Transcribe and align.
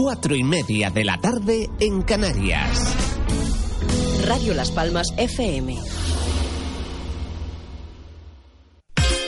Cuatro 0.00 0.36
y 0.36 0.44
media 0.44 0.90
de 0.90 1.02
la 1.02 1.20
tarde 1.20 1.68
en 1.80 2.02
Canarias. 2.02 2.94
Radio 4.26 4.54
Las 4.54 4.70
Palmas 4.70 5.08
FM. 5.16 5.76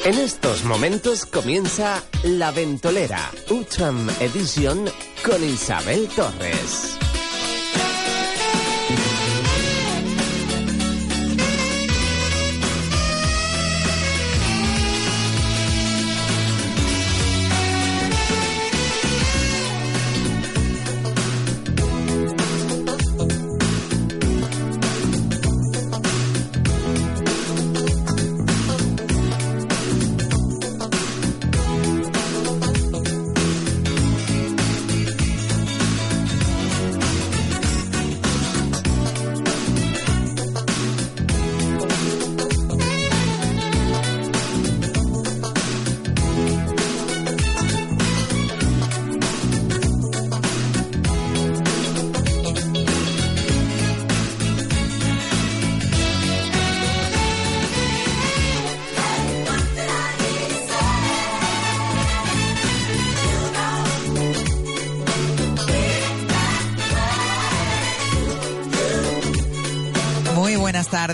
En 0.05 0.15
estos 0.15 0.65
momentos 0.65 1.27
comienza 1.27 2.05
La 2.23 2.53
Ventolera, 2.53 3.33
Utram 3.51 4.09
Edition 4.21 4.89
con 5.25 5.43
Isabel 5.43 6.07
Torres. 6.15 7.01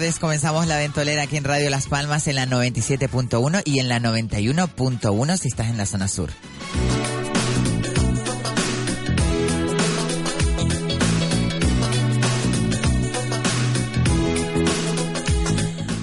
Tardes, 0.06 0.20
comenzamos 0.20 0.66
la 0.68 0.76
ventolera 0.76 1.22
aquí 1.22 1.36
en 1.36 1.42
Radio 1.42 1.68
Las 1.68 1.88
Palmas 1.88 2.28
en 2.28 2.36
la 2.36 2.46
97.1 2.46 3.62
y 3.64 3.80
en 3.80 3.88
la 3.88 3.98
91.1 3.98 5.36
si 5.36 5.48
estás 5.48 5.68
en 5.68 5.76
la 5.76 5.86
zona 5.86 6.06
sur. 6.06 6.30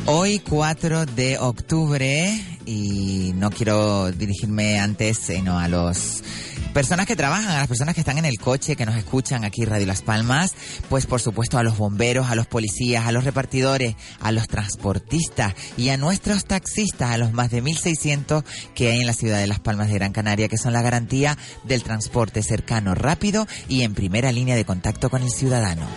Hoy 0.05 0.39
4 0.39 1.05
de 1.05 1.37
octubre 1.37 2.43
y 2.65 3.31
no 3.35 3.51
quiero 3.51 4.11
dirigirme 4.11 4.79
antes 4.79 5.17
sino 5.17 5.57
a 5.57 5.69
los 5.69 6.23
personas 6.73 7.05
que 7.05 7.15
trabajan, 7.15 7.51
a 7.51 7.59
las 7.59 7.67
personas 7.67 7.93
que 7.93 8.01
están 8.01 8.17
en 8.17 8.25
el 8.25 8.39
coche, 8.39 8.75
que 8.75 8.85
nos 8.85 8.95
escuchan 8.95 9.43
aquí 9.43 9.63
Radio 9.63 9.85
Las 9.85 10.01
Palmas, 10.01 10.55
pues 10.89 11.05
por 11.05 11.21
supuesto 11.21 11.57
a 11.57 11.63
los 11.63 11.77
bomberos, 11.77 12.29
a 12.29 12.35
los 12.35 12.47
policías, 12.47 13.05
a 13.05 13.11
los 13.11 13.23
repartidores, 13.23 13.95
a 14.19 14.31
los 14.31 14.47
transportistas 14.47 15.53
y 15.77 15.89
a 15.89 15.97
nuestros 15.97 16.45
taxistas, 16.45 17.11
a 17.11 17.17
los 17.17 17.31
más 17.31 17.51
de 17.51 17.63
1.600 17.63 18.43
que 18.73 18.91
hay 18.91 19.01
en 19.01 19.07
la 19.07 19.13
ciudad 19.13 19.37
de 19.37 19.47
Las 19.47 19.59
Palmas 19.59 19.89
de 19.89 19.95
Gran 19.95 20.11
Canaria, 20.13 20.49
que 20.49 20.57
son 20.57 20.73
la 20.73 20.81
garantía 20.81 21.37
del 21.63 21.83
transporte 21.83 22.41
cercano, 22.41 22.95
rápido 22.95 23.47
y 23.69 23.83
en 23.83 23.93
primera 23.93 24.31
línea 24.31 24.55
de 24.55 24.65
contacto 24.65 25.09
con 25.09 25.21
el 25.21 25.31
ciudadano. 25.31 25.87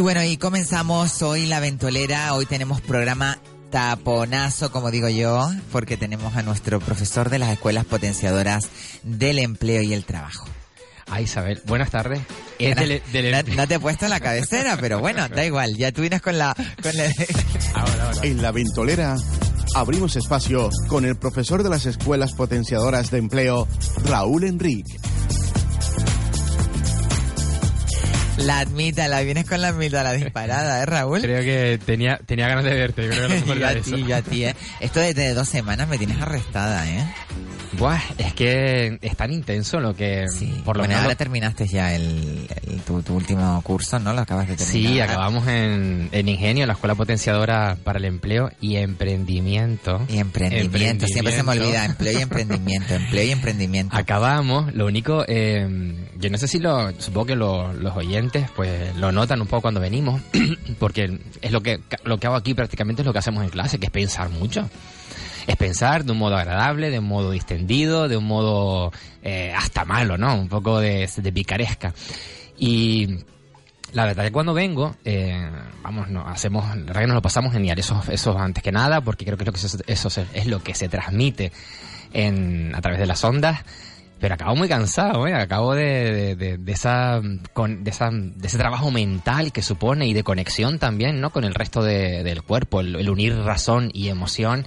Y 0.00 0.02
bueno, 0.02 0.24
y 0.24 0.38
comenzamos 0.38 1.20
hoy 1.20 1.44
la 1.44 1.60
ventolera. 1.60 2.32
Hoy 2.32 2.46
tenemos 2.46 2.80
programa 2.80 3.36
taponazo, 3.70 4.72
como 4.72 4.90
digo 4.90 5.10
yo, 5.10 5.50
porque 5.70 5.98
tenemos 5.98 6.34
a 6.36 6.42
nuestro 6.42 6.80
profesor 6.80 7.28
de 7.28 7.38
las 7.38 7.50
escuelas 7.50 7.84
potenciadoras 7.84 8.66
del 9.02 9.38
empleo 9.38 9.82
y 9.82 9.92
el 9.92 10.06
trabajo. 10.06 10.46
Ah, 11.06 11.20
Isabel, 11.20 11.60
buenas 11.66 11.90
tardes. 11.90 12.20
Es 12.58 12.76
No, 12.76 12.80
del- 12.80 13.02
del- 13.12 13.30
no- 13.46 13.56
no 13.56 13.68
te 13.68 13.74
he 13.74 13.78
puesto 13.78 14.06
en 14.06 14.12
la 14.12 14.20
cabecera, 14.20 14.78
pero 14.80 15.00
bueno, 15.00 15.28
da 15.28 15.44
igual, 15.44 15.76
ya 15.76 15.92
tú 15.92 16.00
vienes 16.00 16.22
con 16.22 16.38
la... 16.38 16.54
Con 16.82 16.96
la- 16.96 17.12
En 18.22 18.40
la 18.40 18.52
ventolera 18.52 19.18
abrimos 19.74 20.16
espacio 20.16 20.70
con 20.88 21.04
el 21.04 21.16
profesor 21.16 21.62
de 21.62 21.68
las 21.68 21.84
escuelas 21.84 22.32
potenciadoras 22.32 23.10
de 23.10 23.18
empleo, 23.18 23.68
Raúl 24.06 24.44
Enrique. 24.44 24.98
La 28.44 28.60
admita, 28.60 29.06
la 29.08 29.20
vienes 29.20 29.46
con 29.46 29.60
la 29.60 29.68
admita, 29.68 30.02
la 30.02 30.12
disparada, 30.12 30.82
¿eh, 30.82 30.86
Raúl? 30.86 31.20
Creo 31.20 31.42
que 31.42 31.78
tenía, 31.84 32.18
tenía 32.24 32.48
ganas 32.48 32.64
de 32.64 32.74
verte. 32.74 33.04
Yo 33.04 33.10
creo 33.10 33.28
que 33.28 33.34
mejor 33.34 33.58
yo 33.60 33.66
a 33.68 33.74
ti, 33.74 34.04
yo 34.04 34.16
a 34.16 34.22
ti, 34.22 34.44
¿eh? 34.44 34.56
Esto 34.80 35.00
desde 35.00 35.34
dos 35.34 35.48
semanas 35.48 35.88
me 35.88 35.98
tienes 35.98 36.20
arrestada, 36.20 36.88
¿eh? 36.88 37.04
Buah, 37.78 38.00
es 38.18 38.34
que 38.34 38.98
es 39.00 39.16
tan 39.16 39.32
intenso 39.32 39.78
lo 39.80 39.94
que... 39.94 40.24
Por 40.64 40.76
lo 40.76 40.80
bueno, 40.82 40.88
menos 40.92 41.02
ahora 41.04 41.14
terminaste 41.14 41.66
ya 41.68 41.94
el, 41.94 42.48
el- 42.66 42.80
tu, 42.80 43.00
tu 43.02 43.14
último 43.14 43.60
curso, 43.62 43.98
¿no? 43.98 44.12
Lo 44.12 44.20
acabas 44.22 44.48
de 44.48 44.56
terminar. 44.56 44.92
Sí, 44.92 45.00
acabamos 45.00 45.46
en, 45.46 46.08
en 46.10 46.28
Ingenio, 46.28 46.66
la 46.66 46.72
Escuela 46.72 46.94
Potenciadora 46.96 47.76
para 47.84 47.98
el 47.98 48.06
Empleo 48.06 48.50
y 48.60 48.76
Emprendimiento. 48.76 50.04
Y 50.08 50.18
emprendimiento, 50.18 51.06
siempre 51.06 51.32
se 51.34 51.42
me 51.42 51.52
olvida, 51.52 51.84
empleo 51.84 52.18
y 52.18 52.22
emprendimiento, 52.22 52.94
empleo 52.94 53.24
y 53.24 53.30
emprendimiento. 53.30 53.96
Acabamos, 53.96 54.74
lo 54.74 54.86
único, 54.86 55.24
eh, 55.28 55.94
yo 56.18 56.30
no 56.30 56.38
sé 56.38 56.48
si 56.48 56.58
lo, 56.58 56.90
supongo 57.00 57.26
que 57.26 57.36
lo- 57.36 57.72
los 57.72 57.96
oyentes 57.96 58.46
pues 58.56 58.96
lo 58.96 59.12
notan 59.12 59.40
un 59.40 59.46
poco 59.46 59.62
cuando 59.62 59.80
venimos, 59.80 60.20
porque 60.78 61.18
es 61.40 61.52
lo 61.52 61.60
que, 61.62 61.80
lo 62.04 62.18
que 62.18 62.26
hago 62.26 62.36
aquí 62.36 62.54
prácticamente 62.54 63.02
es 63.02 63.06
lo 63.06 63.12
que 63.12 63.18
hacemos 63.20 63.44
en 63.44 63.50
clase, 63.50 63.78
que 63.78 63.86
es 63.86 63.92
pensar 63.92 64.28
mucho. 64.30 64.68
Es 65.50 65.56
pensar 65.56 66.04
de 66.04 66.12
un 66.12 66.18
modo 66.18 66.36
agradable, 66.36 66.90
de 66.90 67.00
un 67.00 67.06
modo 67.08 67.32
distendido, 67.32 68.06
de 68.06 68.16
un 68.16 68.24
modo 68.24 68.92
eh, 69.20 69.52
hasta 69.56 69.84
malo, 69.84 70.16
¿no? 70.16 70.36
Un 70.36 70.48
poco 70.48 70.78
de, 70.78 71.10
de 71.16 71.32
picaresca. 71.32 71.92
Y 72.56 73.18
la 73.92 74.04
verdad 74.04 74.22
que 74.22 74.30
cuando 74.30 74.54
vengo, 74.54 74.94
eh, 75.04 75.50
vamos, 75.82 76.08
no, 76.08 76.24
hacemos, 76.28 76.64
la 76.76 76.92
que 77.00 77.06
nos 77.08 77.14
lo 77.16 77.22
pasamos 77.22 77.52
genial, 77.52 77.76
eso, 77.80 78.00
eso 78.12 78.38
antes 78.38 78.62
que 78.62 78.70
nada, 78.70 79.00
porque 79.00 79.24
creo 79.24 79.36
que, 79.36 79.42
es 79.42 79.46
lo 79.46 79.52
que 79.52 79.92
eso, 79.92 80.08
se- 80.08 80.26
es 80.34 80.46
lo 80.46 80.62
que 80.62 80.72
se 80.76 80.88
transmite 80.88 81.50
en, 82.12 82.72
a 82.76 82.80
través 82.80 83.00
de 83.00 83.06
las 83.06 83.24
ondas. 83.24 83.58
Pero 84.20 84.34
acabo 84.34 84.54
muy 84.54 84.68
cansado, 84.68 85.26
¿eh? 85.26 85.34
Acabo 85.34 85.74
de, 85.74 86.36
de, 86.36 86.72
esa, 86.72 87.20
con, 87.54 87.82
de, 87.82 87.90
esa, 87.90 88.10
de 88.12 88.46
ese 88.46 88.56
trabajo 88.58 88.92
mental 88.92 89.50
que 89.50 89.62
supone 89.62 90.06
y 90.06 90.12
de 90.12 90.22
conexión 90.22 90.78
también, 90.78 91.20
¿no? 91.20 91.30
Con 91.30 91.42
el 91.42 91.54
resto 91.54 91.82
de- 91.82 92.22
del 92.22 92.42
cuerpo, 92.44 92.82
el 92.82 93.10
unir 93.10 93.34
razón 93.36 93.90
y 93.92 94.10
emoción, 94.10 94.64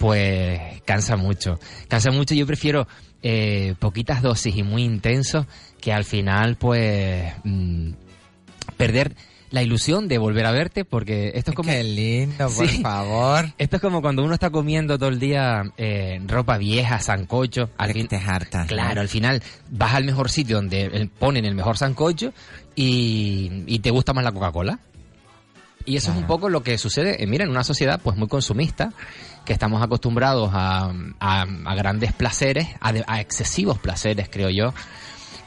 pues 0.00 0.80
cansa 0.86 1.16
mucho. 1.16 1.60
Cansa 1.88 2.10
mucho, 2.10 2.34
yo 2.34 2.46
prefiero 2.46 2.88
eh, 3.22 3.74
poquitas 3.78 4.22
dosis 4.22 4.56
y 4.56 4.62
muy 4.62 4.82
intenso 4.82 5.46
que 5.78 5.92
al 5.92 6.04
final, 6.04 6.56
pues, 6.56 7.30
mm, 7.44 7.90
perder 8.78 9.14
la 9.50 9.62
ilusión 9.62 10.08
de 10.08 10.16
volver 10.16 10.46
a 10.46 10.52
verte, 10.52 10.84
porque 10.86 11.32
esto 11.34 11.50
es 11.50 11.56
como... 11.56 11.70
Qué 11.70 11.82
lindo, 11.84 12.48
por 12.48 12.66
Sí. 12.68 12.80
favor. 12.82 13.52
Esto 13.58 13.76
es 13.76 13.82
como 13.82 14.00
cuando 14.00 14.24
uno 14.24 14.32
está 14.32 14.48
comiendo 14.48 14.96
todo 14.98 15.10
el 15.10 15.18
día 15.18 15.64
eh, 15.76 16.18
ropa 16.26 16.56
vieja, 16.56 16.98
sancocho. 17.00 17.68
Al 17.76 17.92
fin, 17.92 18.08
te 18.08 18.16
hartas. 18.16 18.68
Claro, 18.68 19.00
al 19.02 19.08
final 19.08 19.42
vas 19.70 19.94
al 19.94 20.04
mejor 20.04 20.30
sitio 20.30 20.56
donde 20.56 20.84
el- 20.84 21.08
ponen 21.10 21.44
el 21.44 21.54
mejor 21.54 21.76
sancocho 21.76 22.32
y, 22.74 23.64
y 23.66 23.80
te 23.80 23.90
gusta 23.90 24.12
más 24.14 24.24
la 24.24 24.32
Coca-Cola. 24.32 24.78
Y 25.86 25.96
eso 25.96 26.10
es 26.12 26.16
un 26.18 26.26
poco 26.26 26.48
lo 26.50 26.62
que 26.62 26.76
sucede, 26.78 27.22
eh, 27.22 27.26
mira, 27.26 27.42
en 27.44 27.50
una 27.50 27.64
sociedad 27.64 27.98
pues 28.04 28.14
muy 28.16 28.28
consumista, 28.28 28.92
que 29.50 29.54
estamos 29.54 29.82
acostumbrados 29.82 30.48
a, 30.52 30.92
a- 31.18 31.42
a 31.64 31.74
grandes 31.74 32.12
placeres, 32.12 32.68
a, 32.80 33.20
excesivos 33.20 33.80
placeres, 33.80 34.28
creo 34.30 34.48
yo, 34.48 34.72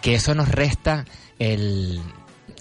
que 0.02 0.16
eso 0.16 0.36
nos 0.36 0.50
resta 0.50 1.06
el 1.40 2.02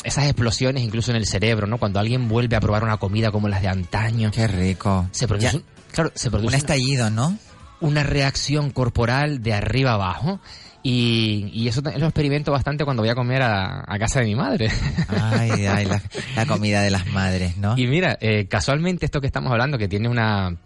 esas 0.04 0.26
explosiones 0.26 0.84
incluso 0.84 1.10
en 1.10 1.16
el 1.16 1.26
cerebro, 1.26 1.66
¿no? 1.66 1.78
Cuando 1.78 1.98
alguien 1.98 2.28
vuelve 2.28 2.54
a 2.54 2.60
probar 2.60 2.84
una 2.84 2.98
comida 2.98 3.32
como 3.32 3.48
las 3.48 3.60
de 3.60 3.66
antaño. 3.66 4.30
Qué 4.30 4.46
rico. 4.46 5.08
Se 5.10 5.26
produce, 5.26 5.58
Ya, 5.58 5.62
claro, 5.90 6.12
se 6.14 6.30
produce 6.30 6.46
un 6.46 6.54
estallido, 6.54 7.10
¿no? 7.10 7.36
una 7.80 8.04
reacción 8.04 8.70
corporal 8.70 9.42
de 9.42 9.54
arriba 9.54 9.94
abajo. 9.94 10.38
Y, 10.84 11.50
y 11.52 11.66
eso 11.66 11.80
lo 11.82 12.06
experimento 12.06 12.52
bastante 12.52 12.84
cuando 12.84 13.02
voy 13.02 13.10
a 13.10 13.16
comer 13.16 13.42
a, 13.42 13.84
a 13.84 13.98
casa 13.98 14.20
de 14.20 14.26
mi 14.26 14.36
madre. 14.36 14.70
Ay, 15.08 15.66
ay, 15.66 15.86
la, 15.86 16.00
la 16.36 16.46
comida 16.46 16.82
de 16.82 16.90
las 16.90 17.06
madres, 17.08 17.56
¿no? 17.56 17.76
Y 17.76 17.88
mira, 17.88 18.16
eh, 18.20 18.46
casualmente 18.46 19.06
esto 19.06 19.20
que 19.20 19.26
estamos 19.26 19.50
hablando, 19.50 19.78
que 19.78 19.88
tiene 19.88 20.08
una, 20.08 20.56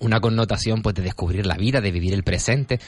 una 0.00 0.20
connotación 0.20 0.82
pues 0.82 0.94
de 0.94 1.02
descubrir 1.02 1.46
la 1.46 1.56
vida, 1.56 1.80
de 1.80 1.92
vivir 1.92 2.14
el 2.14 2.24
presente, 2.24 2.80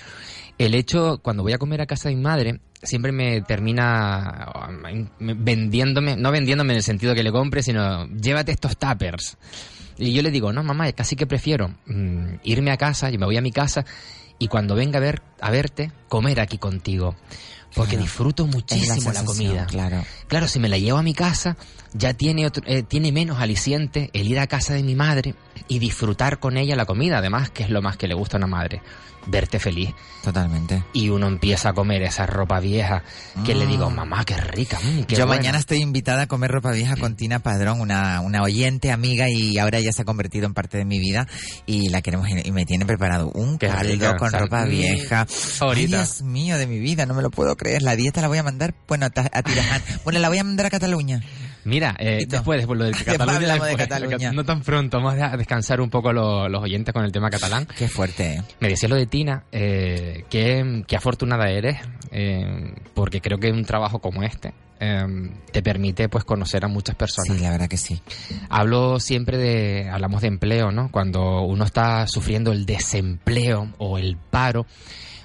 el 0.59 0.75
hecho, 0.75 1.19
cuando 1.23 1.43
voy 1.43 1.53
a 1.53 1.59
comer 1.59 1.81
a 1.81 1.87
casa 1.87 2.09
de 2.09 2.17
mi 2.17 2.23
madre, 2.23 2.61
siempre 2.83 3.13
me 3.13 3.41
termina 3.43 4.53
um, 4.69 5.09
vendiéndome, 5.19 6.17
no 6.17 6.31
vendiéndome 6.31 6.73
en 6.73 6.79
el 6.79 6.83
sentido 6.83 7.15
que 7.15 7.23
le 7.23 7.33
compre, 7.33 7.63
sino 7.63 8.07
llévate 8.09 8.53
estos 8.53 8.77
tuppers. 8.77 9.39
Y 9.99 10.13
yo 10.13 10.23
le 10.23 10.31
digo, 10.31 10.53
no, 10.53 10.63
mamá, 10.63 10.91
casi 10.93 11.17
que 11.17 11.27
prefiero 11.27 11.75
mm, 11.87 12.35
irme 12.45 12.71
a 12.71 12.77
casa, 12.77 13.11
y 13.11 13.19
me 13.19 13.27
voy 13.27 13.37
a 13.37 13.43
mi 13.43 13.53
casa, 13.53 13.85
y 14.39 14.49
cuando 14.49 14.75
venga 14.75 14.99
a, 14.99 15.01
ver, 15.01 15.23
a 15.43 15.51
verte, 15.51 15.93
comer 16.09 16.41
aquí 16.41 16.57
contigo. 16.59 17.15
Porque 17.75 17.93
Claro. 17.93 18.03
disfruto 18.05 18.45
la 18.47 18.53
muchísimo 18.53 19.13
la, 19.13 19.25
comida. 19.25 19.67
Claro. 19.67 20.05
Claro, 20.29 20.47
si 20.47 20.59
me 20.59 20.69
la 20.69 20.77
llevo 20.77 20.99
a 20.99 21.03
mi 21.03 21.15
casa, 21.15 21.57
ya 21.95 22.13
tiene, 22.13 22.47
otro- 22.47 22.63
eh, 22.67 22.83
tiene 22.83 23.13
menos 23.13 23.41
aliciente 23.41 24.11
el 24.13 24.29
ir 24.29 24.39
a 24.41 24.47
casa 24.47 24.75
de 24.75 24.83
mi 24.83 24.95
madre 24.95 25.35
y 25.69 25.79
disfrutar 25.79 26.39
con 26.39 26.59
ella 26.59 26.77
la 26.77 26.85
comida. 26.85 27.19
Además, 27.19 27.49
que 27.51 27.63
es 27.63 27.71
lo 27.71 27.81
más 27.81 27.97
que 27.97 28.09
le 28.09 28.15
gusta 28.15 28.37
a 28.37 28.39
una 28.39 28.47
madre, 28.47 28.83
verte 29.27 29.59
feliz. 29.59 29.89
Totalmente. 30.23 30.85
Y 30.93 31.09
uno 31.09 31.27
empieza 31.29 31.71
a 31.71 31.73
comer 31.73 32.03
esa 32.03 32.27
ropa 32.27 32.61
vieja 32.61 33.03
que 33.45 33.55
le 33.55 33.67
digo, 33.67 33.89
mamá, 33.89 34.25
qué 34.25 34.37
rica. 34.37 34.79
mm, 34.79 35.05
qué 35.05 35.17
Yo 35.17 35.27
buena". 35.27 35.41
mañana 35.41 35.59
estoy 35.59 35.79
invitada 35.79 36.23
a 36.23 36.27
comer 36.27 36.51
ropa 36.51 36.73
vieja 36.73 36.97
con 36.97 37.17
Tina 37.17 37.39
Padrón, 37.39 37.81
una, 37.81 38.21
una 38.21 38.43
oyente, 38.43 38.93
amiga, 38.93 39.31
y 39.31 39.59
ahora 39.59 39.81
ya 39.81 39.93
se 39.93 40.03
ha 40.03 40.05
convertido 40.05 40.45
en 40.47 40.53
parte 40.55 40.77
de 40.79 40.85
mi 40.85 40.99
vida. 40.99 41.27
Y 41.67 41.89
la 41.89 42.03
queremos, 42.03 42.29
y 42.29 42.53
me 42.53 42.67
tiene 42.67 42.85
preparado 42.85 43.31
un 43.31 43.57
Qué 43.59 43.69
caldo 43.69 43.93
rica, 43.93 44.17
con 44.17 44.31
sal- 44.31 44.41
ropa 44.43 44.67
mm, 44.67 44.69
Ay, 45.35 45.51
favorita. 45.59 45.97
Dios 45.99 46.23
mío, 46.23 46.59
de 46.59 46.67
mi 46.67 46.79
vida, 46.79 47.07
no 47.07 47.15
me 47.15 47.23
lo 47.23 47.31
puedo 47.31 47.57
creer. 47.57 47.83
La 47.83 47.97
dieta 47.97 48.21
la 48.21 48.29
voy 48.29 48.39
a 48.39 48.43
mandar, 48.43 48.75
bueno, 48.89 49.07
a, 49.07 49.11
Tiraján. 49.11 49.83
Bueno, 50.05 50.19
la 50.21 50.29
voy 50.29 50.39
a 50.39 50.45
mandar 50.45 50.67
a 50.67 50.71
Cataluña. 50.71 51.21
Mira, 51.65 51.95
eh, 52.01 52.27
después, 52.29 52.59
después 52.59 52.77
lo 52.79 52.85
de 52.87 52.91
Después 53.07 53.77
Cataluña, 53.77 54.31
de 54.31 54.33
no 54.35 54.45
tan 54.45 54.63
pronto, 54.63 54.99
vamos 55.01 55.15
a 55.21 55.37
descansar 55.37 55.81
un 55.81 55.91
poco 55.91 56.13
lo- 56.13 56.49
los 56.49 56.63
oyentes 56.63 56.93
con 56.93 57.05
el 57.05 57.13
tema 57.13 57.31
catalán. 57.31 57.67
Qué 57.79 57.89
fuerte, 57.89 58.35
¿eh? 58.35 58.43
Me 58.61 58.69
decía 58.69 58.89
lo 58.89 58.97
de 58.97 59.07
Tina, 59.07 59.45
eh, 59.53 60.25
qué, 60.29 60.83
qué 60.89 60.97
afortunada 60.97 61.49
eres, 61.51 61.79
eh, 62.11 62.75
porque 62.95 63.21
creo 63.21 63.39
que 63.39 63.53
un 63.53 63.65
trabajo 63.65 64.01
como 64.01 64.25
este 64.25 64.53
eh, 64.81 65.05
te 65.53 65.63
permite 65.63 66.09
pues 66.09 66.25
conocer 66.25 66.65
a 66.65 66.69
muchas 66.69 66.97
personas. 66.97 67.37
Sí, 67.37 67.41
la 67.41 67.51
verdad 67.51 67.69
que 67.69 67.77
sí. 67.77 68.03
Hablo 68.49 68.99
siempre 68.99 69.39
de, 69.39 69.89
hablamos 69.89 70.23
de 70.23 70.29
empleo, 70.29 70.73
¿no? 70.73 70.91
Cuando 70.91 71.43
uno 71.43 71.65
está 71.65 72.09
sufriendo 72.09 72.51
el 72.51 72.67
desempleo 72.67 73.69
o 73.79 73.99
el 73.99 74.17
paro, 74.17 74.67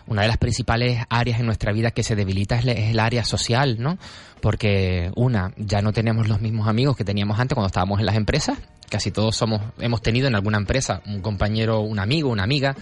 una 0.07 0.23
de 0.23 0.27
las 0.27 0.37
principales 0.37 1.03
áreas 1.09 1.39
en 1.39 1.45
nuestra 1.45 1.71
vida 1.71 1.91
que 1.91 2.03
se 2.03 2.15
debilita 2.15 2.57
es, 2.57 2.65
es 2.65 2.89
el 2.91 2.99
área 2.99 3.23
social, 3.23 3.77
¿no? 3.79 3.97
Porque 4.41 5.11
una, 5.15 5.53
ya 5.57 5.81
no 5.81 5.93
tenemos 5.93 6.27
los 6.27 6.41
mismos 6.41 6.67
amigos 6.67 6.95
que 6.95 7.03
teníamos 7.03 7.39
antes 7.39 7.55
cuando 7.55 7.67
estábamos 7.67 7.99
en 7.99 8.05
las 8.05 8.15
empresas. 8.15 8.57
Casi 8.89 9.11
todos 9.11 9.35
somos, 9.35 9.61
hemos 9.79 10.01
tenido 10.01 10.27
en 10.27 10.35
alguna 10.35 10.57
empresa 10.57 11.01
un 11.05 11.21
compañero, 11.21 11.81
un 11.81 11.99
amigo, 11.99 12.29
una 12.29 12.43
amiga, 12.43 12.75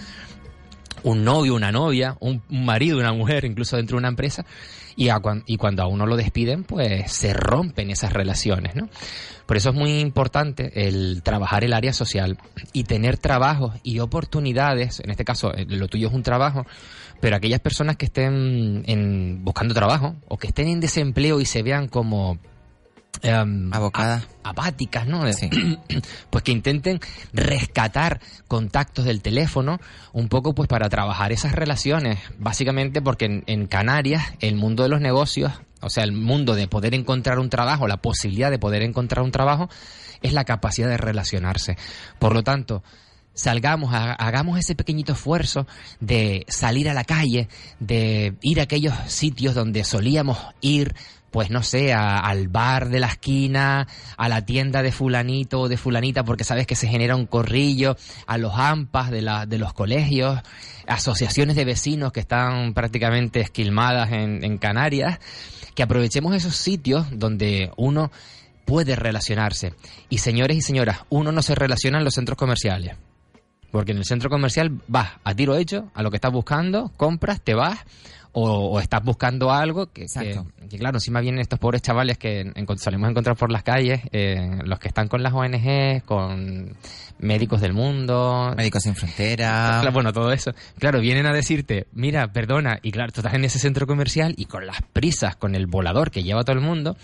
un 1.04 1.24
novio, 1.24 1.56
una 1.56 1.72
novia, 1.72 2.18
un, 2.19 2.42
marido, 2.50 2.98
una 2.98 3.13
mujer, 3.13 3.45
incluso 3.45 3.77
dentro 3.77 3.95
de 3.95 4.00
una 4.00 4.07
empresa, 4.10 4.45
y, 4.95 5.10
a 5.10 5.22
y 5.45 5.57
cuando 5.57 5.83
a 5.83 5.88
uno 5.88 6.06
lo 6.06 6.16
despiden, 6.16 6.63
pues 6.63 7.12
se 7.12 7.33
rompen 7.33 7.92
esas 7.92 8.13
relaciones, 8.13 8.75
¿no? 8.75 8.89
Por 9.45 9.57
eso 9.57 9.69
es 9.69 9.75
muy 9.75 10.00
importante 10.00 10.88
el 10.88 11.22
trabajar 11.22 11.63
el 11.63 11.74
área 11.74 11.94
social 11.94 12.39
y 12.74 12.86
tener 12.86 13.18
trabajos 13.18 13.75
y 13.83 14.00
oportunidades, 14.00 15.00
en 15.01 15.12
este 15.12 15.24
caso 15.24 15.54
eh, 15.54 15.66
lo 15.68 15.88
tuyo 15.88 16.07
es 16.07 16.13
un 16.13 16.24
trabajo, 16.24 16.66
pero 17.25 17.38
aquellas 17.38 17.60
personas 17.60 17.95
que 17.98 18.06
estén 18.06 18.83
en, 18.86 19.44
buscando 19.44 19.74
trabajo 19.74 20.16
o 20.27 20.38
que 20.38 20.45
estén 20.45 20.68
en 20.68 20.80
desempleo 20.80 21.42
y 21.42 21.45
se 21.45 21.63
vean 21.63 21.88
como... 21.88 22.38
em, 23.24 23.74
Abocada. 23.74 24.22
a- 24.44 24.50
apáticas, 24.51 25.07
¿no? 25.07 25.25
Sí. 25.33 25.50
pues 26.30 26.44
que 26.44 26.51
intenten 26.51 27.00
rescatar 27.33 28.19
contactos 28.48 29.06
del 29.06 29.24
teléfono 29.24 29.80
un 30.13 30.27
poco 30.30 30.54
pues 30.54 30.69
para 30.69 30.88
trabajar 30.88 31.31
esas 31.31 31.54
relaciones 31.54 32.19
básicamente 32.38 33.01
porque 33.01 33.25
en, 33.25 33.44
en 33.48 33.66
Canarias 33.66 34.22
el 34.39 34.54
mundo 34.56 34.83
de 34.83 34.89
los 34.89 35.01
negocios 35.01 35.51
o 35.81 35.89
sea 35.89 36.04
el 36.04 36.12
mundo 36.12 36.54
de 36.54 36.68
poder 36.68 36.94
encontrar 36.94 37.39
un 37.39 37.50
trabajo 37.50 37.88
la 37.88 37.98
posibilidad 37.98 38.51
de 38.51 38.60
poder 38.60 38.83
encontrar 38.83 39.25
un 39.25 39.31
trabajo 39.31 39.68
es 40.22 40.31
la 40.33 40.44
capacidad 40.45 40.89
de 40.89 40.98
relacionarse 40.98 41.75
por 42.19 42.36
lo 42.36 42.44
tanto 42.44 42.83
salgamos, 43.36 43.94
ha- 43.94 44.14
hagamos 44.14 44.58
ese 44.58 44.74
pequeñito 44.74 45.14
esfuerzo 45.14 45.68
de 46.00 46.46
salir 46.48 46.90
a 46.90 46.94
la 46.96 47.04
calle, 47.04 47.48
de 47.80 48.34
ir 48.42 48.60
a 48.60 48.64
aquellos 48.64 48.96
sitios 49.08 49.54
donde 49.54 49.84
solíamos 49.84 50.40
ir, 50.62 50.96
pues 51.30 51.52
no 51.52 51.62
sé, 51.64 51.94
al 51.94 52.48
bar 52.48 52.88
de 52.90 53.00
la 53.02 53.08
esquina, 53.08 53.88
a 54.18 54.30
la 54.30 54.46
tienda 54.46 54.82
de 54.82 54.92
fulanito 54.94 55.60
o 55.62 55.68
de 55.70 55.76
fulanita, 55.78 56.24
porque 56.24 56.46
sabes 56.46 56.66
que 56.66 56.76
se 56.78 56.88
genera 56.88 57.16
un 57.16 57.26
corrillo, 57.28 57.98
a 58.26 58.38
los 58.38 58.54
AMPAs 58.56 59.12
de, 59.12 59.22
la, 59.22 59.46
de 59.46 59.58
los 59.58 59.74
colegios, 59.74 60.40
asociaciones 60.88 61.56
de 61.58 61.66
vecinos 61.66 62.14
que 62.14 62.22
están 62.22 62.74
prácticamente 62.74 63.42
esquilmadas 63.42 64.12
en 64.14 64.58
Canarias, 64.58 65.20
que 65.76 65.84
aprovechemos 65.84 66.34
esos 66.34 66.56
sitios 66.56 67.06
donde 67.12 67.70
uno 67.76 68.12
puede 68.64 68.96
relacionarse. 68.96 69.74
Y 70.10 70.20
señores 70.20 70.56
y 70.58 70.62
señoras, 70.62 71.00
uno 71.10 71.34
no 71.34 71.42
se 71.42 71.54
relaciona 71.54 71.98
en 71.98 72.06
los 72.06 72.14
centros 72.14 72.38
comerciales. 72.38 72.96
Porque 73.75 73.92
en 73.92 73.98
el 73.98 74.06
centro 74.06 74.30
comercial 74.30 74.72
vas 74.88 75.10
a 75.25 75.33
tiro 75.36 75.57
hecho, 75.57 75.89
a 75.94 76.01
lo 76.01 76.10
que 76.10 76.16
estás 76.16 76.31
buscando, 76.31 76.94
compras, 76.95 77.42
te 77.42 77.54
vas, 77.56 77.77
o, 78.31 78.50
o 78.69 78.80
estás 78.80 79.04
buscando 79.04 79.51
algo 79.51 79.88
que, 79.88 80.07
que, 80.24 80.68
que, 80.69 80.77
claro, 80.77 80.95
encima 80.98 81.19
vienen 81.19 81.42
estos 81.42 81.60
pobres 81.60 81.81
chavales 81.81 82.18
que 82.18 82.45
encont- 82.54 82.77
solemos 82.77 83.10
encontrar 83.10 83.36
por 83.36 83.51
las 83.51 83.63
calles, 83.63 84.00
eh, 84.13 84.60
los 84.63 84.80
que 84.80 84.88
están 84.88 85.10
con 85.10 85.22
las 85.24 85.33
ONG, 85.33 86.04
con 86.06 86.74
médicos 87.19 87.62
del 87.62 87.73
mundo, 87.73 88.53
Médicos 88.57 88.83
sin 88.83 88.95
frontera. 88.95 89.79
Claro, 89.81 89.91
bueno, 89.91 90.12
todo 90.13 90.31
eso. 90.31 90.51
Claro, 90.79 91.00
vienen 91.00 91.25
a 91.25 91.33
decirte, 91.33 91.88
mira, 91.94 92.31
perdona, 92.31 92.79
y 92.81 92.91
claro, 92.91 93.12
tú 93.12 93.21
estás 93.21 93.33
en 93.33 93.45
ese 93.45 93.59
centro 93.59 93.88
comercial 93.88 94.33
y 94.38 94.45
con 94.45 94.65
las 94.65 94.81
prisas, 94.94 95.35
con 95.35 95.56
el 95.56 95.67
volador 95.67 96.12
que 96.12 96.23
lleva 96.23 96.43
todo 96.43 96.55
el 96.55 96.62
mundo, 96.62 96.98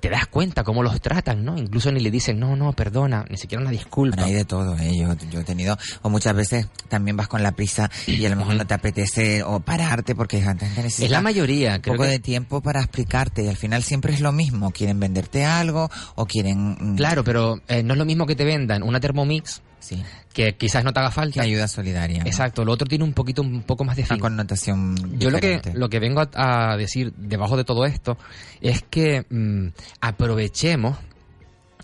te 0.00 0.08
das 0.08 0.26
cuenta 0.28 0.64
cómo 0.64 0.82
los 0.82 0.98
tratan, 1.02 1.44
¿no? 1.44 1.58
Incluso 1.58 1.92
ni 1.92 2.00
le 2.00 2.10
dicen, 2.10 2.38
no, 2.40 2.56
no, 2.56 2.72
perdona, 2.72 3.26
ni 3.28 3.36
siquiera 3.36 3.60
una 3.60 3.70
disculpa. 3.70 4.16
Bueno, 4.16 4.28
hay 4.28 4.32
de 4.34 4.44
todo, 4.46 4.74
¿eh? 4.78 4.96
yo, 4.98 5.14
yo 5.30 5.40
he 5.40 5.44
tenido, 5.44 5.76
o 6.00 6.08
muchas 6.08 6.34
veces 6.34 6.68
también 6.88 7.18
vas 7.18 7.28
con 7.28 7.42
la 7.42 7.52
prisa 7.52 7.90
y 8.06 8.24
a 8.24 8.30
lo 8.30 8.36
mejor 8.36 8.54
no 8.54 8.66
te 8.66 8.72
apetece 8.72 9.42
o 9.42 9.60
pararte 9.60 10.14
porque 10.14 10.42
antes 10.42 10.70
necesitas 10.70 11.04
Es 11.04 11.10
la 11.10 11.20
mayoría, 11.20 11.74
un 11.76 11.80
creo 11.82 11.94
poco 11.96 12.04
que- 12.04 12.12
de 12.12 12.18
tiempo 12.18 12.62
para 12.62 12.80
explicarte 12.80 13.44
y 13.44 13.48
al 13.48 13.56
final 13.58 13.82
siempre 13.82 14.14
es 14.14 14.20
lo 14.20 14.32
mismo, 14.32 14.70
quieren 14.70 14.98
venderte 15.00 15.44
algo 15.44 15.90
o 16.14 16.24
quieren... 16.26 16.76
mm, 16.80 16.96
Claro, 16.96 17.22
pero 17.22 17.60
eh, 17.68 17.82
no 17.82 17.92
es 17.92 17.98
lo 17.98 18.06
mismo 18.06 18.24
que 18.26 18.36
te 18.36 18.44
vendan 18.44 18.82
una 18.82 19.00
Thermomix, 19.00 19.49
Sí, 19.80 20.02
que 20.32 20.56
quizás 20.56 20.84
no 20.84 20.92
te 20.92 21.00
haga 21.00 21.08
que 21.08 21.14
falta. 21.14 21.42
ayuda 21.42 21.66
solidaria. 21.66 22.22
Exacto, 22.24 22.64
lo 22.64 22.72
otro 22.72 22.86
tiene 22.86 23.02
un 23.02 23.14
poquito, 23.14 23.42
un 23.42 23.62
poco 23.62 23.84
más 23.84 23.96
de 23.96 24.02
Una 24.02 24.08
fin. 24.10 24.18
connotación 24.20 25.18
Yo 25.18 25.30
lo 25.30 25.40
que, 25.40 25.60
lo 25.74 25.88
que 25.88 25.98
vengo 25.98 26.20
a, 26.20 26.72
a 26.72 26.76
decir 26.76 27.12
debajo 27.16 27.56
de 27.56 27.64
todo 27.64 27.86
esto 27.86 28.18
es 28.60 28.82
que 28.82 29.24
mm, 29.30 29.68
aprovechemos 30.02 30.98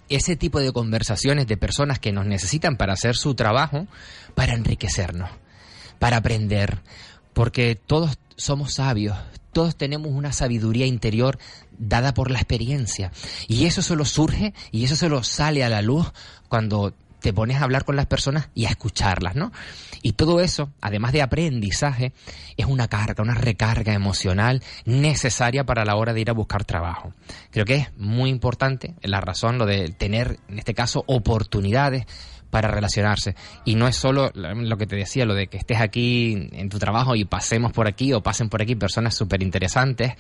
ese 0.09 0.37
tipo 0.37 0.61
de 0.61 0.73
conversaciones 0.73 1.47
de 1.47 1.57
personas 1.57 1.99
que 1.99 2.13
nos 2.13 2.27
necesitan 2.27 2.77
para 2.77 2.93
hacer 2.93 3.17
su 3.17 3.35
trabajo 3.35 3.87
para 4.35 4.53
enriquecernos, 4.55 5.31
para 5.99 6.19
aprender, 6.19 6.79
porque 7.33 7.75
todos 7.75 8.19
somos 8.37 8.75
sabios, 8.75 9.17
todos 9.53 9.75
tenemos 9.77 10.13
una 10.13 10.33
sabiduría 10.33 10.87
interior 10.87 11.39
dada 11.79 12.13
por 12.15 12.31
la 12.31 12.39
experiencia 12.39 13.11
y 13.49 13.65
eso 13.65 13.81
solo 13.83 14.05
surge 14.05 14.53
y 14.71 14.85
eso 14.85 14.97
solo 14.97 15.23
sale 15.23 15.65
a 15.65 15.69
la 15.71 15.83
luz 15.83 16.13
cuando 16.49 16.93
te 17.27 17.33
pones 17.33 17.57
a 17.57 17.65
hablar 17.65 17.85
con 17.85 17.97
las 17.97 18.07
personas 18.07 18.51
y 18.55 18.67
a 18.67 18.69
escucharlas, 18.69 19.35
¿no? 19.35 19.51
Y 20.01 20.13
todo 20.13 20.39
eso, 20.41 20.71
además 20.81 21.11
de 21.11 21.23
aprendizaje, 21.23 22.13
es 22.57 22.67
una 22.67 22.87
carga, 22.87 23.25
una 23.25 23.35
recarga 23.35 23.95
emocional 23.95 24.63
necesaria 24.85 25.65
para 25.65 25.85
la 25.85 25.97
hora 25.97 26.13
de 26.13 26.21
ir 26.21 26.31
a 26.31 26.35
buscar 26.35 26.65
trabajo. 26.65 27.13
Creo 27.51 27.65
que 27.65 27.75
es 27.75 27.89
muy 27.97 28.31
importante 28.31 28.95
la 29.03 29.21
razón, 29.21 29.59
lo 29.59 29.67
de 29.67 29.89
tener, 29.89 30.39
en 30.49 30.61
este 30.61 30.73
caso, 30.73 31.03
oportunidades 31.09 32.07
para 32.49 32.69
relacionarse. 32.69 33.35
Y 33.65 33.75
no 33.75 33.89
es 33.89 33.97
solo 33.97 34.31
lo 34.33 34.77
que 34.79 34.87
te 34.87 34.95
decía, 34.95 35.27
lo 35.27 35.35
de 35.35 35.49
que 35.49 35.57
estés 35.57 35.81
aquí 35.81 36.49
en 36.53 36.69
tu 36.69 36.79
trabajo 36.79 37.17
y 37.17 37.25
pasemos 37.25 37.73
por 37.73 37.89
aquí 37.89 38.13
o 38.13 38.23
pasen 38.23 38.49
por 38.49 38.63
aquí 38.63 38.77
personas 38.77 39.17
súper 39.17 39.43
interesantes, 39.43 40.13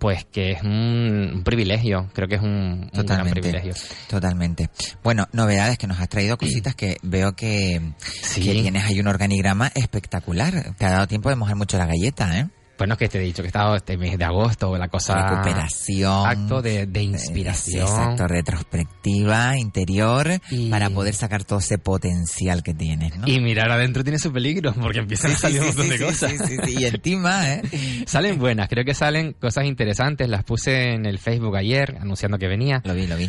pues 0.00 0.24
que 0.24 0.52
es 0.52 0.62
un, 0.62 1.30
un 1.34 1.44
privilegio, 1.44 2.08
creo 2.12 2.26
que 2.26 2.34
es 2.36 2.42
un, 2.42 2.90
un 2.92 3.06
gran 3.06 3.28
privilegio. 3.30 3.74
Totalmente. 4.08 4.70
Bueno, 5.04 5.28
novedades 5.32 5.78
que 5.78 5.86
nos 5.86 6.00
has 6.00 6.08
traído 6.08 6.36
cositas 6.38 6.74
que 6.74 6.96
veo 7.02 7.34
que, 7.36 7.80
Sí. 8.00 8.42
que 8.42 8.52
tienes 8.52 8.82
ahí 8.84 8.98
un 8.98 9.06
organigrama 9.06 9.70
espectacular. 9.74 10.74
Te 10.78 10.86
ha 10.86 10.90
dado 10.90 11.06
tiempo 11.06 11.28
de 11.28 11.36
mojar 11.36 11.54
mucho 11.54 11.76
la 11.78 11.86
galleta, 11.86 12.38
¿eh? 12.38 12.48
Bueno, 12.80 12.94
es 12.94 12.98
que 12.98 13.08
te 13.10 13.18
he 13.18 13.20
dicho 13.20 13.42
que 13.42 13.48
he 13.48 13.52
estado 13.52 13.76
este 13.76 13.98
mes 13.98 14.16
de 14.16 14.24
agosto, 14.24 14.74
la 14.78 14.88
cosa... 14.88 15.28
Recuperación. 15.28 16.26
Acto 16.26 16.62
de, 16.62 16.86
de 16.86 17.02
inspiración. 17.02 17.82
Exacto, 17.86 18.26
retrospectiva, 18.26 19.58
interior, 19.58 20.40
Y- 20.50 20.70
para 20.70 20.88
poder 20.88 21.12
sacar 21.12 21.44
todo 21.44 21.58
ese 21.58 21.76
potencial 21.76 22.62
que 22.62 22.72
tienes, 22.72 23.14
¿no? 23.18 23.28
Y 23.28 23.38
mirar 23.40 23.70
adentro 23.70 24.02
tiene 24.02 24.18
su 24.18 24.32
peligro, 24.32 24.72
porque 24.72 25.00
empiezan 25.00 25.32
a 25.32 25.36
salir 25.36 25.60
un 25.60 25.66
montón 25.66 25.90
de 25.90 25.98
sí, 25.98 26.04
cosas. 26.04 26.30
sí, 26.32 26.38
sí, 26.38 26.56
sí, 26.64 26.74
Y 26.78 26.84
encima, 26.86 27.52
¿eh? 27.52 27.62
Salen 28.06 28.38
buenas, 28.38 28.70
creo 28.70 28.86
que 28.86 28.94
salen 28.94 29.34
cosas 29.34 29.66
interesantes. 29.66 30.26
Las 30.30 30.42
puse 30.44 30.94
en 30.94 31.04
el 31.04 31.18
Facebook 31.18 31.56
ayer 31.58 31.98
anunciando 32.00 32.38
que 32.38 32.48
venía. 32.48 32.80
Lo 32.86 32.94
vi, 32.94 33.06
lo 33.06 33.18
vi. 33.18 33.28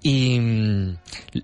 Y 0.00 0.40
mm, 0.40 0.96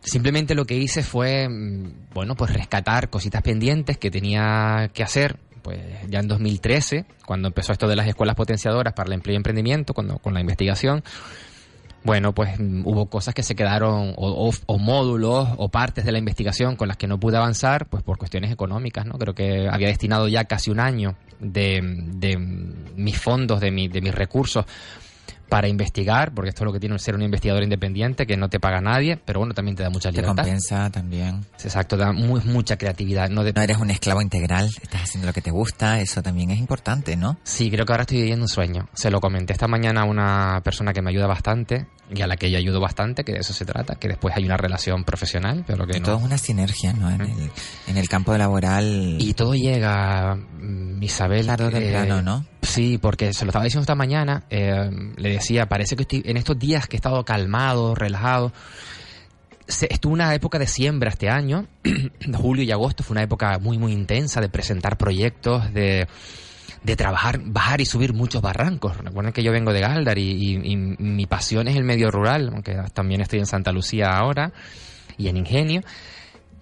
simplemente 0.02 0.54
lo 0.54 0.64
que 0.64 0.78
hice 0.78 1.02
fue, 1.02 1.46
mm, 1.46 2.08
bueno, 2.14 2.36
pues 2.36 2.54
rescatar 2.54 3.10
cositas 3.10 3.42
pendientes 3.42 3.98
que 3.98 4.10
tenía 4.10 4.90
que 4.94 5.02
hacer. 5.02 5.38
Pues 5.64 5.80
ya 6.10 6.20
en 6.20 6.28
2013, 6.28 7.06
cuando 7.26 7.48
empezó 7.48 7.72
esto 7.72 7.88
de 7.88 7.96
las 7.96 8.06
escuelas 8.06 8.36
potenciadoras 8.36 8.92
para 8.92 9.08
el 9.08 9.14
empleo 9.14 9.32
y 9.32 9.36
emprendimiento, 9.36 9.94
cuando, 9.94 10.18
con 10.18 10.34
la 10.34 10.40
investigación, 10.40 11.02
bueno, 12.04 12.34
pues 12.34 12.50
hubo 12.60 13.06
cosas 13.06 13.32
que 13.32 13.42
se 13.42 13.54
quedaron, 13.56 14.12
o, 14.18 14.48
o- 14.48 14.52
o 14.66 14.78
módulos 14.78 15.48
o 15.56 15.70
partes 15.70 16.04
de 16.04 16.12
la 16.12 16.18
investigación 16.18 16.76
con 16.76 16.86
las 16.86 16.98
que 16.98 17.06
no 17.06 17.18
pude 17.18 17.38
avanzar, 17.38 17.86
pues 17.86 18.02
por 18.02 18.18
cuestiones 18.18 18.52
económicas, 18.52 19.06
¿no? 19.06 19.14
Creo 19.18 19.34
que 19.34 19.66
había 19.70 19.88
destinado 19.88 20.28
ya 20.28 20.44
casi 20.44 20.70
un 20.70 20.80
año 20.80 21.16
de, 21.40 21.80
de 21.82 22.36
mis 22.36 23.18
fondos, 23.18 23.58
de, 23.60 23.70
mi, 23.70 23.88
de 23.88 24.02
mis 24.02 24.14
recursos 24.14 24.66
para 25.54 25.68
investigar, 25.68 26.34
porque 26.34 26.48
esto 26.48 26.64
es 26.64 26.66
lo 26.66 26.72
que 26.72 26.80
tiene 26.80 26.98
ser 26.98 27.14
un 27.14 27.22
investigador 27.22 27.62
independiente, 27.62 28.26
que 28.26 28.36
no 28.36 28.48
te 28.48 28.58
paga 28.58 28.80
nadie, 28.80 29.16
pero 29.24 29.38
bueno, 29.38 29.54
también 29.54 29.76
te 29.76 29.84
da 29.84 29.88
mucha 29.90 30.10
Te 30.10 30.16
libertad. 30.16 30.34
compensa 30.42 30.90
también. 30.90 31.46
Exacto, 31.62 31.96
da 31.96 32.10
muy, 32.10 32.40
mucha 32.40 32.76
creatividad. 32.76 33.28
No 33.30 33.44
de- 33.44 33.52
No 33.52 33.62
eres 33.62 33.76
un 33.78 33.88
esclavo 33.88 34.20
integral, 34.20 34.68
estás 34.82 35.02
haciendo 35.02 35.28
lo 35.28 35.32
que 35.32 35.42
te 35.42 35.52
gusta, 35.52 36.00
eso 36.00 36.22
también 36.24 36.50
es 36.50 36.58
importante, 36.58 37.16
¿no? 37.16 37.38
Sí, 37.44 37.70
creo 37.70 37.86
que 37.86 37.92
ahora 37.92 38.02
estoy 38.02 38.18
viviendo 38.18 38.42
un 38.46 38.48
sueño. 38.48 38.88
Se 38.94 39.12
lo 39.12 39.20
comenté 39.20 39.52
esta 39.52 39.68
mañana 39.68 40.00
a 40.00 40.04
una 40.06 40.60
persona 40.64 40.92
que 40.92 41.02
me 41.02 41.10
ayuda 41.10 41.28
bastante 41.28 41.86
y 42.12 42.20
a 42.20 42.26
la 42.26 42.36
que 42.36 42.50
yo 42.50 42.58
ayudo 42.58 42.80
bastante, 42.80 43.22
que 43.22 43.32
de 43.32 43.38
eso 43.38 43.52
se 43.52 43.64
trata, 43.64 43.94
que 43.94 44.08
después 44.08 44.34
hay 44.36 44.44
una 44.44 44.56
relación 44.56 45.04
profesional, 45.04 45.62
pero 45.68 45.86
que 45.86 45.98
Y 45.98 46.00
todo 46.00 46.16
es 46.18 46.22
una 46.24 46.36
sinergia, 46.36 46.92
¿no? 46.94 47.08
En, 47.10 47.20
el, 47.20 47.50
en 47.86 47.96
el 47.96 48.08
campo 48.08 48.36
laboral. 48.36 49.18
Y 49.20 49.34
todo 49.34 49.54
llega, 49.54 50.34
mm, 50.34 51.00
Isabel. 51.00 51.46
Tarde 51.46 51.64
o 51.66 51.68
eh, 51.68 51.72
temprano, 51.80 52.22
¿no? 52.22 52.44
Sí, 52.64 52.98
porque 52.98 53.32
se 53.32 53.44
lo 53.44 53.50
estaba 53.50 53.64
diciendo 53.64 53.82
esta 53.82 53.94
mañana, 53.94 54.44
eh, 54.50 54.90
le 55.16 55.30
decía, 55.30 55.66
parece 55.68 55.96
que 55.96 56.02
estoy, 56.02 56.22
en 56.24 56.36
estos 56.36 56.58
días 56.58 56.86
que 56.88 56.96
he 56.96 56.98
estado 56.98 57.24
calmado, 57.24 57.94
relajado, 57.94 58.52
se, 59.66 59.86
estuvo 59.90 60.12
una 60.12 60.34
época 60.34 60.58
de 60.58 60.66
siembra 60.66 61.10
este 61.10 61.28
año, 61.28 61.66
julio 62.34 62.64
y 62.64 62.70
agosto 62.72 63.02
fue 63.02 63.14
una 63.14 63.22
época 63.22 63.58
muy, 63.58 63.78
muy 63.78 63.92
intensa 63.92 64.40
de 64.40 64.48
presentar 64.48 64.96
proyectos, 64.98 65.72
de, 65.72 66.06
de 66.82 66.96
trabajar, 66.96 67.40
bajar 67.44 67.80
y 67.80 67.86
subir 67.86 68.12
muchos 68.12 68.42
barrancos. 68.42 68.96
Recuerden 68.98 69.32
que 69.32 69.42
yo 69.42 69.52
vengo 69.52 69.72
de 69.72 69.80
Galdar 69.80 70.18
y, 70.18 70.30
y- 70.30 70.72
y 70.72 70.76
mi 70.76 71.26
pasión 71.26 71.68
es 71.68 71.76
el 71.76 71.84
medio 71.84 72.10
rural, 72.10 72.50
aunque 72.52 72.76
también 72.92 73.20
estoy 73.20 73.38
en 73.40 73.46
Santa 73.46 73.72
Lucía 73.72 74.10
ahora 74.16 74.52
y 75.16 75.28
en 75.28 75.36
Ingenio. 75.36 75.82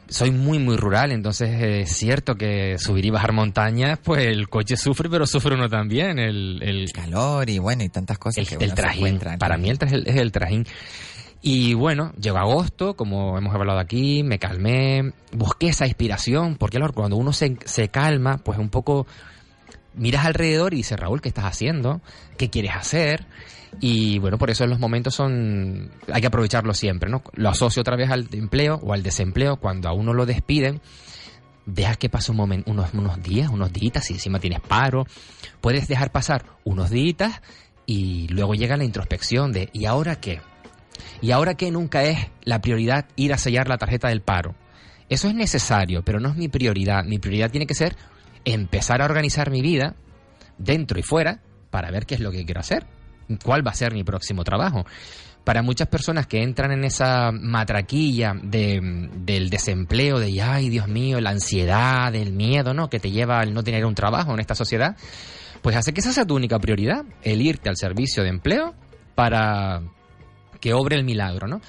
Soy 0.08 0.30
muy, 0.30 0.58
muy 0.58 0.76
rural, 0.76 1.10
entonces 1.10 1.48
eh, 1.50 1.80
es 1.82 1.96
cierto 1.96 2.34
que 2.34 2.76
subir 2.78 3.06
y 3.06 3.10
bajar 3.10 3.32
montañas, 3.32 3.98
pues 4.02 4.26
el 4.26 4.48
coche 4.48 4.76
sufre, 4.76 5.08
pero 5.08 5.26
sufre 5.26 5.54
uno 5.54 5.68
también. 5.68 6.18
El, 6.18 6.62
el, 6.62 6.92
calor 6.92 7.48
y 7.48 7.58
bueno, 7.58 7.82
y 7.82 7.88
tantas 7.88 8.18
cosas 8.18 8.38
el, 8.38 8.48
que 8.48 8.64
uno 8.64 8.74
trajín. 8.74 9.20
Para 9.38 9.56
mí 9.56 9.70
el 9.70 9.78
trajín 9.78 10.02
es 10.04 10.16
el 10.16 10.32
trajín. 10.32 10.66
Y 11.44 11.74
bueno, 11.74 12.12
llegó 12.20 12.38
agosto, 12.38 12.94
como 12.94 13.36
hemos 13.36 13.52
hablado 13.52 13.80
aquí, 13.80 14.22
me 14.22 14.38
calmé, 14.38 15.12
busqué 15.32 15.68
esa 15.68 15.86
inspiración, 15.86 16.56
porque 16.56 16.78
cuando 16.94 17.16
uno 17.16 17.32
se, 17.32 17.56
se 17.64 17.88
calma, 17.88 18.38
pues 18.38 18.58
un 18.58 18.68
poco 18.68 19.08
miras 19.94 20.24
alrededor 20.24 20.72
y 20.72 20.78
dices, 20.78 20.98
Raúl, 20.98 21.20
¿qué 21.20 21.28
estás 21.28 21.46
haciendo? 21.46 22.00
¿Qué 22.36 22.48
quieres 22.48 22.72
hacer? 22.76 23.26
Y 23.80 24.18
bueno, 24.18 24.38
por 24.38 24.50
eso 24.50 24.66
los 24.66 24.78
momentos 24.78 25.14
son, 25.14 25.90
hay 26.12 26.20
que 26.20 26.26
aprovecharlo 26.26 26.74
siempre, 26.74 27.10
¿no? 27.10 27.22
Lo 27.34 27.48
asocio 27.48 27.80
otra 27.80 27.96
vez 27.96 28.10
al 28.10 28.28
empleo 28.32 28.78
o 28.82 28.92
al 28.92 29.02
desempleo, 29.02 29.56
cuando 29.56 29.88
a 29.88 29.92
uno 29.92 30.12
lo 30.12 30.26
despiden, 30.26 30.80
dejas 31.66 31.96
que 31.96 32.08
pase 32.08 32.30
un 32.30 32.36
momento, 32.36 32.70
unos, 32.70 32.92
unos 32.94 33.22
días, 33.22 33.48
unos 33.48 33.72
días, 33.72 34.04
si 34.04 34.14
encima 34.14 34.38
tienes 34.38 34.60
paro, 34.60 35.06
puedes 35.60 35.88
dejar 35.88 36.12
pasar 36.12 36.44
unos 36.64 36.90
días 36.90 37.40
y 37.86 38.28
luego 38.28 38.54
llega 38.54 38.76
la 38.76 38.84
introspección 38.84 39.52
de 39.52 39.68
¿y 39.72 39.86
ahora 39.86 40.16
qué? 40.16 40.40
¿Y 41.20 41.30
ahora 41.30 41.54
qué 41.54 41.70
nunca 41.70 42.04
es 42.04 42.18
la 42.44 42.60
prioridad 42.60 43.06
ir 43.16 43.32
a 43.32 43.38
sellar 43.38 43.68
la 43.68 43.78
tarjeta 43.78 44.08
del 44.08 44.22
paro? 44.22 44.54
Eso 45.08 45.28
es 45.28 45.34
necesario, 45.34 46.02
pero 46.02 46.20
no 46.20 46.30
es 46.30 46.36
mi 46.36 46.48
prioridad. 46.48 47.04
Mi 47.04 47.18
prioridad 47.18 47.50
tiene 47.50 47.66
que 47.66 47.74
ser 47.74 47.96
empezar 48.44 49.02
a 49.02 49.04
organizar 49.04 49.50
mi 49.50 49.62
vida 49.62 49.94
dentro 50.58 50.98
y 50.98 51.02
fuera 51.02 51.40
para 51.70 51.90
ver 51.90 52.06
qué 52.06 52.14
es 52.14 52.20
lo 52.20 52.30
que 52.30 52.44
quiero 52.44 52.60
hacer, 52.60 52.86
cuál 53.36 53.66
va 53.66 53.70
a 53.70 53.74
ser 53.74 53.92
mi 53.94 54.04
próximo 54.04 54.44
trabajo. 54.44 54.84
Para 55.44 55.62
muchas 55.62 55.88
personas 55.88 56.26
que 56.28 56.40
entran 56.42 56.70
en 56.70 56.84
esa 56.84 57.32
matraquilla 57.32 58.32
de, 58.40 59.08
del 59.16 59.50
desempleo, 59.50 60.20
de 60.20 60.40
ay 60.40 60.68
Dios 60.68 60.86
mío, 60.86 61.20
la 61.20 61.30
ansiedad, 61.30 62.14
el 62.14 62.32
miedo, 62.32 62.74
¿no? 62.74 62.88
Que 62.88 63.00
te 63.00 63.10
lleva 63.10 63.40
al 63.40 63.52
no 63.52 63.64
tener 63.64 63.84
un 63.84 63.94
trabajo 63.96 64.32
en 64.34 64.38
esta 64.40 64.54
sociedad, 64.54 64.96
pues 65.60 65.74
hace 65.74 65.92
que 65.92 66.00
esa 66.00 66.12
sea 66.12 66.24
tu 66.24 66.36
única 66.36 66.58
prioridad, 66.60 67.04
el 67.22 67.40
irte 67.42 67.68
al 67.68 67.76
servicio 67.76 68.22
de 68.22 68.28
empleo 68.28 68.74
para 69.16 69.82
que 70.60 70.74
obre 70.74 70.94
el 70.96 71.02
milagro, 71.04 71.48
¿no? 71.48 71.60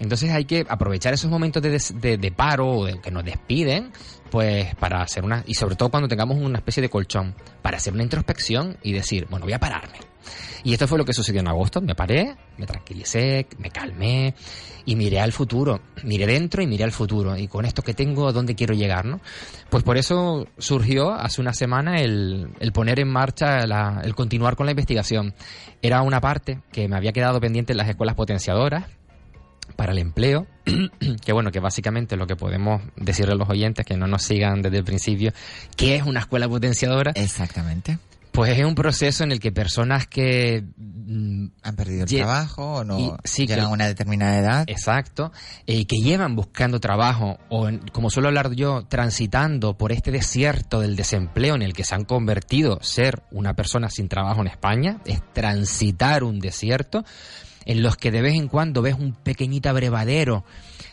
Entonces 0.00 0.30
hay 0.30 0.46
que 0.46 0.64
aprovechar 0.66 1.12
esos 1.12 1.30
momentos 1.30 1.62
de, 1.62 1.70
des- 1.70 2.00
de- 2.00 2.16
de 2.16 2.32
paro 2.32 2.68
o 2.68 2.86
de 2.86 2.98
que 3.00 3.10
nos 3.10 3.24
despiden, 3.24 3.90
pues 4.30 4.74
para 4.76 5.02
hacer 5.02 5.22
una, 5.24 5.42
y 5.46 5.52
sobre 5.54 5.76
todo 5.76 5.90
cuando 5.90 6.08
tengamos 6.08 6.38
una 6.38 6.58
especie 6.58 6.80
de 6.80 6.88
colchón, 6.88 7.34
para 7.60 7.76
hacer 7.76 7.92
una 7.92 8.04
introspección 8.04 8.78
y 8.82 8.92
decir, 8.92 9.26
bueno, 9.28 9.44
voy 9.44 9.52
a 9.52 9.58
pararme. 9.58 9.98
Y 10.64 10.72
esto 10.72 10.86
fue 10.88 10.98
lo 10.98 11.04
que 11.04 11.12
sucedió 11.12 11.40
en 11.40 11.48
agosto, 11.48 11.80
me 11.80 11.94
paré, 11.94 12.36
me 12.56 12.66
tranquilicé, 12.66 13.46
me 13.58 13.70
calmé 13.70 14.34
y 14.84 14.96
miré 14.96 15.20
al 15.20 15.32
futuro, 15.32 15.80
miré 16.04 16.26
dentro 16.26 16.62
y 16.62 16.66
miré 16.66 16.84
al 16.84 16.92
futuro, 16.92 17.36
y 17.36 17.46
con 17.46 17.64
esto 17.64 17.82
que 17.82 17.94
tengo, 17.94 18.28
¿a 18.28 18.32
dónde 18.32 18.54
quiero 18.54 18.74
llegar, 18.74 19.04
no? 19.04 19.20
Pues 19.68 19.82
por 19.82 19.98
eso 19.98 20.46
surgió 20.56 21.12
hace 21.12 21.40
una 21.40 21.52
semana 21.52 22.00
el, 22.00 22.48
el 22.58 22.72
poner 22.72 23.00
en 23.00 23.08
marcha, 23.08 23.60
el 24.02 24.14
continuar 24.14 24.56
con 24.56 24.66
la 24.66 24.72
investigación. 24.72 25.34
Era 25.82 26.02
una 26.02 26.20
parte 26.20 26.60
que 26.72 26.88
me 26.88 26.96
había 26.96 27.12
quedado 27.12 27.40
pendiente 27.40 27.72
en 27.72 27.78
las 27.78 27.88
escuelas 27.88 28.14
potenciadoras, 28.14 28.84
para 29.76 29.92
el 29.92 29.98
empleo, 29.98 30.46
que 31.24 31.32
bueno, 31.32 31.50
que 31.52 31.60
básicamente 31.60 32.16
lo 32.16 32.26
que 32.26 32.36
podemos 32.36 32.82
decirle 32.96 33.34
a 33.34 33.36
los 33.36 33.48
oyentes 33.48 33.86
que 33.86 33.96
no 33.96 34.06
nos 34.06 34.22
sigan 34.22 34.62
desde 34.62 34.78
el 34.78 34.84
principio, 34.84 35.32
¿qué 35.76 35.96
es 35.96 36.02
una 36.02 36.20
escuela 36.20 36.48
potenciadora? 36.48 37.12
Exactamente. 37.14 37.98
Pues 38.38 38.56
es 38.56 38.64
un 38.64 38.76
proceso 38.76 39.24
en 39.24 39.32
el 39.32 39.40
que 39.40 39.50
personas 39.50 40.06
que... 40.06 40.62
mm, 40.76 41.46
Han 41.64 41.74
perdido 41.74 42.04
el 42.04 42.08
trabajo 42.18 42.74
o 42.76 42.84
no 42.84 42.96
y- 43.00 43.12
sí, 43.24 43.48
llegan 43.48 43.58
que- 43.58 43.64
a 43.64 43.68
una 43.70 43.86
determinada 43.88 44.38
edad. 44.38 44.64
Exacto, 44.68 45.32
eh, 45.66 45.86
que 45.86 45.96
llevan 45.96 46.36
buscando 46.36 46.78
trabajo 46.78 47.38
o, 47.48 47.68
en- 47.68 47.78
como 47.90 48.10
suelo 48.10 48.28
hablar 48.28 48.52
yo, 48.52 48.84
transitando 48.86 49.76
por 49.76 49.90
este 49.90 50.12
desierto 50.12 50.78
del 50.78 50.94
desempleo 50.94 51.56
en 51.56 51.62
el 51.62 51.72
que 51.72 51.82
se 51.82 51.96
han 51.96 52.04
convertido 52.04 52.78
ser 52.80 53.24
una 53.32 53.54
persona 53.54 53.90
sin 53.90 54.08
trabajo 54.08 54.40
en 54.42 54.46
España, 54.46 54.98
es 55.04 55.20
transitar 55.32 56.22
un 56.22 56.38
desierto 56.38 57.04
en 57.64 57.82
los 57.82 57.96
que 57.96 58.12
de 58.12 58.22
vez 58.22 58.34
en 58.36 58.46
cuando 58.46 58.82
ves 58.82 58.94
un 58.94 59.14
pequeñito 59.14 59.68
abrevadero, 59.68 60.44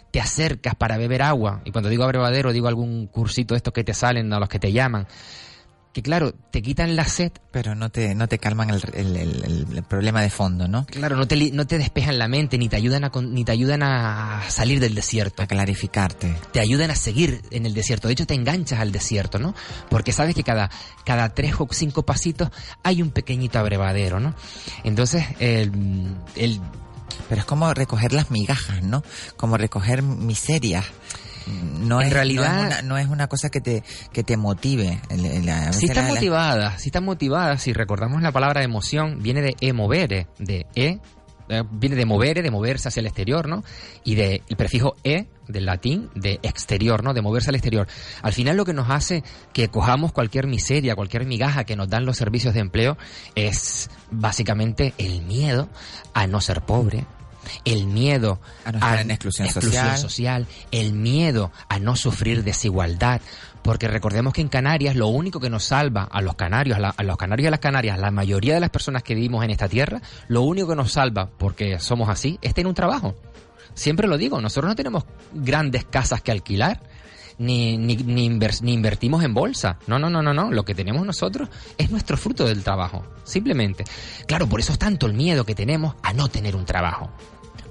te 0.10 0.20
acercas 0.20 0.74
para 0.74 0.98
beber 0.98 1.22
agua, 1.22 1.62
y 1.64 1.70
cuando 1.72 1.90
digo 1.90 2.06
abrevadero 2.06 2.52
digo 2.54 2.68
algún 2.68 3.06
cursito 3.06 3.54
de 3.54 3.58
estos 3.58 3.72
que 3.72 3.84
te 3.84 3.94
salen, 3.94 4.34
a 4.34 4.40
los 4.40 4.50
que 4.50 4.58
te 4.58 4.72
llaman, 4.72 5.06
que 5.96 6.02
claro, 6.02 6.34
te 6.52 6.62
quitan 6.62 6.98
la 6.98 7.06
sed, 7.06 7.32
Pero 7.52 7.74
no 7.74 7.90
te, 7.90 8.14
no 8.16 8.28
te 8.28 8.38
calman 8.38 8.70
el, 8.70 8.84
el- 8.94 9.16
el- 9.16 9.66
el 9.78 9.84
problema 9.84 10.22
de 10.22 10.30
fondo, 10.30 10.68
¿no? 10.68 10.86
claro, 10.88 11.16
no 11.16 11.26
te, 11.26 11.52
no 11.52 11.66
te 11.66 11.78
despejan 11.78 12.20
la 12.20 12.28
mente, 12.28 12.58
ni 12.58 12.68
te 12.68 12.76
ayudan 12.76 13.06
a, 13.06 13.12
ni 13.22 13.46
te 13.46 13.54
ayudan 13.54 13.82
a 13.82 14.42
salir 14.50 14.82
del 14.82 14.94
desierto. 14.94 15.42
A 15.42 15.48
clarificarte. 15.48 16.36
te 16.52 16.60
ayudan 16.60 16.92
a 16.92 16.96
seguir 16.96 17.42
en 17.50 17.66
el 17.66 17.74
desierto. 17.74 18.10
De 18.10 18.14
hecho, 18.14 18.28
te 18.28 18.34
enganchas 18.34 18.82
al 18.82 18.92
desierto, 18.92 19.40
¿no? 19.40 19.56
Porque 19.90 20.12
sabes 20.12 20.36
que 20.36 20.44
cada, 20.44 20.70
cada 21.06 21.34
tres 21.34 21.54
o 21.60 21.68
cinco 21.72 22.04
pasitos 22.04 22.50
hay 22.84 23.02
un 23.02 23.12
pequeñito 23.12 23.58
abrevadero, 23.58 24.20
¿no? 24.20 24.36
Entonces, 24.84 25.24
el, 25.40 25.72
el- 26.36 26.60
Pero 27.30 27.40
es 27.40 27.46
como 27.46 27.74
recoger 27.74 28.12
las 28.12 28.32
migajas, 28.32 28.84
¿no? 28.84 29.02
Como 29.38 29.56
recoger 29.58 30.02
miserias. 30.02 30.84
No 31.48 32.02
En 32.02 32.08
es, 32.08 32.14
realidad- 32.14 32.56
no 32.56 32.62
es, 32.62 32.68
una, 32.68 32.82
no 32.84 32.98
es 32.98 33.08
una 33.08 33.28
cosa 33.28 33.50
que 33.50 33.62
te, 33.62 33.84
que 34.12 34.24
te 34.24 34.38
motive. 34.38 35.00
El- 35.10 35.26
el- 35.26 35.50
a 35.50 35.60
veces 35.68 35.76
si 35.78 35.86
están 35.86 36.04
la- 36.06 36.10
la- 36.10 36.16
motivadas, 36.16 36.82
si 36.82 36.90
están 36.90 37.06
motivadas, 37.06 37.62
si 37.62 37.74
recordamos 37.74 38.22
la 38.22 38.32
palabra 38.32 38.64
emoción, 38.64 39.22
viene 39.22 39.42
de 39.42 39.56
emovere, 39.62 40.28
de 40.40 40.66
e, 40.76 41.00
eh, 41.48 41.64
viene 41.72 41.96
de 41.96 42.06
movere, 42.08 42.42
de 42.42 42.50
moverse 42.50 42.88
hacia 42.88 43.02
el 43.02 43.06
exterior, 43.06 43.48
¿no? 43.48 43.64
Y 44.04 44.16
de 44.16 44.42
el 44.50 44.56
prefijo 44.58 44.96
e, 45.04 45.28
del 45.48 45.66
latín, 45.68 46.10
de 46.16 46.40
exterior, 46.42 47.04
¿no? 47.04 47.14
De 47.14 47.22
moverse 47.22 47.50
al 47.50 47.56
exterior. 47.56 47.88
Al 48.24 48.34
final 48.34 48.58
lo 48.58 48.66
que 48.66 48.74
nos 48.74 48.90
hace 48.90 49.24
que 49.54 49.68
cojamos 49.68 50.12
cualquier 50.12 50.48
miseria, 50.48 50.96
cualquier 50.96 51.28
migaja 51.28 51.64
que 51.64 51.76
nos 51.76 51.88
dan 51.88 52.04
los 52.06 52.18
servicios 52.18 52.56
de 52.56 52.62
empleo 52.62 52.98
es 53.36 53.92
básicamente 54.10 54.96
el 54.98 55.22
miedo 55.22 55.70
a 56.16 56.26
no 56.26 56.42
ser 56.42 56.62
pobre, 56.62 57.06
el 57.66 57.88
miedo 57.88 58.40
A 58.66 58.72
no 58.72 58.78
estar 58.78 59.00
en 59.02 59.12
exclusión 59.12 59.50
social. 59.50 59.98
social, 59.98 60.48
el 60.72 60.94
miedo 60.94 61.52
a 61.70 61.80
no 61.80 61.96
sufrir 61.96 62.44
desigualdad, 62.44 63.22
porque 63.64 63.88
recordemos 63.88 64.34
que 64.34 64.42
en 64.42 64.48
Canarias 64.48 64.96
lo 64.96 65.08
único 65.08 65.40
que 65.40 65.50
nos 65.50 65.64
salva 65.64 66.04
a 66.04 66.22
los 66.22 66.36
canarios, 66.36 66.78
a, 66.78 66.80
la- 66.82 66.90
a 66.96 67.04
los 67.04 67.18
canarios 67.18 67.46
y 67.46 67.48
a 67.48 67.52
las 67.52 67.60
canarias, 67.60 67.98
la 68.00 68.12
mayoría 68.12 68.54
de 68.54 68.60
las 68.60 68.70
personas 68.70 69.02
que 69.04 69.16
vivimos 69.16 69.44
en 69.44 69.50
esta 69.52 69.68
tierra, 69.68 70.02
lo 70.28 70.42
único 70.44 70.68
que 70.68 70.76
nos 70.76 70.92
salva, 70.92 71.30
porque 71.38 71.80
somos 71.80 72.10
así, 72.10 72.38
es 72.42 72.54
tener 72.54 72.68
un 72.68 72.76
trabajo. 72.76 73.16
Siempre 73.74 74.08
lo 74.08 74.18
digo, 74.18 74.40
nosotros 74.40 74.70
no 74.70 74.76
tenemos 74.76 75.04
grandes 75.34 75.84
casas 75.86 76.22
que 76.22 76.32
alquilar, 76.32 76.80
ni, 77.38 77.78
ni, 77.78 77.98
ni 77.98 78.74
invertimos 78.74 79.22
en 79.24 79.34
bolsa. 79.34 79.78
No, 79.88 80.00
no, 80.00 80.10
no, 80.10 80.22
no, 80.22 80.34
no. 80.34 80.52
Lo 80.52 80.64
que 80.64 80.74
tenemos 80.74 81.06
nosotros 81.06 81.50
es 81.78 81.92
nuestro 81.92 82.16
fruto 82.16 82.46
del 82.46 82.64
trabajo, 82.64 83.06
simplemente. 83.26 83.84
Claro, 84.28 84.48
por 84.48 84.62
eso 84.62 84.72
es 84.72 84.80
tanto 84.80 85.06
el 85.08 85.14
miedo 85.14 85.44
que 85.46 85.56
tenemos 85.56 85.96
a 86.04 86.14
no 86.14 86.30
tener 86.30 86.56
un 86.56 86.64
trabajo. 86.66 87.10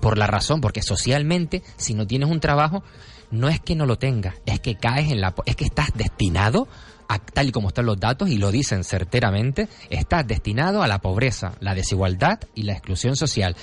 Por 0.04 0.18
la 0.18 0.26
razón, 0.26 0.60
porque 0.60 0.82
socialmente, 0.82 1.62
si 1.78 1.94
no 1.94 2.06
tienes 2.06 2.28
un 2.28 2.38
trabajo, 2.38 2.84
no 3.30 3.48
es 3.48 3.58
que 3.58 3.74
no 3.74 3.86
lo 3.86 3.96
tengas, 3.96 4.34
es 4.44 4.60
que 4.60 4.74
caes 4.74 5.10
en 5.10 5.22
la... 5.22 5.34
es 5.46 5.56
que 5.56 5.64
estás 5.64 5.94
destinado, 5.94 6.68
a, 7.08 7.18
tal 7.18 7.48
y 7.48 7.52
como 7.52 7.68
están 7.68 7.86
los 7.86 7.98
datos, 7.98 8.28
y 8.28 8.36
lo 8.36 8.50
dicen 8.50 8.84
certeramente, 8.84 9.66
estás 9.88 10.26
destinado 10.26 10.82
a 10.82 10.88
la 10.88 10.98
pobreza, 10.98 11.54
la 11.60 11.74
desigualdad 11.74 12.38
y 12.54 12.64
la 12.64 12.74
exclusión 12.74 13.16
social. 13.16 13.56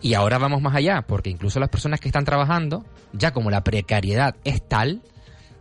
Y 0.00 0.14
ahora 0.14 0.38
vamos 0.38 0.62
más 0.62 0.76
allá, 0.76 1.02
porque 1.02 1.30
incluso 1.30 1.58
las 1.58 1.68
personas 1.68 1.98
que 1.98 2.06
están 2.06 2.24
trabajando, 2.24 2.84
ya 3.12 3.32
como 3.32 3.50
la 3.50 3.64
precariedad 3.64 4.36
es 4.44 4.62
tal, 4.68 5.02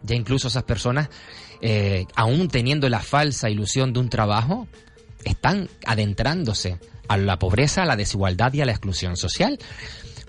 ya 0.03 0.15
incluso 0.15 0.50
esas 0.50 0.65
personas, 0.65 1.10
eh, 1.62 2.06
aún 2.13 2.48
teniendo 2.48 2.88
la 2.89 3.00
falsa 3.00 3.50
ilusión 3.50 3.91
de 3.91 4.01
un 4.01 4.10
trabajo, 4.10 4.67
están 5.24 5.67
adentrándose 5.84 6.77
a 7.08 7.17
la 7.17 7.39
pobreza, 7.39 7.82
a 7.82 7.86
la 7.86 7.96
desigualdad 7.96 8.53
y 8.53 8.62
a 8.62 8.65
la 8.65 8.74
exclusión 8.74 9.17
social. 9.17 9.58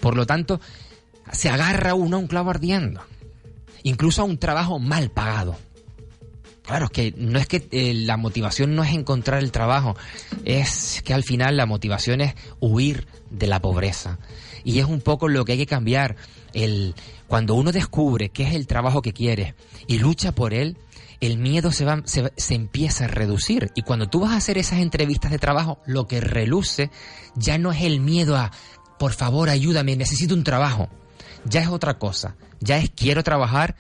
Por 0.00 0.16
lo 0.16 0.26
tanto, 0.26 0.60
se 1.32 1.48
agarra 1.48 1.94
uno 1.94 2.16
a 2.16 2.20
un 2.20 2.26
clavo 2.26 2.50
ardiendo, 2.50 3.02
incluso 3.82 4.22
a 4.22 4.24
un 4.24 4.38
trabajo 4.38 4.78
mal 4.78 5.10
pagado. 5.10 5.56
Claro, 6.68 6.84
es 6.86 6.90
que 6.90 7.14
no 7.16 7.38
es 7.38 7.46
que 7.46 7.66
eh, 7.70 7.94
la 7.94 8.18
motivación 8.18 8.74
no 8.74 8.84
es 8.84 8.92
encontrar 8.92 9.42
el 9.42 9.52
trabajo, 9.52 9.96
es 10.44 11.00
que 11.02 11.14
al 11.14 11.24
final 11.24 11.56
la 11.56 11.64
motivación 11.64 12.20
es 12.20 12.34
huir 12.60 13.06
de 13.30 13.46
la 13.46 13.60
pobreza. 13.60 14.18
Y 14.64 14.78
es 14.78 14.84
un 14.84 15.00
poco 15.00 15.28
lo 15.28 15.46
que 15.46 15.52
hay 15.52 15.58
que 15.58 15.66
cambiar. 15.66 16.16
El, 16.52 16.94
cuando 17.26 17.54
uno 17.54 17.72
descubre 17.72 18.28
qué 18.28 18.42
es 18.42 18.54
el 18.54 18.66
trabajo 18.66 19.00
que 19.00 19.14
quiere 19.14 19.54
y 19.86 19.98
lucha 19.98 20.32
por 20.32 20.52
él, 20.52 20.76
el 21.20 21.38
miedo 21.38 21.72
se, 21.72 21.86
va, 21.86 22.02
se, 22.04 22.32
se 22.36 22.54
empieza 22.54 23.04
a 23.04 23.08
reducir. 23.08 23.70
Y 23.74 23.80
cuando 23.80 24.08
tú 24.08 24.20
vas 24.20 24.32
a 24.32 24.36
hacer 24.36 24.58
esas 24.58 24.80
entrevistas 24.80 25.30
de 25.30 25.38
trabajo, 25.38 25.78
lo 25.86 26.06
que 26.06 26.20
reluce 26.20 26.90
ya 27.34 27.56
no 27.56 27.72
es 27.72 27.82
el 27.82 28.00
miedo 28.00 28.36
a, 28.36 28.50
por 28.98 29.12
favor, 29.12 29.48
ayúdame, 29.48 29.96
necesito 29.96 30.34
un 30.34 30.44
trabajo. 30.44 30.88
Ya 31.44 31.60
es 31.62 31.68
otra 31.68 31.98
cosa. 31.98 32.36
Ya 32.60 32.78
es 32.78 32.90
quiero 32.90 33.22
trabajar 33.22 33.76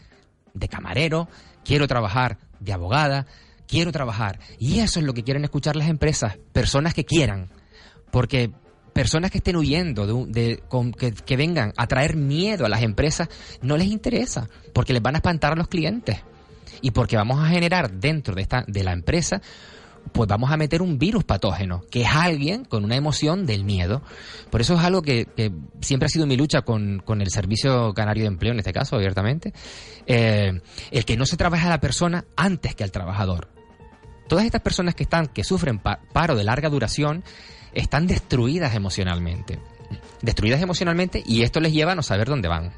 de 0.54 0.68
camarero, 0.68 1.28
quiero 1.64 1.86
trabajar 1.88 2.38
de 2.60 2.72
abogada, 2.72 3.26
quiero 3.66 3.92
trabajar. 3.92 4.38
Y 4.58 4.78
eso 4.80 5.00
es 5.00 5.04
lo 5.06 5.14
que 5.14 5.24
quieren 5.24 5.44
escuchar 5.44 5.76
las 5.76 5.88
empresas, 5.88 6.38
personas 6.52 6.94
que 6.94 7.04
quieran. 7.04 7.50
Porque 8.10 8.50
personas 8.92 9.30
que 9.30 9.38
estén 9.38 9.56
huyendo, 9.56 10.26
de, 10.26 10.32
de- 10.32 10.58
con- 10.68 10.92
que, 10.92 11.12
que 11.12 11.36
vengan 11.36 11.72
a 11.76 11.86
traer 11.86 12.16
miedo 12.16 12.64
a 12.64 12.68
las 12.68 12.82
empresas, 12.82 13.28
no 13.62 13.76
les 13.76 13.88
interesa, 13.88 14.48
porque 14.72 14.92
les 14.92 15.02
van 15.02 15.14
a 15.14 15.18
espantar 15.18 15.52
a 15.52 15.56
los 15.56 15.68
clientes. 15.68 16.18
Y 16.80 16.92
porque 16.92 17.16
vamos 17.16 17.40
a 17.44 17.48
generar 17.48 17.90
dentro 17.92 18.34
de, 18.34 18.42
esta, 18.42 18.64
de 18.66 18.84
la 18.84 18.92
empresa, 18.92 19.42
pues 20.12 20.28
vamos 20.28 20.50
a 20.50 20.56
meter 20.56 20.82
un 20.82 20.98
virus 20.98 21.24
patógeno, 21.24 21.82
que 21.90 22.02
es 22.02 22.08
alguien 22.08 22.64
con 22.64 22.84
una 22.84 22.96
emoción 22.96 23.46
del 23.46 23.64
miedo. 23.64 24.02
Por 24.50 24.60
eso 24.60 24.74
es 24.74 24.80
algo 24.80 25.02
que, 25.02 25.26
siempre 25.80 26.06
ha 26.06 26.10
sido 26.10 26.26
mi 26.26 26.36
lucha 26.36 26.62
con, 26.62 27.02
el 27.20 27.30
Servicio 27.30 27.92
Canario 27.94 28.24
de 28.24 28.28
Empleo, 28.28 28.52
en 28.52 28.58
este 28.58 28.72
caso, 28.72 28.96
abiertamente. 28.96 29.52
Eh, 30.06 30.60
el 30.90 31.04
que 31.04 31.16
no 31.16 31.26
se 31.26 31.36
trabaja 31.36 31.66
a 31.66 31.70
la 31.70 31.80
persona 31.80 32.24
antes 32.36 32.74
que 32.74 32.84
al 32.84 32.90
trabajador. 32.90 33.48
Todas 34.28 34.44
estas 34.44 34.60
personas 34.62 34.94
que 34.94 35.04
están, 35.04 35.28
que 35.28 35.44
sufren 35.44 35.78
pa- 35.78 36.00
paro 36.12 36.34
de 36.36 36.44
larga 36.44 36.68
duración, 36.68 37.24
están 37.72 38.06
destruidas 38.06 38.74
emocionalmente. 38.74 39.58
Destruidas 40.22 40.60
emocionalmente 40.60 41.22
y 41.24 41.42
esto 41.42 41.60
les 41.60 41.72
lleva 41.72 41.92
a 41.92 41.94
no 41.94 42.02
saber 42.02 42.28
dónde 42.28 42.48
van. 42.48 42.72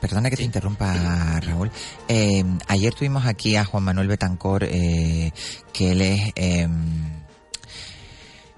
Perdona 0.00 0.30
que 0.30 0.36
te 0.36 0.42
interrumpa, 0.42 1.40
Raúl. 1.40 1.70
Eh, 2.08 2.44
ayer 2.68 2.94
tuvimos 2.94 3.26
aquí 3.26 3.56
a 3.56 3.64
Juan 3.64 3.84
Manuel 3.84 4.08
Betancor, 4.08 4.64
eh, 4.64 5.32
que 5.72 5.92
él 5.92 6.02
es, 6.02 6.32
eh, 6.34 6.68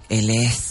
él 0.09 0.31
es 0.31 0.68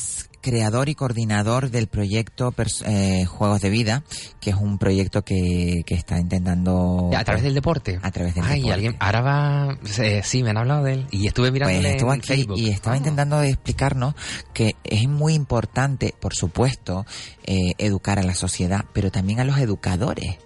creador 0.48 0.88
y 0.88 0.96
coordinador 0.96 1.70
del 1.72 1.88
proyecto 1.88 2.54
eh, 2.86 3.26
Juegos 3.26 3.60
de 3.60 3.70
Vida, 3.70 4.04
que 4.40 4.52
es 4.52 4.56
un 4.56 4.78
proyecto 4.78 5.24
que, 5.26 5.84
que 5.86 5.94
está 5.94 6.18
intentando... 6.20 7.10
A 7.14 7.24
través 7.26 7.44
del 7.44 7.54
deporte. 7.54 8.00
A 8.02 8.12
través 8.12 8.34
del 8.34 8.46
Ay, 8.46 8.62
deporte. 8.62 8.74
alguien, 8.74 8.96
ahora 9.00 9.22
va, 9.22 9.78
eh, 10.00 10.22
sí, 10.24 10.44
me 10.44 10.52
han 10.52 10.58
hablado 10.58 10.84
de 10.86 10.94
él 10.94 11.08
y 11.12 11.28
estuve 11.28 11.52
mirando 11.52 11.74
Pues 11.82 11.86
estuvo 11.94 12.14
en 12.14 12.20
aquí 12.20 12.28
Facebook. 12.28 12.58
y 12.58 12.70
estaba 12.70 12.94
Ah. 12.96 12.98
intentando 12.98 13.40
de 13.40 13.50
explicarnos 13.50 14.16
que 14.54 14.76
es 14.86 15.08
muy 15.10 15.34
importante, 15.34 16.14
por 16.20 16.34
supuesto, 16.34 17.06
eh, 17.44 17.74
educar 17.78 18.18
a 18.20 18.24
la 18.24 18.34
sociedad, 18.34 18.86
pero 18.94 19.12
también 19.12 19.42
a 19.42 19.44
los 19.44 19.58
educadores. 19.60 20.38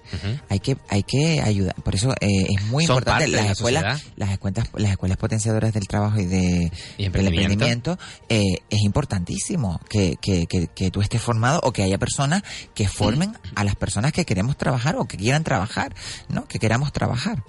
Hay 0.49 0.59
que, 0.59 0.77
hay 0.89 1.03
que 1.03 1.41
ayudar. 1.41 1.75
Por 1.75 1.95
eso 1.95 2.11
eh, 2.19 2.45
es 2.49 2.63
muy 2.65 2.85
Son 2.85 2.95
importante 2.97 3.27
las 3.27 3.45
la 3.45 3.51
escuelas, 3.51 4.03
las 4.15 4.31
escuelas, 4.31 4.69
las 4.75 4.91
escuelas 4.91 5.17
potenciadoras 5.17 5.73
del 5.73 5.87
trabajo 5.87 6.19
y 6.19 6.25
de 6.25 6.71
Y 6.97 7.03
del 7.09 7.27
emprendimiento. 7.27 7.93
emprendimiento. 7.93 7.99
eh, 8.29 8.43
es 8.69 8.81
importantísimo 8.81 9.79
que, 9.89 10.17
que, 10.21 10.45
que, 10.47 10.67
que 10.67 10.91
tú 10.91 11.01
estés 11.01 11.21
formado 11.21 11.59
o 11.63 11.71
que 11.71 11.83
haya 11.83 11.97
personas 11.97 12.43
que 12.73 12.87
formen 12.87 13.33
a 13.55 13.63
las 13.63 13.75
personas 13.75 14.11
que 14.11 14.25
queremos 14.25 14.57
trabajar 14.57 14.95
o 14.97 15.05
que 15.05 15.17
quieran 15.17 15.43
trabajar, 15.43 15.93
¿no? 16.29 16.47
Que 16.47 16.59
queramos 16.59 16.91
trabajar. 16.93 17.43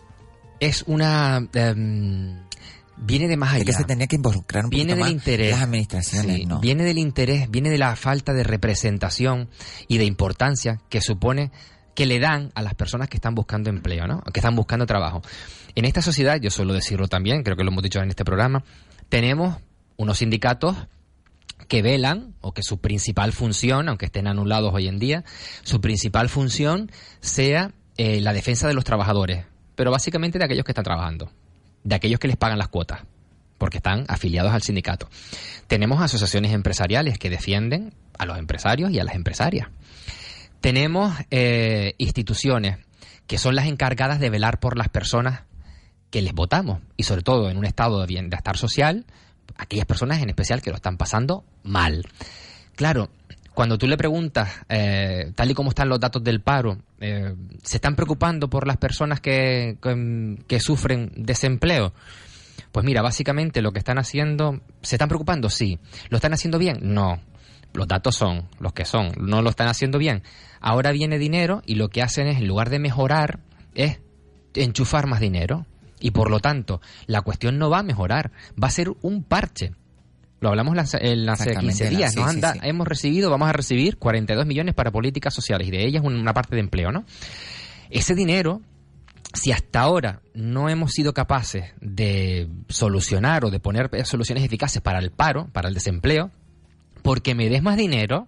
Es 0.60 0.84
una... 0.86 1.48
em, 1.54 2.38
viene 2.96 3.26
de 3.26 3.36
más 3.36 3.54
allá. 3.54 3.64
que 3.64 3.72
se 3.72 3.84
tenía 3.84 4.06
que 4.06 4.16
involucrar 4.16 4.64
un 4.64 4.70
viene 4.70 4.94
del 4.94 5.08
interés. 5.08 5.50
las 5.52 5.62
administraciones, 5.62 6.36
Sí, 6.36 6.46
¿no? 6.46 6.60
Viene 6.60 6.84
del 6.84 6.98
interés, 6.98 7.50
viene 7.50 7.70
de 7.70 7.78
la 7.78 7.96
falta 7.96 8.32
de 8.32 8.44
representación 8.44 9.48
y 9.88 9.98
de 9.98 10.04
importancia 10.04 10.80
que 10.88 11.00
supone 11.00 11.50
que 11.94 12.06
le 12.06 12.18
dan 12.18 12.50
a 12.54 12.62
las 12.62 12.74
personas 12.74 13.08
que 13.08 13.16
están 13.16 13.34
buscando 13.34 13.70
empleo, 13.70 14.06
¿no? 14.06 14.22
Que 14.22 14.40
están 14.40 14.56
buscando 14.56 14.86
trabajo. 14.86 15.22
En 15.74 15.84
esta 15.84 16.02
sociedad, 16.02 16.40
yo 16.40 16.50
suelo 16.50 16.74
decirlo 16.74 17.08
también, 17.08 17.42
creo 17.42 17.56
que 17.56 17.64
lo 17.64 17.70
hemos 17.70 17.82
dicho 17.82 18.00
en 18.00 18.08
este 18.08 18.24
programa, 18.24 18.64
tenemos 19.08 19.56
unos 19.96 20.18
sindicatos 20.18 20.76
que 21.68 21.82
velan 21.82 22.34
o 22.40 22.52
que 22.52 22.62
su 22.62 22.78
principal 22.78 23.32
función, 23.32 23.88
aunque 23.88 24.06
estén 24.06 24.26
anulados 24.26 24.74
hoy 24.74 24.88
en 24.88 24.98
día, 24.98 25.24
su 25.62 25.80
principal 25.80 26.28
función 26.28 26.90
sea 27.20 27.72
eh, 27.96 28.20
la 28.20 28.32
defensa 28.32 28.68
de 28.68 28.74
los 28.74 28.84
trabajadores, 28.84 29.46
pero 29.74 29.90
básicamente 29.90 30.38
de 30.38 30.44
aquellos 30.44 30.64
que 30.64 30.72
están 30.72 30.84
trabajando, 30.84 31.30
de 31.84 31.94
aquellos 31.94 32.20
que 32.20 32.28
les 32.28 32.36
pagan 32.36 32.58
las 32.58 32.68
cuotas, 32.68 33.02
porque 33.58 33.78
están 33.78 34.04
afiliados 34.08 34.52
al 34.52 34.62
sindicato. 34.62 35.08
Tenemos 35.66 36.02
asociaciones 36.02 36.52
empresariales 36.52 37.18
que 37.18 37.30
defienden 37.30 37.94
a 38.18 38.26
los 38.26 38.38
empresarios 38.38 38.90
y 38.90 38.98
a 38.98 39.04
las 39.04 39.14
empresarias. 39.14 39.68
Tenemos 40.62 41.12
eh, 41.30 41.94
instituciones 41.98 42.78
que 43.26 43.36
son 43.36 43.56
las 43.56 43.66
encargadas 43.66 44.20
de 44.20 44.30
velar 44.30 44.60
por 44.60 44.78
las 44.78 44.88
personas 44.88 45.42
que 46.10 46.22
les 46.22 46.32
votamos 46.32 46.80
y 46.96 47.02
sobre 47.02 47.22
todo 47.22 47.50
en 47.50 47.58
un 47.58 47.64
estado 47.64 48.00
de 48.00 48.06
bienestar 48.06 48.56
social, 48.56 49.04
aquellas 49.56 49.86
personas 49.86 50.22
en 50.22 50.28
especial 50.28 50.62
que 50.62 50.70
lo 50.70 50.76
están 50.76 50.96
pasando 50.96 51.44
mal. 51.64 52.06
Claro, 52.76 53.10
cuando 53.54 53.76
tú 53.76 53.88
le 53.88 53.96
preguntas, 53.96 54.50
eh, 54.68 55.32
tal 55.34 55.50
y 55.50 55.54
como 55.54 55.70
están 55.70 55.88
los 55.88 55.98
datos 55.98 56.22
del 56.22 56.40
paro, 56.42 56.78
eh, 57.00 57.34
¿se 57.64 57.78
están 57.78 57.96
preocupando 57.96 58.48
por 58.48 58.66
las 58.66 58.76
personas 58.76 59.20
que, 59.20 59.76
sufren 60.60 61.10
desempleo? 61.16 61.92
Pues 62.70 62.86
mira, 62.86 63.02
básicamente 63.02 63.60
lo 63.62 63.72
que 63.72 63.80
están 63.80 63.98
haciendo, 63.98 64.60
¿se 64.80 64.94
están 64.94 65.08
preocupando? 65.08 65.50
Sí. 65.50 65.80
¿Lo 66.08 66.18
están 66.18 66.32
haciendo 66.32 66.58
bien? 66.58 66.78
No. 66.82 67.20
Los 67.74 67.88
datos 67.88 68.14
son 68.14 68.48
los 68.60 68.72
que 68.72 68.84
son, 68.84 69.12
no 69.18 69.42
lo 69.42 69.50
están 69.50 69.68
haciendo 69.68 69.98
bien. 69.98 70.22
Ahora 70.62 70.92
viene 70.92 71.18
dinero 71.18 71.60
y 71.66 71.74
lo 71.74 71.88
que 71.90 72.00
hacen 72.02 72.26
es, 72.28 72.38
en 72.38 72.46
lugar 72.46 72.70
de 72.70 72.78
mejorar, 72.78 73.40
es 73.74 73.98
enchufar 74.54 75.06
más 75.06 75.20
dinero. 75.20 75.66
Y 76.00 76.12
por 76.12 76.30
lo 76.30 76.40
tanto, 76.40 76.80
la 77.06 77.20
cuestión 77.22 77.58
no 77.58 77.68
va 77.68 77.80
a 77.80 77.82
mejorar, 77.82 78.32
va 78.62 78.68
a 78.68 78.70
ser 78.70 78.90
un 79.02 79.22
parche. 79.24 79.72
Lo 80.40 80.48
hablamos 80.48 80.72
en 80.74 80.78
hace 80.80 80.96
Exactamente, 80.96 81.60
15 81.60 81.88
días. 81.90 82.12
sí, 82.12 82.18
Nos 82.20 82.30
sí, 82.30 82.34
han 82.36 82.40
da- 82.40 82.52
sí. 82.54 82.58
Hemos 82.62 82.88
recibido, 82.88 83.30
vamos 83.30 83.48
a 83.48 83.52
recibir 83.52 83.98
42 83.98 84.46
millones 84.46 84.74
para 84.74 84.90
políticas 84.90 85.32
sociales 85.34 85.68
y 85.68 85.70
de 85.70 85.86
ellas 85.86 86.02
una 86.04 86.32
parte 86.34 86.56
de 86.56 86.60
empleo, 86.60 86.90
¿no? 86.90 87.04
Ese 87.90 88.14
dinero, 88.16 88.60
si 89.34 89.52
hasta 89.52 89.80
ahora 89.80 90.20
no 90.34 90.68
hemos 90.68 90.92
sido 90.92 91.12
capaces 91.14 91.66
de 91.80 92.48
solucionar 92.68 93.44
o 93.44 93.50
de 93.50 93.60
poner 93.60 93.88
soluciones 94.04 94.42
eficaces 94.44 94.82
para 94.82 94.98
el 94.98 95.10
paro, 95.12 95.48
para 95.52 95.68
el 95.68 95.74
desempleo, 95.74 96.30
porque 97.02 97.34
me 97.36 97.48
des 97.48 97.62
más 97.62 97.76
dinero, 97.76 98.26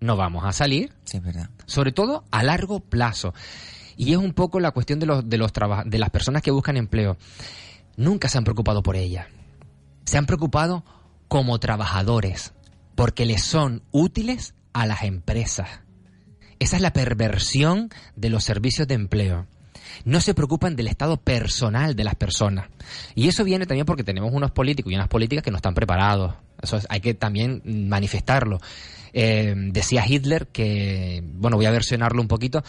no 0.00 0.16
vamos 0.16 0.44
a 0.44 0.52
salir 0.52 0.92
Sí, 1.04 1.18
es 1.18 1.22
verdad. 1.22 1.50
sobre 1.66 1.92
todo 1.92 2.24
a 2.30 2.42
largo 2.42 2.80
plazo. 2.80 3.34
Y 3.96 4.12
es 4.12 4.18
un 4.18 4.32
poco 4.32 4.60
la 4.60 4.70
cuestión 4.70 4.98
de 4.98 5.06
los 5.06 5.28
de 5.28 5.36
los 5.36 5.52
de 5.84 5.98
las 5.98 6.10
personas 6.10 6.42
que 6.42 6.50
buscan 6.50 6.76
empleo. 6.76 7.18
Nunca 7.96 8.28
se 8.28 8.38
han 8.38 8.44
preocupado 8.44 8.82
por 8.82 8.96
ellas. 8.96 9.26
Se 10.06 10.16
han 10.16 10.26
preocupado 10.26 10.84
como 11.28 11.58
trabajadores, 11.58 12.52
porque 12.94 13.26
les 13.26 13.42
son 13.42 13.82
útiles 13.92 14.54
a 14.72 14.86
las 14.86 15.02
empresas. 15.02 15.68
Esa 16.58 16.76
es 16.76 16.82
la 16.82 16.92
perversión 16.92 17.90
de 18.16 18.30
los 18.30 18.44
servicios 18.44 18.88
de 18.88 18.94
empleo. 18.94 19.46
No 20.04 20.20
se 20.20 20.34
preocupan 20.34 20.76
del 20.76 20.88
estado 20.88 21.16
personal 21.16 21.94
de 21.96 22.04
las 22.04 22.14
personas. 22.14 22.68
Y 23.14 23.28
eso 23.28 23.44
viene 23.44 23.66
también 23.66 23.86
porque 23.86 24.04
tenemos 24.04 24.32
unos 24.32 24.50
políticos 24.50 24.92
y 24.92 24.96
unas 24.96 25.08
políticas 25.08 25.42
que 25.44 25.50
no 25.50 25.56
están 25.56 25.74
preparados. 25.74 26.34
Eso 26.62 26.76
es- 26.76 26.86
hay 26.90 27.00
que 27.00 27.14
también 27.14 27.62
manifestarlo. 27.64 28.60
Eh, 29.12 29.54
decía 29.56 30.04
Hitler 30.06 30.46
que, 30.48 31.22
bueno, 31.34 31.56
voy 31.56 31.66
a 31.66 31.70
versionarlo 31.70 32.22
un 32.22 32.28
poquito, 32.28 32.62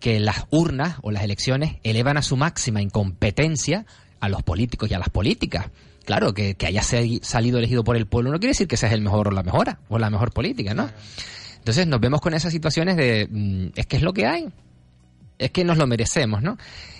que 0.00 0.20
las 0.20 0.44
urnas 0.50 0.96
o 1.02 1.10
las 1.10 1.22
elecciones 1.22 1.76
elevan 1.82 2.16
a 2.18 2.22
su 2.22 2.36
máxima 2.36 2.82
incompetencia 2.82 3.86
a 4.20 4.28
los 4.28 4.42
políticos 4.42 4.90
y 4.90 4.94
a 4.94 4.98
las 4.98 5.08
políticas. 5.08 5.66
Claro, 6.04 6.34
que, 6.34 6.54
que 6.54 6.66
haya 6.66 6.82
salido 6.82 7.58
elegido 7.58 7.82
por 7.82 7.96
el 7.96 8.06
pueblo 8.06 8.30
no 8.30 8.38
quiere 8.38 8.50
decir 8.52 8.68
que 8.68 8.76
seas 8.76 8.92
el 8.92 9.00
mejor 9.00 9.28
o 9.28 9.30
la 9.32 9.42
mejora, 9.42 9.80
o 9.88 9.98
la 9.98 10.08
mejor 10.10 10.32
política, 10.32 10.72
¿no? 10.74 10.88
Entonces 11.58 11.86
nos 11.88 11.98
vemos 12.00 12.20
con 12.20 12.32
esas 12.34 12.52
situaciones 12.52 12.96
de, 12.96 13.26
mm, 13.28 13.66
es 13.74 13.86
que 13.86 13.96
es 13.96 14.02
lo 14.02 14.12
que 14.12 14.26
hay, 14.26 14.46
es 15.38 15.50
que 15.50 15.64
nos 15.64 15.78
lo 15.78 15.86
merecemos, 15.86 16.42
¿no? 16.42 16.56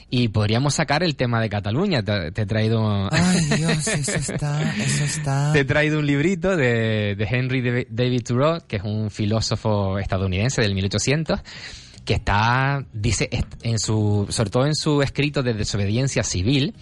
Y 0.09 0.29
podríamos 0.29 0.75
sacar 0.75 1.03
el 1.03 1.17
tema 1.17 1.41
de 1.41 1.49
Cataluña, 1.49 2.01
te, 2.03 2.31
te 2.31 2.43
he 2.43 2.47
traído... 2.47 3.09
Ay, 3.13 3.41
Dios, 3.57 3.89
eso 3.89 4.13
está, 4.17 4.73
eso 4.77 5.05
está. 5.05 5.53
Te 5.53 5.61
he 5.61 5.65
traído 5.65 5.99
un 5.99 6.07
librito 6.07 6.57
de, 6.57 7.17
de 7.17 7.25
Henry 7.29 7.61
Dav- 7.61 7.87
David 7.91 8.23
Thoreau, 8.23 8.61
que 8.69 8.77
es 8.77 8.83
un 8.85 9.11
filósofo 9.11 9.99
estadounidense 9.99 10.63
del 10.63 10.75
1800, 10.77 11.41
que 12.05 12.15
está, 12.15 12.85
dice, 12.93 13.29
en 13.63 13.81
su, 13.81 14.27
sobre 14.31 14.51
todo 14.51 14.67
en 14.67 14.77
su 14.77 15.03
escrito 15.03 15.43
de 15.43 15.55
desobediencia 15.55 16.23
civil, 16.23 16.75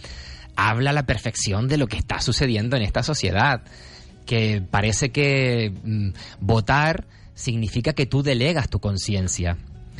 habla 0.54 0.90
a 0.90 0.92
la 0.92 1.06
perfección 1.06 1.66
de 1.66 1.78
lo 1.78 1.86
que 1.86 1.96
está 1.96 2.20
sucediendo 2.20 2.76
en 2.76 2.82
esta 2.82 3.02
sociedad. 3.02 3.62
Que 4.26 4.62
parece 4.70 5.12
que 5.12 5.72
mm, 5.82 6.08
votar 6.40 7.06
significa 7.34 7.94
que 7.94 8.04
tú 8.04 8.22
delegas 8.22 8.68
tu 8.68 8.80
conciencia. 8.80 9.56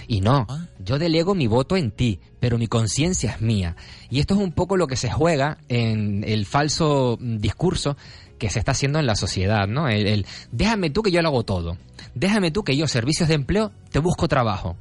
Y 0.07 0.21
no, 0.21 0.47
Ah. 0.51 0.67
Yo 0.85 0.99
delego 0.99 1.35
mi 1.35 1.47
voto 1.47 1.77
en 1.77 1.91
ti, 1.91 2.21
pero 2.41 2.59
mi 2.59 2.67
conciencia 2.67 3.33
es 3.33 3.41
mía. 3.41 3.77
Y 4.11 4.21
esto 4.21 4.35
es 4.35 4.41
un 4.41 4.53
poco 4.53 4.77
lo 4.77 4.87
que 4.87 4.97
se 4.97 5.11
juega 5.11 5.59
en 5.69 6.25
el 6.27 6.47
falso 6.47 7.19
mm, 7.21 7.39
discurso 7.39 7.97
que 8.39 8.51
se 8.51 8.59
está 8.59 8.73
haciendo 8.73 8.99
en 8.99 9.07
la 9.07 9.17
sociedad, 9.17 9.67
¿no? 9.67 9.89
El, 9.89 10.07
el, 10.07 10.27
déjame 10.53 10.91
tú 10.91 11.03
que 11.03 11.11
yo 11.11 11.23
lo 11.23 11.29
hago 11.29 11.45
todo. 11.45 11.79
Déjame 12.15 12.51
tú 12.51 12.65
que 12.65 12.77
yo, 12.77 12.87
servicios 12.87 13.29
de 13.29 13.37
empleo, 13.37 13.73
te 13.91 13.99
busco 13.99 14.29
trabajo. 14.29 14.77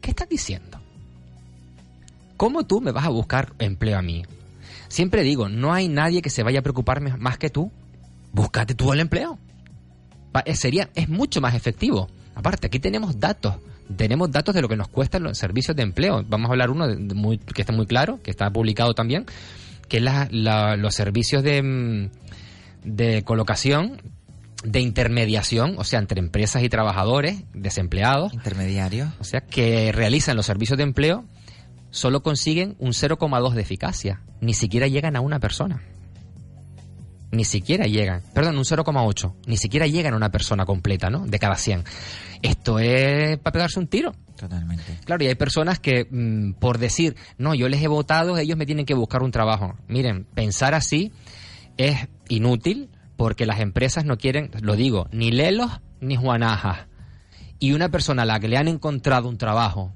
¿Qué 0.00 0.10
estás 0.10 0.28
diciendo? 0.28 0.80
¿Cómo 2.36 2.64
tú 2.64 2.80
me 2.80 2.92
vas 2.92 3.04
a 3.04 3.10
buscar 3.10 3.52
empleo 3.58 3.98
a 3.98 4.02
mí? 4.02 4.24
Siempre 4.88 5.22
digo, 5.22 5.48
no 5.48 5.72
hay 5.72 5.88
nadie 5.88 6.22
que 6.22 6.30
se 6.30 6.42
vaya 6.42 6.60
a 6.60 6.62
preocuparme 6.62 7.16
más 7.16 7.38
que 7.38 7.50
tú. 7.50 7.70
Búscate 8.32 8.74
tú 8.74 8.92
el 8.92 9.00
empleo. 9.00 9.38
Eh, 10.44 10.54
Sería, 10.56 10.90
es 10.94 11.08
mucho 11.08 11.40
más 11.40 11.54
efectivo. 11.54 12.08
Aparte, 12.34 12.66
aquí 12.66 12.78
tenemos 12.78 13.20
datos. 13.20 13.56
Tenemos 13.96 14.30
datos 14.30 14.54
de 14.54 14.62
lo 14.62 14.68
que 14.68 14.76
nos 14.76 14.88
cuestan 14.88 15.22
los 15.24 15.38
servicios 15.38 15.76
de 15.76 15.82
empleo. 15.82 16.24
Vamos 16.28 16.48
a 16.48 16.52
hablar 16.52 16.70
uno 16.70 16.86
de- 16.86 16.96
de 16.96 17.14
muy- 17.14 17.38
que 17.38 17.62
está 17.62 17.72
muy 17.72 17.86
claro, 17.86 18.20
que 18.22 18.30
está 18.30 18.50
publicado 18.50 18.94
también, 18.94 19.26
que 19.88 19.96
es 19.98 20.02
la- 20.02 20.28
la- 20.30 20.76
los 20.76 20.94
servicios 20.94 21.42
de, 21.42 21.62
mm, 21.62 22.10
de 22.84 23.22
colocación, 23.22 24.00
de 24.64 24.80
intermediación, 24.80 25.74
o 25.78 25.84
sea, 25.84 25.98
entre 25.98 26.20
empresas 26.20 26.62
y 26.62 26.68
trabajadores, 26.68 27.42
desempleados, 27.54 28.32
Intermediario. 28.34 29.12
o 29.18 29.24
sea, 29.24 29.40
que 29.40 29.90
realizan 29.92 30.36
los 30.36 30.46
servicios 30.46 30.76
de 30.76 30.84
empleo, 30.84 31.24
solo 31.90 32.22
consiguen 32.22 32.76
un 32.78 32.92
0,2 32.92 33.54
de 33.54 33.62
eficacia. 33.62 34.20
Ni 34.40 34.54
siquiera 34.54 34.86
llegan 34.86 35.16
a 35.16 35.20
una 35.20 35.40
persona. 35.40 35.82
Ni 37.32 37.44
siquiera 37.44 37.86
llegan. 37.86 38.22
Perdón, 38.34 38.56
un 38.56 38.64
0,8. 38.64 39.34
Ni 39.46 39.56
siquiera 39.56 39.86
llegan 39.86 40.14
a 40.14 40.16
una 40.16 40.30
persona 40.30 40.64
completa, 40.66 41.10
¿no? 41.10 41.26
De 41.26 41.38
cada 41.38 41.54
100. 41.54 41.84
Esto 42.42 42.78
es 42.78 43.38
para 43.38 43.52
pegarse 43.52 43.78
un 43.78 43.86
tiro. 43.86 44.12
Totalmente. 44.36 44.98
Claro, 45.04 45.22
y 45.22 45.28
hay 45.28 45.34
personas 45.34 45.78
que 45.78 46.06
mm, 46.10 46.54
por 46.54 46.78
decir, 46.78 47.14
no, 47.38 47.54
yo 47.54 47.68
les 47.68 47.82
he 47.82 47.88
votado, 47.88 48.36
ellos 48.38 48.56
me 48.56 48.66
tienen 48.66 48.86
que 48.86 48.94
buscar 48.94 49.22
un 49.22 49.30
trabajo. 49.30 49.76
Miren, 49.86 50.24
pensar 50.34 50.74
así 50.74 51.12
es 51.76 52.08
inútil 52.28 52.90
porque 53.16 53.46
las 53.46 53.60
empresas 53.60 54.04
no 54.04 54.16
quieren, 54.16 54.50
lo 54.62 54.76
digo, 54.76 55.08
ni 55.12 55.30
lelos 55.30 55.80
ni 56.00 56.16
juanajas. 56.16 56.86
Y 57.58 57.72
una 57.72 57.90
persona 57.90 58.22
a 58.22 58.26
la 58.26 58.40
que 58.40 58.48
le 58.48 58.56
han 58.56 58.68
encontrado 58.68 59.28
un 59.28 59.36
trabajo 59.36 59.92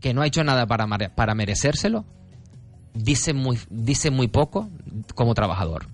que 0.00 0.14
no 0.14 0.22
ha 0.22 0.26
hecho 0.26 0.44
nada 0.44 0.66
para, 0.66 0.86
para 1.14 1.34
merecérselo, 1.34 2.04
dice 2.94 3.34
muy, 3.34 3.58
dice 3.68 4.10
muy 4.10 4.28
poco 4.28 4.70
como 5.14 5.34
trabajador. 5.34 5.88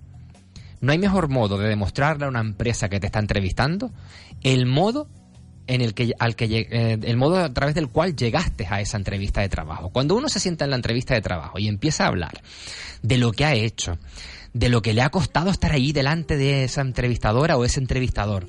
No 0.79 0.91
hay 0.91 0.99
mejor 0.99 1.29
modo 1.29 1.57
de 1.57 1.67
demostrarle 1.67 2.25
a 2.25 2.29
una 2.29 2.39
empresa 2.39 2.89
que 2.89 2.99
te 2.99 3.07
está 3.07 3.19
entrevistando 3.19 3.91
el 4.43 4.65
modo 4.65 5.07
en 5.67 5.81
el 5.81 5.93
que 5.93 6.13
al 6.17 6.35
que 6.35 6.45
eh, 6.45 6.99
el 7.01 7.17
modo 7.17 7.37
a 7.37 7.53
través 7.53 7.75
del 7.75 7.89
cual 7.89 8.15
llegaste 8.15 8.67
a 8.69 8.79
esa 8.79 8.97
entrevista 8.97 9.41
de 9.41 9.49
trabajo. 9.49 9.89
Cuando 9.89 10.15
uno 10.15 10.29
se 10.29 10.39
sienta 10.39 10.65
en 10.65 10.71
la 10.71 10.77
entrevista 10.77 11.13
de 11.13 11.21
trabajo 11.21 11.59
y 11.59 11.67
empieza 11.67 12.05
a 12.05 12.07
hablar 12.07 12.41
de 13.01 13.17
lo 13.17 13.31
que 13.31 13.45
ha 13.45 13.53
hecho, 13.53 13.97
de 14.53 14.69
lo 14.69 14.81
que 14.81 14.93
le 14.93 15.01
ha 15.01 15.09
costado 15.09 15.49
estar 15.49 15.73
ahí 15.73 15.91
delante 15.91 16.37
de 16.37 16.63
esa 16.63 16.81
entrevistadora 16.81 17.57
o 17.57 17.65
ese 17.65 17.79
entrevistador, 17.79 18.47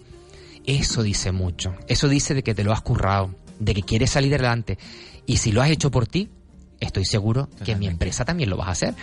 eso 0.65 1.03
dice 1.03 1.33
mucho. 1.33 1.75
Eso 1.89 2.09
dice 2.09 2.35
de 2.35 2.43
que 2.43 2.55
te 2.55 2.63
lo 2.63 2.73
has 2.73 2.83
currado, 2.83 3.35
de 3.59 3.75
que 3.75 3.83
quieres 3.83 4.11
salir 4.11 4.35
adelante. 4.35 4.79
Y 5.27 5.39
si 5.39 5.51
lo 5.51 5.61
has 5.61 5.71
hecho 5.71 5.91
por 5.91 6.07
ti, 6.07 6.29
estoy 6.81 7.05
seguro 7.05 7.47
que 7.47 7.53
mi 7.53 7.59
Totalmente. 7.59 7.87
empresa 7.93 8.25
también 8.25 8.51
lo 8.51 8.57
vas 8.57 8.69
a 8.69 8.73
hacer. 8.73 8.95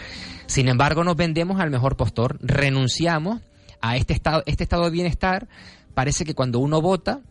Sin 0.48 0.68
embargo, 0.68 1.04
nos 1.04 1.16
vendemos 1.16 1.60
al 1.60 1.70
mejor 1.72 1.96
postor, 1.98 2.38
renunciamos 2.42 3.42
a 3.82 3.98
este 3.98 4.14
estado, 4.14 4.44
este 4.46 4.64
estado 4.64 4.86
de 4.86 4.92
bienestar. 4.92 5.48
Parece 5.94 6.26
que 6.26 6.34
cuando 6.36 6.60
uno 6.60 6.82
vota, 6.82 7.22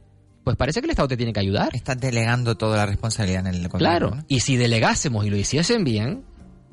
pues 0.45 0.57
parece 0.57 0.81
que 0.81 0.87
el 0.87 0.91
Estado 0.91 1.09
te 1.09 1.17
tiene 1.17 1.33
que 1.33 1.41
ayudar. 1.41 1.71
Estás 1.75 1.99
delegando 1.99 2.57
toda 2.57 2.77
la 2.77 2.87
responsabilidad 2.87 3.47
en 3.47 3.55
el 3.55 3.69
gobierno. 3.69 3.79
Claro, 3.79 4.11
¿no? 4.17 4.25
y 4.29 4.41
si 4.41 4.57
delegásemos 4.57 5.25
y 5.27 5.31
lo 5.31 5.37
hiciesen 5.37 5.85
bien, 5.85 6.23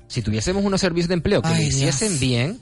si 0.08 0.22
tuviésemos 0.22 0.64
unos 0.66 0.82
servicios 0.82 1.08
de 1.08 1.14
empleo 1.16 1.42
que 1.42 1.48
Ay, 1.50 1.62
lo 1.64 1.68
hiciesen 1.70 2.10
Dios. 2.10 2.20
bien, 2.20 2.60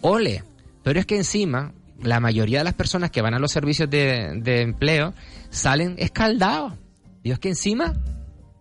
ole. 0.00 0.42
Pero 0.82 0.98
es 0.98 1.06
que 1.06 1.16
encima, 1.16 1.72
la 2.02 2.18
mayoría 2.18 2.58
de 2.58 2.64
las 2.64 2.74
personas 2.74 3.10
que 3.10 3.20
van 3.22 3.34
a 3.34 3.38
los 3.38 3.52
servicios 3.52 3.88
de, 3.90 4.40
de 4.42 4.62
empleo 4.62 5.12
salen 5.50 5.96
escaldados. 5.98 6.74
Dios 7.22 7.38
que 7.38 7.50
encima 7.50 7.94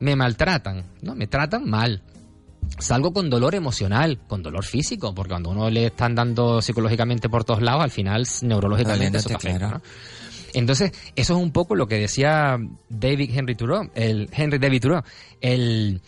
me 0.01 0.15
maltratan, 0.15 0.83
¿no? 1.01 1.15
Me 1.15 1.27
tratan 1.27 1.69
mal. 1.69 2.01
Salgo 2.79 3.13
con 3.13 3.29
dolor 3.29 3.55
emocional, 3.55 4.19
con 4.27 4.41
dolor 4.41 4.65
físico, 4.65 5.13
porque 5.13 5.29
cuando 5.29 5.51
uno 5.51 5.69
le 5.69 5.87
están 5.87 6.15
dando 6.15 6.61
psicológicamente 6.61 7.29
por 7.29 7.43
todos 7.43 7.61
lados, 7.61 7.83
al 7.83 7.91
final 7.91 8.27
neurológicamente 8.41 9.19
eso 9.19 9.29
te. 9.29 9.59
Entonces, 10.53 10.91
eso 11.15 11.33
es 11.35 11.41
un 11.41 11.51
poco 11.51 11.75
lo 11.75 11.87
que 11.87 11.95
decía 11.99 12.57
David 12.89 13.31
Henry 13.33 13.55
Thoreau, 13.55 13.89
el 13.95 14.29
Henry 14.33 14.57
David 14.57 14.81
Thoreau, 14.81 15.03
el 15.39 16.01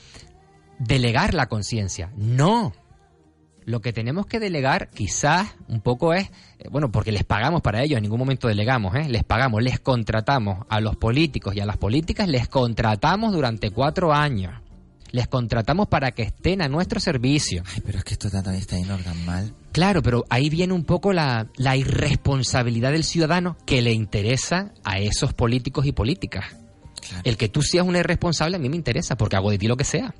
delegar 0.79 1.33
la 1.33 1.47
conciencia. 1.47 2.11
No. 2.17 2.73
Lo 3.65 3.81
que 3.81 3.93
tenemos 3.93 4.25
que 4.25 4.39
delegar 4.39 4.89
quizás 4.89 5.55
un 5.67 5.81
poco 5.81 6.13
es, 6.13 6.29
eh, 6.59 6.67
bueno, 6.69 6.91
porque 6.91 7.11
les 7.11 7.23
pagamos 7.23 7.61
para 7.61 7.83
ello, 7.83 7.97
en 7.97 8.03
ningún 8.03 8.19
momento 8.19 8.47
delegamos, 8.47 8.95
¿eh? 8.95 9.07
les 9.09 9.23
pagamos, 9.23 9.63
les 9.63 9.79
contratamos 9.79 10.65
a 10.69 10.79
los 10.81 10.95
políticos 10.95 11.55
y 11.55 11.59
a 11.59 11.65
las 11.65 11.77
políticas, 11.77 12.27
les 12.27 12.47
contratamos 12.47 13.33
durante 13.33 13.71
cuatro 13.71 14.13
años. 14.13 14.53
Les 15.11 15.27
contratamos 15.27 15.87
para 15.87 16.11
que 16.11 16.23
estén 16.23 16.63
a 16.63 16.67
nuestro 16.67 16.99
servicio. 16.99 17.61
Ay, 17.67 17.83
pero 17.85 17.99
es 17.99 18.03
que 18.03 18.13
esto 18.13 18.31
todavía 18.31 18.59
está 18.59 18.77
yendo 18.77 18.97
tan 18.97 19.23
mal. 19.25 19.53
Claro, 19.71 20.01
pero 20.01 20.25
ahí 20.29 20.49
viene 20.49 20.73
un 20.73 20.85
poco 20.85 21.13
la, 21.13 21.49
la 21.55 21.77
irresponsabilidad 21.77 22.91
del 22.91 23.03
ciudadano 23.03 23.55
que 23.65 23.83
le 23.83 23.93
interesa 23.93 24.73
a 24.83 24.97
esos 24.97 25.33
políticos 25.33 25.85
y 25.85 25.91
políticas. 25.91 26.45
Claro. 26.99 27.21
El 27.25 27.37
que 27.37 27.47
tú 27.47 27.61
seas 27.61 27.85
una 27.85 27.99
irresponsable 27.99 28.55
a 28.55 28.59
mí 28.59 28.69
me 28.69 28.75
interesa 28.75 29.15
porque 29.15 29.35
hago 29.35 29.51
de 29.51 29.59
ti 29.59 29.67
lo 29.67 29.77
que 29.77 29.83
sea. 29.83 30.15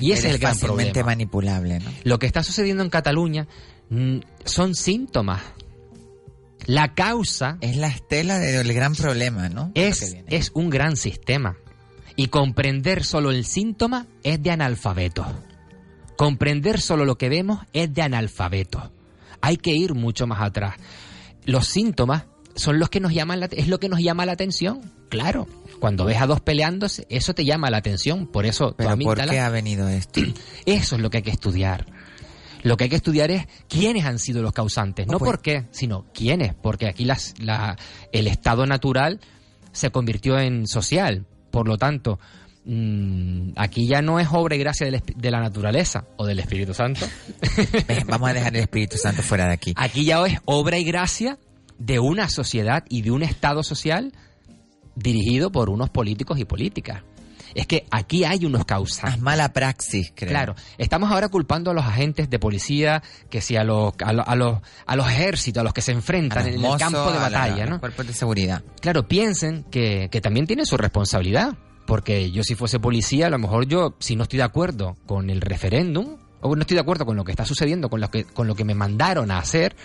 Y 0.00 0.12
ese 0.12 0.28
es 0.28 0.34
el 0.34 0.40
gran 0.40 0.54
fácilmente 0.54 0.92
problema. 0.92 1.06
manipulable, 1.06 1.80
¿no? 1.80 1.90
Lo 2.04 2.18
que 2.18 2.26
está 2.26 2.42
sucediendo 2.42 2.82
en 2.82 2.90
Cataluña 2.90 3.48
mm, 3.90 4.18
son 4.44 4.74
síntomas. 4.74 5.42
La 6.66 6.94
causa 6.94 7.58
Es 7.60 7.76
la 7.76 7.88
estela 7.88 8.38
del 8.38 8.72
gran 8.72 8.94
problema, 8.94 9.48
¿no? 9.48 9.70
Es, 9.74 10.16
es 10.26 10.50
un 10.54 10.68
gran 10.68 10.96
sistema. 10.96 11.56
Y 12.16 12.28
comprender 12.28 13.04
solo 13.04 13.30
el 13.30 13.44
síntoma 13.44 14.06
es 14.22 14.42
de 14.42 14.50
analfabeto. 14.50 15.26
Comprender 16.16 16.80
solo 16.80 17.04
lo 17.04 17.18
que 17.18 17.28
vemos 17.28 17.60
es 17.72 17.92
de 17.92 18.02
analfabeto. 18.02 18.90
Hay 19.42 19.58
que 19.58 19.72
ir 19.72 19.94
mucho 19.94 20.26
más 20.26 20.40
atrás. 20.40 20.74
Los 21.44 21.68
síntomas 21.68 22.24
son 22.56 22.78
los 22.78 22.88
que 22.88 23.00
nos 23.00 23.12
llaman 23.12 23.40
la, 23.40 23.46
es 23.46 23.68
lo 23.68 23.78
que 23.78 23.88
nos 23.88 24.00
llama 24.00 24.26
la 24.26 24.32
atención. 24.32 24.80
Claro, 25.08 25.46
cuando 25.80 26.04
ves 26.04 26.20
a 26.20 26.26
dos 26.26 26.40
peleándose, 26.40 27.06
eso 27.10 27.34
te 27.34 27.44
llama 27.44 27.70
la 27.70 27.78
atención. 27.78 28.26
Por 28.26 28.46
eso 28.46 28.74
Pero 28.76 28.90
¿por 28.90 28.92
amígdala- 28.98 29.30
qué 29.30 29.40
ha 29.40 29.48
venido 29.50 29.88
esto? 29.88 30.20
eso 30.66 30.96
es 30.96 31.02
lo 31.02 31.10
que 31.10 31.18
hay 31.18 31.22
que 31.22 31.30
estudiar. 31.30 31.86
Lo 32.62 32.76
que 32.76 32.84
hay 32.84 32.90
que 32.90 32.96
estudiar 32.96 33.30
es 33.30 33.46
quiénes 33.68 34.04
han 34.06 34.18
sido 34.18 34.42
los 34.42 34.52
causantes, 34.52 35.06
no 35.06 35.12
No, 35.14 35.18
pues. 35.18 35.30
por 35.30 35.42
qué, 35.42 35.66
sino 35.70 36.06
quiénes, 36.12 36.54
porque 36.54 36.88
aquí 36.88 37.04
las, 37.04 37.34
la, 37.38 37.76
el 38.12 38.26
estado 38.26 38.66
natural 38.66 39.20
se 39.72 39.90
convirtió 39.90 40.38
en 40.38 40.66
social. 40.66 41.26
Por 41.52 41.68
lo 41.68 41.76
tanto, 41.78 42.18
mm, 42.64 43.50
aquí 43.56 43.86
ya 43.86 44.02
no 44.02 44.18
es 44.18 44.28
obra 44.32 44.56
y 44.56 44.58
gracia 44.58 44.86
del 44.90 45.00
de 45.14 45.30
la 45.30 45.40
naturaleza 45.40 46.06
o 46.16 46.26
del 46.26 46.40
Espíritu 46.40 46.74
Santo. 46.74 47.06
Vamos 48.08 48.30
a 48.30 48.32
dejar 48.32 48.56
el 48.56 48.62
Espíritu 48.62 48.96
Santo 48.96 49.22
fuera 49.22 49.46
de 49.46 49.52
aquí. 49.52 49.72
Aquí 49.76 50.04
ya 50.04 50.26
es 50.26 50.38
obra 50.44 50.76
y 50.78 50.84
gracia 50.84 51.38
de 51.78 51.98
una 52.00 52.28
sociedad 52.28 52.84
y 52.88 53.02
de 53.02 53.10
un 53.12 53.22
estado 53.22 53.62
social 53.62 54.12
dirigido 54.96 55.52
por 55.52 55.70
unos 55.70 55.90
políticos 55.90 56.38
y 56.40 56.44
políticas. 56.44 57.02
Es 57.54 57.66
que 57.66 57.86
aquí 57.90 58.24
hay 58.24 58.44
unos 58.44 58.60
Es 58.62 58.66
causantes. 58.66 59.20
mala 59.22 59.52
praxis, 59.52 60.12
creo. 60.14 60.28
Claro, 60.30 60.54
estamos 60.76 61.10
ahora 61.10 61.28
culpando 61.28 61.70
a 61.70 61.74
los 61.74 61.84
agentes 61.86 62.28
de 62.28 62.38
policía, 62.38 63.02
que 63.30 63.40
si 63.40 63.56
a 63.56 63.64
los, 63.64 63.94
a 64.04 64.12
los, 64.12 64.26
a 64.28 64.34
los, 64.36 64.58
a 64.84 64.96
los 64.96 65.08
ejércitos, 65.08 65.60
a 65.60 65.64
los 65.64 65.72
que 65.72 65.80
se 65.80 65.92
enfrentan 65.92 66.46
en 66.48 66.60
mozos, 66.60 66.74
el 66.74 66.92
campo 66.92 67.06
de 67.12 67.14
la- 67.14 67.20
batalla, 67.22 67.54
a 67.62 67.66
los 67.66 67.70
¿no? 67.70 67.80
cuerpos 67.80 68.06
de 68.06 68.12
seguridad. 68.12 68.62
Claro, 68.80 69.08
piensen 69.08 69.64
que, 69.70 70.08
que 70.10 70.20
también 70.20 70.46
tienen 70.46 70.66
su 70.66 70.76
responsabilidad. 70.76 71.56
Porque 71.86 72.32
yo 72.32 72.42
si 72.42 72.56
fuese 72.56 72.80
policía, 72.80 73.28
a 73.28 73.30
lo 73.30 73.38
mejor 73.38 73.68
yo, 73.68 73.94
si 74.00 74.16
no 74.16 74.24
estoy 74.24 74.38
de 74.38 74.42
acuerdo 74.42 74.96
con 75.06 75.30
el 75.30 75.40
referéndum, 75.40 76.16
o 76.40 76.56
no 76.56 76.60
estoy 76.62 76.74
de 76.74 76.80
acuerdo 76.80 77.06
con 77.06 77.14
lo 77.16 77.22
que 77.22 77.30
está 77.30 77.44
sucediendo, 77.46 77.88
con 77.88 78.00
lo 78.00 78.10
que, 78.10 78.24
con 78.24 78.48
lo 78.48 78.56
que 78.56 78.64
me 78.64 78.74
mandaron 78.74 79.30
a 79.30 79.38
hacer, 79.38 79.76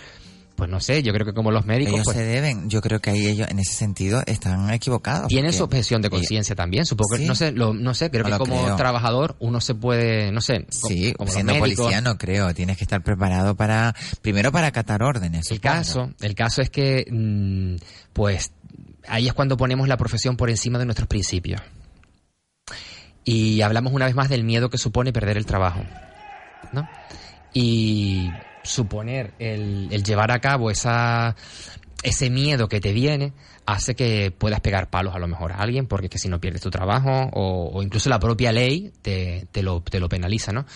pues 0.62 0.70
no 0.70 0.78
sé, 0.78 1.02
yo 1.02 1.12
creo 1.12 1.26
que 1.26 1.34
como 1.34 1.50
los 1.50 1.66
médicos 1.66 1.94
Ellos 1.94 2.04
pues, 2.04 2.16
se 2.16 2.22
deben, 2.22 2.70
yo 2.70 2.80
creo 2.80 3.00
que 3.00 3.10
ahí 3.10 3.26
ellos 3.26 3.48
en 3.50 3.58
ese 3.58 3.72
sentido 3.74 4.22
están 4.26 4.70
equivocados. 4.70 5.26
tienen 5.26 5.52
su 5.52 5.64
objeción 5.64 6.00
de 6.02 6.08
conciencia 6.08 6.54
también, 6.54 6.86
supongo 6.86 7.16
que, 7.16 7.22
Sí. 7.22 7.26
no 7.26 7.34
sé, 7.34 7.50
lo, 7.50 7.74
no 7.74 7.94
sé, 7.94 8.10
creo 8.12 8.22
No 8.22 8.30
que 8.30 8.38
como 8.38 8.62
creo. 8.62 8.76
trabajador 8.76 9.34
uno 9.40 9.60
se 9.60 9.74
puede, 9.74 10.30
no 10.30 10.40
sé, 10.40 10.66
Sí, 10.70 11.14
como 11.14 11.26
los 11.26 11.34
siendo 11.34 11.52
médicos, 11.54 11.78
policía 11.86 12.00
no 12.00 12.16
creo, 12.16 12.54
tienes 12.54 12.76
que 12.76 12.84
estar 12.84 13.02
preparado 13.02 13.56
para, 13.56 13.92
primero 14.20 14.52
para 14.52 14.68
acatar 14.68 15.02
órdenes. 15.02 15.50
El 15.50 15.56
supongo. 15.56 15.74
caso, 15.74 16.10
el 16.20 16.34
caso 16.36 16.62
es 16.62 16.70
que, 16.70 17.06
mm, 17.10 17.74
pues, 18.12 18.52
ahí 19.08 19.26
es 19.26 19.32
cuando 19.32 19.56
ponemos 19.56 19.88
la 19.88 19.96
profesión 19.96 20.36
por 20.36 20.48
encima 20.48 20.78
de 20.78 20.84
nuestros 20.84 21.08
principios. 21.08 21.60
Y 23.24 23.62
hablamos 23.62 23.92
una 23.92 24.06
vez 24.06 24.14
más 24.14 24.28
del 24.28 24.44
miedo 24.44 24.70
que 24.70 24.78
supone 24.78 25.12
perder 25.12 25.36
el 25.38 25.46
trabajo, 25.46 25.82
¿no? 26.72 26.88
Y 27.52 28.30
suponer 28.62 29.34
el, 29.38 29.88
el 29.90 30.02
llevar 30.02 30.30
a 30.30 30.40
cabo 30.40 30.70
esa, 30.70 31.36
ese 32.02 32.30
miedo 32.30 32.68
que 32.68 32.80
te 32.80 32.92
viene 32.92 33.32
hace 33.66 33.94
que 33.94 34.30
puedas 34.30 34.60
pegar 34.60 34.90
palos 34.90 35.14
a 35.14 35.18
lo 35.18 35.28
mejor 35.28 35.52
a 35.52 35.56
alguien, 35.56 35.86
porque 35.86 36.08
que 36.08 36.18
si 36.18 36.28
no 36.28 36.40
pierdes 36.40 36.62
tu 36.62 36.70
trabajo, 36.70 37.30
o, 37.32 37.70
o 37.72 37.82
incluso 37.82 38.08
la 38.08 38.18
propia 38.18 38.52
ley 38.52 38.92
te, 39.02 39.46
te 39.52 39.62
lo, 39.62 39.80
te 39.82 40.00
lo 40.00 40.08
penaliza, 40.08 40.52
¿no? 40.52 40.66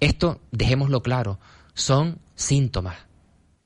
Esto, 0.00 0.40
dejémoslo 0.50 1.02
claro, 1.02 1.38
son 1.74 2.18
síntomas, 2.34 2.96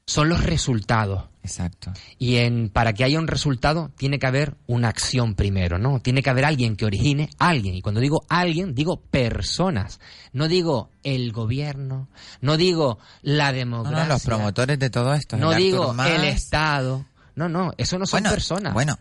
son 0.06 0.28
los 0.28 0.44
resultados. 0.44 1.24
Exacto. 1.42 1.92
Y 2.18 2.36
en, 2.36 2.70
para 2.70 2.94
que 2.94 3.04
haya 3.04 3.18
un 3.18 3.26
resultado 3.26 3.90
tiene 3.98 4.18
que 4.18 4.26
haber 4.26 4.56
una 4.66 4.88
acción 4.88 5.34
primero, 5.34 5.78
¿no? 5.78 6.00
Tiene 6.00 6.22
que 6.22 6.30
haber 6.30 6.46
alguien 6.46 6.74
que 6.74 6.86
origine 6.86 7.28
alguien. 7.38 7.74
Y 7.74 7.82
cuando 7.82 8.00
digo 8.00 8.24
alguien, 8.30 8.74
digo 8.74 9.00
personas. 9.00 10.00
No 10.32 10.48
digo 10.48 10.90
el 11.02 11.32
gobierno, 11.32 12.08
no 12.40 12.56
digo 12.56 12.98
la 13.20 13.52
democracia. 13.52 14.04
no, 14.04 14.08
los 14.08 14.22
promotores 14.22 14.78
de 14.78 14.88
todo 14.88 15.12
esto. 15.12 15.36
no 15.36 15.52
el 15.52 15.58
digo 15.58 15.94
el 16.02 16.24
Estado. 16.24 17.04
No, 17.34 17.48
no, 17.48 17.72
eso 17.76 17.98
no 17.98 18.06
son 18.06 18.22
bueno, 18.22 18.30
personas. 18.30 18.72
Bueno, 18.72 18.98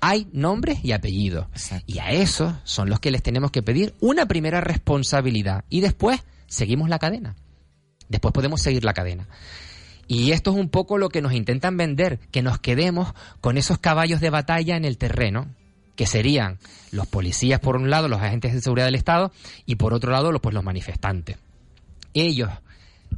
Hay 0.00 0.28
nombres 0.32 0.84
y 0.84 0.92
apellidos. 0.92 1.46
Exacto. 1.52 1.84
Y 1.88 1.98
a 1.98 2.12
esos 2.12 2.54
son 2.62 2.88
los 2.88 3.00
que 3.00 3.10
les 3.10 3.22
tenemos 3.22 3.50
que 3.50 3.62
pedir 3.62 3.94
una 4.00 4.26
primera 4.26 4.60
responsabilidad. 4.60 5.64
Y 5.68 5.80
después 5.80 6.20
seguimos 6.46 6.88
la 6.88 7.00
cadena. 7.00 7.34
Después 8.08 8.32
podemos 8.32 8.60
seguir 8.60 8.84
la 8.84 8.92
cadena. 8.92 9.26
Y 10.10 10.32
esto 10.32 10.50
es 10.50 10.56
un 10.56 10.68
poco 10.68 10.98
lo 10.98 11.08
que 11.08 11.22
nos 11.22 11.32
intentan 11.34 11.76
vender, 11.76 12.18
que 12.32 12.42
nos 12.42 12.58
quedemos 12.58 13.14
con 13.40 13.56
esos 13.56 13.78
caballos 13.78 14.20
de 14.20 14.28
batalla 14.28 14.76
en 14.76 14.84
el 14.84 14.98
terreno, 14.98 15.46
que 15.94 16.04
serían 16.04 16.58
los 16.90 17.06
policías 17.06 17.60
por 17.60 17.76
un 17.76 17.90
lado, 17.90 18.08
los 18.08 18.20
agentes 18.20 18.52
de 18.52 18.60
seguridad 18.60 18.86
del 18.86 18.96
Estado, 18.96 19.30
y 19.66 19.76
por 19.76 19.94
otro 19.94 20.10
lado, 20.10 20.32
los, 20.32 20.40
pues, 20.40 20.52
los 20.52 20.64
manifestantes. 20.64 21.36
Ellos 22.12 22.50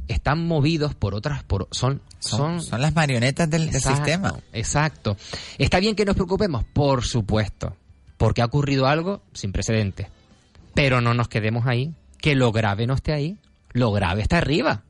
están 0.07 0.45
movidos 0.45 0.93
por 0.93 1.15
otras, 1.15 1.43
por, 1.43 1.67
son, 1.71 1.99
son, 2.19 2.59
son, 2.59 2.61
son 2.61 2.81
las 2.83 2.93
marionetas 2.93 3.49
del, 3.49 3.73
sistema. 3.73 4.35
Exacto. 4.53 5.17
¿Está 5.57 5.79
bien 5.79 5.95
que 5.95 6.05
nos 6.05 6.13
preocupemos? 6.13 6.63
Por 6.73 7.03
supuesto. 7.03 7.75
Porque 8.17 8.43
ha 8.43 8.45
ocurrido 8.45 8.85
algo 8.85 9.23
sin 9.33 9.51
precedentes. 9.51 10.09
Pero 10.75 11.01
no 11.01 11.15
nos 11.15 11.27
quedemos 11.27 11.65
ahí. 11.65 11.91
Que 12.19 12.35
lo 12.35 12.51
grave 12.51 12.85
no 12.85 12.93
esté 12.93 13.13
ahí. 13.13 13.39
Lo 13.71 13.91
grave 13.91 14.21
está 14.21 14.37
arriba. 14.37 14.83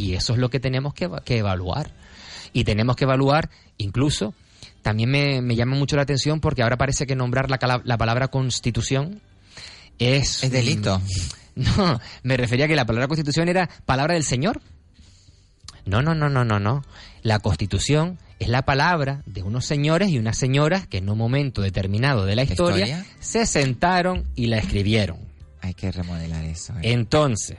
Y 0.00 0.14
eso 0.14 0.32
es 0.32 0.38
lo 0.38 0.48
que 0.50 0.60
tenemos 0.60 0.94
que, 0.94 1.04
eva- 1.06 1.22
que 1.24 1.38
evaluar. 1.38 1.90
Y 2.52 2.64
tenemos 2.64 2.96
que 2.96 3.04
evaluar 3.04 3.50
incluso... 3.78 4.34
También 4.82 5.10
me, 5.10 5.42
me 5.42 5.56
llama 5.56 5.76
mucho 5.76 5.96
la 5.96 6.02
atención 6.02 6.40
porque 6.40 6.62
ahora 6.62 6.78
parece 6.78 7.06
que 7.06 7.14
nombrar 7.14 7.50
la, 7.50 7.82
la 7.84 7.98
palabra 7.98 8.28
constitución 8.28 9.20
es... 9.98 10.42
Es 10.44 10.50
delito. 10.50 11.00
No, 11.56 12.00
me 12.22 12.36
refería 12.38 12.64
a 12.64 12.68
que 12.68 12.76
la 12.76 12.86
palabra 12.86 13.08
constitución 13.08 13.48
era 13.48 13.68
palabra 13.84 14.14
del 14.14 14.24
Señor. 14.24 14.62
No, 15.84 16.00
no, 16.00 16.14
no, 16.14 16.30
no, 16.30 16.44
no, 16.44 16.58
no. 16.60 16.82
La 17.22 17.40
constitución 17.40 18.18
es 18.38 18.48
la 18.48 18.62
palabra 18.62 19.22
de 19.26 19.42
unos 19.42 19.66
señores 19.66 20.08
y 20.10 20.18
unas 20.18 20.38
señoras 20.38 20.86
que 20.86 20.98
en 20.98 21.10
un 21.10 21.18
momento 21.18 21.60
determinado 21.60 22.24
de 22.24 22.36
la 22.36 22.44
¿La 22.44 22.50
historia, 22.50 22.86
historia? 22.86 23.06
se 23.18 23.44
sentaron 23.44 24.24
y 24.36 24.46
la 24.46 24.56
escribieron. 24.58 25.18
Hay 25.60 25.74
que 25.74 25.90
remodelar 25.92 26.44
eso. 26.44 26.72
eh. 26.76 26.92
Entonces, 26.92 27.58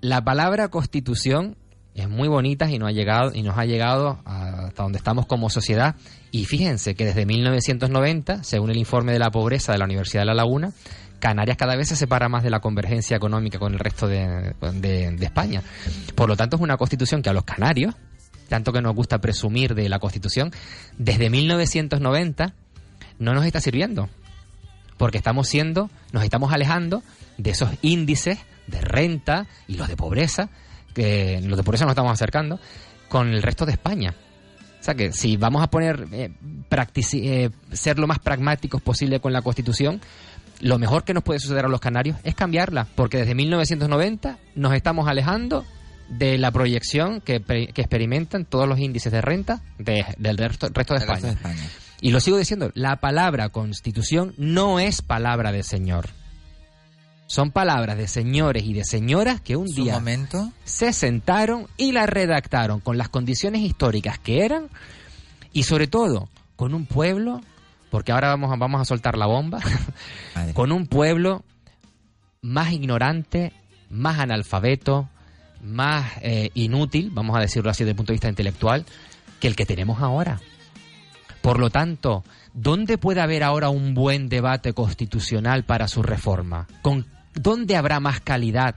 la 0.00 0.22
palabra 0.24 0.68
constitución 0.68 1.56
es 1.94 2.08
muy 2.08 2.28
bonita 2.28 2.70
y 2.70 2.78
nos 2.78 2.88
ha 2.88 2.92
llegado 2.92 3.32
y 3.34 3.42
nos 3.42 3.58
ha 3.58 3.64
llegado 3.64 4.20
hasta 4.24 4.82
donde 4.82 4.98
estamos 4.98 5.26
como 5.26 5.50
sociedad 5.50 5.96
y 6.30 6.44
fíjense 6.44 6.94
que 6.94 7.04
desde 7.04 7.26
1990, 7.26 8.44
según 8.44 8.70
el 8.70 8.76
informe 8.76 9.12
de 9.12 9.18
la 9.18 9.30
pobreza 9.30 9.72
de 9.72 9.78
la 9.78 9.84
Universidad 9.84 10.22
de 10.22 10.26
La 10.26 10.34
Laguna, 10.34 10.72
Canarias 11.18 11.58
cada 11.58 11.76
vez 11.76 11.88
se 11.88 11.96
separa 11.96 12.28
más 12.30 12.42
de 12.42 12.48
la 12.50 12.60
convergencia 12.60 13.16
económica 13.16 13.58
con 13.58 13.74
el 13.74 13.78
resto 13.78 14.06
de, 14.08 14.54
de- 14.74 15.16
España. 15.20 15.62
Por 16.14 16.28
lo 16.30 16.36
tanto, 16.36 16.56
es 16.56 16.62
una 16.62 16.78
constitución 16.78 17.20
que 17.20 17.28
a 17.28 17.34
los 17.34 17.44
canarios, 17.44 17.94
tanto 18.48 18.72
que 18.72 18.80
nos 18.80 18.94
gusta 18.94 19.18
presumir 19.18 19.74
de 19.74 19.88
la 19.90 19.98
constitución, 19.98 20.50
desde 20.96 21.28
1990 21.28 22.54
no 23.18 23.34
nos 23.34 23.44
está 23.44 23.60
sirviendo 23.60 24.08
porque 24.96 25.18
estamos 25.18 25.48
siendo, 25.48 25.90
nos 26.12 26.24
estamos 26.24 26.52
alejando 26.52 27.02
de 27.36 27.50
esos 27.50 27.70
índices 27.82 28.38
de 28.70 28.80
renta 28.80 29.46
y 29.68 29.74
los 29.76 29.88
de 29.88 29.96
pobreza, 29.96 30.48
que 30.94 31.40
los 31.44 31.56
de 31.56 31.62
pobreza 31.62 31.84
nos 31.84 31.92
estamos 31.92 32.12
acercando 32.12 32.58
con 33.08 33.28
el 33.28 33.42
resto 33.42 33.66
de 33.66 33.72
España. 33.72 34.14
O 34.80 34.82
sea 34.82 34.94
que 34.94 35.12
si 35.12 35.36
vamos 35.36 35.62
a 35.62 35.66
poner 35.70 36.06
eh, 36.12 36.30
eh, 37.12 37.50
ser 37.72 37.98
lo 37.98 38.06
más 38.06 38.18
pragmáticos 38.18 38.80
posible 38.80 39.20
con 39.20 39.32
la 39.32 39.42
Constitución, 39.42 40.00
lo 40.60 40.78
mejor 40.78 41.04
que 41.04 41.12
nos 41.14 41.22
puede 41.22 41.38
suceder 41.40 41.64
a 41.64 41.68
los 41.68 41.80
canarios 41.80 42.16
es 42.24 42.34
cambiarla, 42.34 42.86
porque 42.94 43.18
desde 43.18 43.34
1990 43.34 44.38
nos 44.54 44.74
estamos 44.74 45.08
alejando 45.08 45.64
de 46.08 46.38
la 46.38 46.50
proyección 46.50 47.20
que, 47.20 47.40
pre- 47.40 47.68
que 47.68 47.82
experimentan 47.82 48.44
todos 48.44 48.66
los 48.68 48.78
índices 48.78 49.12
de 49.12 49.20
renta 49.20 49.62
de- 49.78 50.04
del 50.18 50.36
resto, 50.38 50.68
resto 50.72 50.94
de 50.94 51.00
resto 51.00 51.26
de 51.26 51.32
España. 51.34 51.68
Y 52.00 52.10
lo 52.12 52.20
sigo 52.20 52.38
diciendo, 52.38 52.70
la 52.74 52.96
palabra 52.96 53.50
constitución 53.50 54.34
no 54.38 54.80
es 54.80 55.02
palabra 55.02 55.52
de 55.52 55.62
señor. 55.62 56.08
Son 57.30 57.52
palabras 57.52 57.96
de 57.96 58.08
señores 58.08 58.64
y 58.64 58.72
de 58.72 58.82
señoras 58.82 59.40
que 59.40 59.54
un 59.54 59.68
día 59.68 59.92
momento, 59.92 60.50
se 60.64 60.92
sentaron 60.92 61.68
y 61.76 61.92
la 61.92 62.04
redactaron 62.04 62.80
con 62.80 62.98
las 62.98 63.08
condiciones 63.08 63.62
históricas 63.62 64.18
que 64.18 64.44
eran 64.44 64.68
y 65.52 65.62
sobre 65.62 65.86
todo 65.86 66.28
con 66.56 66.74
un 66.74 66.86
pueblo, 66.86 67.40
porque 67.88 68.10
ahora 68.10 68.30
vamos 68.30 68.50
a, 68.52 68.56
vamos 68.56 68.80
a 68.80 68.84
soltar 68.84 69.16
la 69.16 69.26
bomba, 69.26 69.60
con 70.54 70.72
un 70.72 70.88
pueblo 70.88 71.44
más 72.42 72.72
ignorante, 72.72 73.52
más 73.90 74.18
analfabeto, 74.18 75.08
más 75.62 76.10
eh, 76.22 76.50
inútil, 76.54 77.10
vamos 77.12 77.36
a 77.36 77.40
decirlo 77.40 77.70
así 77.70 77.84
desde 77.84 77.92
el 77.92 77.96
punto 77.96 78.10
de 78.10 78.14
vista 78.14 78.28
intelectual, 78.28 78.84
que 79.38 79.46
el 79.46 79.54
que 79.54 79.66
tenemos 79.66 80.02
ahora. 80.02 80.40
Por 81.42 81.60
lo 81.60 81.70
tanto, 81.70 82.24
¿dónde 82.54 82.98
puede 82.98 83.20
haber 83.20 83.44
ahora 83.44 83.68
un 83.70 83.94
buen 83.94 84.28
debate 84.28 84.72
constitucional 84.72 85.62
para 85.62 85.86
su 85.86 86.02
reforma? 86.02 86.66
¿Con 86.82 87.06
dónde 87.42 87.76
habrá 87.76 88.00
más 88.00 88.20
calidad 88.20 88.76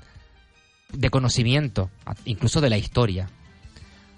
de 0.92 1.10
conocimiento, 1.10 1.90
incluso 2.26 2.62
de 2.62 2.70
la 2.70 2.78
historia? 2.78 3.30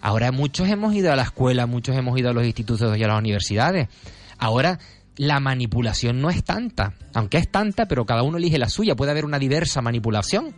Ahora 0.01 0.31
muchos 0.31 0.69
hemos 0.69 0.93
ido 0.93 1.12
a 1.12 1.15
la 1.15 1.23
escuela, 1.23 1.65
muchos 1.65 1.95
hemos 1.95 2.17
ido 2.19 2.29
a 2.29 2.34
los 2.34 2.45
institutos 2.45 2.95
y 2.97 3.03
a 3.03 3.08
las 3.08 3.17
universidades. 3.17 3.89
Ahora 4.38 4.79
la 5.17 5.39
manipulación 5.39 6.21
no 6.21 6.29
es 6.29 6.43
tanta, 6.43 6.93
aunque 7.13 7.38
es 7.38 7.49
tanta, 7.49 7.88
pero 7.88 8.05
cada 8.05 8.21
uno 8.23 8.38
elige 8.38 8.60
la 8.60 8.69
suya. 8.69 8.95
Puede 8.95 9.12
haber 9.12 9.25
una 9.25 9.39
diversa 9.39 9.81
manipulación, 9.81 10.53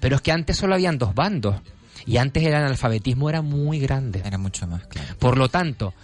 pero 0.00 0.16
es 0.16 0.22
que 0.22 0.32
antes 0.32 0.56
solo 0.56 0.74
habían 0.74 0.98
dos 0.98 1.14
bandos 1.14 1.56
y 2.06 2.16
antes 2.16 2.44
el 2.44 2.54
analfabetismo 2.54 3.28
era 3.28 3.42
muy 3.42 3.78
grande. 3.78 4.22
Era 4.24 4.38
mucho 4.38 4.66
más 4.66 4.86
claro. 4.86 5.14
Por 5.18 5.38
lo 5.38 5.48
tanto, 5.48 5.94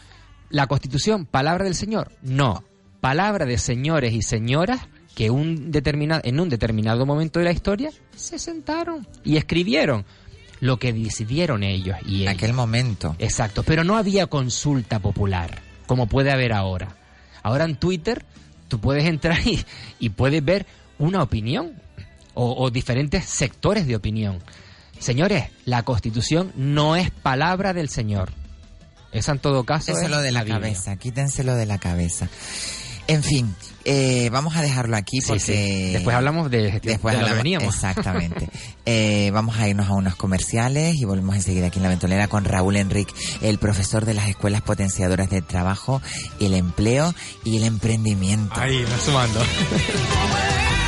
la 0.50 0.66
Constitución, 0.66 1.26
palabra 1.26 1.64
del 1.64 1.74
Señor, 1.74 2.12
no. 2.22 2.62
Palabra 3.00 3.46
de 3.46 3.58
señores 3.58 4.12
y 4.12 4.22
señoras 4.22 4.80
que 5.18 5.30
un 5.32 5.72
determinado, 5.72 6.20
en 6.22 6.38
un 6.38 6.48
determinado 6.48 7.04
momento 7.04 7.40
de 7.40 7.46
la 7.46 7.50
historia 7.50 7.90
se 8.14 8.38
sentaron 8.38 9.04
y 9.24 9.36
escribieron 9.36 10.04
lo 10.60 10.78
que 10.78 10.92
decidieron 10.92 11.64
ellos 11.64 11.96
y 12.06 12.22
En 12.22 12.28
aquel 12.28 12.52
momento. 12.52 13.16
Exacto, 13.18 13.64
pero 13.64 13.82
no 13.82 13.96
había 13.96 14.28
consulta 14.28 15.00
popular, 15.00 15.60
como 15.88 16.06
puede 16.06 16.30
haber 16.30 16.52
ahora. 16.52 16.94
Ahora 17.42 17.64
en 17.64 17.74
Twitter 17.74 18.24
tú 18.68 18.78
puedes 18.78 19.06
entrar 19.06 19.44
y, 19.44 19.58
y 19.98 20.10
puedes 20.10 20.44
ver 20.44 20.66
una 21.00 21.20
opinión 21.20 21.72
o, 22.34 22.54
o 22.56 22.70
diferentes 22.70 23.24
sectores 23.24 23.88
de 23.88 23.96
opinión. 23.96 24.38
Señores, 25.00 25.46
la 25.64 25.82
Constitución 25.82 26.52
no 26.54 26.94
es 26.94 27.10
palabra 27.10 27.72
del 27.72 27.88
Señor. 27.88 28.30
Esa 29.10 29.32
en 29.32 29.40
todo 29.40 29.64
caso 29.64 29.90
es 29.90 29.96
Quítenselo 29.96 30.22
de 30.22 30.30
la 30.30 30.44
Biblia. 30.44 30.60
cabeza, 30.60 30.94
quítenselo 30.94 31.56
de 31.56 31.66
la 31.66 31.78
cabeza. 31.78 32.28
En 33.08 33.22
fin, 33.22 33.54
eh, 33.86 34.28
vamos 34.30 34.54
a 34.54 34.60
dejarlo 34.62 34.94
aquí 34.96 35.20
Sí, 35.22 35.26
porque... 35.28 35.40
sí. 35.42 35.92
Después 35.94 36.14
hablamos 36.14 36.50
de 36.50 36.70
gestión, 36.70 36.92
Después 36.92 37.14
de 37.14 37.20
lo 37.22 37.26
que 37.26 37.30
hablamos- 37.32 37.42
veníamos. 37.42 37.74
Exactamente. 37.74 38.50
Eh, 38.84 39.30
vamos 39.32 39.56
a 39.58 39.66
irnos 39.66 39.88
a 39.88 39.94
unos 39.94 40.14
comerciales 40.14 40.94
y 40.96 41.04
volvemos 41.06 41.34
enseguida 41.34 41.68
aquí 41.68 41.78
en 41.78 41.84
La 41.84 41.88
Ventolera 41.88 42.28
con 42.28 42.44
Raúl 42.44 42.76
Enric, 42.76 43.08
el 43.40 43.58
profesor 43.58 44.04
de 44.04 44.12
las 44.14 44.28
escuelas 44.28 44.60
potenciadoras 44.60 45.30
del 45.30 45.42
trabajo, 45.42 46.02
el 46.38 46.52
empleo 46.52 47.14
y 47.44 47.56
el 47.56 47.64
emprendimiento. 47.64 48.60
Ahí, 48.60 48.78
me 48.78 48.98
sumando. 49.04 49.40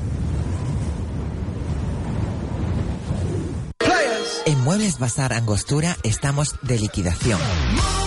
En 4.45 4.59
Muebles 4.61 4.97
Bazar 4.97 5.33
Angostura 5.33 5.95
estamos 6.03 6.55
de 6.63 6.79
liquidación. 6.79 7.39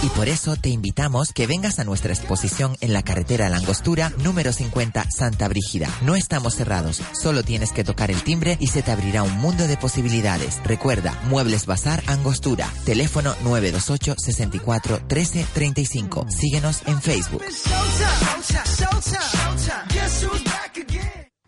Y 0.03 0.09
por 0.09 0.29
eso 0.29 0.57
te 0.57 0.69
invitamos 0.69 1.33
que 1.33 1.47
vengas 1.47 1.79
a 1.79 1.85
nuestra 1.85 2.13
exposición 2.13 2.77
en 2.81 2.93
la 2.93 3.03
carretera 3.03 3.49
La 3.49 3.59
Angostura, 3.59 4.13
número 4.23 4.53
50, 4.53 5.07
Santa 5.17 5.49
Brígida. 5.49 5.89
No 6.03 6.17
estamos 6.17 6.57
cerrados, 6.57 7.01
solo 7.13 7.45
tienes 7.45 7.73
que 7.73 7.85
tocar 7.85 8.11
el 8.11 8.23
timbre 8.23 8.57
y 8.61 8.67
se 8.67 8.83
te 8.83 8.91
abrirá 8.91 9.23
un 9.23 9.37
mundo 9.39 9.67
de 9.69 9.77
posibilidades. 9.77 10.61
Recuerda, 10.65 11.19
Muebles 11.29 11.67
Bazar 11.67 12.03
Angostura, 12.07 12.69
teléfono 12.85 13.35
928 13.45 14.17
64 14.19 15.07
13 15.07 15.47
35. 15.55 16.27
Síguenos 16.31 16.83
en 16.87 17.01
Facebook. 17.01 17.43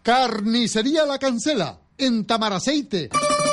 Carnicería 0.02 1.04
La 1.04 1.18
Cancela, 1.18 1.80
en 1.98 2.24
Tamaraceite. 2.24 3.10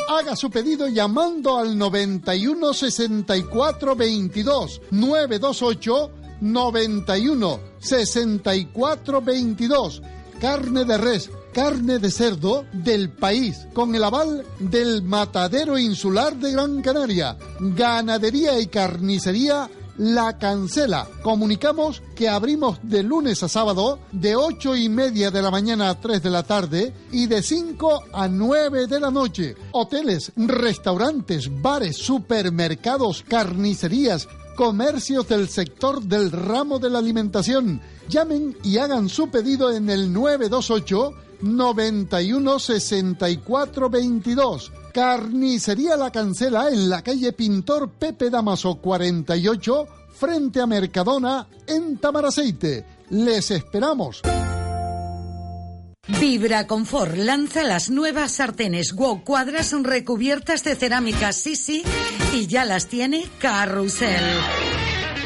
Haga 0.09 0.35
su 0.35 0.49
pedido 0.49 0.87
llamando 0.87 1.57
al 1.57 1.77
91 1.77 2.73
64 2.73 3.95
22 3.95 4.81
928 4.91 6.11
91 6.41 7.59
64 7.79 9.21
22. 9.21 10.01
Carne 10.41 10.83
de 10.83 10.97
res, 10.97 11.31
carne 11.53 11.99
de 11.99 12.11
cerdo 12.11 12.65
del 12.73 13.09
país, 13.09 13.65
con 13.73 13.95
el 13.95 14.03
aval 14.03 14.45
del 14.59 15.03
Matadero 15.03 15.77
Insular 15.77 16.35
de 16.35 16.51
Gran 16.51 16.81
Canaria. 16.81 17.37
Ganadería 17.59 18.59
y 18.59 18.67
carnicería 18.67 19.69
la 19.97 20.37
Cancela. 20.37 21.07
Comunicamos 21.21 22.01
que 22.15 22.29
abrimos 22.29 22.79
de 22.83 23.03
lunes 23.03 23.43
a 23.43 23.47
sábado 23.47 23.99
de 24.11 24.35
ocho 24.35 24.75
y 24.75 24.89
media 24.89 25.31
de 25.31 25.41
la 25.41 25.51
mañana 25.51 25.89
a 25.89 25.99
3 25.99 26.21
de 26.21 26.29
la 26.29 26.43
tarde 26.43 26.93
y 27.11 27.27
de 27.27 27.41
5 27.41 28.03
a 28.13 28.27
9 28.27 28.87
de 28.87 28.99
la 28.99 29.11
noche. 29.11 29.55
Hoteles, 29.71 30.31
restaurantes, 30.35 31.61
bares, 31.61 31.97
supermercados, 31.97 33.23
carnicerías, 33.27 34.27
comercios 34.55 35.27
del 35.27 35.49
sector 35.49 36.01
del 36.01 36.31
ramo 36.31 36.79
de 36.79 36.89
la 36.89 36.99
alimentación. 36.99 37.81
Llamen 38.09 38.57
y 38.63 38.77
hagan 38.77 39.09
su 39.09 39.29
pedido 39.29 39.71
en 39.71 39.89
el 39.89 40.11
928 40.11 41.13
91 41.41 42.59
64 42.59 43.89
22. 43.89 44.71
Carnicería 44.93 45.97
La 45.97 46.11
Cancela 46.11 46.69
en 46.69 46.87
la 46.87 47.01
calle 47.01 47.33
Pintor 47.33 47.89
Pepe 47.89 48.29
Damaso 48.29 48.75
48, 48.75 49.87
frente 50.13 50.61
a 50.61 50.67
Mercadona, 50.67 51.47
en 51.65 51.97
Tamaraceite. 51.97 52.85
Les 53.09 53.49
esperamos. 53.49 54.21
Vibra 56.19 56.67
Confort 56.67 57.15
lanza 57.15 57.63
las 57.63 57.89
nuevas 57.89 58.33
sartenes 58.33 58.93
Wow 58.93 59.23
cuadras 59.23 59.73
recubiertas 59.83 60.63
de 60.63 60.75
cerámica, 60.75 61.33
sí, 61.33 61.83
y 62.33 62.45
ya 62.45 62.63
las 62.63 62.87
tiene 62.87 63.25
Carrusel. 63.39 64.21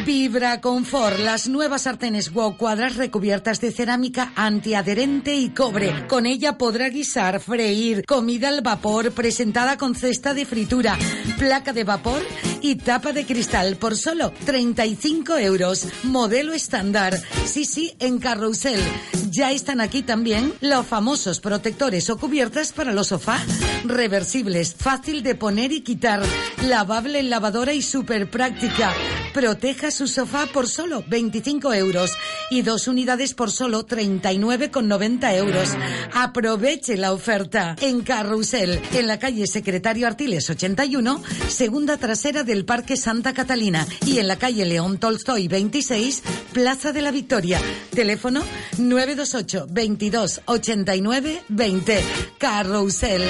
Vibra 0.07 0.61
Confort, 0.61 1.19
las 1.19 1.49
nuevas 1.49 1.81
sartenes 1.81 2.31
Wow 2.31 2.55
cuadras 2.55 2.95
recubiertas 2.95 3.59
de 3.59 3.73
cerámica 3.73 4.31
antiadherente 4.37 5.35
y 5.35 5.49
cobre. 5.49 6.07
Con 6.07 6.25
ella 6.25 6.57
podrá 6.57 6.87
guisar, 6.87 7.41
freír, 7.41 8.05
comida 8.05 8.47
al 8.47 8.61
vapor 8.61 9.11
presentada 9.11 9.75
con 9.77 9.95
cesta 9.95 10.33
de 10.33 10.45
fritura, 10.45 10.97
placa 11.37 11.73
de 11.73 11.83
vapor 11.83 12.21
y 12.61 12.75
tapa 12.75 13.13
de 13.13 13.25
cristal 13.25 13.77
por 13.77 13.95
solo 13.95 14.31
35 14.45 15.37
euros. 15.37 15.87
Modelo 16.03 16.53
estándar. 16.53 17.19
Sí, 17.45 17.65
sí, 17.65 17.95
en 17.99 18.19
Carrusel. 18.19 18.81
Ya 19.29 19.51
están 19.51 19.81
aquí 19.81 20.03
también 20.03 20.53
los 20.61 20.85
famosos 20.85 21.39
protectores 21.39 22.09
o 22.09 22.17
cubiertas 22.17 22.71
para 22.71 22.93
los 22.93 23.07
sofás. 23.07 23.45
Reversibles, 23.83 24.73
fácil 24.73 25.21
de 25.23 25.35
poner 25.35 25.71
y 25.71 25.81
quitar. 25.81 26.23
Lavable 26.65 27.19
en 27.19 27.29
lavadora 27.29 27.73
y 27.73 27.81
súper 27.81 28.29
práctica. 28.29 28.93
Proteja 29.33 29.91
su 29.91 30.07
sofá 30.07 30.47
por 30.47 30.67
solo 30.67 31.03
25 31.07 31.73
euros 31.73 32.11
y 32.49 32.61
dos 32.61 32.87
unidades 32.87 33.33
por 33.33 33.51
solo 33.51 33.85
39,90 33.85 35.35
euros. 35.35 35.69
Aproveche 36.13 36.97
la 36.97 37.13
oferta 37.13 37.75
en 37.81 38.01
Carrusel, 38.01 38.81
en 38.93 39.07
la 39.07 39.19
calle 39.19 39.45
Secretario 39.45 40.07
Artiles 40.07 40.49
81, 40.49 41.21
segunda 41.49 41.97
trasera 41.97 42.43
del 42.47 42.65
Parque 42.65 42.97
Santa 42.97 43.33
Catalina 43.33 43.85
y 44.05 44.17
en 44.17 44.27
la 44.27 44.37
calle 44.37 44.65
León 44.65 44.97
Tolstoy 44.97 45.47
26, 45.47 46.23
Plaza 46.53 46.91
de 46.91 47.03
la 47.03 47.11
Victoria. 47.11 47.61
Teléfono 47.91 48.41
928 48.79 49.67
22 49.69 50.41
89 50.45 51.43
20. 51.49 52.03
Carrusel. 52.39 53.21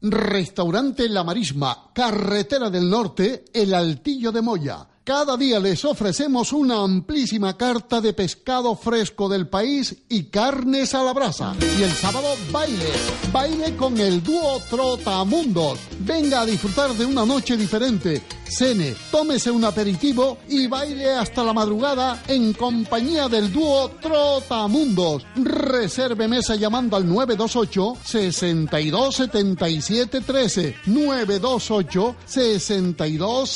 Restaurante 0.00 1.08
La 1.08 1.24
Marisma, 1.24 1.90
Carretera 1.92 2.70
del 2.70 2.88
Norte, 2.88 3.46
El 3.52 3.74
Altillo 3.74 4.30
de 4.30 4.42
Moya. 4.42 4.86
Cada 5.08 5.38
día 5.38 5.58
les 5.58 5.86
ofrecemos 5.86 6.52
una 6.52 6.82
amplísima 6.82 7.56
carta 7.56 8.02
de 8.02 8.12
pescado 8.12 8.76
fresco 8.76 9.26
del 9.26 9.48
país 9.48 9.96
y 10.10 10.24
carnes 10.24 10.94
a 10.94 11.02
la 11.02 11.14
brasa. 11.14 11.56
Y 11.78 11.82
el 11.82 11.92
sábado 11.92 12.28
baile, 12.52 12.92
baile 13.32 13.74
con 13.74 13.98
el 13.98 14.22
dúo 14.22 14.60
Trotamundos. 14.68 15.78
Venga 16.00 16.42
a 16.42 16.44
disfrutar 16.44 16.92
de 16.92 17.06
una 17.06 17.24
noche 17.24 17.56
diferente. 17.56 18.20
Cene, 18.44 18.94
tómese 19.10 19.50
un 19.50 19.64
aperitivo 19.64 20.38
y 20.48 20.66
baile 20.66 21.14
hasta 21.14 21.42
la 21.42 21.54
madrugada 21.54 22.22
en 22.28 22.52
compañía 22.52 23.28
del 23.28 23.50
dúo 23.50 23.90
Trotamundos. 24.02 25.24
Reserve 25.36 26.28
mesa 26.28 26.54
llamando 26.54 26.98
al 26.98 27.08
928 27.08 27.96
62 28.04 29.14
77 29.14 30.20
13 30.20 30.76
928 30.84 32.16
62 32.26 33.50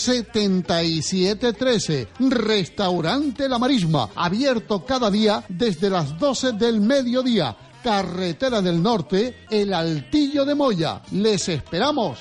77 1.43 1.59
13 1.59 2.09
Restaurante 2.31 3.49
La 3.49 3.59
Marisma, 3.59 4.11
abierto 4.15 4.85
cada 4.85 5.11
día 5.11 5.45
desde 5.49 5.91
las 5.91 6.17
12 6.17 6.53
del 6.53 6.81
mediodía. 6.81 7.57
Carretera 7.83 8.63
del 8.63 8.81
Norte, 8.81 9.45
El 9.51 9.75
Altillo 9.75 10.45
de 10.45 10.55
Moya. 10.55 11.03
Les 11.11 11.49
esperamos. 11.49 12.21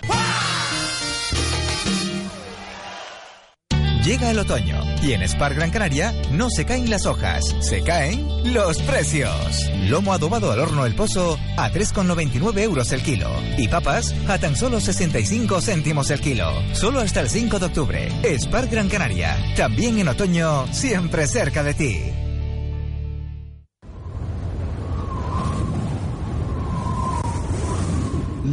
Llega 4.03 4.31
el 4.31 4.39
otoño 4.39 4.81
y 5.03 5.13
en 5.13 5.21
Spar 5.27 5.53
Gran 5.53 5.69
Canaria 5.69 6.11
no 6.31 6.49
se 6.49 6.65
caen 6.65 6.89
las 6.89 7.05
hojas, 7.05 7.55
se 7.59 7.83
caen 7.83 8.25
los 8.51 8.81
precios. 8.81 9.69
Lomo 9.87 10.11
adobado 10.11 10.51
al 10.51 10.59
horno 10.59 10.87
El 10.87 10.95
Pozo 10.95 11.37
a 11.55 11.69
3,99 11.69 12.61
euros 12.61 12.91
el 12.93 13.03
kilo 13.03 13.29
y 13.59 13.67
papas 13.67 14.15
a 14.27 14.39
tan 14.39 14.55
solo 14.55 14.79
65 14.79 15.61
céntimos 15.61 16.09
el 16.09 16.19
kilo. 16.19 16.51
Solo 16.73 17.01
hasta 17.01 17.21
el 17.21 17.29
5 17.29 17.59
de 17.59 17.65
octubre. 17.67 18.09
Spar 18.39 18.69
Gran 18.69 18.89
Canaria, 18.89 19.37
también 19.55 19.99
en 19.99 20.07
otoño, 20.07 20.65
siempre 20.73 21.27
cerca 21.27 21.61
de 21.61 21.73
ti. 21.75 22.01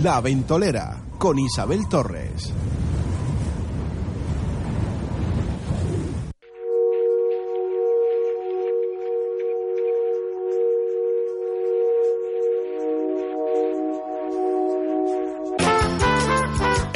La 0.03 0.20
Ventolera 0.20 1.05
con 1.16 1.38
Isabel 1.38 1.88
Torres. 1.88 2.53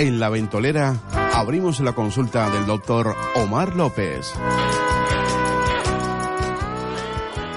En 0.03 0.19
La 0.19 0.31
Ventolera 0.31 0.97
abrimos 1.33 1.79
la 1.79 1.93
consulta 1.93 2.51
del 2.51 2.67
doctor 2.67 3.15
Omar 3.37 3.77
López. 3.77 4.35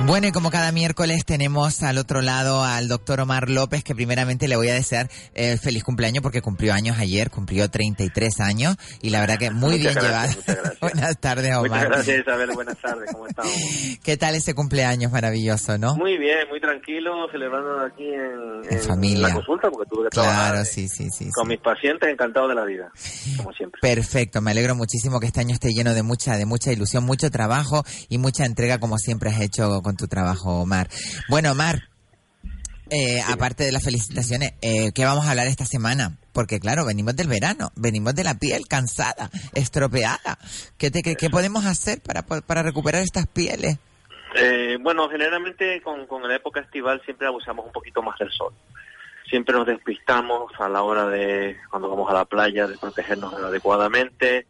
Bueno, 0.07 0.27
y 0.27 0.31
como 0.31 0.51
cada 0.51 0.71
miércoles 0.71 1.25
tenemos 1.25 1.81
al 1.81 1.97
otro 1.97 2.21
lado 2.21 2.63
al 2.63 2.87
doctor 2.87 3.21
Omar 3.21 3.49
López, 3.49 3.83
que 3.83 3.95
primeramente 3.95 4.47
le 4.47 4.55
voy 4.55 4.69
a 4.69 4.75
desear 4.75 5.09
eh, 5.33 5.57
feliz 5.57 5.83
cumpleaños 5.83 6.21
porque 6.21 6.43
cumplió 6.43 6.73
años 6.75 6.99
ayer, 6.99 7.31
cumplió 7.31 7.71
33 7.71 8.39
años 8.39 8.75
y 9.01 9.09
la 9.09 9.19
verdad 9.21 9.39
que 9.39 9.49
muy 9.49 9.79
bien 9.79 9.95
llevado. 9.95 10.31
buenas 10.81 11.17
tardes, 11.19 11.55
Omar. 11.55 11.69
Muchas 11.69 11.85
gracias, 11.89 12.19
Isabel. 12.19 12.51
Buenas 12.53 12.77
tardes. 12.79 13.11
¿Cómo 13.11 13.25
estamos? 13.25 13.51
¿Qué 14.03 14.15
tal 14.15 14.35
ese 14.35 14.53
cumpleaños 14.53 15.11
maravilloso, 15.11 15.79
no? 15.79 15.95
Muy 15.95 16.19
bien, 16.19 16.47
muy 16.51 16.61
tranquilo, 16.61 17.27
celebrando 17.31 17.79
aquí 17.83 18.05
en, 18.07 18.61
En 18.73 18.79
familia. 18.83 19.29
la 19.29 19.33
consulta 19.33 19.71
porque 19.71 19.89
tuve 19.89 20.03
que 20.03 20.09
Claro, 20.09 20.29
trabajar 20.29 20.65
sí, 20.67 20.87
sí, 20.87 21.09
sí. 21.09 21.29
con 21.31 21.47
mis 21.47 21.59
pacientes, 21.59 22.07
encantado 22.09 22.47
de 22.47 22.53
la 22.53 22.63
vida, 22.65 22.91
como 23.37 23.51
siempre. 23.53 23.81
Perfecto, 23.81 24.39
me 24.39 24.51
alegro 24.51 24.75
muchísimo 24.75 25.19
que 25.19 25.25
este 25.25 25.39
año 25.39 25.55
esté 25.55 25.69
lleno 25.73 25.95
de 25.95 26.03
mucha, 26.03 26.37
de 26.37 26.45
mucha 26.45 26.71
ilusión, 26.71 27.03
mucho 27.03 27.31
trabajo 27.31 27.83
y 28.07 28.19
mucha 28.19 28.45
entrega 28.45 28.77
como 28.79 28.99
siempre 28.99 29.31
has 29.31 29.41
hecho 29.41 29.81
con 29.81 29.94
tu 29.95 30.07
trabajo, 30.07 30.61
Omar. 30.61 30.89
Bueno, 31.29 31.51
Omar, 31.51 31.89
eh, 32.89 33.21
aparte 33.27 33.63
de 33.63 33.71
las 33.71 33.83
felicitaciones, 33.83 34.53
eh, 34.61 34.91
¿qué 34.93 35.05
vamos 35.05 35.25
a 35.25 35.31
hablar 35.31 35.47
esta 35.47 35.65
semana? 35.65 36.17
Porque 36.33 36.59
claro, 36.59 36.85
venimos 36.85 37.15
del 37.15 37.27
verano, 37.27 37.71
venimos 37.75 38.13
de 38.13 38.23
la 38.23 38.37
piel 38.37 38.67
cansada, 38.67 39.29
estropeada. 39.53 40.37
¿Qué, 40.77 40.91
te, 40.91 41.01
qué, 41.01 41.15
qué 41.15 41.29
podemos 41.29 41.65
hacer 41.65 42.01
para, 42.01 42.23
para 42.23 42.61
recuperar 42.61 43.01
estas 43.01 43.25
pieles? 43.27 43.77
Eh, 44.35 44.77
bueno, 44.81 45.09
generalmente 45.09 45.81
con, 45.81 46.05
con 46.07 46.27
la 46.27 46.35
época 46.35 46.59
estival 46.59 47.01
siempre 47.05 47.25
abusamos 47.25 47.65
un 47.65 47.71
poquito 47.71 48.01
más 48.01 48.19
del 48.19 48.31
sol. 48.31 48.53
Siempre 49.29 49.55
nos 49.55 49.65
despistamos 49.65 50.51
a 50.59 50.69
la 50.69 50.83
hora 50.83 51.07
de, 51.07 51.57
cuando 51.69 51.89
vamos 51.89 52.09
a 52.11 52.13
la 52.13 52.25
playa, 52.25 52.67
de 52.67 52.77
protegernos 52.77 53.33
adecuadamente. 53.33 54.45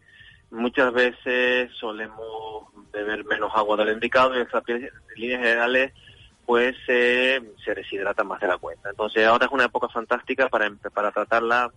Muchas 0.51 0.93
veces 0.93 1.71
solemos 1.79 2.65
beber 2.91 3.25
menos 3.25 3.51
agua 3.53 3.77
del 3.77 3.93
indicado 3.93 4.33
y 4.33 4.37
nuestra 4.37 4.61
piel, 4.61 4.85
en 4.85 5.21
líneas 5.21 5.41
generales, 5.41 5.93
pues 6.45 6.75
eh, 6.87 7.41
se 7.63 7.73
deshidrata 7.73 8.23
más 8.23 8.39
de 8.39 8.47
la 8.47 8.57
cuenta. 8.57 8.89
Entonces 8.89 9.25
ahora 9.25 9.47
es 9.47 9.51
una 9.51 9.65
época 9.65 9.89
fantástica 9.89 10.47
para, 10.47 10.69
para 10.93 11.11
tratarla, 11.11 11.71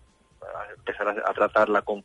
empezar 0.77 1.09
a, 1.09 1.33
tratarla 1.33 1.83
con, 1.83 2.05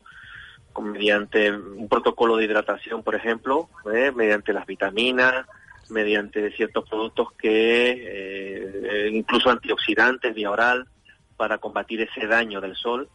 con 0.72 0.90
mediante 0.90 1.52
un 1.52 1.88
protocolo 1.88 2.36
de 2.36 2.44
hidratación, 2.44 3.02
por 3.02 3.14
ejemplo, 3.14 3.68
¿eh? 3.92 4.12
mediante 4.14 4.52
las 4.52 4.66
vitaminas, 4.66 5.46
mediante 5.90 6.50
ciertos 6.52 6.88
productos 6.88 7.32
que, 7.32 7.90
eh, 7.90 8.80
eh, 8.84 9.10
incluso 9.12 9.50
antioxidantes 9.50 10.34
vía 10.34 10.50
oral, 10.50 10.88
para 11.36 11.58
combatir 11.58 12.00
ese 12.00 12.26
daño 12.26 12.60
del 12.60 12.76
sol. 12.76 13.08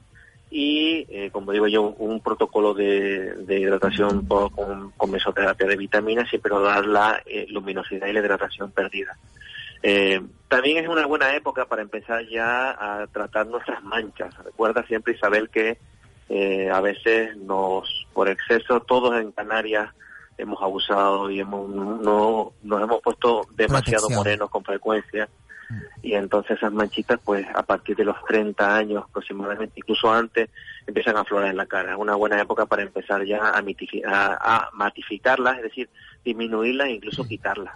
Y, 0.52 1.06
eh, 1.10 1.30
como 1.32 1.52
digo 1.52 1.68
yo, 1.68 1.84
un 1.84 2.22
protocolo 2.22 2.74
de, 2.74 3.36
de 3.36 3.60
hidratación 3.60 4.26
por- 4.26 4.52
con, 4.52 4.92
con 4.92 5.12
mesoterapia 5.12 5.68
de 5.68 5.76
vitaminas 5.78 6.28
siempre 6.30 6.52
nos 6.52 6.64
da 6.64 6.82
la 6.82 7.22
eh, 7.26 7.46
luminosidad 7.50 8.08
y 8.08 8.14
la 8.14 8.20
hidratación 8.22 8.72
perdida. 8.72 9.16
Eh, 9.84 10.20
también 10.48 10.78
es 10.84 10.90
una 10.90 11.06
buena 11.06 11.36
época 11.36 11.66
para 11.66 11.84
empezar 11.84 12.26
ya 12.28 12.72
a 12.72 13.06
tratar 13.08 13.46
nuestras 13.48 13.84
manchas. 13.84 14.36
Recuerda 14.44 14.84
siempre, 14.88 15.14
Isabel, 15.14 15.50
que 15.50 15.78
a 16.72 16.80
veces 16.82 17.36
nos, 17.38 18.06
por 18.14 18.30
exceso, 18.30 18.82
todos 18.82 19.20
en 19.20 19.32
Canarias 19.32 19.90
hemos 20.38 20.62
abusado 20.62 21.30
y 21.32 21.40
hemos, 21.40 21.68
no, 21.70 22.54
nos 22.64 22.82
hemos 22.82 23.02
puesto 23.02 23.42
demasiado 23.56 24.08
Protección. 24.08 24.16
morenos 24.18 24.50
con 24.50 24.64
frecuencia. 24.64 25.28
Y 26.02 26.14
entonces 26.14 26.58
esas 26.58 26.72
manchitas, 26.74 27.20
pues 27.24 27.46
a 27.54 27.64
partir 27.64 27.96
de 27.96 28.06
los 28.06 28.16
30 28.28 28.76
años 28.76 29.04
aproximadamente, 29.08 29.74
incluso 29.76 30.12
antes, 30.12 30.50
empiezan 30.88 31.18
a 31.18 31.22
aflorar 31.22 31.50
en 31.50 31.58
la 31.58 31.66
cara. 31.66 31.92
Es 31.94 31.98
una 31.98 32.16
buena 32.16 32.42
época 32.42 32.66
para 32.66 32.82
empezar 32.82 33.24
ya 33.26 33.50
a, 33.50 33.62
mitifi- 33.62 34.04
a, 34.06 34.34
a 34.40 34.70
matificarlas, 34.74 35.58
es 35.58 35.64
decir, 35.64 35.90
disminuirlas 36.24 36.88
e 36.88 36.92
incluso 36.92 37.28
quitarlas 37.28 37.76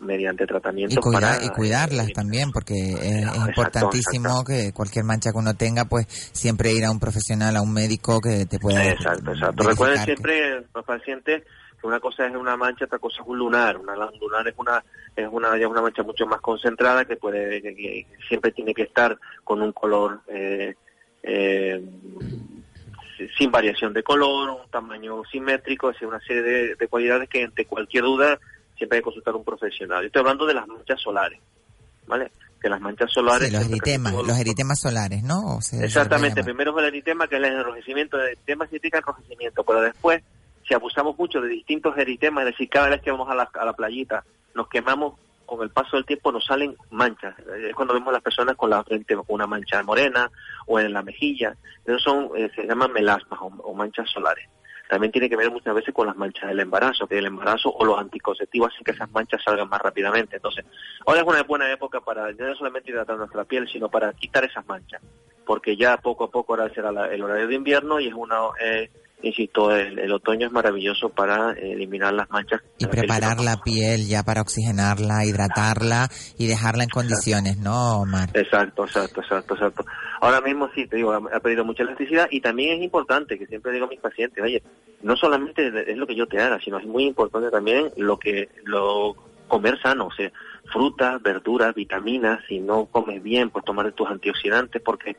mediante 0.00 0.44
Y, 0.44 0.96
para 1.12 1.44
y 1.44 1.48
cuidarlas 1.50 2.08
eh, 2.08 2.12
también, 2.12 2.50
porque 2.50 2.74
es, 2.74 3.22
Exacto, 3.22 3.48
importantísimo 3.48 4.44
que 4.44 4.72
cualquier 4.72 5.04
mancha 5.04 5.30
que 5.30 5.38
uno 5.38 5.54
tenga, 5.54 5.84
pues 5.84 6.06
siempre 6.32 6.72
ir 6.72 6.84
a 6.84 6.90
un 6.90 6.98
profesional, 6.98 7.56
a 7.56 7.62
un 7.62 7.72
médico 7.72 8.20
que 8.20 8.46
te 8.46 8.58
pueda 8.58 8.84
Exacto, 8.90 9.32
exacto. 9.32 9.62
Recuerden 9.62 10.04
verificar 10.04 10.06
que- 10.06 10.12
siempre 10.16 10.66
los 10.74 10.84
pacientes 10.84 11.42
que 11.82 11.86
una 11.88 12.00
cosa 12.00 12.26
es 12.26 12.34
una 12.34 12.56
mancha, 12.56 12.86
otra 12.86 12.98
cosa 12.98 13.20
es 13.20 13.28
un 13.28 13.36
lunar. 13.38 13.76
Una 13.76 13.94
la- 13.94 14.10
lunar 14.18 14.48
es 14.48 14.54
una 14.56 14.82
es 15.14 15.28
una 15.30 15.58
ya 15.58 15.68
una 15.68 15.82
mancha 15.82 16.02
mucho 16.02 16.24
más 16.26 16.40
concentrada 16.40 17.04
que 17.04 17.16
puede 17.16 17.60
que, 17.60 17.74
que 17.74 18.06
siempre 18.28 18.52
tiene 18.52 18.72
que 18.72 18.82
estar 18.84 19.18
con 19.44 19.60
un 19.60 19.72
color 19.72 20.20
eh, 20.28 20.74
eh, 21.22 21.84
sin 23.38 23.50
variación 23.50 23.92
de 23.92 24.02
color, 24.02 24.50
un 24.50 24.70
tamaño 24.70 25.22
simétrico, 25.30 25.90
es 25.90 25.96
decir, 25.96 26.08
una 26.08 26.20
serie 26.20 26.42
de, 26.42 26.74
de 26.76 26.88
cualidades 26.88 27.28
que 27.28 27.44
ante 27.44 27.66
cualquier 27.66 28.04
duda 28.04 28.38
siempre 28.76 28.96
hay 28.96 29.00
que 29.00 29.04
consultar 29.04 29.34
a 29.34 29.36
un 29.36 29.44
profesional. 29.44 30.00
Yo 30.02 30.06
estoy 30.06 30.20
hablando 30.20 30.46
de 30.46 30.54
las 30.54 30.66
manchas 30.66 31.00
solares, 31.00 31.38
¿vale? 32.06 32.32
Que 32.60 32.68
las 32.68 32.80
manchas 32.80 33.12
solares... 33.12 33.48
Sí, 33.48 33.54
los 33.54 33.64
eritemas, 33.66 34.12
los 34.14 34.38
eritemas 34.38 34.80
solares, 34.80 35.22
¿no? 35.22 35.56
O 35.56 35.58
Exactamente, 35.80 36.42
primero 36.42 36.72
es 36.72 36.78
el 36.78 36.84
eritema, 36.86 37.28
que 37.28 37.36
es 37.36 37.42
el 37.42 37.52
enrojecimiento. 37.52 38.16
El 38.18 38.28
eritema 38.28 38.64
significa 38.66 38.98
enrojecimiento, 38.98 39.62
pero 39.64 39.82
después, 39.82 40.22
si 40.66 40.74
abusamos 40.74 41.16
mucho 41.18 41.40
de 41.40 41.48
distintos 41.48 41.96
eritemas, 41.96 42.44
es 42.44 42.52
decir, 42.52 42.68
cada 42.68 42.88
vez 42.88 43.02
que 43.02 43.10
vamos 43.10 43.28
a 43.28 43.34
la, 43.34 43.48
a 43.52 43.64
la 43.64 43.72
playita, 43.72 44.24
nos 44.54 44.68
quemamos, 44.68 45.14
con 45.46 45.62
el 45.62 45.70
paso 45.70 45.96
del 45.96 46.06
tiempo 46.06 46.32
nos 46.32 46.44
salen 46.44 46.76
manchas. 46.90 47.34
Es 47.38 47.74
cuando 47.74 47.94
vemos 47.94 48.08
a 48.08 48.12
las 48.12 48.22
personas 48.22 48.56
con 48.56 48.70
la 48.70 48.82
frente 48.84 49.16
una 49.28 49.46
mancha 49.46 49.82
morena 49.82 50.30
o 50.66 50.80
en 50.80 50.92
la 50.92 51.02
mejilla. 51.02 51.56
Esos 51.84 52.02
son, 52.02 52.30
eh, 52.36 52.50
se 52.54 52.66
llaman 52.66 52.92
melasmas 52.92 53.38
o, 53.42 53.74
manchas 53.74 54.08
solares. 54.10 54.48
También 54.88 55.10
tiene 55.10 55.28
que 55.28 55.36
ver 55.36 55.50
muchas 55.50 55.74
veces 55.74 55.94
con 55.94 56.06
las 56.06 56.16
manchas 56.16 56.48
del 56.48 56.60
embarazo, 56.60 57.06
que 57.06 57.18
el 57.18 57.26
embarazo 57.26 57.70
o 57.70 57.84
los 57.84 57.98
anticonceptivos 57.98 58.72
hacen 58.72 58.84
que 58.84 58.90
esas 58.92 59.10
manchas 59.10 59.42
salgan 59.42 59.68
más 59.68 59.80
rápidamente. 59.80 60.36
Entonces, 60.36 60.64
ahora 61.06 61.20
es 61.20 61.26
una 61.26 61.42
buena 61.42 61.70
época 61.72 62.00
para 62.00 62.30
no 62.32 62.54
solamente 62.54 62.90
hidratar 62.90 63.16
nuestra 63.16 63.44
piel, 63.44 63.68
sino 63.68 63.88
para 63.88 64.12
quitar 64.12 64.44
esas 64.44 64.66
manchas 64.66 65.02
porque 65.44 65.76
ya 65.76 65.96
poco 65.96 66.24
a 66.24 66.30
poco 66.30 66.54
ahora 66.54 66.72
será 66.72 66.90
el 67.12 67.22
horario 67.22 67.48
de 67.48 67.54
invierno 67.54 68.00
y 68.00 68.08
es 68.08 68.14
una, 68.14 68.38
eh, 68.60 68.90
insisto, 69.22 69.74
el, 69.74 69.98
el 69.98 70.12
otoño 70.12 70.46
es 70.46 70.52
maravilloso 70.52 71.08
para 71.08 71.52
eh, 71.52 71.72
eliminar 71.72 72.12
las 72.12 72.30
manchas. 72.30 72.60
Y 72.78 72.86
preparar 72.86 73.40
la 73.40 73.56
piel 73.62 74.06
ya 74.06 74.22
para 74.22 74.42
oxigenarla, 74.42 75.24
hidratarla 75.24 76.08
y 76.38 76.46
dejarla 76.46 76.84
en 76.84 76.90
condiciones, 76.90 77.58
¿no, 77.58 78.02
Omar? 78.02 78.28
Exacto, 78.34 78.84
exacto, 78.84 79.20
exacto, 79.20 79.54
exacto. 79.54 79.84
Ahora 80.20 80.40
mismo 80.40 80.70
sí, 80.74 80.86
te 80.86 80.96
digo, 80.96 81.12
ha 81.12 81.40
perdido 81.40 81.64
mucha 81.64 81.82
elasticidad 81.82 82.28
y 82.30 82.40
también 82.40 82.78
es 82.78 82.84
importante 82.84 83.38
que 83.38 83.46
siempre 83.46 83.72
digo 83.72 83.86
a 83.86 83.88
mis 83.88 84.00
pacientes, 84.00 84.42
oye, 84.42 84.62
no 85.02 85.16
solamente 85.16 85.90
es 85.90 85.96
lo 85.96 86.06
que 86.06 86.14
yo 86.14 86.26
te 86.26 86.40
haga, 86.40 86.60
sino 86.60 86.78
es 86.78 86.86
muy 86.86 87.04
importante 87.04 87.50
también 87.50 87.90
lo 87.96 88.18
que, 88.18 88.48
lo 88.64 89.16
comer 89.48 89.78
sano, 89.82 90.06
o 90.06 90.12
sea, 90.12 90.32
frutas, 90.72 91.20
verduras, 91.20 91.74
vitaminas, 91.74 92.40
si 92.48 92.58
no 92.58 92.86
comes 92.86 93.22
bien, 93.22 93.50
pues 93.50 93.64
tomar 93.64 93.92
tus 93.92 94.08
antioxidantes, 94.08 94.80
porque 94.80 95.16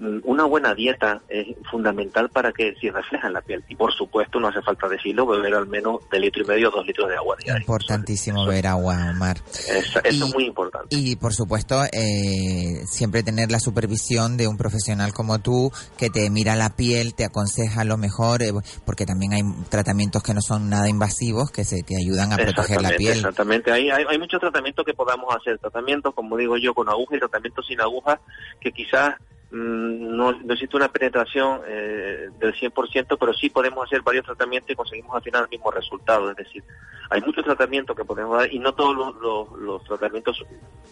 una 0.00 0.44
buena 0.44 0.74
dieta 0.74 1.20
es 1.28 1.48
fundamental 1.70 2.30
para 2.30 2.52
que 2.52 2.74
si 2.80 2.90
refleja 2.90 3.26
en 3.26 3.34
la 3.34 3.42
piel. 3.42 3.62
Y 3.68 3.76
por 3.76 3.92
supuesto, 3.92 4.40
no 4.40 4.48
hace 4.48 4.62
falta 4.62 4.88
decirlo, 4.88 5.26
beber 5.26 5.54
al 5.54 5.66
menos 5.66 6.00
de 6.10 6.20
litro 6.20 6.42
y 6.42 6.46
medio, 6.46 6.70
dos 6.70 6.86
litros 6.86 7.08
de 7.08 7.16
agua 7.16 7.36
diaria. 7.38 7.60
Importantísimo 7.60 8.46
beber 8.46 8.68
agua, 8.68 9.10
Omar. 9.10 9.38
Eso, 9.48 10.00
eso 10.02 10.24
es 10.26 10.34
muy 10.34 10.44
importante. 10.46 10.96
Y 10.96 11.16
por 11.16 11.34
supuesto, 11.34 11.82
eh, 11.92 12.82
siempre 12.86 13.22
tener 13.22 13.50
la 13.50 13.60
supervisión 13.60 14.36
de 14.36 14.48
un 14.48 14.56
profesional 14.56 15.12
como 15.12 15.38
tú 15.40 15.70
que 15.98 16.08
te 16.10 16.30
mira 16.30 16.56
la 16.56 16.76
piel, 16.76 17.14
te 17.14 17.24
aconseja 17.24 17.84
lo 17.84 17.98
mejor, 17.98 18.42
eh, 18.42 18.52
porque 18.84 19.06
también 19.06 19.34
hay 19.34 19.42
tratamientos 19.68 20.22
que 20.22 20.34
no 20.34 20.40
son 20.40 20.70
nada 20.70 20.88
invasivos 20.88 21.50
que 21.50 21.64
se 21.64 21.82
que 21.82 21.96
ayudan 21.96 22.32
a 22.32 22.36
proteger 22.36 22.82
la 22.82 22.90
piel. 22.90 23.16
Exactamente, 23.16 23.70
hay, 23.70 23.90
hay, 23.90 24.04
hay 24.08 24.18
muchos 24.18 24.40
tratamientos 24.40 24.84
que 24.84 24.94
podamos 24.94 25.34
hacer, 25.34 25.58
tratamientos, 25.58 26.14
como 26.14 26.36
digo 26.36 26.56
yo, 26.56 26.74
con 26.74 26.88
aguja 26.88 27.16
y 27.16 27.18
tratamientos 27.18 27.66
sin 27.66 27.80
aguja, 27.80 28.20
que 28.60 28.72
quizás 28.72 29.14
no, 29.50 30.32
no 30.32 30.52
existe 30.52 30.76
una 30.76 30.88
penetración 30.88 31.60
eh, 31.66 32.28
del 32.38 32.54
100%, 32.54 33.16
pero 33.18 33.34
sí 33.34 33.50
podemos 33.50 33.84
hacer 33.84 34.02
varios 34.02 34.24
tratamientos 34.24 34.70
y 34.70 34.76
conseguimos 34.76 35.16
al 35.16 35.22
final 35.22 35.42
el 35.44 35.48
mismo 35.50 35.70
resultado. 35.70 36.30
Es 36.30 36.36
decir, 36.36 36.62
hay 37.10 37.20
muchos 37.22 37.44
tratamientos 37.44 37.96
que 37.96 38.04
podemos 38.04 38.38
dar 38.38 38.52
y 38.52 38.58
no 38.58 38.72
todos 38.74 39.14
los, 39.20 39.84
tratamientos 39.84 40.44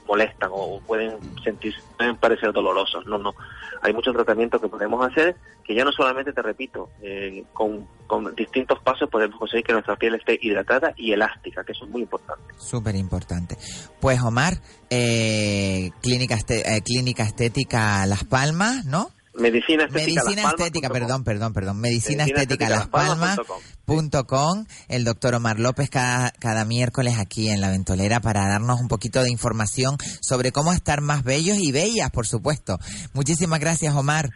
molestan 0.07 0.51
o 0.53 0.81
pueden 0.81 1.19
sentir, 1.45 1.75
pueden 1.97 2.17
parecer 2.17 2.53
dolorosos. 2.53 3.07
No, 3.07 3.19
no. 3.19 3.35
Hay 3.83 3.93
muchos 3.93 4.15
tratamientos 4.15 4.61
que 4.61 4.69
podemos 4.69 5.07
hacer 5.07 5.37
que 5.65 5.75
ya 5.75 5.85
no 5.85 5.93
solamente, 5.93 6.33
te 6.33 6.41
repito, 6.41 6.89
eh, 7.03 7.45
con, 7.53 7.87
con 8.07 8.35
distintos 8.35 8.81
pasos 8.81 9.09
podemos 9.11 9.39
conseguir 9.39 9.67
que 9.67 9.75
nuestra 9.75 9.97
piel 9.97 10.15
esté 10.15 10.39
hidratada 10.41 10.95
y 10.97 11.13
elástica, 11.13 11.63
que 11.63 11.73
eso 11.73 11.85
es 11.85 11.91
muy 11.91 12.01
importante. 12.01 12.55
Súper 12.57 12.97
importante. 12.97 13.59
Pues 14.01 14.19
Omar, 14.23 14.55
eh, 14.89 15.91
clínica, 16.01 16.37
este- 16.37 16.75
eh, 16.75 16.81
clínica 16.83 17.23
estética 17.23 18.07
Las 18.07 18.25
Palmas, 18.25 18.48
¿no? 18.85 19.11
Medicina 19.35 19.85
estética 19.85 20.23
Medicina 20.25 20.43
Las 20.43 20.53
estética, 20.55 20.89
perdón, 20.91 21.23
perdón, 21.23 21.53
perdón. 21.53 21.79
Medicina, 21.81 22.25
Medicina 22.25 22.43
estética 22.43 22.65
estética 22.65 22.79
Las 22.81 22.89
Palmas 22.89 23.37
Palmas 23.37 23.63
punto 23.85 24.27
com. 24.27 24.67
El 24.89 25.05
doctor 25.05 25.35
Omar 25.37 25.61
López 25.61 25.89
cada, 25.91 26.33
cada 26.33 26.65
miércoles 26.65 27.19
aquí 27.19 27.49
en 27.49 27.61
La 27.61 27.71
Ventolera 27.71 28.19
para 28.21 28.49
darnos 28.49 28.81
un 28.81 28.89
poquito 28.89 29.23
de 29.23 29.31
información 29.31 29.97
sobre 30.21 30.51
cómo 30.51 30.73
estar 30.73 31.01
más 31.03 31.23
bellos 31.23 31.57
y 31.59 31.71
bellas, 31.71 32.11
por 32.11 32.27
supuesto. 32.27 32.79
Muchísimas 33.13 33.61
gracias, 33.61 33.95
Omar. 33.95 34.31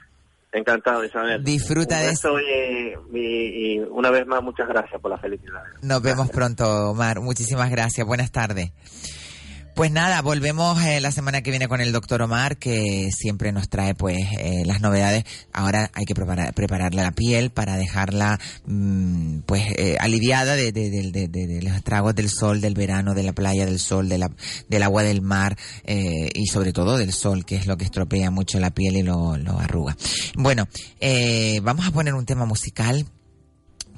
Encantado, 0.52 1.02
Isabel. 1.04 1.42
Disfruta 1.42 1.96
Un 1.96 2.02
de 2.02 2.06
beso 2.08 2.38
y, 2.38 3.18
y- 3.18 3.74
y 3.74 3.78
una 3.90 4.10
vez 4.10 4.26
más, 4.26 4.42
muchas 4.42 4.68
gracias 4.68 5.00
por 5.00 5.10
la 5.10 5.18
felicidad. 5.18 5.62
Nos 5.80 6.00
vemos 6.02 6.30
pronto, 6.30 6.90
Omar. 6.90 7.20
Muchísimas 7.20 7.70
gracias. 7.70 8.06
Buenas 8.06 8.30
tardes. 8.30 8.70
Pues 9.74 9.90
nada, 9.90 10.20
volvemos 10.20 10.82
eh, 10.84 11.00
la 11.00 11.10
semana 11.12 11.40
que 11.40 11.50
viene 11.50 11.66
con 11.66 11.80
el 11.80 11.92
doctor 11.92 12.20
Omar, 12.20 12.58
que 12.58 13.08
siempre 13.10 13.52
nos 13.52 13.70
trae 13.70 13.94
pues 13.94 14.18
eh, 14.38 14.64
las 14.66 14.82
novedades. 14.82 15.24
Ahora 15.50 15.90
hay 15.94 16.04
que 16.04 16.14
preparar, 16.14 16.52
prepararle 16.52 17.02
la 17.02 17.10
piel 17.12 17.50
para 17.50 17.76
dejarla 17.78 18.38
mm, 18.66 19.38
pues 19.46 19.62
eh, 19.78 19.96
aliviada 19.98 20.56
de, 20.56 20.72
de- 20.72 20.90
de- 20.90 21.26
de- 21.28 21.62
los 21.62 21.74
estragos 21.74 22.14
del 22.14 22.28
sol, 22.28 22.60
del 22.60 22.74
verano, 22.74 23.14
de 23.14 23.22
la 23.22 23.32
playa, 23.32 23.64
del 23.64 23.78
sol, 23.80 24.10
la, 24.10 24.30
del 24.68 24.82
agua 24.82 25.02
del 25.04 25.22
mar 25.22 25.56
eh, 25.84 26.28
y 26.34 26.46
sobre 26.48 26.74
todo 26.74 26.98
del 26.98 27.12
sol, 27.14 27.46
que 27.46 27.56
es 27.56 27.66
lo 27.66 27.78
que 27.78 27.86
estropea 27.86 28.30
mucho 28.30 28.60
la 28.60 28.70
piel 28.70 28.96
y 28.96 29.02
lo, 29.02 29.38
lo 29.38 29.58
arruga. 29.58 29.96
Bueno, 30.36 30.68
eh, 31.00 31.60
vamos 31.62 31.86
a 31.86 31.92
poner 31.92 32.12
un 32.12 32.26
tema 32.26 32.44
musical 32.44 33.06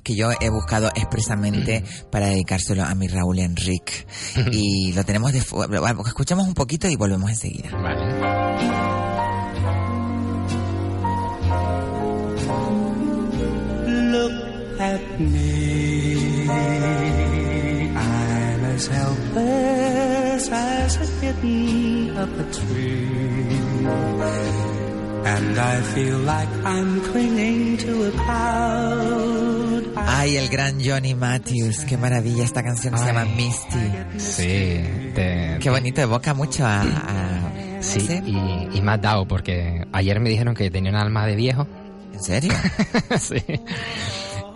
que 0.05 0.15
yo 0.15 0.31
he 0.39 0.51
buscado 0.51 0.91
expresamente 0.95 1.83
para 2.11 2.27
dedicárselo 2.27 2.85
a 2.85 2.95
mi 2.95 3.09
Raúl 3.09 3.39
Enrique. 3.41 4.07
Y 4.53 4.93
lo 4.93 5.03
tenemos 5.05 5.33
de... 5.33 5.39
Escuchamos 5.39 6.47
un 6.47 6.55
poquito 6.55 6.89
y 6.89 6.97
volvemos 6.97 7.31
enseguida. 7.31 7.71
Look 13.87 14.81
at 14.81 15.19
me. 15.19 16.47
I'm 17.97 18.65
as 18.75 18.87
helpless 18.87 20.51
as 20.51 20.97
a 20.97 21.07
kitten 21.21 22.17
up 22.17 22.29
a 22.39 22.45
tree. 22.53 23.59
And 25.27 25.59
I 25.59 25.81
feel 25.95 26.19
like 26.19 26.49
I'm 26.65 27.01
clinging 27.01 27.79
to 27.79 28.09
a 28.09 28.11
cloud. 28.13 29.64
Ay, 30.07 30.37
el 30.37 30.49
gran 30.49 30.79
Johnny 30.85 31.15
Matthews. 31.15 31.81
Qué 31.87 31.97
maravilla 31.97 32.45
esta 32.45 32.63
canción 32.63 32.97
se 32.99 33.07
llama 33.07 33.25
Misty. 33.25 34.19
Sí, 34.19 35.13
te- 35.15 35.59
Qué 35.61 35.71
bonito, 35.71 36.01
evoca 36.01 36.35
mucho 36.35 36.65
a... 36.67 36.83
a- 36.83 37.51
Sí, 37.81 38.07
y, 38.25 38.79
y 38.79 38.81
me 38.81 38.93
has 38.93 39.03
dado 39.03 39.29
porque 39.29 39.85
ayer 39.93 40.19
me 40.19 40.31
dijeron 40.31 40.55
que 40.55 40.71
tenía 40.71 40.91
un 40.91 40.97
alma 40.97 41.27
de 41.27 41.37
viejo. 41.37 41.67
¿En 42.15 42.23
serio? 42.23 42.51
sí. 43.19 43.43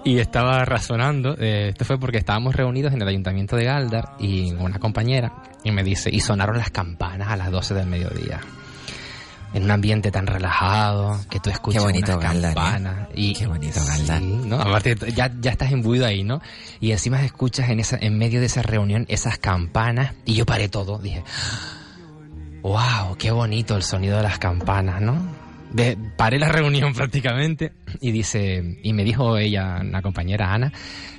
Y 0.05 0.19
estaba 0.19 0.65
razonando, 0.65 1.35
eh, 1.39 1.69
esto 1.71 1.85
fue 1.85 1.99
porque 1.99 2.17
estábamos 2.17 2.55
reunidos 2.57 2.95
en 2.95 3.03
el 3.03 3.09
ayuntamiento 3.09 3.55
de 3.57 3.65
Galdar 3.65 4.15
y 4.19 4.53
una 4.55 4.79
compañera 4.79 5.43
y 5.63 5.73
me 5.73 5.83
dice, 5.85 6.09
y 6.11 6.21
sonaron 6.21 6.57
las 6.57 6.71
campanas 6.71 7.29
a 7.29 7.37
las 7.37 7.51
12 7.51 7.75
del 7.75 7.87
mediodía. 7.87 8.41
En 9.55 9.65
un 9.65 9.71
ambiente 9.71 10.11
tan 10.11 10.27
relajado, 10.27 11.19
que 11.31 11.41
tú 11.41 11.49
escuchas 11.49 11.83
Qué 11.83 11.87
bonito 11.87 12.13
unas 12.13 12.25
Galdar, 12.25 12.53
¿eh? 12.53 12.55
campanas. 12.55 13.09
Y, 13.15 13.33
Qué 13.35 13.47
bonito 13.47 13.81
Galdar. 13.85 14.19
Sí, 14.19 14.41
¿no? 14.45 14.61
Aparte, 14.61 14.97
ya, 15.15 15.33
ya 15.41 15.51
estás 15.51 15.71
imbuido 15.71 16.05
ahí, 16.05 16.23
¿no? 16.23 16.43
Y 16.81 16.93
encima 16.93 17.25
escuchas 17.25 17.71
en, 17.71 17.81
esa, 17.81 17.97
en 17.99 18.19
medio 18.19 18.41
de 18.41 18.47
esa 18.47 18.63
reunión 18.63 19.07
esas 19.09 19.39
campanas 19.39 20.13
y 20.27 20.35
yo 20.35 20.45
paré 20.45 20.69
todo, 20.69 20.99
dije, 20.99 21.25
wow, 22.63 23.17
qué 23.19 23.31
bonito 23.31 23.77
el 23.77 23.83
sonido 23.83 24.19
de 24.19 24.23
las 24.23 24.39
campanas, 24.39 25.01
¿no? 25.01 25.38
De- 25.73 25.97
paré 26.17 26.39
la 26.39 26.49
reunión 26.49 26.95
prácticamente 26.95 27.73
y 28.01 28.11
dice, 28.11 28.79
y 28.83 28.93
me 28.93 29.05
dijo 29.05 29.37
ella, 29.37 29.79
una 29.83 30.01
compañera 30.03 30.53
Ana, 30.53 30.73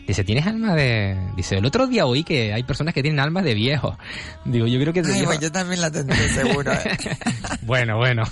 dice, 0.07 0.23
¿tienes 0.23 0.47
alma 0.47 0.73
de...? 0.75 1.15
Dice, 1.35 1.57
el 1.57 1.65
otro 1.65 1.85
día 1.87 2.05
oí 2.07 2.23
que 2.23 2.51
hay 2.53 2.63
personas 2.63 2.93
que 2.93 3.01
tienen 3.03 3.19
almas 3.19 3.43
de 3.43 3.53
viejo. 3.53 3.97
Digo, 4.45 4.65
yo 4.67 4.79
creo 4.79 4.91
que... 4.93 5.01
Ay, 5.01 5.05
viejo- 5.13 5.25
pues 5.25 5.39
yo 5.39 5.51
también 5.51 5.81
la 5.81 5.91
tendré 5.91 6.27
seguro. 6.29 6.71
¿eh? 6.73 6.97
Bueno, 7.61 7.97
bueno. 7.97 8.23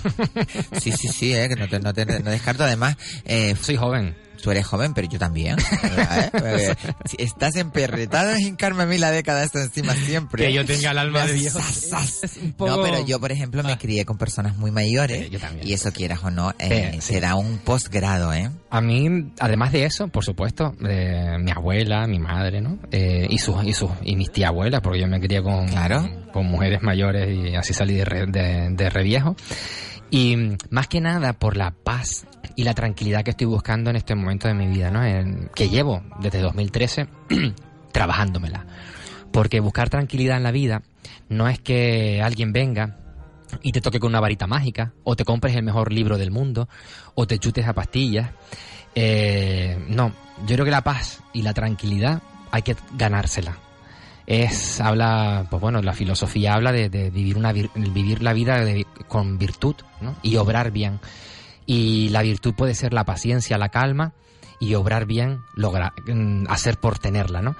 Sí, 0.80 0.90
sí, 0.90 1.06
sí, 1.08 1.32
eh, 1.32 1.48
que 1.48 1.54
no, 1.54 1.68
te, 1.68 1.78
no, 1.78 1.92
te- 1.94 2.04
no 2.04 2.30
descarto. 2.30 2.64
Además, 2.64 2.96
eh, 3.24 3.54
soy 3.60 3.76
joven. 3.76 4.16
Tú 4.42 4.50
eres 4.50 4.66
joven, 4.66 4.94
pero 4.94 5.08
yo 5.08 5.18
también. 5.18 5.56
¿verdad, 5.82 6.30
eh? 6.60 6.74
Si 7.04 7.16
estás 7.18 7.56
emperretado 7.56 8.32
en 8.32 8.40
hincarme 8.40 8.84
a 8.84 8.86
mí 8.86 8.98
la 8.98 9.10
década 9.10 9.42
esta 9.44 9.62
encima 9.62 9.94
siempre. 9.94 10.46
Que 10.46 10.52
yo 10.52 10.64
tenga 10.64 10.92
el 10.92 10.98
alma 10.98 11.26
de 11.26 11.34
un 12.42 12.52
poco- 12.52 12.76
No, 12.76 12.82
pero 12.82 13.04
yo, 13.04 13.18
por 13.20 13.32
ejemplo, 13.32 13.62
me 13.62 13.76
crié 13.78 14.04
con 14.04 14.16
personas 14.18 14.56
muy 14.56 14.70
mayores. 14.70 15.28
yo 15.30 15.38
también. 15.38 15.66
Y 15.66 15.72
eso 15.72 15.92
quieras 15.92 16.20
o 16.22 16.30
no, 16.30 16.52
eh, 16.58 16.90
Sí, 16.94 17.00
sí. 17.00 17.12
te 17.14 17.20
da 17.20 17.34
un 17.34 17.58
posgrado, 17.58 18.32
¿eh? 18.32 18.50
A 18.70 18.80
mí, 18.80 19.32
además 19.40 19.72
de 19.72 19.84
eso, 19.84 20.08
por 20.08 20.24
supuesto, 20.24 20.74
eh, 20.88 21.36
mi 21.40 21.50
abuela, 21.50 22.06
mi 22.06 22.18
madre, 22.18 22.60
¿no? 22.60 22.78
Eh, 22.92 23.26
y 23.28 23.38
sus 23.38 23.64
y 23.64 23.72
sus 23.72 23.90
y 24.02 24.14
mis 24.16 24.30
tía 24.30 24.48
abuelas, 24.48 24.80
porque 24.82 25.00
yo 25.00 25.06
me 25.08 25.20
crié 25.20 25.42
con, 25.42 25.66
con 26.32 26.46
mujeres 26.46 26.80
mayores 26.82 27.28
y 27.36 27.54
así 27.56 27.72
salí 27.74 27.94
de, 27.94 28.04
re, 28.04 28.26
de, 28.26 28.68
de 28.70 28.90
reviejo. 28.90 29.34
Y 30.10 30.36
más 30.70 30.86
que 30.88 31.00
nada 31.00 31.34
por 31.34 31.56
la 31.56 31.70
paz 31.72 32.24
y 32.58 32.64
la 32.64 32.74
tranquilidad 32.74 33.22
que 33.22 33.30
estoy 33.30 33.46
buscando 33.46 33.88
en 33.88 33.94
este 33.94 34.16
momento 34.16 34.48
de 34.48 34.54
mi 34.54 34.66
vida, 34.66 34.90
¿no? 34.90 35.04
En- 35.04 35.48
que 35.54 35.68
llevo 35.68 36.02
desde 36.20 36.40
2013 36.40 37.06
trabajándomela. 37.92 38.66
Porque 39.30 39.60
buscar 39.60 39.88
tranquilidad 39.90 40.38
en 40.38 40.42
la 40.42 40.50
vida 40.50 40.82
no 41.28 41.48
es 41.48 41.60
que 41.60 42.20
alguien 42.20 42.52
venga 42.52 42.96
y 43.62 43.70
te 43.70 43.80
toque 43.80 44.00
con 44.00 44.08
una 44.10 44.18
varita 44.18 44.48
mágica, 44.48 44.92
o 45.04 45.14
te 45.14 45.24
compres 45.24 45.54
el 45.54 45.62
mejor 45.62 45.92
libro 45.92 46.18
del 46.18 46.32
mundo, 46.32 46.68
o 47.14 47.28
te 47.28 47.38
chutes 47.38 47.64
a 47.68 47.74
pastillas. 47.74 48.30
Eh, 48.96 49.78
no, 49.88 50.12
yo 50.44 50.56
creo 50.56 50.64
que 50.64 50.72
la 50.72 50.82
paz 50.82 51.20
y 51.32 51.42
la 51.42 51.54
tranquilidad 51.54 52.22
hay 52.50 52.62
que 52.62 52.74
ganársela. 52.94 53.56
Es, 54.26 54.80
habla, 54.80 55.46
pues 55.48 55.62
bueno, 55.62 55.80
la 55.80 55.92
filosofía 55.92 56.54
habla 56.54 56.72
de, 56.72 56.88
vivir, 57.10 57.38
una, 57.38 57.52
vir- 57.52 57.70
vivir 57.92 58.20
la 58.20 58.32
vida 58.32 58.64
de- 58.64 58.84
con 59.06 59.38
virtud 59.38 59.76
¿no? 60.00 60.16
y 60.22 60.34
obrar 60.36 60.72
bien. 60.72 60.98
Y 61.70 62.08
la 62.08 62.22
virtud 62.22 62.54
puede 62.54 62.74
ser 62.74 62.94
la 62.94 63.04
paciencia, 63.04 63.58
la 63.58 63.68
calma 63.68 64.14
y 64.58 64.74
obrar 64.74 65.04
bien, 65.04 65.42
lograr, 65.54 65.92
mm, 66.06 66.46
hacer 66.48 66.78
por 66.78 66.98
tenerla, 66.98 67.42
¿no? 67.42 67.56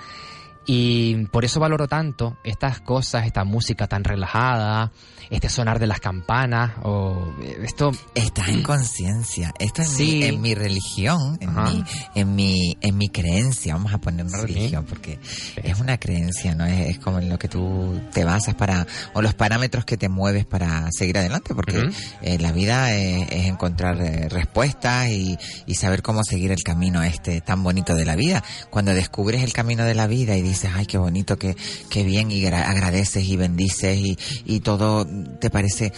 Y 0.70 1.24
por 1.28 1.46
eso 1.46 1.60
valoro 1.60 1.88
tanto 1.88 2.36
estas 2.44 2.80
cosas, 2.82 3.24
esta 3.24 3.42
música 3.44 3.86
tan 3.86 4.04
relajada, 4.04 4.92
este 5.30 5.48
sonar 5.48 5.78
de 5.78 5.86
las 5.86 5.98
campanas, 5.98 6.72
o 6.82 7.32
eh, 7.42 7.56
esto... 7.64 7.90
Estás 8.14 8.48
en 8.50 8.62
conciencia. 8.62 9.54
Esto 9.58 9.80
es 9.80 9.88
Sí. 9.88 10.18
mi, 10.18 10.24
en 10.24 10.40
mi 10.42 10.54
religión, 10.54 11.38
en 11.40 11.54
mi, 11.54 11.84
en 12.14 12.34
mi, 12.34 12.76
en 12.82 12.98
mi 12.98 13.08
creencia. 13.08 13.74
Vamos 13.76 13.94
a 13.94 13.98
poner 13.98 14.26
una 14.26 14.38
Sí. 14.40 14.46
religión 14.46 14.84
porque 14.86 15.18
es 15.56 15.80
una 15.80 15.98
creencia, 15.98 16.54
¿no? 16.54 16.66
Es, 16.66 16.88
es 16.90 16.98
como 16.98 17.18
en 17.18 17.30
lo 17.30 17.38
que 17.38 17.48
tú 17.48 17.98
te 18.12 18.24
basas 18.26 18.54
para, 18.54 18.86
o 19.14 19.22
los 19.22 19.32
parámetros 19.32 19.86
que 19.86 19.96
te 19.96 20.10
mueves 20.10 20.44
para 20.44 20.92
seguir 20.92 21.16
adelante, 21.16 21.54
porque 21.54 21.88
eh, 22.20 22.38
la 22.38 22.52
vida 22.52 22.94
es, 22.94 23.26
es 23.32 23.46
encontrar 23.46 24.02
eh, 24.02 24.28
respuestas 24.28 25.08
y, 25.08 25.38
y 25.66 25.74
saber 25.76 26.02
cómo 26.02 26.24
seguir 26.24 26.52
el 26.52 26.62
camino 26.62 27.02
este 27.02 27.40
tan 27.40 27.62
bonito 27.62 27.94
de 27.94 28.04
la 28.04 28.16
vida. 28.16 28.44
Cuando 28.68 28.92
descubres 28.92 29.42
el 29.42 29.54
camino 29.54 29.84
de 29.84 29.94
la 29.94 30.06
vida 30.06 30.36
y 30.36 30.42
dices, 30.42 30.57
ay, 30.66 30.86
qué 30.86 30.98
bonito, 30.98 31.38
qué, 31.38 31.56
qué 31.88 32.02
bien, 32.02 32.30
y 32.32 32.42
gra- 32.42 32.64
agradeces 32.66 33.24
y 33.28 33.36
bendices 33.36 33.96
y, 33.98 34.18
y 34.44 34.60
todo 34.60 35.06
te 35.38 35.50
parece, 35.50 35.92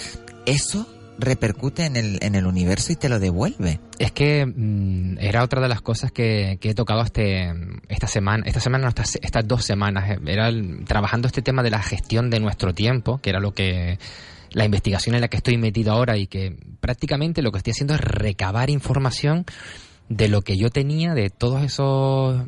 eso 0.44 0.86
repercute 1.18 1.84
en 1.84 1.96
el, 1.96 2.18
en 2.22 2.34
el 2.34 2.46
universo 2.46 2.92
y 2.92 2.96
te 2.96 3.08
lo 3.10 3.18
devuelve. 3.18 3.78
Es 3.98 4.10
que 4.10 4.46
mm, 4.46 5.18
era 5.20 5.42
otra 5.42 5.60
de 5.60 5.68
las 5.68 5.82
cosas 5.82 6.12
que, 6.12 6.56
que 6.60 6.70
he 6.70 6.74
tocado 6.74 7.02
este, 7.02 7.52
esta 7.88 8.06
semana, 8.06 8.42
esta 8.46 8.60
semana, 8.60 8.88
estas, 8.88 9.18
estas 9.20 9.46
dos 9.46 9.64
semanas, 9.64 10.10
eh, 10.10 10.18
era 10.26 10.50
trabajando 10.86 11.26
este 11.28 11.42
tema 11.42 11.62
de 11.62 11.70
la 11.70 11.82
gestión 11.82 12.30
de 12.30 12.40
nuestro 12.40 12.72
tiempo, 12.74 13.18
que 13.18 13.30
era 13.30 13.38
lo 13.40 13.52
que 13.52 13.98
la 14.52 14.64
investigación 14.64 15.14
en 15.14 15.20
la 15.20 15.28
que 15.28 15.36
estoy 15.36 15.58
metido 15.58 15.92
ahora 15.92 16.16
y 16.16 16.26
que 16.26 16.56
prácticamente 16.80 17.42
lo 17.42 17.52
que 17.52 17.58
estoy 17.58 17.72
haciendo 17.72 17.94
es 17.94 18.00
recabar 18.00 18.70
información 18.70 19.44
de 20.08 20.26
lo 20.28 20.42
que 20.42 20.56
yo 20.56 20.70
tenía, 20.70 21.14
de 21.14 21.30
todos 21.30 21.62
esos, 21.62 22.42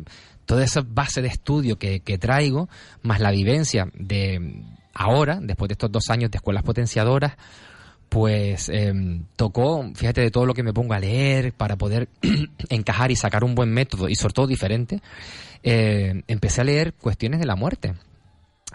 toda 0.52 0.64
esa 0.64 0.82
base 0.86 1.22
de 1.22 1.28
estudio 1.28 1.78
que, 1.78 2.00
que 2.00 2.18
traigo, 2.18 2.68
más 3.00 3.20
la 3.20 3.30
vivencia 3.30 3.88
de 3.94 4.62
ahora, 4.92 5.38
después 5.40 5.70
de 5.70 5.72
estos 5.72 5.90
dos 5.90 6.10
años 6.10 6.30
de 6.30 6.36
escuelas 6.36 6.62
potenciadoras, 6.62 7.38
pues 8.10 8.68
em, 8.68 9.24
tocó, 9.34 9.82
fíjate, 9.94 10.20
de 10.20 10.30
todo 10.30 10.44
lo 10.44 10.52
que 10.52 10.62
me 10.62 10.74
pongo 10.74 10.92
a 10.92 10.98
leer 10.98 11.54
para 11.54 11.76
poder 11.76 12.10
encajar 12.68 13.10
y 13.10 13.16
sacar 13.16 13.44
un 13.44 13.54
buen 13.54 13.70
método 13.72 14.10
y 14.10 14.14
sobre 14.14 14.34
todo 14.34 14.46
diferente, 14.46 15.00
eh, 15.62 16.22
empecé 16.28 16.60
a 16.60 16.64
leer 16.64 16.92
cuestiones 16.92 17.40
de 17.40 17.46
la 17.46 17.56
muerte. 17.56 17.94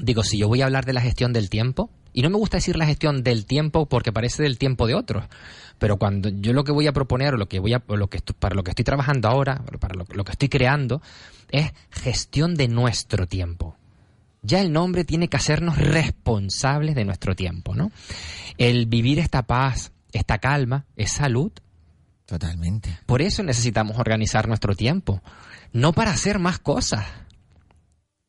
Digo, 0.02 0.24
si 0.24 0.40
yo 0.40 0.48
voy 0.48 0.64
a 0.64 0.66
hablar 0.66 0.84
de 0.84 0.94
la 0.94 1.02
gestión 1.02 1.32
del 1.32 1.52
tiempo, 1.52 1.92
y 2.18 2.24
no 2.24 2.32
me 2.32 2.38
gusta 2.38 2.58
decir 2.58 2.78
la 2.78 2.88
gestión 2.88 3.22
del 3.22 3.46
tiempo 3.46 3.86
porque 3.86 4.12
parece 4.12 4.42
del 4.42 4.58
tiempo 4.58 4.88
de 4.88 4.96
otros, 4.96 5.26
pero 5.78 5.98
cuando 5.98 6.30
yo 6.30 6.52
lo 6.52 6.64
que 6.64 6.72
voy 6.72 6.88
a 6.88 6.92
proponer 6.92 7.36
o 7.36 7.38
lo 7.38 7.48
que 7.48 7.60
voy 7.60 7.76
a, 7.76 7.84
lo 7.88 8.10
que 8.10 8.20
para 8.40 8.56
lo 8.56 8.64
que 8.64 8.72
estoy 8.72 8.84
trabajando 8.84 9.28
ahora, 9.28 9.62
para 9.80 9.94
lo, 9.94 10.08
lo 10.12 10.24
que 10.26 10.32
estoy 10.32 10.50
creando, 10.50 11.00
es 11.52 11.72
gestión 11.92 12.56
de 12.56 12.70
nuestro 12.70 13.28
tiempo. 13.28 13.76
Ya 14.42 14.62
el 14.62 14.74
nombre 14.74 15.06
tiene 15.06 15.28
que 15.28 15.38
hacernos 15.38 15.78
responsables 15.78 16.96
de 16.96 17.06
nuestro 17.06 17.36
tiempo, 17.36 17.76
¿no? 17.76 17.92
El 18.58 18.88
vivir 18.88 19.20
esta 19.20 19.44
paz, 19.44 19.92
esta 20.12 20.40
calma, 20.40 20.86
es 20.96 21.12
salud. 21.12 21.52
Totalmente. 22.26 22.98
Por 23.06 23.22
eso 23.22 23.44
necesitamos 23.44 24.00
organizar 24.00 24.48
nuestro 24.48 24.74
tiempo, 24.74 25.22
no 25.72 25.94
para 25.94 26.14
hacer 26.14 26.40
más 26.40 26.58
cosas. 26.58 27.06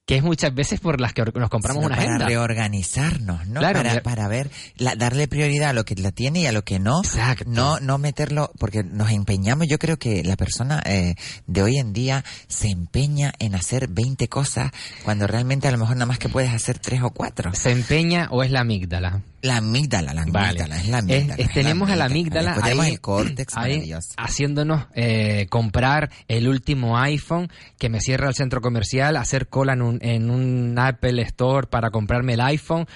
Que 0.08 0.16
es 0.16 0.22
muchas 0.22 0.54
veces 0.54 0.80
por 0.80 1.02
las 1.02 1.12
que 1.12 1.22
nos 1.22 1.50
compramos 1.50 1.82
Sino 1.82 1.86
una 1.88 1.96
para 1.96 2.08
agenda. 2.08 2.26
reorganizarnos, 2.26 3.46
¿no? 3.46 3.60
Claro, 3.60 3.82
para, 3.82 4.02
para 4.02 4.26
ver, 4.26 4.50
la- 4.78 4.96
darle 4.96 5.28
prioridad 5.28 5.68
a 5.68 5.72
lo 5.74 5.84
que 5.84 5.96
la 5.96 6.12
tiene 6.12 6.40
y 6.40 6.46
a 6.46 6.52
lo 6.52 6.64
que 6.64 6.78
no. 6.78 7.00
Exacto. 7.04 7.44
No, 7.46 7.78
no 7.80 7.98
meterlo, 7.98 8.50
porque 8.58 8.82
nos 8.82 9.10
empeñamos. 9.10 9.66
Yo 9.68 9.78
creo 9.78 9.98
que 9.98 10.24
la 10.24 10.36
persona 10.38 10.82
eh, 10.86 11.14
de 11.46 11.62
hoy 11.62 11.76
en 11.76 11.92
día 11.92 12.24
se 12.46 12.68
empeña 12.68 13.34
en 13.38 13.54
hacer 13.54 13.88
20 13.88 14.28
cosas 14.28 14.70
cuando 15.04 15.26
realmente 15.26 15.68
a 15.68 15.72
lo 15.72 15.76
mejor 15.78 15.96
nada 15.96 16.06
más 16.06 16.18
que 16.18 16.30
puedes 16.30 16.52
hacer 16.54 16.78
tres 16.78 17.02
o 17.02 17.10
cuatro. 17.10 17.52
¿Se 17.54 17.70
empeña 17.70 18.28
o 18.30 18.42
es 18.42 18.50
la 18.50 18.60
amígdala? 18.60 19.20
La 19.40 19.58
amígdala, 19.58 20.14
la 20.14 20.24
Vale. 20.28 20.48
amígdala, 20.62 20.76
es 20.78 20.88
la 20.88 20.98
amígdala. 20.98 21.34
es- 21.34 21.46
es 21.48 21.52
tenemos 21.54 21.90
a 21.90 21.96
la 21.96 22.04
amígdala 22.06 22.50
Después 22.50 22.64
tenemos 22.64 22.86
ahí- 22.86 22.92
el 22.92 23.00
córtex 23.00 23.56
ahí 23.56 23.70
maravilloso. 23.74 24.08
haciéndonos 24.16 24.86
eh, 24.94 25.46
comprar 25.48 26.10
el 26.26 26.48
último 26.48 26.98
iPhone 26.98 27.48
que 27.78 27.88
me 27.88 28.00
cierra 28.00 28.28
el 28.28 28.34
centro 28.34 28.60
comercial, 28.60 29.16
hacer 29.16 29.46
cola 29.48 29.74
en 29.74 29.82
un, 29.82 29.98
en 30.02 30.30
un 30.30 30.76
Apple 30.78 31.22
Store 31.22 31.66
para 31.68 31.90
comprarme 31.90 32.34
el 32.34 32.40
iPhone. 32.40 32.86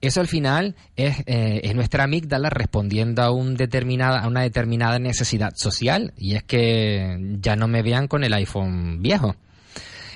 Eso 0.00 0.20
al 0.20 0.26
final 0.26 0.74
es, 0.96 1.20
eh, 1.26 1.60
es 1.62 1.76
nuestra 1.76 2.02
amígdala 2.02 2.50
respondiendo 2.50 3.22
a, 3.22 3.30
un 3.30 3.54
determinada, 3.56 4.18
a 4.22 4.26
una 4.26 4.40
determinada 4.42 4.98
necesidad 4.98 5.52
social 5.54 6.12
y 6.16 6.34
es 6.34 6.42
que 6.42 7.36
ya 7.40 7.54
no 7.54 7.68
me 7.68 7.82
vean 7.82 8.08
con 8.08 8.24
el 8.24 8.34
iPhone 8.34 9.00
viejo. 9.00 9.36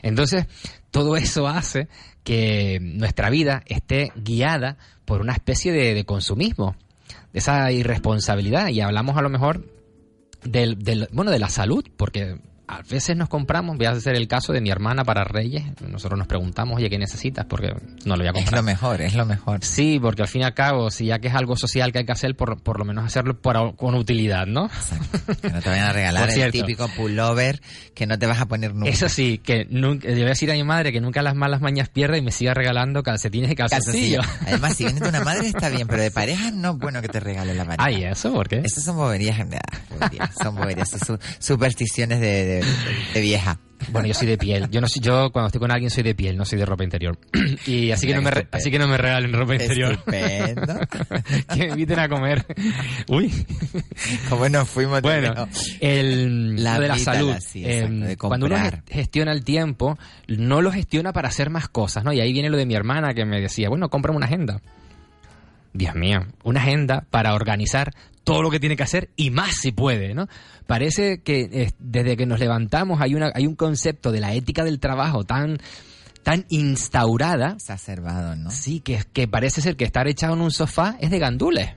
Entonces, 0.02 0.46
todo 0.90 1.16
eso 1.16 1.46
hace 1.46 1.86
que 2.26 2.80
nuestra 2.82 3.30
vida 3.30 3.62
esté 3.66 4.10
guiada 4.16 4.76
por 5.04 5.20
una 5.20 5.32
especie 5.32 5.70
de, 5.72 6.04
consumismo, 6.04 6.74
de 7.32 7.38
esa 7.38 7.70
irresponsabilidad. 7.70 8.66
Y 8.68 8.80
hablamos 8.80 9.16
a 9.16 9.22
lo 9.22 9.28
mejor 9.30 9.64
del, 10.42 10.82
del- 10.82 11.08
bueno, 11.12 11.30
de 11.30 11.38
la 11.38 11.48
salud, 11.48 11.84
porque 11.96 12.40
a 12.68 12.82
veces 12.82 13.16
nos 13.16 13.28
compramos, 13.28 13.76
voy 13.76 13.86
a 13.86 13.90
hacer 13.90 14.14
el 14.16 14.26
caso 14.28 14.52
de 14.52 14.60
mi 14.60 14.70
hermana 14.70 15.04
para 15.04 15.22
Reyes, 15.24 15.62
nosotros 15.88 16.18
nos 16.18 16.26
preguntamos, 16.26 16.76
oye, 16.76 16.90
¿qué 16.90 16.98
necesitas? 16.98 17.46
Porque 17.46 17.68
no 18.04 18.16
lo 18.16 18.18
voy 18.18 18.26
a 18.26 18.30
Es 18.30 18.34
comprar. 18.34 18.54
lo 18.58 18.62
mejor, 18.64 19.00
es 19.02 19.14
lo 19.14 19.24
mejor. 19.26 19.64
Sí, 19.64 19.98
porque 20.00 20.22
al 20.22 20.28
fin 20.28 20.42
y 20.42 20.44
al 20.44 20.54
cabo, 20.54 20.90
si 20.90 21.06
ya 21.06 21.18
que 21.20 21.28
es 21.28 21.34
algo 21.34 21.56
social 21.56 21.92
que 21.92 21.98
hay 22.00 22.04
que 22.06 22.12
hacer, 22.12 22.34
por, 22.36 22.60
por 22.62 22.78
lo 22.78 22.84
menos 22.84 23.04
hacerlo 23.04 23.40
por- 23.40 23.76
con 23.76 23.94
utilidad, 23.94 24.46
¿no? 24.46 24.66
Exacto. 24.66 25.34
Que 25.42 25.50
no 25.50 25.60
te 25.60 25.68
vayan 25.68 25.84
a 25.88 25.92
regalar 25.92 26.30
el 26.30 26.50
típico 26.52 26.88
pullover 26.96 27.60
que 27.94 28.06
no 28.06 28.18
te 28.18 28.26
vas 28.26 28.40
a 28.40 28.46
poner 28.46 28.74
nunca. 28.74 28.90
Eso 28.90 29.08
sí, 29.08 29.38
que 29.38 29.66
nunca, 29.70 30.08
le 30.08 30.14
voy 30.14 30.22
a 30.24 30.28
decir 30.28 30.50
a 30.50 30.54
mi 30.54 30.64
madre 30.64 30.92
que 30.92 31.00
nunca 31.00 31.22
las 31.22 31.34
malas 31.34 31.60
mañas 31.60 31.88
pierde 31.88 32.18
y 32.18 32.22
me 32.22 32.32
siga 32.32 32.52
regalando 32.54 33.02
calcetines 33.02 33.50
y 33.50 33.54
Calzoncillo. 33.54 34.18
calzoncillos. 34.22 34.26
Además, 34.48 34.74
si 34.76 34.84
vienes 34.84 35.02
de 35.02 35.08
una 35.08 35.20
madre 35.20 35.46
está 35.48 35.68
bien, 35.68 35.86
pero 35.86 36.02
de 36.02 36.10
pareja 36.10 36.50
no 36.50 36.72
es 36.72 36.78
bueno 36.78 37.00
que 37.00 37.08
te 37.08 37.20
regale 37.20 37.54
la 37.54 37.64
pareja. 37.64 37.84
Ay, 37.84 38.04
¿eso 38.04 38.32
por 38.32 38.48
qué? 38.48 38.58
Esas 38.64 38.82
son 38.84 38.96
boberías, 38.96 39.38
boberías, 39.90 40.30
son 40.42 40.56
boberías, 40.56 40.90
son 40.90 41.00
su- 41.00 41.18
supersticiones 41.38 42.20
de, 42.20 42.44
de- 42.44 42.55
de 43.14 43.20
vieja. 43.20 43.58
Bueno, 43.92 44.08
yo 44.08 44.14
soy 44.14 44.26
de 44.26 44.38
piel. 44.38 44.68
Yo 44.70 44.80
no 44.80 44.88
soy, 44.88 45.02
yo 45.02 45.30
cuando 45.30 45.48
estoy 45.48 45.60
con 45.60 45.70
alguien 45.70 45.90
soy 45.90 46.02
de 46.02 46.14
piel, 46.14 46.36
no 46.36 46.44
soy 46.46 46.58
de 46.58 46.64
ropa 46.66 46.82
interior. 46.82 47.18
y 47.66 47.90
así 47.92 48.06
que 48.06 48.14
no 48.14 48.22
me, 48.22 48.30
re- 48.30 48.48
así 48.50 48.70
que 48.70 48.78
no 48.78 48.88
me 48.88 48.96
regalen 48.96 49.32
ropa 49.32 49.52
interior. 49.54 49.92
Estupendo. 49.92 50.78
que 51.54 51.56
me 51.58 51.66
inviten 51.68 51.98
a 51.98 52.08
comer. 52.08 52.46
Uy. 53.08 53.32
¿Cómo 54.30 54.48
nos 54.48 54.68
fuimos? 54.68 55.02
Bueno, 55.02 55.46
el, 55.80 56.62
La 56.64 56.76
lo 56.76 56.80
de 56.82 56.88
la 56.88 56.98
salud. 56.98 57.34
sí, 57.40 57.64
Eh, 57.64 57.86
de 57.88 58.16
cuando 58.16 58.46
uno 58.46 58.56
gestiona 58.88 59.32
el 59.32 59.44
tiempo, 59.44 59.98
no 60.26 60.62
lo 60.62 60.72
gestiona 60.72 61.12
para 61.12 61.28
hacer 61.28 61.50
más 61.50 61.68
cosas, 61.68 62.02
¿no? 62.02 62.12
Y 62.12 62.20
ahí 62.20 62.32
viene 62.32 62.48
lo 62.48 62.56
de 62.56 62.66
mi 62.66 62.74
hermana 62.74 63.12
que 63.14 63.24
me 63.26 63.40
decía, 63.42 63.68
bueno, 63.68 63.88
cómprame 63.90 64.16
una 64.16 64.26
agenda. 64.26 64.60
Dios 65.74 65.94
mío, 65.94 66.24
una 66.42 66.60
agenda 66.62 67.04
para 67.10 67.34
organizar 67.34 67.92
todo 68.26 68.42
lo 68.42 68.50
que 68.50 68.58
tiene 68.58 68.74
que 68.76 68.82
hacer 68.82 69.10
y 69.14 69.30
más 69.30 69.54
si 69.54 69.70
puede, 69.70 70.12
¿no? 70.12 70.26
Parece 70.66 71.22
que 71.22 71.48
eh, 71.52 71.70
desde 71.78 72.16
que 72.16 72.26
nos 72.26 72.40
levantamos 72.40 73.00
hay 73.00 73.14
una 73.14 73.30
hay 73.32 73.46
un 73.46 73.54
concepto 73.54 74.10
de 74.10 74.18
la 74.18 74.34
ética 74.34 74.64
del 74.64 74.80
trabajo 74.80 75.22
tan 75.22 75.58
tan 76.24 76.44
instaurada, 76.48 77.52
Exacerbado, 77.52 78.34
¿no? 78.34 78.50
sí, 78.50 78.80
que, 78.80 79.00
que 79.12 79.28
parece 79.28 79.60
ser 79.60 79.76
que 79.76 79.84
estar 79.84 80.08
echado 80.08 80.34
en 80.34 80.40
un 80.40 80.50
sofá 80.50 80.96
es 81.00 81.12
de 81.12 81.20
gandules. 81.20 81.70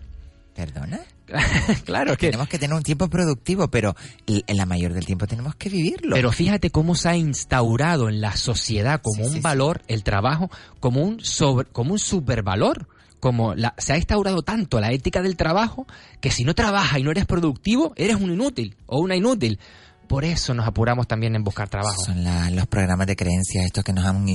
¿Perdona? 0.56 1.00
claro, 1.86 2.18
que 2.18 2.32
Tenemos 2.32 2.50
que 2.50 2.58
tener 2.58 2.76
un 2.76 2.82
tiempo 2.82 3.08
productivo, 3.12 3.68
pero 3.68 3.95
en 4.26 4.58
la 4.58 4.66
mayor 4.66 4.93
del 4.93 5.06
tiempo 5.06 5.28
tenemos 5.28 5.54
que 5.54 5.70
vivirlo. 5.70 6.16
Pero 6.16 6.32
fíjate 6.32 6.72
cómo 6.72 6.95
se 6.95 7.10
ha 7.10 7.16
instaurado 7.16 8.10
en 8.10 8.22
la 8.22 8.36
sociedad 8.36 9.00
como 9.04 9.18
Sí, 9.18 9.22
un 9.22 9.30
sí, 9.30 9.36
sí. 9.36 9.41
valor 9.41 9.84
el 9.88 10.04
trabajo, 10.04 10.50
como 10.80 11.04
un 11.04 11.24
sobre, 11.24 11.70
como 11.70 11.93
un 11.93 12.00
supervalor. 12.00 12.88
Como 13.20 13.53
la, 13.55 13.74
se 13.78 13.93
ha 13.93 13.97
instaurado 13.97 14.41
tanto 14.43 14.80
la 14.80 14.91
ética 14.91 15.22
del 15.22 15.36
trabajo 15.36 15.86
que 16.22 16.32
si 16.32 16.43
no 16.43 16.55
trabajas 16.55 16.99
y 16.99 17.03
no 17.03 17.11
eres 17.11 17.26
productivo, 17.26 17.93
eres 17.97 18.15
un 18.15 18.32
inútil 18.32 18.76
o 18.86 18.99
una 18.99 19.15
inútil. 19.15 19.59
Por 20.07 20.26
eso 20.26 20.55
nos 20.55 20.65
apuramos 20.65 21.07
también 21.07 21.36
en 21.36 21.43
buscar 21.43 21.70
trabajo. 21.70 22.03
Son 22.03 22.24
la- 22.24 22.49
los 22.49 22.65
programas 22.65 23.05
de 23.05 23.15
creencias, 23.15 23.63
estos 23.65 23.84
que 23.84 23.93
nos 23.93 24.05
han, 24.05 24.26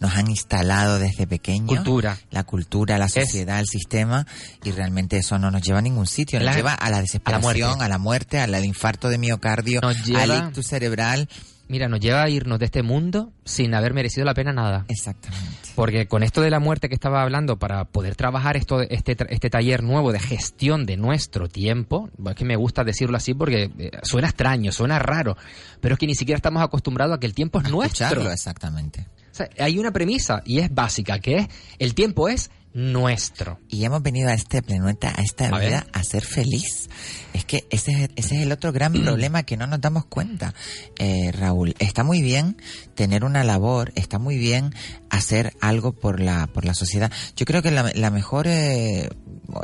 nos 0.00 0.16
han 0.16 0.28
instalado 0.28 0.98
desde 0.98 1.26
pequeños. 1.28 1.68
Cultura. 1.68 2.18
La 2.32 2.42
cultura, 2.42 2.98
la 2.98 3.08
sociedad, 3.08 3.60
el 3.60 3.66
sistema, 3.66 4.26
y 4.64 4.72
realmente 4.72 5.18
eso 5.18 5.38
no 5.38 5.52
nos 5.52 5.62
lleva 5.62 5.78
a 5.78 5.82
ningún 5.82 6.08
sitio. 6.08 6.40
Nos 6.40 6.46
La- 6.46 6.56
lleva 6.56 6.74
a 6.74 6.90
la 6.90 7.00
desesperación, 7.00 7.42
muerte. 7.68 7.84
a 7.84 7.88
la 7.88 7.98
muerte, 7.98 8.40
al, 8.40 8.52
al 8.54 8.64
infarto 8.64 9.08
de 9.08 9.18
miocardio, 9.18 9.80
Nos 9.82 10.04
lleva- 10.04 10.22
al 10.22 10.48
ictus 10.48 10.66
cerebral. 10.66 11.28
Mira, 11.68 11.86
nos 11.86 12.00
lleva 12.00 12.24
a 12.24 12.28
irnos 12.28 12.58
de 12.58 12.64
este 12.64 12.82
mundo 12.82 13.30
sin 13.44 13.72
haber 13.74 13.94
merecido 13.94 14.24
la 14.24 14.34
pena 14.34 14.52
nada. 14.52 14.84
Exactamente. 14.88 15.59
Porque 15.74 16.06
con 16.06 16.22
esto 16.22 16.40
de 16.40 16.50
la 16.50 16.60
muerte 16.60 16.88
que 16.88 16.94
estaba 16.94 17.22
hablando, 17.22 17.58
para 17.58 17.84
poder 17.84 18.16
trabajar 18.16 18.56
esto, 18.56 18.80
este, 18.82 19.16
este 19.28 19.50
taller 19.50 19.82
nuevo 19.82 20.12
de 20.12 20.20
gestión 20.20 20.86
de 20.86 20.96
nuestro 20.96 21.48
tiempo, 21.48 22.10
es 22.28 22.34
que 22.34 22.44
me 22.44 22.56
gusta 22.56 22.84
decirlo 22.84 23.16
así 23.16 23.34
porque 23.34 23.70
eh, 23.78 23.90
suena 24.02 24.28
extraño, 24.28 24.72
suena 24.72 24.98
raro, 24.98 25.36
pero 25.80 25.94
es 25.94 25.98
que 25.98 26.06
ni 26.06 26.14
siquiera 26.14 26.36
estamos 26.36 26.62
acostumbrados 26.62 27.16
a 27.16 27.20
que 27.20 27.26
el 27.26 27.34
tiempo 27.34 27.60
es 27.60 27.70
nuestro. 27.70 28.06
Escucharlo, 28.06 28.32
exactamente. 28.32 29.06
O 29.30 29.34
sea, 29.34 29.48
hay 29.58 29.78
una 29.78 29.92
premisa 29.92 30.42
y 30.44 30.58
es 30.58 30.74
básica, 30.74 31.18
que 31.20 31.36
es 31.36 31.48
el 31.78 31.94
tiempo 31.94 32.28
es 32.28 32.50
nuestro. 32.72 33.58
Y 33.68 33.84
hemos 33.84 34.02
venido 34.02 34.28
a 34.30 34.34
este 34.34 34.62
planeta, 34.62 35.12
a 35.16 35.22
esta 35.22 35.48
A 35.48 35.58
ver. 35.58 35.68
vida, 35.68 35.86
a 35.92 36.02
ser 36.04 36.24
feliz. 36.24 36.88
Es 37.32 37.44
que 37.44 37.66
ese 37.70 37.92
es, 37.92 38.10
ese 38.16 38.36
es 38.36 38.42
el 38.42 38.52
otro 38.52 38.72
gran 38.72 38.92
problema 39.04 39.42
que 39.42 39.56
no 39.56 39.66
nos 39.66 39.80
damos 39.80 40.04
cuenta, 40.06 40.54
eh, 40.98 41.32
Raúl. 41.32 41.74
Está 41.78 42.04
muy 42.04 42.22
bien 42.22 42.56
tener 42.94 43.24
una 43.24 43.44
labor, 43.44 43.92
está 43.96 44.18
muy 44.18 44.38
bien 44.38 44.74
hacer 45.08 45.54
algo 45.60 45.92
por 45.92 46.20
la, 46.20 46.46
por 46.46 46.64
la 46.64 46.74
sociedad. 46.74 47.12
Yo 47.36 47.46
creo 47.46 47.62
que 47.62 47.70
la, 47.70 47.90
la 47.94 48.10
mejor, 48.10 48.46
eh, 48.46 49.08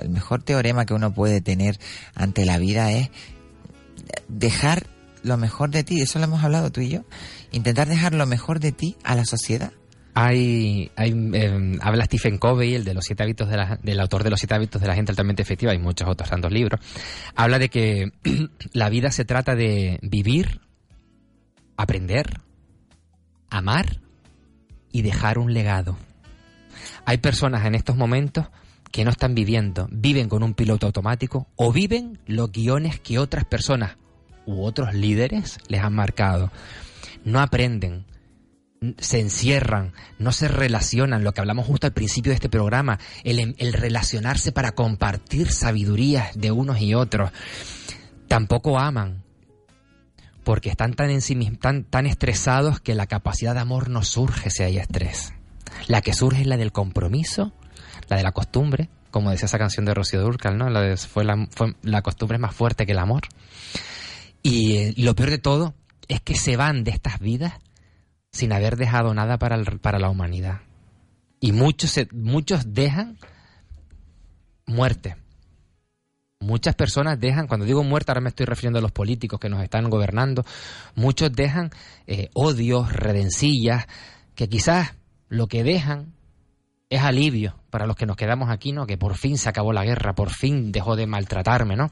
el 0.01 0.09
mejor 0.11 0.43
teorema 0.43 0.87
que 0.87 0.95
uno 0.95 1.15
puede 1.15 1.41
tener 1.41 1.79
ante 2.15 2.45
la 2.45 2.59
vida 2.59 2.93
es 2.93 3.11
dejar 4.29 4.87
lo 5.23 5.37
mejor 5.37 5.71
de 5.71 5.85
ti. 5.85 6.01
Eso 6.01 6.19
lo 6.19 6.25
hemos 6.25 6.43
hablado 6.43 6.71
tú 6.71 6.81
y 6.81 6.89
yo. 6.89 7.05
Intentar 7.53 7.89
dejar 7.89 8.15
lo 8.15 8.27
mejor 8.27 8.61
de 8.61 8.73
ti 8.73 8.97
a 9.05 9.15
la 9.15 9.25
sociedad. 9.25 9.73
Hay, 10.19 10.91
hay 10.97 11.12
eh, 11.35 11.79
habla 11.83 12.07
Stephen 12.07 12.39
Covey, 12.39 12.75
el 12.75 12.85
de 12.85 12.95
los 12.95 13.05
siete 13.05 13.23
hábitos 13.23 13.51
de 13.51 13.57
la- 13.59 13.79
del 13.83 14.01
autor 14.01 14.25
de 14.25 14.31
los 14.31 14.41
siete 14.41 14.55
hábitos 14.55 14.81
de 14.81 14.89
la 14.89 14.95
gente 14.95 15.12
altamente 15.12 15.43
efectiva, 15.43 15.73
hay 15.73 15.79
muchos 15.79 16.09
otros 16.09 16.31
tantos 16.31 16.51
libros. 16.51 16.81
Habla 17.35 17.59
de 17.59 17.69
que 17.69 18.12
la 18.73 18.89
vida 18.89 19.11
se 19.11 19.27
trata 19.27 19.55
de 19.55 19.99
vivir, 20.01 20.62
aprender, 21.77 22.41
amar 23.51 24.01
y 24.91 25.03
dejar 25.03 25.37
un 25.39 25.53
legado. 25.53 25.99
Hay 27.05 27.19
personas 27.19 27.67
en 27.67 27.75
estos 27.75 27.97
momentos 27.97 28.47
que 28.91 29.05
no 29.05 29.11
están 29.11 29.35
viviendo, 29.35 29.87
viven 29.93 30.31
con 30.31 30.43
un 30.43 30.55
piloto 30.55 30.87
automático 30.87 31.47
o 31.57 31.73
viven 31.73 32.19
los 32.27 32.51
guiones 32.51 33.01
que 33.01 33.19
otras 33.19 33.45
personas 33.45 33.99
u 34.47 34.62
otros 34.64 34.95
líderes 34.95 35.59
les 35.69 35.83
han 35.83 35.93
marcado. 35.95 36.51
No 37.23 37.41
aprenden, 37.41 38.07
se 38.99 39.20
encierran, 39.20 39.93
no 40.18 40.33
se 40.33 40.49
relacionan, 40.49 41.24
lo 41.24 41.33
que 41.33 41.41
hablamos 41.41 41.66
justo 41.66 41.87
al 41.87 41.93
principio 41.93 42.31
de 42.31 42.35
este 42.35 42.49
programa, 42.49 42.99
el, 43.24 43.55
el 43.59 43.72
relacionarse 43.72 44.53
para 44.53 44.72
compartir 44.72 45.51
sabidurías 45.51 46.39
de 46.39 46.51
unos 46.51 46.81
y 46.81 46.95
otros. 46.95 47.31
Tampoco 48.29 48.79
aman, 48.79 49.22
porque 50.45 50.68
están 50.68 50.95
tan, 50.95 51.11
ensimis- 51.11 51.59
tan, 51.59 51.85
tan 51.85 52.07
estresados 52.07 52.81
que 52.81 52.95
la 52.95 53.07
capacidad 53.07 53.55
de 53.55 53.61
amor 53.61 53.89
no 53.89 54.03
surge 54.03 54.51
si 54.51 54.62
hay 54.62 54.79
estrés. 54.79 55.33
La 55.89 56.03
que 56.03 56.14
surge 56.14 56.43
es 56.43 56.47
la 56.47 56.57
del 56.57 56.72
compromiso, 56.72 57.53
la 58.09 58.16
de 58.16 58.22
la 58.22 58.33
costumbre, 58.33 58.89
como 59.11 59.31
decía 59.31 59.47
esa 59.47 59.59
canción 59.59 59.87
de 59.87 59.95
Rocío 59.95 60.20
Durcal, 60.20 60.59
¿no? 60.59 60.68
La 60.70 60.83
de, 60.83 60.97
fue, 60.97 61.24
la, 61.24 62.03
costumbre 62.03 62.37
es 62.37 62.41
más 62.41 62.55
fuerte 62.55 62.87
que 62.87 62.93
el 62.93 62.99
amor. 62.99 63.22
Y, 64.43 64.77
eh, 64.77 64.95
y 64.97 65.03
lo 65.03 65.14
peor 65.14 65.31
de 65.31 65.39
todo 65.39 65.74
es 66.09 66.20
que 66.20 66.35
se 66.35 66.57
van 66.57 66.85
de 66.85 66.91
estas 66.91 67.18
vidas 67.18 67.55
sin 68.37 68.53
haber 68.53 68.76
dejado 68.76 69.12
nada 69.14 69.39
para, 69.39 69.62
para 69.80 69.99
la 69.99 70.09
humanidad. 70.11 70.61
Y 71.41 71.53
muchos, 71.53 71.91
se- 71.91 72.09
muchos 72.12 72.72
dejan 72.74 73.18
muerte. 74.66 75.16
Muchas 76.39 76.74
personas 76.74 77.18
dejan, 77.18 77.47
cuando 77.47 77.64
digo 77.66 77.82
muerte, 77.82 78.11
ahora 78.11 78.20
me 78.20 78.28
estoy 78.28 78.47
refiriendo 78.47 78.78
a 78.78 78.82
los 78.82 78.93
políticos 78.93 79.41
que 79.41 79.49
nos 79.49 79.62
están 79.62 79.89
gobernando, 79.89 80.45
muchos 80.95 81.32
dejan 81.32 81.70
eh, 82.07 82.28
odios, 82.34 82.93
redencillas, 82.93 83.87
que 84.34 84.49
quizás 84.49 84.93
lo 85.28 85.47
que 85.47 85.64
dejan 85.64 86.12
es 86.91 87.01
alivio 87.03 87.59
para 87.70 87.87
los 87.87 87.97
que 87.97 88.07
nos 88.07 88.16
quedamos 88.16 88.51
aquí, 88.51 88.72
¿no? 88.72 88.87
Que 88.87 88.99
por 88.99 89.16
fin 89.16 89.39
se 89.39 89.49
acabó 89.49 89.72
la 89.72 89.84
guerra, 89.84 90.14
por 90.14 90.30
fin 90.30 90.72
dejó 90.72 90.95
de 90.95 91.07
maltratarme, 91.07 91.74
¿no? 91.74 91.91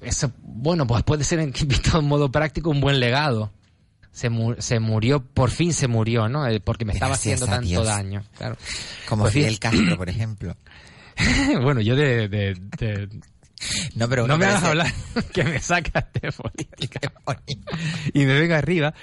Eso, 0.00 0.30
bueno, 0.42 0.86
pues 0.86 1.02
puede 1.02 1.24
ser 1.24 1.40
en 1.40 1.52
modo 2.02 2.30
práctico 2.30 2.70
un 2.70 2.80
buen 2.80 3.00
legado. 3.00 3.50
Se, 4.16 4.30
mu- 4.30 4.54
se 4.58 4.80
murió, 4.80 5.22
por 5.22 5.50
fin 5.50 5.74
se 5.74 5.88
murió, 5.88 6.26
¿no? 6.26 6.46
Eh, 6.48 6.58
Porque 6.60 6.86
me 6.86 6.94
estaba 6.94 7.10
Gracias 7.10 7.34
haciendo 7.42 7.54
tanto 7.54 7.68
Dios. 7.68 7.86
daño. 7.86 8.24
Claro. 8.38 8.56
Como 9.06 9.24
Pues 9.24 9.34
Fidel 9.34 9.58
Castro, 9.58 9.96
por 9.98 10.08
ejemplo. 10.14 10.56
bueno, 11.62 11.82
yo 11.82 11.94
de... 11.96 12.26
de- 12.28 12.54
de- 12.78 13.08
No, 13.94 14.08
pero 14.08 14.26
no 14.26 14.38
me 14.38 14.46
hagas 14.46 14.62
hablar, 14.64 14.90
que 15.34 15.44
me 15.44 15.58
sacas 15.60 16.06
de 16.14 16.32
política. 16.32 17.00
y 18.14 18.24
me 18.24 18.40
venga 18.40 18.56
arriba. 18.56 18.94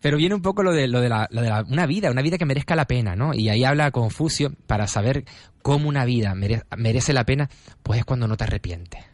Pero 0.00 0.16
viene 0.16 0.34
un 0.34 0.42
poco 0.42 0.64
lo 0.64 0.72
de, 0.72 0.88
lo 0.88 1.00
de, 1.00 1.08
la, 1.08 1.28
lo 1.30 1.40
de 1.42 1.48
la- 1.50 1.62
una 1.62 1.86
vida, 1.86 2.10
una 2.10 2.22
vida 2.22 2.36
que 2.36 2.44
merezca 2.44 2.74
la 2.74 2.86
pena, 2.86 3.14
¿no? 3.14 3.34
Y 3.34 3.48
ahí 3.50 3.62
habla 3.62 3.92
Confucio 3.92 4.52
para 4.66 4.88
saber 4.88 5.24
cómo 5.62 5.88
una 5.88 6.04
vida 6.04 6.34
mere- 6.34 6.64
merece 6.76 7.12
la 7.12 7.24
pena, 7.24 7.48
pues 7.84 8.00
es 8.00 8.04
cuando 8.04 8.26
no 8.26 8.36
te 8.36 8.42
arrepientes. 8.44 9.04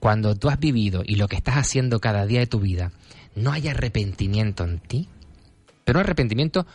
Cuando 0.00 0.34
tú 0.36 0.50
has 0.50 0.58
vivido 0.58 1.02
y 1.02 1.16
lo 1.16 1.28
que 1.28 1.36
estás 1.36 1.54
haciendo 1.56 1.98
cada 1.98 2.26
día 2.26 2.40
de 2.40 2.46
tu 2.46 2.60
vida, 2.60 2.92
no 3.34 3.52
hay 3.52 3.68
arrepentimiento 3.68 4.64
en 4.64 4.78
ti, 4.80 5.08
pero 5.84 5.98
un 5.98 6.04
arrepentimiento 6.04 6.66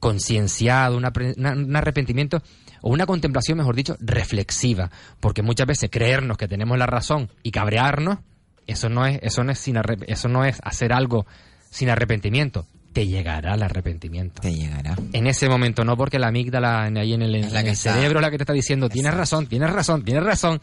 concienciado, 0.00 0.96
un 0.96 1.76
arrepentimiento 1.76 2.42
o 2.80 2.90
una 2.90 3.06
contemplación, 3.06 3.58
mejor 3.58 3.76
dicho, 3.76 3.96
reflexiva, 4.00 4.90
porque 5.20 5.42
muchas 5.42 5.66
veces 5.66 5.90
creernos 5.92 6.36
que 6.36 6.48
tenemos 6.48 6.76
la 6.76 6.86
razón 6.86 7.30
y 7.44 7.52
cabrearnos, 7.52 8.18
eso 8.66 8.88
no 8.88 9.06
es, 9.06 9.20
eso 9.22 9.44
no 9.44 9.52
es 9.52 9.58
sin 9.58 9.76
eso 10.06 10.28
no 10.28 10.44
es 10.44 10.58
hacer 10.64 10.92
algo 10.92 11.26
sin 11.70 11.88
arrepentimiento. 11.88 12.66
Te 12.92 13.06
llegará 13.06 13.54
el 13.54 13.62
arrepentimiento. 13.62 14.42
Te 14.42 14.52
llegará. 14.54 14.96
En 15.12 15.26
ese 15.26 15.48
momento, 15.48 15.84
no 15.84 15.96
porque 15.96 16.18
la 16.18 16.28
amígdala 16.28 16.88
en- 16.88 16.98
ahí 16.98 17.14
en 17.14 17.22
el, 17.22 17.32
la 17.52 17.60
en 17.60 17.68
el 17.68 17.76
cerebro 17.76 18.18
es 18.18 18.22
la 18.22 18.30
que 18.30 18.36
te 18.38 18.42
está 18.42 18.52
diciendo, 18.52 18.88
tienes 18.90 19.14
razón, 19.14 19.46
tienes 19.46 19.70
razón, 19.70 20.04
tienes 20.04 20.24
razón, 20.24 20.60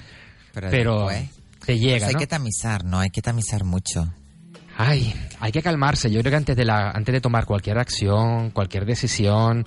Pero, 0.54 0.70
pero, 0.70 1.08
después, 1.08 1.30
te 1.66 1.80
llega, 1.80 1.98
pues 2.00 2.08
hay 2.10 2.14
¿no? 2.14 2.20
que 2.20 2.28
tamizar, 2.28 2.86
¿no? 2.86 3.00
Hay 3.00 3.10
que 3.10 3.22
tamizar 3.22 3.64
mucho. 3.64 4.14
Ay, 4.82 5.14
hay 5.42 5.52
que 5.52 5.62
calmarse. 5.62 6.10
Yo 6.10 6.22
creo 6.22 6.32
que 6.32 6.38
antes 6.38 6.56
de, 6.56 6.64
la, 6.64 6.92
antes 6.92 7.12
de 7.12 7.20
tomar 7.20 7.46
cualquier 7.46 7.78
acción, 7.78 8.50
cualquier 8.52 8.86
decisión, 8.86 9.66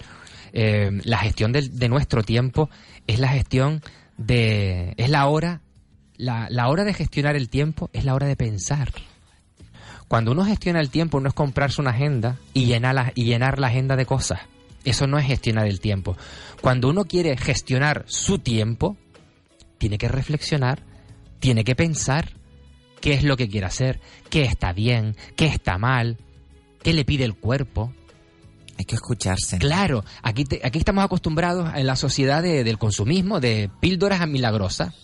eh, 0.54 0.90
la 1.04 1.18
gestión 1.18 1.52
de, 1.52 1.88
nuestro 1.90 2.22
tiempo 2.22 2.70
es 3.06 3.18
la 3.18 3.28
gestión 3.28 3.82
de... 4.16 4.94
es 4.96 5.10
la 5.10 5.26
hora, 5.26 5.60
la, 6.16 6.46
la 6.48 6.66
hora 6.70 6.84
de 6.84 6.94
gestionar 6.94 7.36
el 7.36 7.50
tiempo 7.50 7.90
es 7.92 8.06
la 8.06 8.14
hora 8.14 8.26
de 8.26 8.36
pensar. 8.36 8.90
Cuando 10.08 10.32
uno 10.32 10.46
gestiona 10.46 10.80
el 10.80 10.88
tiempo 10.88 11.20
no 11.20 11.28
es 11.28 11.34
comprarse 11.34 11.82
una 11.82 11.90
agenda 11.90 12.38
y 12.54 12.64
llenar 12.64 12.94
la, 12.94 13.12
y 13.14 13.24
llenar 13.24 13.58
la 13.58 13.66
agenda 13.66 13.96
de 13.96 14.06
cosas. 14.06 14.40
Eso 14.82 15.06
no 15.06 15.18
es 15.18 15.26
gestionar 15.26 15.66
el 15.66 15.78
tiempo. 15.78 16.16
Cuando 16.62 16.88
uno 16.88 17.04
quiere 17.04 17.36
gestionar 17.36 18.04
su 18.06 18.38
tiempo, 18.38 18.96
tiene 19.76 19.98
que 19.98 20.08
reflexionar, 20.08 20.82
tiene 21.38 21.64
que 21.64 21.76
pensar 21.76 22.30
qué 23.02 23.12
es 23.12 23.22
lo 23.24 23.36
que 23.36 23.48
quiere 23.50 23.66
hacer, 23.66 24.00
qué 24.30 24.44
está 24.44 24.72
bien, 24.72 25.14
qué 25.36 25.44
está 25.46 25.76
mal, 25.76 26.16
qué 26.82 26.94
le 26.94 27.04
pide 27.04 27.24
el 27.24 27.34
cuerpo. 27.34 27.92
Hay 28.78 28.86
que 28.86 28.94
escucharse. 28.94 29.58
Claro, 29.58 30.02
aquí, 30.22 30.44
te- 30.44 30.60
aquí 30.64 30.78
estamos 30.78 31.04
acostumbrados 31.04 31.70
en 31.74 31.86
la 31.86 31.94
sociedad 31.96 32.42
de- 32.42 32.64
del 32.64 32.78
consumismo 32.78 33.38
de 33.40 33.68
píldoras 33.80 34.26
milagrosas. 34.26 34.94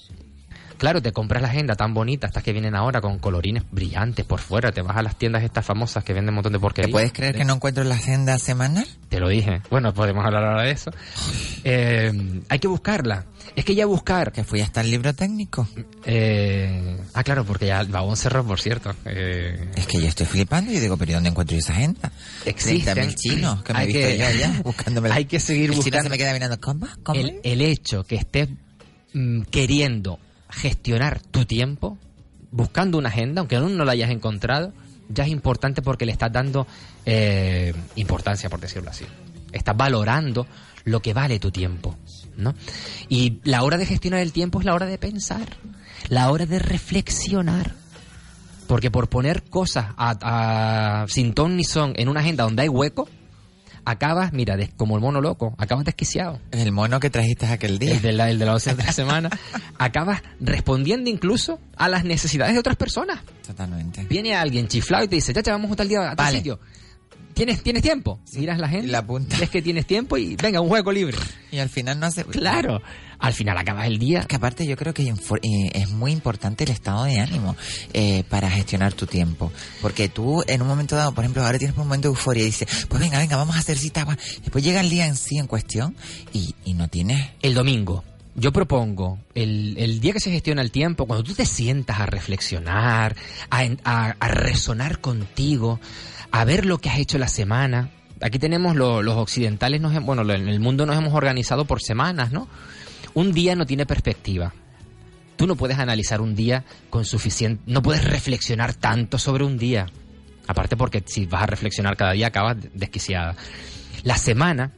Claro, 0.78 1.02
te 1.02 1.12
compras 1.12 1.42
la 1.42 1.48
agenda 1.48 1.74
tan 1.74 1.92
bonita, 1.92 2.28
estas 2.28 2.42
que 2.42 2.52
vienen 2.52 2.74
ahora 2.76 3.00
con 3.00 3.18
colorines 3.18 3.64
brillantes 3.70 4.24
por 4.24 4.40
fuera, 4.40 4.70
te 4.72 4.80
vas 4.80 4.96
a 4.96 5.02
las 5.02 5.16
tiendas 5.16 5.42
estas 5.42 5.66
famosas 5.66 6.04
que 6.04 6.12
venden 6.12 6.30
un 6.30 6.36
montón 6.36 6.52
de 6.52 6.60
porquería. 6.60 6.86
¿Te 6.86 6.92
puedes 6.92 7.12
creer 7.12 7.34
que 7.36 7.44
no 7.44 7.54
encuentro 7.54 7.82
la 7.84 7.96
agenda 7.96 8.38
semanal? 8.38 8.86
Te 9.08 9.18
lo 9.20 9.28
dije. 9.28 9.60
Bueno, 9.70 9.92
podemos 9.92 10.24
hablar 10.24 10.44
ahora 10.44 10.62
de 10.62 10.70
eso. 10.70 10.90
Eh, 11.64 12.40
hay 12.48 12.58
que 12.58 12.68
buscarla. 12.68 13.24
Es 13.56 13.64
que 13.64 13.74
ya 13.74 13.86
buscar... 13.86 14.30
Que 14.30 14.44
fui 14.44 14.60
hasta 14.60 14.80
el 14.82 14.90
libro 14.90 15.12
técnico. 15.14 15.66
Eh, 16.04 16.96
ah, 17.14 17.24
claro, 17.24 17.44
porque 17.44 17.66
ya 17.66 17.80
el 17.80 17.88
vagón 17.88 18.16
cerró, 18.16 18.44
por 18.44 18.60
cierto. 18.60 18.94
Eh, 19.04 19.70
Es 19.74 19.86
que 19.86 20.00
yo 20.00 20.06
estoy 20.06 20.26
flipando 20.26 20.70
y 20.72 20.78
digo, 20.78 20.96
pero 20.96 21.10
¿y 21.10 21.14
dónde 21.14 21.30
encuentro 21.30 21.56
esa 21.56 21.72
agenda? 21.72 22.12
Existen. 22.44 22.96
30.000 22.96 23.14
chinos 23.16 23.62
que 23.62 23.72
me 23.72 23.78
he 23.78 23.82
Hay 23.82 23.86
visto 23.88 24.08
que- 24.08 24.18
yo 24.18 24.30
ya 24.38 24.60
buscándome. 24.64 25.10
hay 25.10 25.24
que 25.24 25.40
seguir 25.40 25.64
El 25.70 25.70
chino 25.72 25.82
buscando. 25.84 26.04
se 26.04 26.08
me 26.10 26.18
queda 26.18 26.32
mirando, 26.34 26.60
¿cómo? 26.60 26.86
¿Cómo? 27.02 27.18
el, 27.18 27.40
el 27.42 27.60
hecho 27.62 28.04
que 28.04 28.16
estés 28.16 28.48
mm, 29.14 29.42
queriendo 29.50 30.18
gestionar 30.50 31.20
tu 31.20 31.44
tiempo, 31.44 31.98
buscando 32.50 32.98
una 32.98 33.08
agenda, 33.08 33.40
aunque 33.40 33.56
aún 33.56 33.76
no 33.76 33.84
la 33.84 33.92
hayas 33.92 34.10
encontrado, 34.10 34.72
ya 35.08 35.24
es 35.24 35.30
importante 35.30 35.82
porque 35.82 36.06
le 36.06 36.12
estás 36.12 36.32
dando 36.32 36.66
eh, 37.06 37.74
importancia, 37.96 38.48
por 38.50 38.60
decirlo 38.60 38.90
así. 38.90 39.04
Estás 39.52 39.76
valorando 39.76 40.46
lo 40.84 41.00
que 41.00 41.14
vale 41.14 41.38
tu 41.38 41.50
tiempo, 41.50 41.96
¿no? 42.36 42.54
Y 43.08 43.38
la 43.44 43.62
hora 43.62 43.78
de 43.78 43.86
gestionar 43.86 44.20
el 44.20 44.32
tiempo 44.32 44.58
es 44.60 44.66
la 44.66 44.74
hora 44.74 44.86
de 44.86 44.98
pensar, 44.98 45.56
la 46.08 46.30
hora 46.30 46.46
de 46.46 46.58
reflexionar. 46.58 47.72
Porque 48.66 48.90
por 48.90 49.08
poner 49.08 49.44
cosas 49.44 49.86
a- 49.96 51.06
sin 51.08 51.32
ton 51.32 51.56
ni 51.56 51.64
son 51.64 51.94
en 51.96 52.08
una 52.10 52.20
agenda 52.20 52.44
donde 52.44 52.62
hay 52.62 52.68
hueco, 52.68 53.08
acabas, 53.90 54.32
mira, 54.32 54.56
des- 54.56 54.70
como 54.76 54.96
el 54.96 55.02
mono 55.02 55.20
loco, 55.20 55.54
acabas 55.58 55.84
desquiciado. 55.84 56.40
El 56.50 56.72
mono 56.72 57.00
que 57.00 57.10
trajiste 57.10 57.46
aquel 57.46 57.78
día. 57.78 57.94
El 57.94 58.02
de 58.02 58.12
la, 58.12 58.30
el 58.30 58.38
de 58.38 58.44
la 58.46 58.52
doce 58.52 58.74
de 58.74 58.92
semana. 58.92 59.30
acabas 59.78 60.22
respondiendo 60.40 61.08
incluso 61.10 61.58
a 61.76 61.88
las 61.88 62.04
necesidades 62.04 62.54
de 62.54 62.60
otras 62.60 62.76
personas. 62.76 63.20
Totalmente. 63.46 64.04
Viene 64.08 64.34
alguien 64.34 64.68
chiflado 64.68 65.04
y 65.04 65.08
te 65.08 65.16
dice, 65.16 65.32
ya 65.32 65.42
te 65.42 65.50
vamos 65.50 65.70
a 65.72 65.76
tal 65.76 65.88
día 65.88 66.00
a 66.10 66.16
tal 66.16 66.26
Vale. 66.26 66.38
sitio. 66.38 66.60
¿Tienes, 67.34 67.62
¿Tienes 67.62 67.82
tiempo? 67.82 68.18
Miras 68.36 68.58
la 68.58 68.68
gente, 68.68 68.88
La 68.88 69.06
punta. 69.06 69.36
ves 69.38 69.48
que 69.48 69.62
tienes 69.62 69.86
tiempo 69.86 70.16
y 70.16 70.34
venga, 70.34 70.60
un 70.60 70.68
juego 70.68 70.90
libre. 70.90 71.16
Y 71.52 71.58
al 71.58 71.68
final 71.68 72.00
no 72.00 72.06
hace... 72.06 72.24
Claro. 72.24 72.82
Al 73.20 73.32
final 73.34 73.58
acabas 73.58 73.86
el 73.86 73.98
día. 73.98 74.20
Es 74.20 74.26
que 74.26 74.36
aparte 74.36 74.66
yo 74.66 74.76
creo 74.76 74.94
que 74.94 75.02
eh, 75.02 75.70
es 75.74 75.90
muy 75.90 76.12
importante 76.12 76.64
el 76.64 76.70
estado 76.70 77.04
de 77.04 77.18
ánimo 77.20 77.56
eh, 77.92 78.22
para 78.28 78.48
gestionar 78.50 78.92
tu 78.92 79.06
tiempo. 79.06 79.52
Porque 79.82 80.08
tú 80.08 80.42
en 80.46 80.62
un 80.62 80.68
momento 80.68 80.94
dado, 80.96 81.12
por 81.12 81.24
ejemplo, 81.24 81.44
ahora 81.44 81.58
tienes 81.58 81.76
un 81.76 81.84
momento 81.84 82.08
de 82.08 82.12
euforia 82.14 82.42
y 82.42 82.46
dices, 82.46 82.86
pues 82.88 83.00
venga, 83.00 83.18
venga, 83.18 83.36
vamos 83.36 83.56
a 83.56 83.58
hacer 83.58 83.76
cita. 83.76 84.06
Después 84.42 84.62
llega 84.62 84.80
el 84.80 84.88
día 84.90 85.06
en 85.06 85.16
sí 85.16 85.38
en 85.38 85.46
cuestión 85.46 85.96
y, 86.32 86.54
y 86.64 86.74
no 86.74 86.88
tienes... 86.88 87.30
El 87.42 87.54
domingo. 87.54 88.04
Yo 88.36 88.52
propongo 88.52 89.18
el, 89.34 89.74
el 89.78 89.98
día 90.00 90.12
que 90.12 90.20
se 90.20 90.30
gestiona 90.30 90.62
el 90.62 90.70
tiempo, 90.70 91.06
cuando 91.06 91.24
tú 91.24 91.34
te 91.34 91.44
sientas 91.44 91.98
a 91.98 92.06
reflexionar, 92.06 93.16
a, 93.50 93.62
a- 93.84 94.16
a 94.20 94.28
resonar 94.28 95.00
contigo, 95.00 95.80
a 96.30 96.44
ver 96.44 96.64
lo 96.64 96.78
que 96.78 96.88
has 96.88 96.98
hecho 97.00 97.18
la 97.18 97.26
semana. 97.26 97.90
Aquí 98.20 98.38
tenemos 98.38 98.76
lo- 98.76 99.02
los 99.02 99.16
occidentales, 99.16 99.80
nos, 99.80 99.92
bueno, 100.04 100.22
en 100.32 100.48
el 100.48 100.60
mundo 100.60 100.86
nos 100.86 100.96
hemos 100.96 101.14
organizado 101.14 101.64
por 101.64 101.82
semanas, 101.82 102.30
¿no? 102.30 102.48
Un 103.14 103.32
día 103.32 103.54
no 103.54 103.66
tiene 103.66 103.86
perspectiva. 103.86 104.52
Tú 105.36 105.46
no 105.46 105.56
puedes 105.56 105.78
analizar 105.78 106.20
un 106.20 106.34
día 106.34 106.64
con 106.90 107.04
suficiente, 107.04 107.62
no 107.66 107.82
puedes 107.82 108.04
reflexionar 108.04 108.74
tanto 108.74 109.18
sobre 109.18 109.44
un 109.44 109.56
día. 109.56 109.86
Aparte 110.46 110.76
porque 110.76 111.02
si 111.06 111.26
vas 111.26 111.42
a 111.42 111.46
reflexionar 111.46 111.96
cada 111.96 112.12
día 112.12 112.28
acabas 112.28 112.56
desquiciada. 112.74 113.36
La 114.02 114.16
semana 114.16 114.72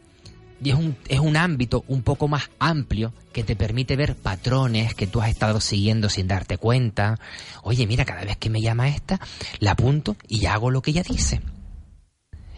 es 0.69 0.75
un, 0.75 0.97
es 1.09 1.21
un 1.21 1.37
ámbito 1.37 1.85
un 1.89 2.03
poco 2.03 2.29
más 2.29 2.51
amplio 2.59 3.15
que 3.33 3.45
te 3.45 3.57
permite 3.57 3.97
ver 3.97 4.17
patrones 4.17 4.95
que 4.95 5.07
tú 5.07 5.23
has 5.23 5.31
estado 5.31 5.61
siguiendo 5.61 6.09
sin 6.09 6.29
darte 6.29 6.59
cuenta. 6.59 7.19
Oye, 7.63 7.87
mira, 7.87 8.05
cada 8.05 8.25
vez 8.25 8.37
que 8.37 8.51
me 8.51 8.61
llama 8.61 8.89
esta, 8.89 9.21
la 9.59 9.73
apunto 9.73 10.17
y 10.29 10.47
hago 10.47 10.71
lo 10.71 10.83
que 10.83 10.91
ella 10.91 11.03
dice. 11.03 11.41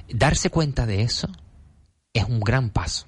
Darse 0.08 0.50
cuenta 0.50 0.86
de 0.86 1.02
eso 1.02 1.28
es 2.12 2.24
un 2.24 2.40
gran 2.40 2.70
paso. 2.70 3.06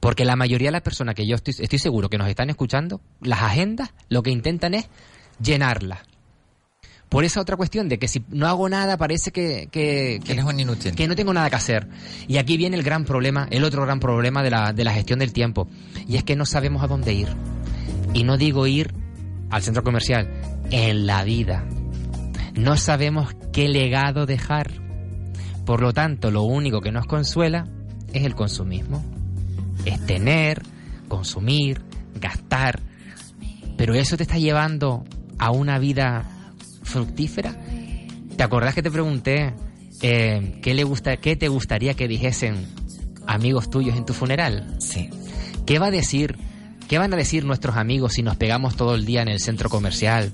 Porque 0.00 0.24
la 0.24 0.34
mayoría 0.34 0.68
de 0.68 0.72
las 0.72 0.82
personas 0.82 1.14
que 1.14 1.26
yo 1.26 1.36
estoy, 1.36 1.54
estoy 1.58 1.78
seguro 1.78 2.08
que 2.08 2.18
nos 2.18 2.28
están 2.28 2.48
escuchando, 2.50 3.00
las 3.20 3.42
agendas 3.42 3.92
lo 4.08 4.22
que 4.22 4.30
intentan 4.30 4.74
es 4.74 4.88
llenarlas. 5.40 6.00
Por 7.10 7.24
esa 7.24 7.40
otra 7.40 7.56
cuestión 7.56 7.88
de 7.88 7.98
que 7.98 8.06
si 8.06 8.24
no 8.30 8.46
hago 8.46 8.68
nada 8.68 8.96
parece 8.96 9.32
que, 9.32 9.68
que, 9.70 10.20
Que 10.24 10.34
que 10.94 11.08
no 11.08 11.16
tengo 11.16 11.34
nada 11.34 11.50
que 11.50 11.56
hacer. 11.56 11.88
Y 12.28 12.38
aquí 12.38 12.56
viene 12.56 12.76
el 12.76 12.84
gran 12.84 13.04
problema, 13.04 13.48
el 13.50 13.64
otro 13.64 13.82
gran 13.82 13.98
problema 13.98 14.44
de 14.44 14.50
la, 14.50 14.72
de 14.72 14.84
la 14.84 14.92
gestión 14.92 15.18
del 15.18 15.32
tiempo. 15.32 15.68
Y 16.06 16.16
es 16.16 16.24
que 16.24 16.36
no 16.36 16.46
sabemos 16.46 16.84
a 16.84 16.86
dónde 16.86 17.12
ir. 17.12 17.28
Y 18.14 18.22
no 18.22 18.36
digo 18.36 18.66
ir 18.68 18.94
al 19.50 19.62
centro 19.62 19.82
comercial, 19.82 20.30
en 20.70 21.06
la 21.06 21.24
vida. 21.24 21.66
No 22.54 22.76
sabemos 22.76 23.34
qué 23.52 23.68
legado 23.68 24.24
dejar. 24.24 24.70
Por 25.66 25.82
lo 25.82 25.92
tanto, 25.92 26.30
lo 26.30 26.42
único 26.42 26.80
que 26.80 26.92
nos 26.92 27.06
consuela 27.06 27.66
es 28.12 28.24
el 28.24 28.36
consumismo. 28.36 29.04
Es 29.84 30.04
tener, 30.06 30.62
consumir, 31.08 31.82
gastar. 32.14 32.80
Pero 33.76 33.94
eso 33.94 34.16
te 34.16 34.22
está 34.22 34.38
llevando 34.38 35.04
a 35.38 35.50
una 35.50 35.78
vida 35.78 36.24
fructífera. 36.82 37.56
¿Te 38.36 38.42
acordás 38.42 38.74
que 38.74 38.82
te 38.82 38.90
pregunté 38.90 39.54
eh, 40.02 40.58
qué, 40.62 40.74
le 40.74 40.84
gusta, 40.84 41.16
qué 41.18 41.36
te 41.36 41.48
gustaría 41.48 41.94
que 41.94 42.08
dijesen 42.08 42.66
amigos 43.26 43.70
tuyos 43.70 43.96
en 43.96 44.04
tu 44.04 44.12
funeral? 44.12 44.76
Sí. 44.80 45.08
¿Qué 45.66 45.78
va 45.78 45.86
a 45.86 45.90
decir? 45.90 46.36
¿Qué 46.88 46.98
van 46.98 47.12
a 47.14 47.16
decir 47.16 47.44
nuestros 47.44 47.76
amigos 47.76 48.14
si 48.14 48.22
nos 48.22 48.36
pegamos 48.36 48.76
todo 48.76 48.94
el 48.94 49.04
día 49.04 49.22
en 49.22 49.28
el 49.28 49.40
centro 49.40 49.68
comercial? 49.70 50.32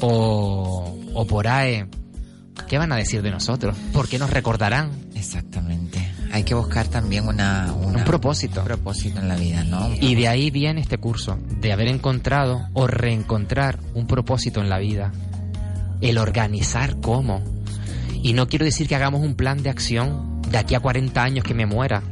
O, 0.00 0.98
o 1.12 1.26
por 1.26 1.46
ahí. 1.46 1.84
¿Qué 2.68 2.78
van 2.78 2.92
a 2.92 2.96
decir 2.96 3.22
de 3.22 3.30
nosotros? 3.30 3.76
¿Por 3.92 4.08
qué 4.08 4.18
nos 4.18 4.30
recordarán? 4.30 4.90
Exactamente. 5.14 5.73
Hay 6.34 6.42
que 6.42 6.54
buscar 6.54 6.88
también 6.88 7.28
una, 7.28 7.72
una- 7.72 7.98
Un 7.98 8.04
propósito. 8.04 8.60
un 8.62 8.66
propósito 8.66 9.20
en 9.20 9.28
la 9.28 9.36
vida, 9.36 9.62
¿no? 9.62 9.88
Y 10.00 10.16
de 10.16 10.26
ahí 10.26 10.50
viene 10.50 10.80
este 10.80 10.98
curso, 10.98 11.38
de 11.60 11.72
haber 11.72 11.86
encontrado 11.86 12.66
o 12.72 12.88
reencontrar 12.88 13.78
un 13.94 14.08
propósito 14.08 14.60
en 14.60 14.68
la 14.68 14.78
vida. 14.78 15.12
El 16.00 16.18
organizar 16.18 16.96
cómo. 17.00 17.40
Y 18.20 18.32
no 18.32 18.48
quiero 18.48 18.64
decir 18.64 18.88
que 18.88 18.96
hagamos 18.96 19.22
un 19.22 19.36
plan 19.36 19.62
de 19.62 19.70
acción 19.70 20.42
de 20.50 20.58
aquí 20.58 20.74
a 20.74 20.80
40 20.80 21.22
años 21.22 21.44
que 21.44 21.54
me 21.54 21.66
muera. 21.66 22.02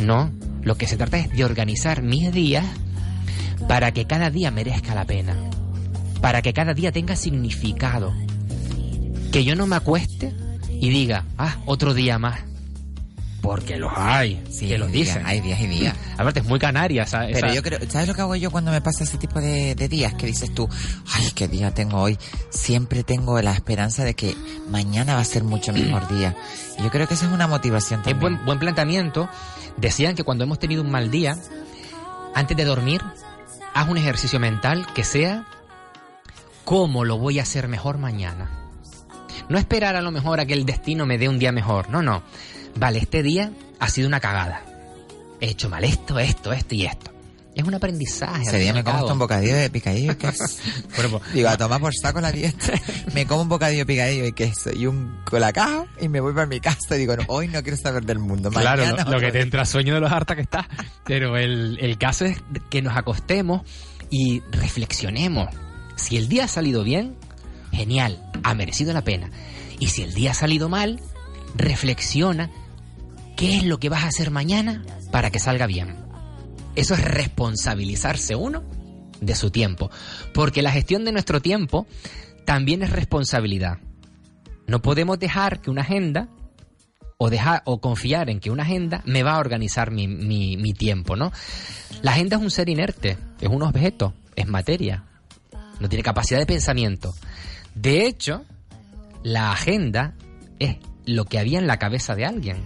No, 0.00 0.30
lo 0.62 0.76
que 0.76 0.86
se 0.86 0.96
trata 0.96 1.18
es 1.18 1.30
de 1.30 1.44
organizar 1.44 2.02
mis 2.02 2.32
días 2.32 2.64
para 3.66 3.90
que 3.90 4.04
cada 4.06 4.30
día 4.30 4.52
merezca 4.52 4.94
la 4.94 5.06
pena, 5.06 5.34
para 6.20 6.40
que 6.40 6.52
cada 6.52 6.72
día 6.72 6.92
tenga 6.92 7.16
significado. 7.16 8.14
Que 9.32 9.42
yo 9.42 9.56
no 9.56 9.66
me 9.66 9.74
acueste 9.74 10.32
y 10.70 10.90
diga, 10.90 11.24
ah, 11.36 11.56
otro 11.66 11.94
día 11.94 12.16
más. 12.20 12.38
Porque 13.44 13.76
los 13.76 13.92
hay, 13.94 14.42
Sí, 14.50 14.68
que 14.68 14.78
los 14.78 14.90
dicen. 14.90 15.24
hay 15.26 15.40
días 15.40 15.60
y 15.60 15.66
días. 15.66 15.94
Aparte 16.16 16.40
es 16.40 16.46
muy 16.46 16.58
canaria 16.58 17.02
esa, 17.02 17.20
Pero 17.26 17.46
esa- 17.48 17.54
yo 17.54 17.62
creo, 17.62 17.78
¿sabes 17.90 18.08
lo 18.08 18.14
que 18.14 18.22
hago 18.22 18.34
yo 18.36 18.50
cuando 18.50 18.70
me 18.70 18.80
pasa 18.80 19.04
ese 19.04 19.18
tipo 19.18 19.38
de, 19.40 19.74
de 19.74 19.88
días? 19.88 20.14
Que 20.14 20.26
dices 20.26 20.52
tú, 20.54 20.66
ay, 21.12 21.30
qué 21.34 21.46
día 21.46 21.72
tengo 21.74 21.98
hoy. 22.00 22.18
Siempre 22.48 23.04
tengo 23.04 23.40
la 23.42 23.52
esperanza 23.52 24.02
de 24.02 24.14
que 24.14 24.34
mañana 24.70 25.14
va 25.16 25.20
a 25.20 25.24
ser 25.24 25.44
mucho 25.44 25.72
mejor 25.74 26.08
día. 26.08 26.34
Y 26.78 26.82
yo 26.82 26.90
creo 26.90 27.06
que 27.06 27.12
esa 27.14 27.26
es 27.26 27.32
una 27.32 27.46
motivación 27.46 28.00
Es 28.00 28.06
también. 28.06 28.20
buen, 28.34 28.44
buen 28.46 28.58
planteamiento. 28.58 29.28
Decían 29.76 30.14
que 30.14 30.24
cuando 30.24 30.44
hemos 30.44 30.58
tenido 30.58 30.82
un 30.82 30.90
mal 30.90 31.10
día, 31.10 31.36
antes 32.34 32.56
de 32.56 32.64
dormir, 32.64 33.02
haz 33.74 33.88
un 33.88 33.98
ejercicio 33.98 34.40
mental 34.40 34.86
que 34.94 35.04
sea 35.04 35.44
cómo 36.64 37.04
lo 37.04 37.18
voy 37.18 37.38
a 37.40 37.42
hacer 37.42 37.68
mejor 37.68 37.98
mañana. 37.98 38.50
No 39.50 39.58
esperar 39.58 39.96
a 39.96 40.00
lo 40.00 40.10
mejor 40.10 40.40
a 40.40 40.46
que 40.46 40.54
el 40.54 40.64
destino 40.64 41.04
me 41.04 41.18
dé 41.18 41.28
un 41.28 41.38
día 41.38 41.52
mejor. 41.52 41.90
No, 41.90 42.00
no. 42.00 42.22
Vale, 42.76 42.98
este 42.98 43.22
día 43.22 43.52
ha 43.78 43.88
sido 43.88 44.08
una 44.08 44.20
cagada. 44.20 44.62
He 45.40 45.50
hecho 45.50 45.68
mal 45.68 45.84
esto, 45.84 46.18
esto, 46.18 46.52
esto 46.52 46.74
y 46.74 46.86
esto. 46.86 47.14
Es 47.54 47.62
un 47.62 47.74
aprendizaje. 47.74 48.42
Ese 48.42 48.58
día 48.58 48.72
me 48.74 48.82
como 48.82 49.12
un 49.12 49.18
bocadillo 49.18 49.54
de 49.54 49.70
picadillo 49.70 50.12
y 50.12 50.16
queso. 50.16 50.44
Bueno, 50.96 51.18
pues, 51.18 51.32
Digo, 51.32 51.48
a 51.48 51.56
tomar 51.56 51.80
por 51.80 51.94
saco 51.94 52.20
la 52.20 52.32
dieta. 52.32 52.72
Me 53.14 53.26
como 53.26 53.42
un 53.42 53.48
bocadillo 53.48 53.80
de 53.80 53.86
picadillo 53.86 54.26
y 54.26 54.32
queso 54.32 54.70
y 54.74 54.86
un 54.86 55.20
colacao 55.24 55.86
y 56.00 56.08
me 56.08 56.20
voy 56.20 56.34
para 56.34 56.46
mi 56.46 56.60
casa 56.60 56.96
y 56.96 56.98
digo, 56.98 57.16
no, 57.16 57.24
hoy 57.28 57.48
no 57.48 57.62
quiero 57.62 57.76
saber 57.76 58.04
del 58.04 58.18
mundo. 58.18 58.50
Claro, 58.50 58.84
lo, 59.08 59.20
que 59.20 59.30
te 59.30 59.40
entra 59.40 59.64
sueño 59.64 59.94
de 59.94 60.00
los 60.00 60.10
harta 60.10 60.34
que 60.34 60.42
está. 60.42 60.68
Pero 61.04 61.36
el, 61.36 61.78
el 61.80 61.96
caso 61.96 62.24
es 62.24 62.42
que 62.70 62.82
nos 62.82 62.96
acostemos 62.96 63.62
y 64.10 64.42
reflexionemos. 64.50 65.48
Si 65.96 66.16
el 66.16 66.28
día 66.28 66.44
ha 66.44 66.48
salido 66.48 66.82
bien, 66.82 67.14
genial, 67.72 68.20
ha 68.42 68.54
merecido 68.54 68.92
la 68.92 69.04
pena. 69.04 69.30
Y 69.78 69.88
si 69.88 70.02
el 70.02 70.12
día 70.12 70.32
ha 70.32 70.34
salido 70.34 70.68
mal, 70.68 71.00
reflexiona 71.54 72.50
qué 73.36 73.56
es 73.56 73.64
lo 73.64 73.78
que 73.78 73.88
vas 73.88 74.04
a 74.04 74.08
hacer 74.08 74.30
mañana 74.30 74.82
para 75.10 75.30
que 75.30 75.38
salga 75.38 75.66
bien. 75.66 75.96
Eso 76.76 76.94
es 76.94 77.02
responsabilizarse 77.04 78.34
uno 78.34 78.62
de 79.20 79.34
su 79.34 79.50
tiempo. 79.50 79.90
Porque 80.32 80.62
la 80.62 80.72
gestión 80.72 81.04
de 81.04 81.12
nuestro 81.12 81.40
tiempo 81.40 81.86
también 82.44 82.82
es 82.82 82.90
responsabilidad. 82.90 83.78
No 84.66 84.82
podemos 84.82 85.18
dejar 85.18 85.60
que 85.60 85.70
una 85.70 85.82
agenda 85.82 86.28
o 87.18 87.30
dejar 87.30 87.62
o 87.64 87.80
confiar 87.80 88.28
en 88.28 88.40
que 88.40 88.50
una 88.50 88.64
agenda 88.64 89.02
me 89.06 89.22
va 89.22 89.34
a 89.34 89.38
organizar 89.38 89.90
mi, 89.90 90.08
mi- 90.08 90.56
mi 90.56 90.72
tiempo, 90.72 91.16
¿no? 91.16 91.32
La 92.02 92.10
agenda 92.12 92.36
es 92.36 92.42
un 92.42 92.50
ser 92.50 92.68
inerte, 92.68 93.16
es 93.40 93.48
un 93.48 93.62
objeto, 93.62 94.14
es 94.34 94.48
materia, 94.48 95.04
no 95.80 95.88
tiene 95.88 96.02
capacidad 96.02 96.40
de 96.40 96.46
pensamiento. 96.46 97.14
De 97.74 98.06
hecho, 98.06 98.44
la 99.22 99.52
agenda 99.52 100.14
es 100.58 100.76
lo 101.06 101.24
que 101.26 101.38
había 101.38 101.58
en 101.60 101.66
la 101.66 101.78
cabeza 101.78 102.14
de 102.16 102.24
alguien, 102.26 102.56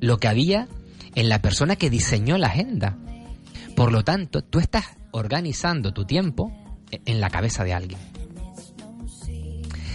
lo 0.00 0.18
que 0.18 0.28
había 0.28 0.68
en 1.14 1.28
la 1.28 1.40
persona 1.40 1.76
que 1.76 1.90
diseñó 1.90 2.38
la 2.38 2.48
agenda. 2.48 2.96
Por 3.76 3.92
lo 3.92 4.04
tanto, 4.04 4.42
tú 4.42 4.58
estás 4.58 4.84
organizando 5.12 5.92
tu 5.92 6.04
tiempo 6.04 6.52
e- 6.90 7.00
en 7.06 7.20
la 7.20 7.30
cabeza 7.30 7.64
de 7.64 7.74
alguien. 7.74 8.00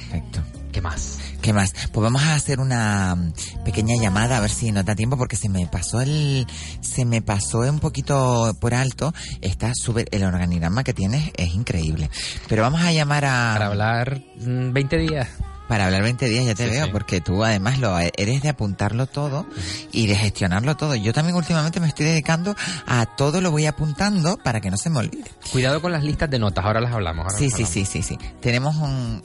Perfecto. 0.10 0.42
¿Qué 0.72 0.82
más? 0.82 1.20
¿Qué 1.42 1.54
más? 1.54 1.74
Pues 1.94 2.04
vamos 2.04 2.24
a 2.24 2.36
hacer 2.36 2.60
una 2.60 3.16
mm, 3.16 3.64
pequeña 3.64 3.96
llamada 4.02 4.38
a 4.38 4.42
ver 4.42 4.50
si 4.50 4.72
nos 4.72 4.84
da 4.84 4.96
tiempo 4.96 5.18
porque 5.18 5.36
se 5.36 5.48
me 5.48 5.68
pasó 5.68 6.02
el, 6.02 6.46
se 6.82 7.06
me 7.06 7.22
pasó 7.22 7.60
un 7.60 7.80
poquito 7.80 8.58
por 8.60 8.74
alto. 8.74 9.14
Está 9.42 9.72
súper, 9.74 10.08
el 10.12 10.24
organigrama 10.24 10.84
que 10.84 10.94
tienes 10.94 11.32
es 11.38 11.54
increíble. 11.54 12.10
Pero 12.50 12.64
vamos 12.64 12.82
a 12.82 12.92
llamar 12.92 13.26
a... 13.26 13.54
Para 13.54 13.68
hablar 13.68 14.22
mm, 14.38 14.74
20 14.74 14.98
días. 14.98 15.30
Para 15.68 15.86
hablar 15.86 16.04
20 16.04 16.28
días, 16.30 16.46
ya 16.46 16.54
te 16.56 16.66
Sí, 16.66 16.70
veo, 16.70 16.86
sí. 16.86 16.92
porque 16.92 17.22
tú 17.22 17.44
además 17.44 17.80
lo 17.80 17.98
eres 18.00 18.42
de 18.44 18.50
apuntarlo 18.50 19.08
todo 19.08 19.48
y 19.92 20.06
de 20.08 20.16
gestionarlo 20.16 20.76
todo. 20.78 20.96
Yo 20.96 21.12
también 21.14 21.36
últimamente 21.36 21.80
me 21.80 21.88
estoy 21.88 22.06
dedicando 22.06 22.56
a 22.86 23.06
todo 23.06 23.42
lo 23.42 23.50
voy 23.52 23.66
apuntando 23.66 24.38
para 24.38 24.62
que 24.62 24.70
no 24.70 24.78
se 24.78 24.90
me 24.90 25.00
olvide. 25.00 25.26
Cuidado 25.52 25.82
con 25.82 25.92
las 25.92 26.04
listas 26.04 26.30
de 26.30 26.38
notas, 26.40 26.64
ahora 26.66 26.82
las 26.82 26.94
hablamos. 26.94 27.26
ahora 27.26 27.38
Sí, 27.38 27.50
sí, 27.50 27.66
sí, 27.66 27.86
sí, 27.86 28.04
sí. 28.04 28.18
Tenemos 28.42 28.76
un, 28.76 29.24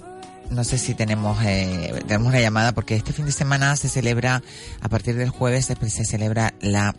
no 0.50 0.64
sé 0.64 0.78
si 0.78 0.94
tenemos, 0.94 1.38
eh, 1.44 1.92
tenemos 2.08 2.28
una 2.28 2.40
llamada 2.40 2.72
porque 2.72 2.96
este 2.96 3.12
fin 3.12 3.26
de 3.26 3.32
semana 3.32 3.76
se 3.76 3.88
celebra, 3.88 4.42
a 4.80 4.88
partir 4.88 5.16
del 5.16 5.28
jueves 5.30 5.66
se, 5.66 5.76
se 5.90 6.04
celebra 6.06 6.54
la 6.60 6.94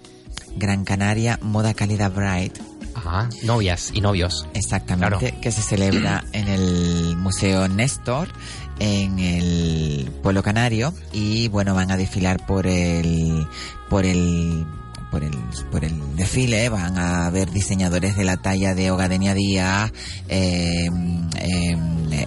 Gran 0.56 0.84
Canaria 0.86 1.40
Moda 1.42 1.74
Cálida 1.74 2.10
Bright. 2.10 2.58
Ajá, 2.94 3.30
novias 3.44 3.90
y 3.94 4.02
novios. 4.02 4.46
Exactamente, 4.54 5.38
que 5.42 5.52
se 5.52 5.62
celebra 5.62 6.26
en 6.34 6.50
el 6.50 7.16
Museo 7.16 7.68
Néstor, 7.70 8.28
en 8.82 9.20
el 9.20 10.12
Pueblo 10.24 10.42
Canario, 10.42 10.92
y 11.14 11.50
bueno, 11.50 11.76
van 11.76 11.92
a 11.92 11.98
desfilar 11.98 12.44
por 12.48 12.66
el, 12.66 13.46
por 13.92 14.08
el, 14.08 14.66
por 15.12 15.24
el, 15.24 15.38
por 15.72 15.86
el 15.86 16.16
desfile, 16.16 16.68
van 16.70 16.98
a 16.98 17.30
ver 17.30 17.52
diseñadores 17.52 18.18
de 18.18 18.24
la 18.24 18.38
talla 18.38 18.74
de 18.74 18.90
Ogadenia 18.90 19.36
Díaz, 19.36 19.94
eh, 20.30 20.90
eh, 21.40 21.76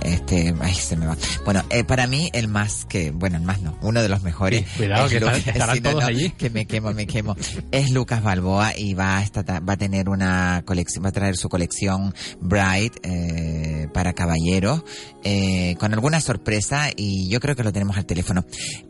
este, 0.03 0.55
ay, 0.61 0.75
se 0.75 0.97
me 0.97 1.07
va. 1.07 1.17
Bueno, 1.45 1.63
eh, 1.71 1.85
para 1.85 2.07
mí 2.07 2.31
el 2.33 2.49
más 2.49 2.85
que, 2.87 3.11
bueno, 3.11 3.37
el 3.37 3.43
más 3.43 3.61
no, 3.63 3.79
uno 3.83 4.03
de 4.03 4.09
los 4.09 4.23
mejores. 4.23 4.61
Sí, 4.61 4.67
cuidado, 4.79 5.07
es 5.07 5.13
que 5.13 5.21
Lu- 5.21 5.27
estar- 5.29 5.49
estarán 5.55 5.83
no, 5.83 5.91
todos 5.91 6.03
no, 6.03 6.09
allí. 6.09 6.31
que 6.31 6.51
me 6.51 6.67
quemo, 6.67 6.93
me 6.93 7.07
quemo. 7.07 7.37
Es 7.71 7.91
Lucas 7.91 8.23
Balboa 8.23 8.77
y 8.77 8.95
va 8.95 9.19
a, 9.19 9.23
esta- 9.23 9.43
va 9.61 9.73
a 9.75 9.77
tener 9.77 10.09
una 10.09 10.63
colección, 10.65 11.05
va 11.05 11.09
a 11.09 11.13
traer 11.13 11.37
su 11.37 11.49
colección 11.49 12.15
Bright 12.41 12.95
eh, 13.03 13.89
para 13.93 14.13
caballeros 14.13 14.83
eh, 15.23 15.77
con 15.79 15.93
alguna 15.95 16.21
sorpresa 16.21 16.89
y 16.97 17.29
yo 17.29 17.41
creo 17.41 17.55
que 17.57 17.63
lo 17.65 17.73
tenemos 17.73 17.97
al 17.97 18.07
teléfono. 18.07 18.45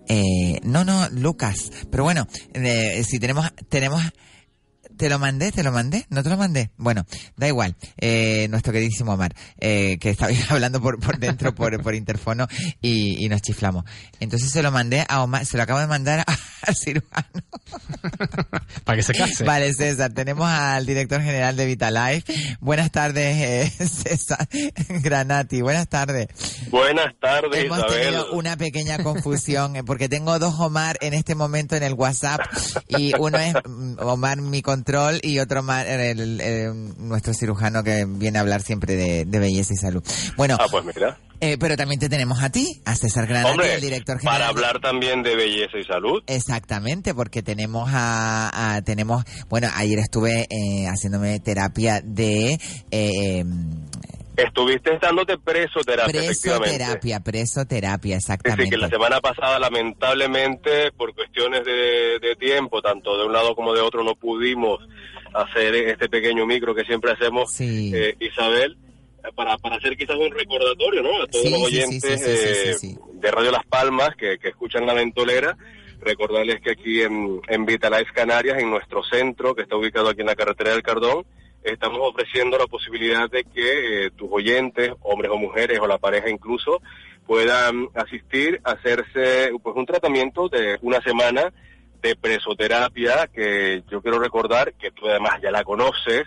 Eh, 0.09 0.61
no, 0.63 0.85
no, 0.85 1.09
Lucas, 1.11 1.71
pero 1.91 2.05
bueno, 2.05 2.27
eh, 2.55 3.03
si 3.09 3.19
tenemos, 3.19 3.51
tenemos 3.69 4.03
te 4.97 5.09
lo 5.09 5.19
mandé, 5.19 5.53
te 5.53 5.63
lo 5.63 5.73
mandé, 5.73 6.07
no 6.11 6.23
te 6.23 6.29
lo 6.29 6.37
mandé. 6.37 6.71
Bueno, 6.77 7.05
da 7.37 7.49
igual. 7.49 7.75
Eh, 7.99 8.47
nuestro 8.51 8.73
queridísimo 8.73 9.13
Omar, 9.15 9.35
eh, 9.59 9.99
que 10.01 10.11
estaba 10.11 10.33
hablando 10.51 10.81
por, 10.81 10.99
por 11.01 11.19
dentro, 11.19 11.55
por, 11.55 11.83
por 11.83 11.95
interfono, 11.95 12.47
y, 12.81 13.25
y 13.25 13.29
nos 13.29 13.43
chiflamos. 13.43 13.85
Entonces 14.21 14.51
se 14.51 14.63
lo 14.63 14.71
mandé 14.71 15.05
a 15.09 15.23
Omar, 15.23 15.45
se 15.47 15.57
lo 15.57 15.63
acabo 15.63 15.81
de 15.81 15.87
mandar 15.87 16.21
a- 16.21 16.25
al 16.67 16.77
cirujano. 16.77 17.29
Para 18.85 18.97
que 18.97 19.03
se 19.03 19.13
case. 19.15 19.45
Vale, 19.45 19.73
César, 19.75 20.13
tenemos 20.13 20.47
al 20.49 20.87
director 20.87 21.21
general 21.23 21.57
de 21.57 21.67
Vitalife. 21.67 22.57
Buenas 22.61 22.91
tardes, 22.91 23.37
eh, 23.79 23.87
César 23.87 24.49
Granati. 24.89 25.61
Buenas 25.63 25.89
tardes. 25.89 26.29
Buenas 26.71 27.15
tardes, 27.21 27.65
Hemos 27.65 27.79
Isabel. 27.79 28.01
tenido 28.03 28.33
una 28.33 28.57
pequeña 28.57 28.99
confusión 29.03 29.77
eh, 29.77 29.85
porque 29.85 30.09
tengo 30.09 30.39
dos 30.39 30.55
Omar 30.59 30.97
en 31.01 31.15
este 31.15 31.35
momento 31.35 31.77
en 31.77 31.83
el 31.83 31.95
WhatsApp 31.95 32.41
y 32.89 33.13
uno 33.19 33.39
es 33.39 33.55
mm, 33.67 33.99
Omar 34.01 34.41
mi 34.41 34.63
control 34.85 35.19
y 35.23 35.39
otro 35.39 35.61
Omar 35.61 35.87
el- 35.87 36.21
el- 36.21 36.41
el- 36.41 36.95
nuestro 37.09 37.33
cirujano 37.33 37.83
que 37.83 38.05
viene 38.07 38.39
a 38.39 38.43
hablar 38.43 38.61
siempre 38.63 38.95
de, 38.97 39.25
de 39.25 39.39
belleza 39.39 39.73
y 39.73 39.77
salud. 39.77 40.03
Bueno, 40.37 40.57
Ah, 40.61 40.67
pues 40.71 40.85
mira. 40.85 41.19
eh, 41.41 41.57
pero 41.59 41.77
también 41.77 41.99
te 42.01 42.09
tenemos 42.11 42.43
a 42.43 42.51
ti, 42.51 42.81
a 42.85 42.95
César 42.95 43.27
Granati, 43.27 43.51
Hombre, 43.53 43.75
el 43.75 43.81
director 43.81 44.19
general. 44.19 44.39
para 44.41 44.49
hablar 44.51 44.81
también 44.81 45.23
de 45.23 45.37
belleza 45.37 45.79
y 45.79 45.85
salud. 45.85 46.23
Exactamente, 46.27 47.15
porque 47.15 47.43
tenemos 47.43 47.89
a, 47.93 48.75
a- 48.77 48.83
tenemos, 48.83 49.25
bueno, 49.49 49.69
ayer 49.75 49.99
estuve 50.01 50.47
eh, 50.51 50.87
haciéndome 50.87 51.41
terapia 51.41 52.03
de 52.05 52.61
eh, 52.91 53.45
Estuviste 54.37 54.99
dándote 55.01 55.39
presoterapia, 55.39 56.21
efectivamente. 56.23 56.71
presoterapia, 56.77 57.21
presoterapia, 57.21 58.17
Es 58.17 58.27
decir, 58.27 58.35
exactamente. 58.37 58.71
que 58.71 58.77
la 58.79 58.89
semana 58.89 59.21
pasada, 59.21 59.59
lamentablemente, 59.61 60.91
por 60.93 61.15
cuestiones 61.15 61.65
de, 61.65 62.19
de 62.21 62.37
tiempo, 62.37 62.83
tanto 62.83 63.17
de 63.17 63.27
un 63.27 63.33
lado 63.33 63.55
como 63.55 63.73
de 63.73 63.81
otro, 63.81 64.03
no 64.03 64.15
pudimos 64.17 64.81
hacer 65.33 65.75
este 65.75 66.09
pequeño 66.09 66.47
micro 66.47 66.75
que 66.75 66.85
siempre 66.85 67.13
hacemos, 67.13 67.55
eh, 67.61 68.17
Isabel, 68.21 68.77
para, 69.37 69.57
para 69.59 69.77
hacer 69.77 69.97
quizás 69.97 70.17
un 70.17 70.31
recordatorio, 70.33 71.03
¿no? 71.03 71.23
A 71.23 71.27
todos 71.29 71.45
Sí, 71.45 71.51
los 71.51 71.69
sí, 71.69 71.77
sí, 71.77 71.77
oyentes 71.83 72.03
sí, 72.03 72.19
sí, 72.19 72.37
sí, 72.37 72.49
eh, 72.49 72.75
sí, 72.75 72.89
sí. 72.91 72.99
de 73.15 73.31
Radio 73.31 73.51
Las 73.53 73.65
Palmas 73.67 74.11
que, 74.19 74.39
que 74.39 74.49
escuchan 74.49 74.85
La 74.87 74.95
Ventolera, 74.95 75.57
recordarles 76.01 76.61
que 76.61 76.73
aquí 76.73 77.03
en, 77.03 77.41
en 77.49 77.65
Vitalife 77.65 78.13
Canarias, 78.13 78.59
en 78.59 78.69
nuestro 78.71 79.03
centro, 79.05 79.55
que 79.55 79.63
está 79.63 79.77
ubicado 79.77 80.09
aquí 80.11 80.21
en 80.21 80.27
la 80.27 80.35
carretera 80.37 80.73
del 80.73 80.83
Cardón, 80.83 81.25
estamos 81.65 82.01
ofreciendo 82.03 82.59
la 82.59 82.67
posibilidad 82.67 83.29
de 83.31 83.45
que 83.45 84.07
eh, 84.07 84.11
tus 84.11 84.29
oyentes, 84.31 84.93
hombres 85.03 85.31
o 85.33 85.39
mujeres, 85.39 85.81
o 85.81 85.87
la 85.87 85.99
pareja 85.99 86.29
incluso, 86.29 86.81
puedan 87.27 87.89
asistir 87.95 88.61
a 88.65 88.73
hacerse 88.73 89.51
pues 89.63 89.75
un 89.75 89.87
tratamiento 89.87 90.49
de 90.49 90.79
una 90.83 91.01
semana 91.01 91.53
de 92.03 92.17
presoterapia, 92.17 93.29
que 93.29 93.83
yo 93.91 94.03
quiero 94.03 94.19
recordar 94.19 94.75
que 94.75 94.91
tú 94.91 95.09
además 95.09 95.41
ya 95.43 95.51
la 95.51 95.65
conoces, 95.65 96.27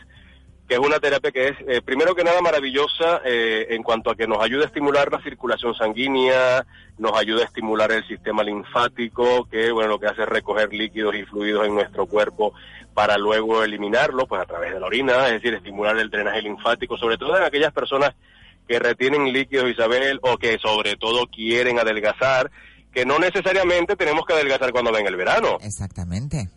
que 0.68 0.74
es 0.74 0.80
una 0.80 1.00
terapia 1.00 1.32
que 1.32 1.48
es, 1.50 1.56
eh, 1.68 1.82
primero 1.82 2.14
que 2.14 2.24
nada, 2.24 2.42
maravillosa 2.42 3.22
eh, 3.24 3.68
en 3.70 3.84
cuanto 3.84 4.10
a 4.10 4.16
que 4.16 4.28
nos 4.28 4.44
ayuda 4.44 4.64
a 4.64 4.68
estimular 4.68 5.12
la 5.12 5.22
circulación 5.22 5.76
sanguínea, 5.76 6.66
nos 6.98 7.14
ayuda 7.18 7.44
a 7.44 7.46
estimular 7.46 7.92
el 7.92 8.06
sistema 8.08 8.44
linfático, 8.44 9.48
que 9.50 9.72
bueno, 9.72 9.92
lo 9.92 10.00
que 10.00 10.08
hace 10.08 10.24
es 10.24 10.30
recoger 10.30 10.74
líquidos 10.74 11.16
y 11.16 11.24
fluidos 11.24 11.68
en 11.68 11.76
nuestro 11.76 12.08
cuerpo 12.08 12.54
para 12.98 13.16
luego 13.16 13.64
eliminarlos, 13.64 14.26
pues 14.28 14.42
a 14.42 14.46
través 14.46 14.74
de 14.74 14.80
la 14.80 14.88
orina, 14.88 15.28
es 15.28 15.34
decir, 15.34 15.54
estimular 15.54 15.96
el 16.00 16.10
drenaje 16.10 16.42
linfático, 16.42 16.98
sobre 16.98 17.16
todo 17.16 17.38
en 17.38 17.44
aquellas 17.44 17.72
personas 17.72 18.16
que 18.68 18.80
retienen 18.80 19.32
líquidos, 19.32 19.70
Isabel, 19.70 20.20
o 20.24 20.36
que 20.40 20.58
sobre 20.58 20.96
todo 20.96 21.28
quieren 21.28 21.78
adelgazar, 21.78 22.50
que 22.92 23.06
no 23.06 23.20
necesariamente 23.20 23.96
tenemos 23.96 24.26
que 24.26 24.34
adelgazar 24.34 24.72
cuando 24.72 24.92
venga 24.92 25.12
el 25.12 25.16
verano. 25.16 25.60
Exactamente 25.62 26.50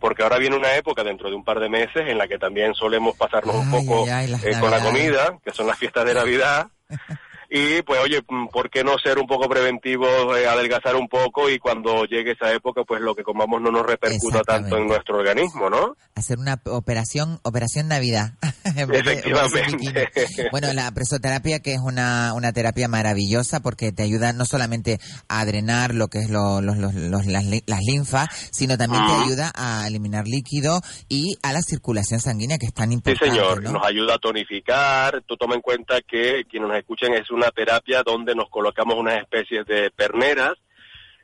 porque 0.00 0.22
ahora 0.22 0.38
viene 0.38 0.56
una 0.56 0.74
época 0.74 1.02
dentro 1.02 1.30
de 1.30 1.34
un 1.34 1.44
par 1.44 1.60
de 1.60 1.68
meses 1.70 2.06
en 2.08 2.18
la 2.18 2.28
que 2.28 2.38
también 2.38 2.74
solemos 2.74 3.16
pasarnos 3.16 3.54
un 3.54 3.70
poco 3.70 4.04
ay, 4.04 4.30
ay, 4.34 4.40
eh, 4.42 4.60
con 4.60 4.70
la 4.70 4.82
comida, 4.82 5.38
que 5.42 5.50
son 5.50 5.66
las 5.66 5.78
fiestas 5.78 6.04
de 6.04 6.12
Navidad. 6.12 6.68
Y 7.56 7.82
pues 7.82 8.00
oye, 8.02 8.20
mm, 8.28 8.48
¿por 8.48 8.68
qué 8.68 8.82
no 8.82 8.98
ser 8.98 9.16
un 9.20 9.28
poco 9.28 9.48
preventivos, 9.48 10.36
eh, 10.36 10.48
adelgazar 10.48 10.96
un 10.96 11.06
poco 11.06 11.48
y 11.48 11.60
cuando 11.60 12.04
llegue 12.04 12.32
esa 12.32 12.52
época 12.52 12.82
pues 12.82 13.00
lo 13.00 13.14
que 13.14 13.22
comamos 13.22 13.62
no 13.62 13.70
nos 13.70 13.86
repercuta 13.86 14.42
tanto 14.42 14.76
en 14.76 14.88
nuestro 14.88 15.18
organismo, 15.18 15.70
¿no? 15.70 15.96
Hacer 16.16 16.38
una 16.40 16.60
operación, 16.66 17.38
operación 17.44 17.86
Navidad. 17.86 18.32
Efectivamente. 18.64 20.48
bueno, 20.50 20.72
la 20.72 20.90
presoterapia 20.92 21.60
que 21.60 21.74
es 21.74 21.80
una, 21.80 22.32
una 22.34 22.52
terapia 22.52 22.88
maravillosa 22.88 23.60
porque 23.60 23.92
te 23.92 24.02
ayuda 24.02 24.32
no 24.32 24.44
solamente 24.46 24.98
a 25.28 25.44
drenar 25.44 25.94
lo 25.94 26.08
que 26.08 26.18
es 26.18 26.30
lo, 26.30 26.60
los, 26.60 26.76
los, 26.76 26.94
los- 26.94 27.26
las, 27.26 27.44
li- 27.44 27.62
las 27.66 27.80
linfas, 27.86 28.28
sino 28.52 28.76
también 28.76 29.06
te 29.06 29.12
ayuda 29.12 29.52
a 29.54 29.86
eliminar 29.86 30.24
líquido 30.26 30.80
y 31.08 31.36
a 31.42 31.52
la 31.52 31.62
circulación 31.62 32.20
sanguínea 32.20 32.58
que 32.58 32.66
es 32.66 32.74
tan 32.74 32.88
Sí, 32.88 32.94
importante. 32.94 33.30
señor, 33.30 33.62
¿no? 33.62 33.72
nos 33.72 33.86
ayuda 33.86 34.14
a 34.14 34.18
tonificar. 34.18 35.22
Tú 35.26 35.36
toma 35.36 35.54
en 35.54 35.60
cuenta 35.60 36.00
que 36.06 36.42
quienes 36.50 36.68
nos 36.68 36.78
escuchan 36.78 37.12
es 37.14 37.30
una 37.30 37.43
terapia 37.50 38.02
donde 38.02 38.34
nos 38.34 38.48
colocamos 38.48 38.96
unas 38.96 39.18
especies 39.18 39.66
de 39.66 39.90
perneras, 39.90 40.54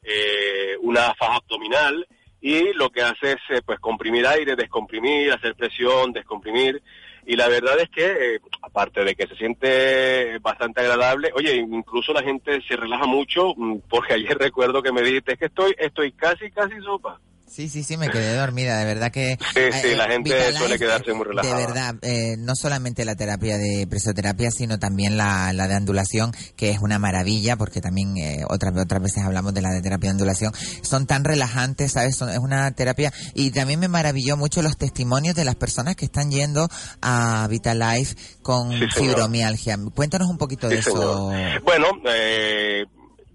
eh, 0.03 0.77
una 0.81 1.15
faja 1.15 1.37
abdominal 1.37 2.07
y 2.41 2.73
lo 2.73 2.91
que 2.91 3.03
hace 3.03 3.33
es 3.33 3.39
eh, 3.51 3.63
pues 3.65 3.79
comprimir 3.81 4.27
aire, 4.27 4.57
descomprimir, 4.57 5.33
hacer 5.33 5.55
presión, 5.55 6.13
descomprimir. 6.13 6.83
Y 7.27 7.37
la 7.37 7.49
verdad 7.49 7.79
es 7.79 7.91
que, 7.91 8.35
eh, 8.35 8.41
aparte 8.63 9.05
de 9.05 9.15
que 9.15 9.27
se 9.27 9.37
siente 9.37 10.39
bastante 10.39 10.81
agradable, 10.81 11.31
oye, 11.35 11.57
incluso 11.57 12.13
la 12.13 12.23
gente 12.23 12.63
se 12.67 12.77
relaja 12.77 13.07
mucho, 13.07 13.53
mm, 13.57 13.81
porque 13.89 14.15
ayer 14.15 14.39
recuerdo 14.39 14.83
que 14.83 14.93
me 14.93 15.03
dijiste, 15.03 15.33
es 15.33 15.39
que 15.39 15.47
estoy, 15.47 15.75
estoy 15.79 16.13
casi, 16.13 16.51
casi 16.51 16.81
sopa. 16.81 17.21
Sí, 17.53 17.69
sí, 17.69 17.83
sí, 17.83 17.97
me 17.97 18.09
quedé 18.11 18.37
dormida, 18.37 18.79
de 18.79 18.85
verdad 18.85 19.11
que... 19.11 19.37
Sí, 19.55 19.61
sí, 19.83 19.89
eh, 19.89 19.97
la 19.97 20.05
gente 20.09 20.31
Vitalife, 20.33 20.59
suele 20.59 20.79
quedarse 20.79 21.13
muy 21.13 21.25
relajada. 21.27 21.57
De 21.59 21.67
verdad, 21.67 21.95
eh, 22.03 22.37
no 22.39 22.55
solamente 22.55 23.05
la 23.05 23.17
terapia 23.17 23.59
de 23.59 23.89
presoterapia, 23.91 24.53
sino 24.53 24.79
también 24.79 25.17
la, 25.17 25.53
la 25.53 25.67
de 25.67 25.75
ondulación, 25.77 26.33
que 26.57 26.71
es 26.71 26.79
una 26.79 27.01
maravilla, 27.01 27.57
porque 27.57 27.81
también 27.81 28.17
eh, 28.19 28.45
otras, 28.49 28.73
otras 28.79 29.03
veces 29.03 29.25
hablamos 29.25 29.53
de 29.53 29.63
la 29.63 29.71
de 29.71 29.83
terapia 29.83 30.11
de 30.11 30.13
ondulación. 30.13 30.53
Son 30.83 31.07
tan 31.09 31.25
relajantes, 31.25 31.93
¿sabes? 31.93 32.17
Son- 32.17 32.31
es 32.31 32.39
una 32.39 32.71
terapia... 32.71 33.13
Y 33.35 33.51
también 33.51 33.81
me 33.81 33.89
maravilló 33.89 34.37
mucho 34.37 34.63
los 34.63 34.77
testimonios 34.79 35.35
de 35.35 35.45
las 35.45 35.57
personas 35.57 35.97
que 35.97 36.05
están 36.05 36.31
yendo 36.31 36.69
a 37.03 37.49
Vitalife 37.51 38.15
con 38.43 38.71
Sí, 38.79 38.85
fibromialgia. 38.95 39.77
Cuéntanos 39.95 40.29
un 40.29 40.39
poquito 40.39 40.69
de 40.69 40.79
eso. 40.79 41.33
Bueno, 41.65 41.87
eh, 42.09 42.85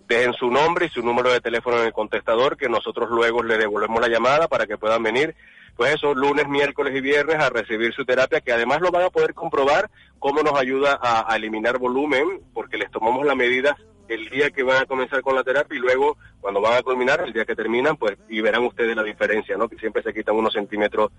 Dejen 0.07 0.33
su 0.33 0.49
nombre 0.49 0.87
y 0.87 0.89
su 0.89 1.01
número 1.01 1.31
de 1.31 1.39
teléfono 1.41 1.79
en 1.79 1.85
el 1.87 1.93
contestador, 1.93 2.57
que 2.57 2.69
nosotros 2.69 3.09
luego 3.09 3.43
le 3.43 3.57
devolvemos 3.57 4.01
la 4.01 4.07
llamada 4.07 4.47
para 4.47 4.65
que 4.65 4.77
puedan 4.77 5.03
venir. 5.03 5.35
Pues 5.75 5.93
eso, 5.93 6.15
lunes, 6.15 6.47
miércoles 6.47 6.95
y 6.95 7.01
viernes 7.01 7.35
a 7.37 7.49
recibir 7.49 7.93
su 7.93 8.03
terapia, 8.03 8.41
que 8.41 8.51
además 8.51 8.81
lo 8.81 8.89
van 8.89 9.03
a 9.03 9.11
poder 9.11 9.35
comprobar 9.35 9.91
cómo 10.17 10.41
nos 10.41 10.59
ayuda 10.59 10.97
a, 10.99 11.31
a 11.31 11.35
eliminar 11.35 11.77
volumen, 11.77 12.41
porque 12.53 12.77
les 12.77 12.89
tomamos 12.89 13.23
la 13.25 13.35
medida 13.35 13.77
el 14.07 14.29
día 14.29 14.49
que 14.51 14.63
van 14.63 14.83
a 14.83 14.85
comenzar 14.85 15.21
con 15.21 15.35
la 15.35 15.43
terapia 15.43 15.77
y 15.77 15.81
luego 15.81 16.17
cuando 16.39 16.61
van 16.61 16.77
a 16.77 16.83
culminar, 16.83 17.21
el 17.25 17.33
día 17.33 17.45
que 17.45 17.55
terminan, 17.55 17.97
pues 17.97 18.17
y 18.29 18.41
verán 18.41 18.63
ustedes 18.63 18.95
la 18.95 19.03
diferencia, 19.03 19.57
¿no? 19.57 19.67
Que 19.67 19.77
siempre 19.77 20.03
se 20.03 20.13
quitan 20.13 20.35
unos 20.35 20.53
centímetros 20.53 21.11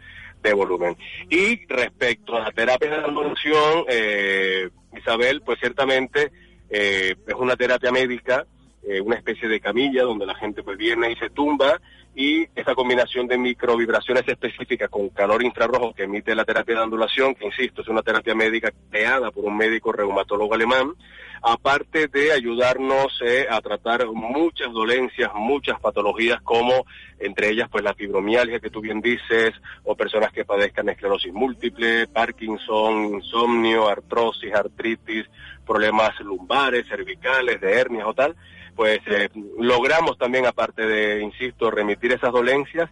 de 0.43 0.53
volumen. 0.53 0.97
Y 1.29 1.67
respecto 1.67 2.37
a 2.37 2.41
la 2.41 2.53
terapia 2.53 2.91
de 2.91 3.05
ondulación, 3.05 3.85
eh, 3.89 4.71
Isabel, 4.97 5.43
pues 5.43 5.59
ciertamente 5.59 6.33
eh, 6.71 7.15
es 7.27 7.35
una 7.35 7.57
terapia 7.57 7.91
médica, 7.91 8.47
eh, 8.83 9.01
una 9.01 9.17
especie 9.17 9.49
de 9.49 9.61
camilla 9.61 10.03
donde 10.03 10.27
la 10.27 10.35
gente 10.35 10.63
pues 10.63 10.79
viene 10.79 11.13
y 11.13 11.17
se 11.17 11.31
tumba 11.31 11.81
y 12.19 12.49
esa 12.57 12.75
combinación 12.75 13.29
de 13.29 13.39
microvibraciones 13.39 14.27
específicas 14.27 14.91
con 14.91 15.09
calor 15.11 15.41
infrarrojo 15.45 15.95
que 15.95 16.03
emite 16.03 16.35
la 16.35 16.45
terapia 16.45 16.75
de 16.75 16.81
ondulación, 16.81 17.37
que 17.37 17.47
insisto, 17.47 17.83
es 17.83 17.89
una 17.89 18.03
terapia 18.03 18.35
médica 18.35 18.73
creada 18.91 19.31
por 19.31 19.45
un 19.45 19.57
médico 19.57 19.93
reumatólogo 19.93 20.53
alemán, 20.53 20.95
aparte 21.43 22.09
de 22.09 22.33
ayudarnos 22.33 23.21
eh, 23.25 23.47
a 23.49 23.61
tratar 23.61 24.07
muchas 24.07 24.73
dolencias, 24.73 25.31
muchas 25.35 25.81
patologías 25.81 26.41
como 26.43 26.85
entre 27.19 27.51
ellas 27.51 27.69
pues 27.71 27.85
la 27.85 27.95
fibromialgia 27.95 28.61
que 28.61 28.71
tú 28.71 28.81
bien 28.81 29.01
dices, 29.01 29.53
o 29.85 29.97
personas 29.97 30.33
que 30.33 30.45
padezcan 30.45 30.89
esclerosis 30.89 31.33
múltiple, 31.33 32.07
Parkinson, 32.07 33.15
insomnio, 33.15 33.89
artrosis, 33.89 34.55
artritis, 34.55 35.27
problemas 35.67 36.19
lumbares, 36.21 36.87
cervicales, 36.87 37.61
de 37.61 37.73
hernias 37.73 38.07
o 38.07 38.15
tal, 38.15 38.37
pues 38.77 39.01
eh, 39.07 39.29
logramos 39.59 40.17
también, 40.19 40.47
aparte 40.47 40.87
de, 40.87 41.21
insisto, 41.23 41.71
remitir 41.71 42.13
esas 42.13 42.33
dolencias, 42.33 42.89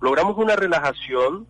logramos 0.00 0.36
una 0.36 0.56
relajación 0.56 1.46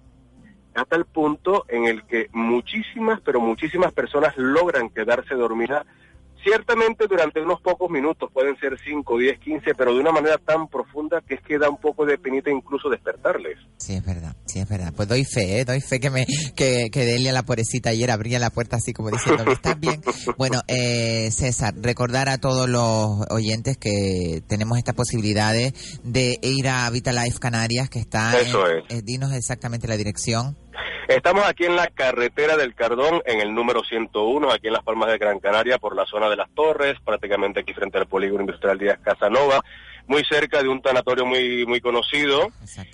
hasta 0.75 0.97
el 0.97 1.05
punto 1.05 1.65
en 1.69 1.85
el 1.87 2.05
que 2.05 2.29
muchísimas, 2.33 3.21
pero 3.21 3.41
muchísimas 3.41 3.93
personas 3.93 4.37
logran 4.39 4.89
quedarse 4.89 5.35
dormidas, 5.35 5.85
ciertamente 6.43 7.07
durante 7.09 7.41
unos 7.41 7.61
pocos 7.61 7.91
minutos, 7.91 8.31
pueden 8.33 8.57
ser 8.59 8.79
5, 8.85 9.19
10, 9.19 9.39
15, 9.41 9.75
pero 9.75 9.95
de 9.95 10.01
una 10.01 10.13
manera 10.13 10.39
tan 10.39 10.69
profunda 10.69 11.21
que 11.27 11.35
es 11.35 11.41
que 11.43 11.59
da 11.59 11.69
un 11.71 11.79
poco 11.79 12.05
de 12.07 12.19
penita 12.19 12.51
incluso 12.51 12.89
despertarles. 12.89 13.59
Sí, 13.79 13.95
es 13.95 14.05
verdad, 14.05 14.37
sí, 14.47 14.61
es 14.61 14.69
verdad. 14.69 14.93
Pues 14.97 15.09
doy 15.09 15.25
fe, 15.25 15.61
¿eh? 15.61 15.65
doy 15.65 15.81
fe 15.81 15.99
que 16.01 16.11
me 16.11 16.27
que, 16.55 16.89
que 16.91 17.05
Delia, 17.05 17.33
la 17.33 17.43
pobrecita, 17.43 17.91
ayer 17.91 18.11
abría 18.11 18.39
la 18.39 18.51
puerta 18.51 18.77
así 18.77 18.93
como 18.93 19.11
diciendo, 19.11 19.45
¿estás 19.51 19.79
bien? 19.81 20.01
Bueno, 20.39 20.61
eh, 20.69 21.31
César, 21.33 21.75
recordar 21.81 22.29
a 22.29 22.39
todos 22.39 22.69
los 22.69 23.27
oyentes 23.31 23.77
que 23.77 24.43
tenemos 24.47 24.79
esta 24.79 24.93
posibilidad 24.93 25.53
de, 25.53 25.75
de 26.05 26.39
ir 26.43 26.69
a 26.69 26.89
Vitalife 26.91 27.39
Canarias, 27.39 27.89
que 27.91 27.99
está... 27.99 28.39
Eso 28.41 28.69
en- 28.69 28.79
es. 28.79 28.85
eh, 28.91 29.03
dinos 29.03 29.33
exactamente 29.33 29.89
la 29.89 29.97
dirección. 29.97 30.57
Estamos 31.17 31.45
aquí 31.47 31.67
en 31.67 31.77
la 31.77 31.89
carretera 31.89 32.57
del 32.57 32.75
Cardón, 32.75 33.21
en 33.27 33.41
el 33.43 33.55
número 33.55 33.85
101, 33.85 34.51
aquí 34.51 34.69
en 34.69 34.73
Las 34.73 34.83
Palmas 34.83 35.11
de 35.11 35.19
Gran 35.19 35.41
Canaria, 35.41 35.77
por 35.77 35.95
la 35.95 36.07
zona 36.07 36.31
de 36.31 36.37
las 36.37 36.49
Torres, 36.55 36.97
prácticamente 37.05 37.61
aquí 37.61 37.75
frente 37.75 37.99
al 37.99 38.07
polígono 38.07 38.41
industrial 38.41 38.79
Díaz 38.79 38.99
Casanova, 39.03 39.63
muy 40.07 40.25
cerca 40.25 40.63
de 40.63 40.69
un 40.69 40.81
tanatorio 40.81 41.27
muy, 41.27 41.67
muy 41.67 41.83
conocido. 41.83 42.49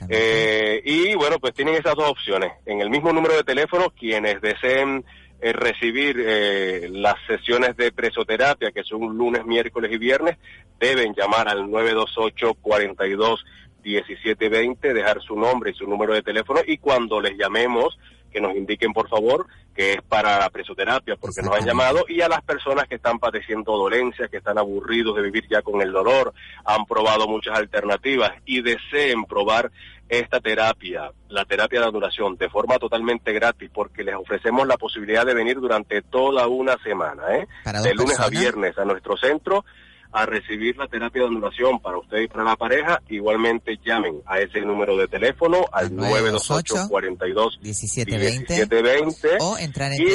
Eh, 0.09 0.83
y 0.85 1.15
bueno, 1.15 1.39
pues 1.39 1.55
tienen 1.55 1.77
esas 1.77 1.95
dos 1.95 2.11
opciones. 2.11 2.51
En 2.67 2.81
el 2.81 2.91
mismo 2.91 3.13
número 3.13 3.37
de 3.37 3.45
teléfono, 3.45 3.91
quienes 3.91 4.41
deseen 4.41 5.05
eh, 5.41 5.53
recibir 5.53 6.17
eh, 6.19 6.89
las 6.91 7.15
sesiones 7.29 7.77
de 7.77 7.93
presoterapia, 7.93 8.73
que 8.73 8.83
son 8.83 9.17
lunes, 9.17 9.47
miércoles 9.47 9.93
y 9.93 9.97
viernes, 9.97 10.39
deben 10.81 11.15
llamar 11.15 11.49
al 11.49 11.71
928 11.71 12.55
42 12.55 13.45
1720, 13.83 14.95
dejar 14.95 15.21
su 15.21 15.37
nombre 15.37 15.71
y 15.71 15.75
su 15.75 15.87
número 15.87 16.15
de 16.15 16.23
teléfono 16.23 16.61
y 16.67 16.79
cuando 16.79 17.21
les 17.21 17.37
llamemos, 17.37 17.99
que 18.31 18.41
nos 18.41 18.55
indiquen 18.55 18.93
por 18.93 19.09
favor 19.09 19.47
que 19.79 19.93
es 19.93 20.03
para 20.03 20.41
la 20.41 20.51
presoterapia, 20.51 21.15
porque 21.15 21.41
nos 21.41 21.55
han 21.55 21.65
llamado, 21.65 22.05
y 22.09 22.21
a 22.21 22.29
las 22.29 22.43
personas 22.43 22.89
que 22.89 22.97
están 22.97 23.21
padeciendo 23.21 23.77
dolencias, 23.77 24.29
que 24.29 24.39
están 24.39 24.59
aburridos 24.59 25.15
de 25.15 25.23
vivir 25.23 25.47
ya 25.49 25.63
con 25.63 25.81
el 25.81 25.93
dolor, 25.93 26.35
han 26.65 26.85
probado 26.85 27.29
muchas 27.29 27.57
alternativas 27.57 28.33
y 28.45 28.61
deseen 28.61 29.25
probar 29.25 29.71
esta 30.09 30.41
terapia, 30.41 31.13
la 31.29 31.45
terapia 31.45 31.81
de 31.81 31.87
ondulación, 31.87 32.37
de 32.37 32.51
forma 32.51 32.79
totalmente 32.79 33.33
gratis, 33.33 33.71
porque 33.73 34.03
les 34.03 34.17
ofrecemos 34.17 34.67
la 34.67 34.77
posibilidad 34.77 35.25
de 35.25 35.35
venir 35.35 35.61
durante 35.61 36.03
toda 36.03 36.49
una 36.49 36.77
semana, 36.83 37.37
¿eh? 37.37 37.47
De 37.85 37.95
lunes 37.95 38.19
a 38.19 38.29
viernes 38.29 38.77
a 38.79 38.85
nuestro 38.85 39.17
centro 39.17 39.65
a 40.13 40.25
recibir 40.27 40.77
la 40.77 40.87
terapia 40.89 41.23
de 41.23 41.29
ondulación 41.29 41.81
para 41.81 41.99
usted 41.99 42.19
y 42.19 42.29
para 42.29 42.45
la 42.45 42.57
pareja, 42.57 43.03
igualmente 43.09 43.79
llamen 43.85 44.23
a 44.27 44.39
ese 44.41 44.61
número 44.63 44.97
de 44.97 45.07
teléfono 45.09 45.65
al 45.73 45.95
928 45.95 46.89
42 46.89 47.59
1720 47.63 48.55
1720 48.55 49.37
o 49.41 49.59
entrar 49.59 49.93
en 49.93 50.03
Y- 50.03 50.11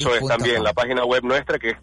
eso 0.00 0.14
es 0.14 0.20
también 0.26 0.64
la 0.64 0.72
página 0.72 1.04
web 1.04 1.22
nuestra 1.22 1.58
que 1.58 1.70
es 1.70 1.76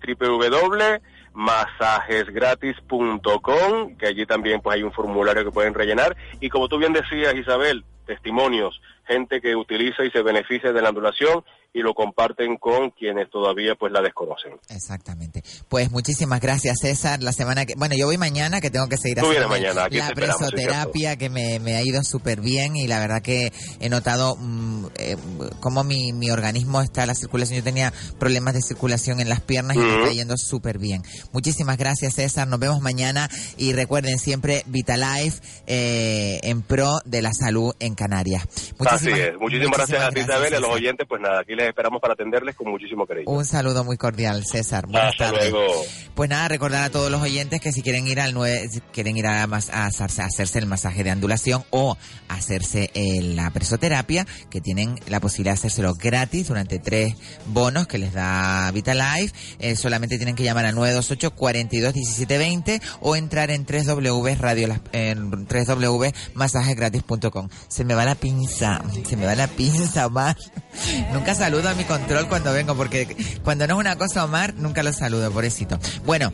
www.masajesgratis.com, 2.69 3.95
que 3.97 4.07
allí 4.07 4.25
también 4.25 4.61
pues 4.61 4.75
hay 4.75 4.83
un 4.83 4.91
formulario 4.91 5.43
que 5.45 5.51
pueden 5.51 5.73
rellenar. 5.73 6.15
Y 6.39 6.49
como 6.49 6.67
tú 6.67 6.77
bien 6.77 6.93
decías 6.93 7.33
Isabel, 7.35 7.83
testimonios, 8.05 8.81
gente 9.05 9.39
que 9.41 9.55
utiliza 9.55 10.03
y 10.03 10.11
se 10.11 10.21
beneficia 10.21 10.71
de 10.73 10.81
la 10.81 10.89
ondulación 10.89 11.43
y 11.73 11.81
lo 11.81 11.93
comparten 11.93 12.57
con 12.57 12.89
quienes 12.91 13.29
todavía 13.29 13.75
pues 13.75 13.91
la 13.91 14.01
desconocen. 14.01 14.53
Exactamente. 14.69 15.43
Pues 15.69 15.91
muchísimas 15.91 16.41
gracias, 16.41 16.79
César. 16.81 17.23
La 17.23 17.31
semana 17.31 17.65
que, 17.65 17.75
bueno, 17.75 17.95
yo 17.97 18.07
voy 18.07 18.17
mañana 18.17 18.59
que 18.59 18.69
tengo 18.69 18.87
que 18.87 18.97
seguir 18.97 19.19
haciendo 19.19 19.47
mañana, 19.47 19.85
aquí 19.85 19.97
la 19.97 20.09
te 20.09 20.15
presoterapia 20.15 21.15
que 21.17 21.29
me, 21.29 21.59
me 21.59 21.77
ha 21.77 21.83
ido 21.83 22.03
súper 22.03 22.41
bien 22.41 22.75
y 22.75 22.87
la 22.87 22.99
verdad 22.99 23.21
que 23.21 23.53
he 23.79 23.89
notado 23.89 24.35
mm, 24.37 24.85
eh, 24.97 25.17
cómo 25.61 25.83
mi, 25.83 26.11
mi 26.13 26.29
organismo 26.29 26.81
está, 26.81 27.05
la 27.05 27.15
circulación. 27.15 27.59
Yo 27.59 27.63
tenía 27.63 27.93
problemas 28.19 28.53
de 28.53 28.61
circulación 28.61 29.19
en 29.21 29.29
las 29.29 29.41
piernas 29.41 29.77
y 29.77 29.79
me 29.79 30.01
está 30.01 30.11
yendo 30.11 30.37
súper 30.37 30.77
bien. 30.77 31.03
Muchísimas 31.31 31.77
gracias, 31.77 32.15
César. 32.15 32.47
Nos 32.47 32.59
vemos 32.59 32.81
mañana 32.81 33.29
y 33.57 33.73
recuerden 33.73 34.19
siempre 34.19 34.63
Vitalife 34.65 35.39
eh, 35.67 36.39
en 36.43 36.61
pro 36.61 36.99
de 37.05 37.21
la 37.21 37.33
salud 37.33 37.73
en 37.79 37.95
Canarias. 37.95 38.43
Así 38.79 39.09
es. 39.11 39.37
Muchísimas 39.39 39.77
gracias 39.77 40.03
a 40.03 40.09
ti, 40.09 40.21
Isabel, 40.21 40.53
y 40.53 40.55
a 40.55 40.59
los 40.59 40.69
oyentes. 40.69 41.07
Pues 41.07 41.21
nada, 41.21 41.41
aquí 41.41 41.55
les 41.61 41.69
esperamos 41.69 42.01
para 42.01 42.13
atenderles 42.13 42.55
con 42.55 42.69
muchísimo 42.69 43.05
cariño. 43.05 43.25
Un 43.31 43.45
saludo 43.45 43.83
muy 43.83 43.97
cordial, 43.97 44.43
César. 44.45 44.85
Buenas 44.87 45.11
Hasta 45.13 45.31
tardes. 45.31 45.51
luego. 45.51 45.73
Pues 46.15 46.29
nada, 46.29 46.47
recordar 46.47 46.83
a 46.83 46.89
todos 46.89 47.09
los 47.09 47.21
oyentes 47.21 47.61
que 47.61 47.71
si 47.71 47.81
quieren 47.81 48.07
ir 48.07 48.19
al 48.19 48.33
nue- 48.33 48.69
si 48.69 48.81
quieren 48.91 49.17
ir 49.17 49.27
a, 49.27 49.47
mas- 49.47 49.69
a 49.69 49.85
hacerse, 49.87 50.59
el 50.59 50.65
masaje 50.65 51.03
de 51.03 51.11
andulación 51.11 51.63
o 51.69 51.97
hacerse 52.27 52.89
eh, 52.93 53.21
la 53.21 53.49
presoterapia, 53.51 54.25
que 54.49 54.61
tienen 54.61 54.95
la 55.07 55.19
posibilidad 55.19 55.53
de 55.53 55.59
hacérselo 55.59 55.95
gratis 55.95 56.47
durante 56.49 56.79
tres 56.79 57.15
bonos 57.47 57.87
que 57.87 57.97
les 57.97 58.13
da 58.13 58.69
Vitalife, 58.71 59.33
eh, 59.59 59.75
solamente 59.75 60.17
tienen 60.17 60.35
que 60.35 60.43
llamar 60.43 60.65
al 60.65 60.75
928 60.75 61.35
42 61.35 61.93
17 61.93 62.37
20 62.37 62.81
o 63.01 63.15
entrar 63.15 63.51
en 63.51 63.65
3W 63.65 64.37
radio 64.37 64.79
en 64.91 65.31
3W 65.47 66.13
masajesgratis.com. 66.33 67.49
Se 67.67 67.83
me 67.83 67.93
va 67.95 68.05
la 68.05 68.15
pinza, 68.15 68.81
se 69.07 69.15
me 69.17 69.25
va 69.25 69.35
la 69.35 69.47
pinza, 69.47 70.07
Omar. 70.07 70.35
Nunca 71.13 71.35
saludo 71.51 71.67
a 71.67 71.73
mi 71.75 71.83
control 71.83 72.29
cuando 72.29 72.53
vengo 72.53 72.75
porque 72.75 73.13
cuando 73.43 73.67
no 73.67 73.73
es 73.73 73.79
una 73.81 73.97
cosa 73.97 74.23
Omar, 74.23 74.53
nunca 74.53 74.83
lo 74.83 74.93
saludo, 74.93 75.29
pobrecito. 75.31 75.77
Bueno, 76.05 76.31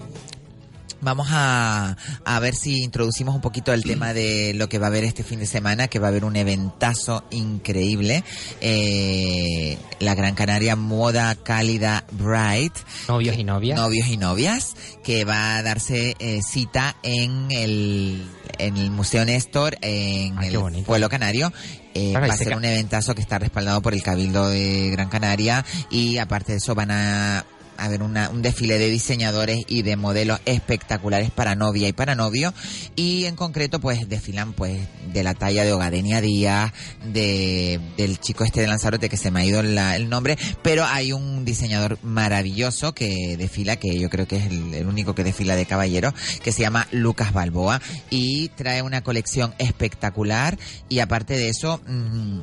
Vamos 0.99 1.27
a, 1.29 1.95
a 2.25 2.39
ver 2.39 2.55
si 2.55 2.81
introducimos 2.81 3.35
un 3.35 3.41
poquito 3.41 3.71
el 3.71 3.83
tema 3.83 4.15
de 4.15 4.53
lo 4.55 4.67
que 4.67 4.79
va 4.79 4.87
a 4.87 4.89
haber 4.89 5.03
este 5.03 5.23
fin 5.23 5.37
de 5.37 5.45
semana, 5.45 5.87
que 5.87 5.99
va 5.99 6.07
a 6.07 6.09
haber 6.09 6.25
un 6.25 6.35
eventazo 6.35 7.23
increíble. 7.29 8.23
Eh, 8.61 9.77
la 9.99 10.15
Gran 10.15 10.33
Canaria 10.33 10.75
Moda 10.75 11.35
Cálida 11.35 12.03
Bright. 12.13 12.73
Novios 13.07 13.37
y 13.37 13.43
novias. 13.43 13.79
Novios 13.79 14.07
y 14.07 14.17
novias, 14.17 14.75
que 15.03 15.23
va 15.23 15.57
a 15.57 15.61
darse 15.63 16.15
eh, 16.17 16.39
cita 16.41 16.95
en 17.03 17.51
el, 17.51 18.25
en 18.57 18.77
el 18.77 18.89
Museo 18.89 19.23
Néstor, 19.23 19.77
en 19.81 20.35
Ah, 20.39 20.47
el 20.47 20.57
bonito. 20.57 20.87
Pueblo 20.87 21.09
Canario. 21.09 21.53
Eh, 21.97 22.13
va 22.13 22.25
a 22.25 22.37
se 22.37 22.45
ser 22.45 22.55
un 22.55 22.63
eventazo 22.63 23.15
que 23.15 23.21
está 23.21 23.39
respaldado 23.39 23.81
por 23.81 23.93
el 23.95 24.03
Cabildo 24.03 24.49
de 24.49 24.91
Gran 24.91 25.09
Canaria 25.09 25.65
y 25.89 26.19
aparte 26.19 26.51
de 26.51 26.59
eso 26.59 26.75
van 26.75 26.91
a 26.91 27.43
haber 27.77 28.03
una, 28.03 28.29
un 28.29 28.41
desfile 28.41 28.77
de 28.77 28.89
diseñadores 28.89 29.63
y 29.67 29.81
de 29.81 29.95
modelos 29.95 30.39
espectaculares 30.45 31.31
para 31.31 31.55
novia 31.55 31.87
y 31.87 31.93
para 31.93 32.15
novio. 32.15 32.53
Y 32.95 33.25
en 33.25 33.35
concreto 33.35 33.79
pues 33.79 34.07
desfilan 34.09 34.53
pues 34.53 34.79
de 35.13 35.23
la 35.23 35.33
talla 35.33 35.63
de 35.63 35.73
Ogadenia 35.73 36.21
Díaz 36.21 36.73
de 37.05 37.79
del 37.97 38.19
chico 38.19 38.43
este 38.43 38.61
de 38.61 38.67
Lanzarote 38.67 39.09
que 39.09 39.17
se 39.17 39.31
me 39.31 39.41
ha 39.41 39.45
ido 39.45 39.59
el 39.59 40.09
nombre 40.09 40.37
pero 40.61 40.85
hay 40.85 41.13
un 41.13 41.45
diseñador 41.45 41.97
maravilloso 42.03 42.93
que 42.93 43.37
desfila 43.37 43.77
que 43.77 43.99
yo 43.99 44.09
creo 44.09 44.27
que 44.27 44.37
es 44.37 44.45
el, 44.47 44.73
el 44.73 44.87
único 44.87 45.15
que 45.15 45.23
desfila 45.23 45.55
de 45.55 45.65
caballero 45.65 46.13
que 46.43 46.51
se 46.51 46.61
llama 46.61 46.87
Lucas 46.91 47.33
Balboa 47.33 47.81
y 48.09 48.49
trae 48.49 48.81
una 48.81 49.01
colección 49.01 49.53
espectacular. 49.57 50.57
Y 50.89 50.99
aparte 50.99 51.35
de 51.35 51.49
eso 51.49 51.81
mm, 51.87 52.39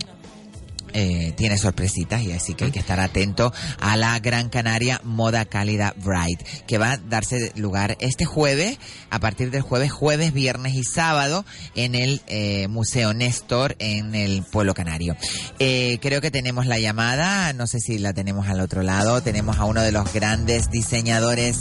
eh, 0.94 1.32
tiene 1.36 1.58
sorpresitas 1.58 2.22
y 2.22 2.32
así 2.32 2.54
que 2.54 2.66
hay 2.66 2.70
que 2.70 2.78
estar 2.78 3.00
atento 3.00 3.52
a 3.80 3.96
la 3.96 4.18
Gran 4.20 4.48
Canaria 4.48 5.00
Moda 5.04 5.44
Cálida 5.44 5.92
Bright 5.96 6.40
que 6.66 6.78
va 6.78 6.92
a 6.92 6.96
darse 6.96 7.52
lugar 7.56 7.96
este 8.00 8.24
jueves 8.24 8.78
a 9.10 9.18
partir 9.18 9.50
del 9.50 9.62
jueves, 9.62 9.92
jueves, 9.92 10.32
viernes 10.32 10.74
y 10.74 10.84
sábado 10.84 11.44
en 11.74 11.94
el 11.94 12.22
eh, 12.28 12.68
Museo 12.68 13.12
Néstor 13.12 13.76
en 13.80 14.14
el 14.14 14.44
Pueblo 14.44 14.72
Canario. 14.74 15.16
Eh, 15.58 15.98
creo 16.00 16.20
que 16.20 16.30
tenemos 16.30 16.66
la 16.66 16.78
llamada, 16.78 17.52
no 17.52 17.66
sé 17.66 17.80
si 17.80 17.98
la 17.98 18.12
tenemos 18.12 18.48
al 18.48 18.60
otro 18.60 18.82
lado, 18.82 19.20
tenemos 19.20 19.58
a 19.58 19.64
uno 19.64 19.82
de 19.82 19.92
los 19.92 20.12
grandes 20.12 20.70
diseñadores 20.70 21.58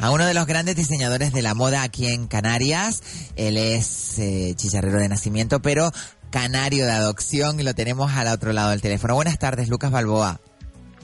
a 0.00 0.10
uno 0.10 0.26
de 0.26 0.34
los 0.34 0.46
grandes 0.46 0.76
diseñadores 0.76 1.32
de 1.32 1.42
la 1.42 1.54
moda 1.54 1.82
aquí 1.82 2.06
en 2.06 2.26
Canarias. 2.26 3.02
Él 3.36 3.56
es 3.56 4.18
eh, 4.18 4.52
chicharrero 4.54 4.98
de 4.98 5.08
nacimiento, 5.08 5.60
pero 5.62 5.90
canario 6.30 6.86
de 6.86 6.92
adopción 6.92 7.58
y 7.60 7.62
lo 7.62 7.74
tenemos 7.74 8.12
al 8.12 8.28
otro 8.28 8.52
lado 8.52 8.70
del 8.70 8.80
teléfono. 8.82 9.14
Buenas 9.14 9.38
tardes, 9.38 9.68
Lucas 9.68 9.90
Balboa. 9.90 10.40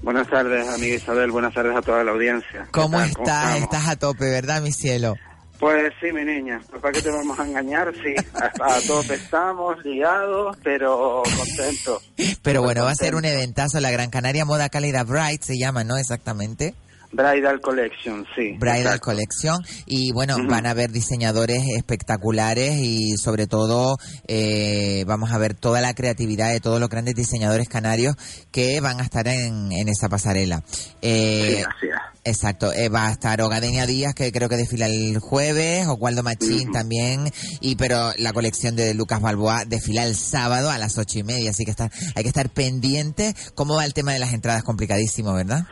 Buenas 0.03 0.29
tardes, 0.29 0.67
amiga 0.69 0.97
Isabel. 0.97 1.31
Buenas 1.31 1.55
tardes 1.55 1.77
a 1.77 1.83
toda 1.83 2.03
la 2.03 2.11
audiencia. 2.11 2.65
¿Qué 2.65 2.71
¿Cómo 2.73 2.99
tal? 2.99 3.09
estás? 3.09 3.57
estás 3.59 3.89
a 3.89 3.97
tope, 3.97 4.29
¿verdad, 4.31 4.61
mi 4.61 4.73
cielo? 4.73 5.17
Pues 5.61 5.93
sí, 6.01 6.11
mi 6.13 6.25
niña. 6.25 6.61
Pues 6.69 6.83
para 6.83 6.93
qué 6.93 7.03
te 7.03 7.11
vamos 7.11 7.39
a 7.39 7.47
engañar, 7.47 7.93
sí. 7.95 8.13
A, 8.35 8.75
a 8.75 8.81
tope 8.81 9.15
estamos, 9.15 9.77
ligados, 9.85 10.57
pero 10.65 11.23
contentos. 11.37 12.03
Pero 12.43 12.63
bueno, 12.63 12.83
va 12.83 12.91
a 12.91 12.97
ser 12.97 13.15
un 13.15 13.25
eventazo, 13.25 13.79
la 13.79 13.93
Gran 13.93 14.11
Canaria 14.11 14.45
Moda 14.45 14.69
Cálida 14.71 15.05
Bright 15.05 15.43
se 15.43 15.57
llama, 15.57 15.85
¿no? 15.85 15.97
Exactamente. 15.99 16.75
Bridal 17.13 17.61
Collection, 17.61 18.25
sí. 18.35 18.57
Bridal 18.59 18.81
exacto. 18.81 19.05
Collection. 19.05 19.59
Y 19.87 20.13
bueno 20.13 20.37
van 20.49 20.67
a 20.67 20.71
haber 20.71 20.91
diseñadores 20.91 21.63
espectaculares 21.77 22.79
y 22.79 23.17
sobre 23.17 23.47
todo 23.47 23.97
eh, 24.27 25.05
vamos 25.07 25.33
a 25.33 25.39
ver 25.39 25.55
toda 25.55 25.81
la 25.81 25.95
creatividad 25.95 26.51
de 26.51 26.61
todos 26.61 26.81
los 26.81 26.89
grandes 26.89 27.15
diseñadores 27.15 27.69
canarios 27.69 28.17
que 28.51 28.81
van 28.81 29.01
a 29.01 29.05
estar 29.05 29.29
en, 29.29 29.73
en 29.73 29.89
esa 29.89 30.09
pasarela. 30.09 30.63
Eh, 31.03 31.65
Sí, 31.81 31.89
exacto. 32.25 32.73
Eh, 32.73 32.89
va 32.89 33.09
a 33.09 33.13
estar 33.13 33.41
Ogadenia 33.43 33.87
Díaz 33.87 34.15
que 34.15 34.31
creo 34.33 34.49
que 34.49 34.57
desfila 34.57 34.87
el 34.87 35.19
jueves 35.19 35.87
Oswaldo 35.87 36.23
Machín 36.23 36.73
también 36.73 37.31
y 37.61 37.77
pero 37.77 38.13
la 38.19 38.33
colección 38.33 38.77
de 38.77 38.95
Lucas 38.95 39.21
Balboa 39.21 39.65
desfila 39.67 40.05
el 40.05 40.15
sábado 40.15 40.71
a 40.71 40.79
las 40.79 40.97
ocho 40.99 41.19
y 41.19 41.25
media 41.25 41.51
así 41.51 41.65
que 41.65 41.71
está, 41.73 41.91
hay 42.15 42.23
que 42.23 42.29
estar 42.29 42.49
pendiente. 42.51 43.35
Cómo 43.55 43.77
va 43.77 43.85
el 43.85 43.95
tema 43.95 44.13
de 44.13 44.19
las 44.19 44.33
entradas 44.33 44.63
complicadísimo 44.63 45.33
verdad 45.35 45.67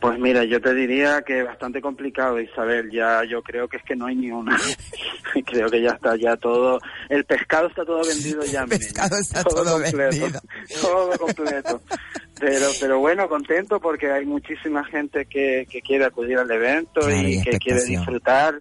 Pues 0.00 0.16
mira, 0.18 0.44
yo 0.44 0.60
te 0.60 0.74
diría 0.74 1.22
que 1.22 1.42
bastante 1.42 1.80
complicado, 1.80 2.40
Isabel. 2.40 2.88
Ya 2.90 3.24
yo 3.24 3.42
creo 3.42 3.66
que 3.66 3.78
es 3.78 3.82
que 3.82 3.96
no 3.96 4.06
hay 4.06 4.14
ni 4.14 4.30
una. 4.30 4.56
creo 5.46 5.68
que 5.68 5.82
ya 5.82 5.90
está 5.90 6.16
ya 6.16 6.36
todo. 6.36 6.78
El 7.08 7.24
pescado 7.24 7.66
está 7.66 7.84
todo 7.84 8.02
vendido 8.04 8.44
ya. 8.44 8.62
El 8.62 8.68
pescado 8.68 9.16
está 9.18 9.42
todo 9.42 9.78
vendido. 9.78 10.40
Todo 10.80 11.18
completo. 11.18 11.82
Pero, 12.38 12.66
pero 12.80 13.00
bueno, 13.00 13.28
contento 13.28 13.80
porque 13.80 14.12
hay 14.12 14.24
muchísima 14.24 14.84
gente 14.84 15.26
que, 15.26 15.66
que 15.68 15.80
quiere 15.82 16.04
acudir 16.04 16.38
al 16.38 16.50
evento 16.50 17.10
y 17.10 17.42
que 17.42 17.58
quiere 17.58 17.82
disfrutar 17.82 18.60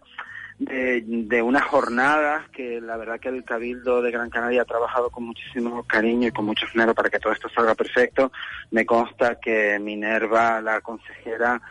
de, 0.59 1.03
de 1.05 1.41
unas 1.41 1.63
jornadas 1.63 2.49
que 2.49 2.81
la 2.81 2.97
verdad 2.97 3.19
que 3.19 3.29
el 3.29 3.43
Cabildo 3.43 4.01
de 4.01 4.11
Gran 4.11 4.29
Canaria 4.29 4.63
ha 4.63 4.65
trabajado 4.65 5.09
con 5.09 5.25
muchísimo 5.25 5.83
cariño 5.83 6.27
y 6.27 6.31
con 6.31 6.45
mucho 6.45 6.65
esmero 6.65 6.95
para 6.95 7.09
que 7.09 7.19
todo 7.19 7.33
esto 7.33 7.49
salga 7.49 7.75
perfecto. 7.75 8.31
Me 8.71 8.85
consta 8.85 9.39
que 9.39 9.77
Minerva, 9.79 10.61
la 10.61 10.81
consejera, 10.81 11.61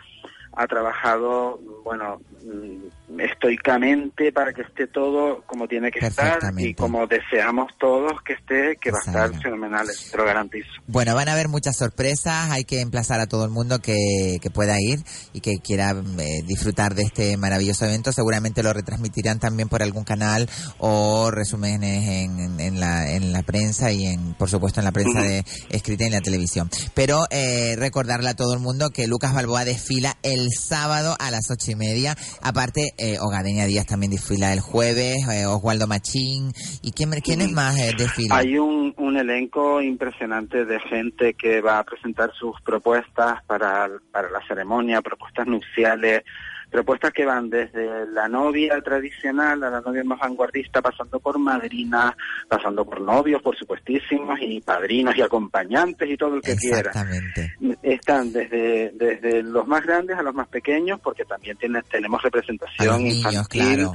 ha 0.56 0.66
trabajado, 0.66 1.60
bueno, 1.84 2.18
mm, 2.42 3.20
estoicamente 3.20 4.32
para 4.32 4.52
que 4.52 4.62
esté 4.62 4.86
todo 4.86 5.42
como 5.46 5.68
tiene 5.68 5.90
que 5.90 6.04
estar 6.04 6.38
y 6.56 6.74
como 6.74 7.06
deseamos 7.06 7.72
todos 7.78 8.20
que 8.22 8.32
esté, 8.32 8.76
que 8.80 8.90
va 8.90 8.98
a 8.98 9.06
estar 9.06 9.42
fenomenal, 9.42 9.86
te 10.10 10.16
lo 10.16 10.24
garantizo. 10.24 10.68
Bueno, 10.86 11.14
van 11.14 11.28
a 11.28 11.34
haber 11.34 11.48
muchas 11.48 11.76
sorpresas, 11.76 12.50
hay 12.50 12.64
que 12.64 12.80
emplazar 12.80 13.20
a 13.20 13.26
todo 13.26 13.44
el 13.44 13.50
mundo 13.50 13.80
que, 13.80 14.38
que 14.40 14.50
pueda 14.50 14.76
ir 14.80 15.00
y 15.32 15.40
que 15.40 15.58
quiera 15.58 15.90
eh, 15.90 16.42
disfrutar 16.46 16.94
de 16.94 17.02
este 17.02 17.36
maravilloso 17.36 17.84
evento. 17.84 18.12
Seguramente 18.12 18.62
lo 18.62 18.72
retransmitirán 18.72 19.38
también 19.38 19.68
por 19.68 19.82
algún 19.82 20.04
canal 20.04 20.48
o 20.78 21.30
resúmenes 21.30 22.08
en, 22.08 22.60
en 22.60 22.80
la, 22.80 23.12
en 23.12 23.32
la 23.32 23.42
prensa 23.42 23.92
y 23.92 24.06
en, 24.06 24.34
por 24.34 24.48
supuesto, 24.48 24.80
en 24.80 24.84
la 24.84 24.92
prensa 24.92 25.22
de, 25.22 25.44
escrita 25.70 26.04
y 26.04 26.06
en 26.06 26.12
la 26.14 26.20
televisión. 26.20 26.70
Pero 26.94 27.24
eh, 27.30 27.76
recordarle 27.76 28.30
a 28.30 28.34
todo 28.34 28.54
el 28.54 28.60
mundo 28.60 28.90
que 28.90 29.06
Lucas 29.06 29.34
Balboa 29.34 29.64
desfila 29.64 30.16
el 30.22 30.45
sábado 30.50 31.16
a 31.18 31.30
las 31.30 31.50
ocho 31.50 31.70
y 31.70 31.76
media. 31.76 32.16
Aparte, 32.42 32.92
eh, 32.98 33.18
Ogadenia 33.20 33.66
Díaz 33.66 33.86
también 33.86 34.12
desfila 34.12 34.52
el 34.52 34.60
jueves, 34.60 35.16
eh, 35.30 35.46
Oswaldo 35.46 35.86
Machín. 35.86 36.52
¿Y 36.82 36.92
quién, 36.92 37.10
quiénes 37.22 37.52
más 37.52 37.78
eh, 37.78 37.92
desfilan? 37.96 38.38
Hay 38.38 38.58
un, 38.58 38.94
un 38.96 39.16
elenco 39.16 39.80
impresionante 39.80 40.64
de 40.64 40.80
gente 40.80 41.34
que 41.34 41.60
va 41.60 41.78
a 41.78 41.84
presentar 41.84 42.32
sus 42.34 42.60
propuestas 42.62 43.42
para, 43.46 43.88
para 44.10 44.30
la 44.30 44.40
ceremonia, 44.46 45.02
propuestas 45.02 45.46
nupciales, 45.46 46.22
propuestas 46.70 47.12
que 47.12 47.24
van 47.24 47.48
desde 47.48 48.06
la 48.12 48.28
novia 48.28 48.80
tradicional 48.82 49.62
a 49.64 49.70
la 49.70 49.80
novia 49.80 50.04
más 50.04 50.18
vanguardista, 50.18 50.82
pasando 50.82 51.20
por 51.20 51.38
madrinas, 51.38 52.14
pasando 52.48 52.84
por 52.84 53.00
novios, 53.00 53.40
por 53.40 53.56
supuestísimos, 53.56 54.38
y 54.42 54.60
padrinos 54.60 55.16
y 55.16 55.22
acompañantes 55.22 56.10
y 56.10 56.16
todo 56.16 56.34
el 56.36 56.42
que 56.42 56.56
quiera. 56.56 56.78
Exactamente. 56.90 57.54
Están 57.82 58.32
desde, 58.32 58.90
desde 58.94 59.42
los 59.42 59.66
más 59.66 59.82
grandes 59.84 60.18
a 60.18 60.22
los 60.22 60.34
más 60.34 60.48
pequeños, 60.48 61.00
porque 61.00 61.24
también 61.24 61.56
tiene- 61.56 61.82
tenemos 61.84 62.20
A 62.20 62.24
los 62.24 62.32
representación 62.32 63.02
niños, 63.04 63.32
infantil. 63.32 63.62
claro. 63.76 63.92